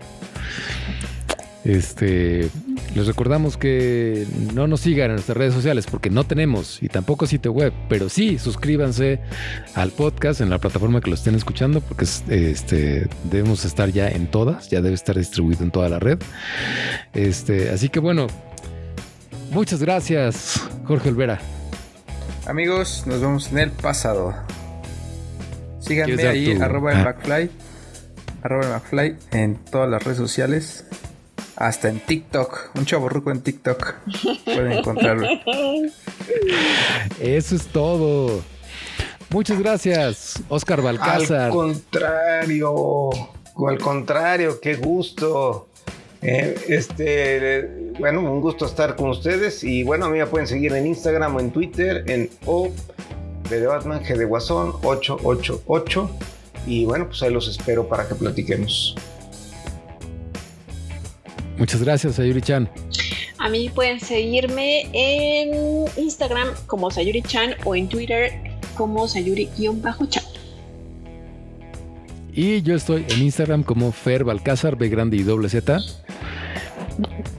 Este, 1.69 2.49
les 2.95 3.07
recordamos 3.07 3.59
que 3.59 4.27
no 4.55 4.67
nos 4.67 4.81
sigan 4.81 5.11
en 5.11 5.17
nuestras 5.17 5.37
redes 5.37 5.53
sociales 5.53 5.87
porque 5.87 6.09
no 6.09 6.25
tenemos 6.25 6.83
y 6.83 6.89
tampoco 6.89 7.27
sitio 7.27 7.53
web, 7.53 7.75
pero 7.91 8.09
sí 8.09 8.39
suscríbanse 8.39 9.21
al 9.75 9.91
podcast 9.91 10.41
en 10.41 10.49
la 10.49 10.57
plataforma 10.57 11.03
que 11.03 11.11
lo 11.11 11.15
estén 11.15 11.35
escuchando 11.35 11.83
porque 11.83 12.07
este, 12.31 13.07
debemos 13.25 13.67
estar 13.67 13.91
ya 13.91 14.09
en 14.09 14.31
todas, 14.31 14.71
ya 14.71 14.81
debe 14.81 14.95
estar 14.95 15.19
distribuido 15.19 15.63
en 15.63 15.71
toda 15.71 15.91
la 15.91 15.99
red. 15.99 16.19
Este, 17.13 17.69
así 17.69 17.91
que 17.91 18.01
bueno, 18.01 18.29
muchas 19.51 19.83
gracias, 19.83 20.63
Jorge 20.87 21.11
Olvera. 21.11 21.39
Amigos, 22.47 23.03
nos 23.05 23.21
vemos 23.21 23.53
en 23.53 23.59
el 23.59 23.71
pasado. 23.73 24.35
Síganme 25.81 26.27
ahí, 26.29 26.51
arroba 26.53 26.93
el 26.93 26.99
ah. 27.01 27.05
McFly, 27.13 27.51
arroba 28.43 28.65
el 28.65 28.73
McFly 28.73 29.17
en 29.33 29.57
todas 29.71 29.91
las 29.91 30.03
redes 30.03 30.17
sociales. 30.17 30.87
Hasta 31.59 31.89
en 31.89 31.99
TikTok. 31.99 32.71
Un 32.77 32.87
chaborruco 32.87 33.33
en 33.33 33.41
TikTok. 33.41 33.95
Pueden 34.45 34.73
encontrarlo. 34.73 35.27
Eso 37.21 37.57
es 37.57 37.67
todo. 37.67 38.43
Muchas 39.31 39.59
gracias, 39.59 40.41
Oscar 40.49 40.81
Balcázar. 40.81 41.47
Al 41.47 41.51
contrario, 41.51 43.11
al 43.69 43.79
contrario, 43.79 44.61
qué 44.61 44.77
gusto. 44.77 45.69
Eh, 46.23 46.57
este, 46.69 47.93
bueno, 47.99 48.21
un 48.21 48.41
gusto 48.41 48.65
estar 48.65 48.95
con 48.95 49.11
ustedes. 49.11 49.65
Y 49.65 49.83
bueno, 49.83 50.07
a 50.07 50.11
mí 50.11 50.19
me 50.19 50.27
pueden 50.27 50.47
seguir 50.47 50.73
en 50.75 50.87
Instagram 50.87 51.35
o 51.35 51.41
en 51.41 51.51
Twitter 51.51 52.05
en 52.07 52.31
O 52.47 52.71
de 53.51 53.67
Batman 53.67 54.05
G 54.05 54.17
de 54.17 54.25
Guasón 54.27 54.75
888. 54.83 56.11
Y 56.69 56.85
bueno, 56.85 57.07
pues 57.07 57.21
ahí 57.23 57.33
los 57.33 57.49
espero 57.49 57.89
para 57.89 58.07
que 58.07 58.15
platiquemos. 58.15 58.95
Muchas 61.59 61.83
gracias, 61.83 62.15
Sayuri-chan. 62.15 62.69
A 63.39 63.49
mí 63.49 63.69
pueden 63.69 64.01
seguirme 64.01 64.89
en 64.93 65.87
Instagram 65.97 66.49
como 66.67 66.91
Sayuri-chan 66.91 67.55
o 67.65 67.75
en 67.75 67.89
Twitter 67.89 68.33
como 68.77 69.07
Sayuri-chan. 69.07 70.25
Y 72.33 72.63
yo 72.63 72.77
estoy 72.77 73.05
en 73.09 73.23
Instagram 73.23 73.65
como 73.65 73.91
Fer 73.91 74.23
Balcázar, 74.23 74.77
B 74.77 74.89
grande 74.89 75.17
y 75.17 75.25
doble 75.25 75.49
Z. 75.49 75.81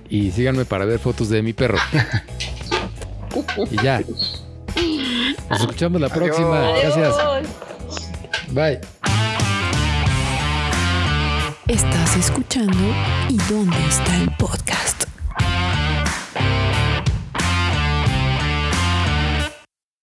Y 0.09 0.31
síganme 0.31 0.65
para 0.65 0.85
ver 0.85 0.99
fotos 0.99 1.29
de 1.29 1.41
mi 1.41 1.53
perro. 1.53 1.77
y 3.71 3.81
ya. 3.81 4.01
Nos 5.49 5.61
escuchamos 5.61 6.01
la 6.01 6.09
próxima. 6.09 6.73
Gracias. 6.81 7.15
Bye. 8.51 8.79
Estás 11.69 12.17
escuchando 12.17 12.79
¿Y 13.29 13.37
dónde 13.47 13.77
está 13.87 14.17
el 14.17 14.31
podcast? 14.37 14.88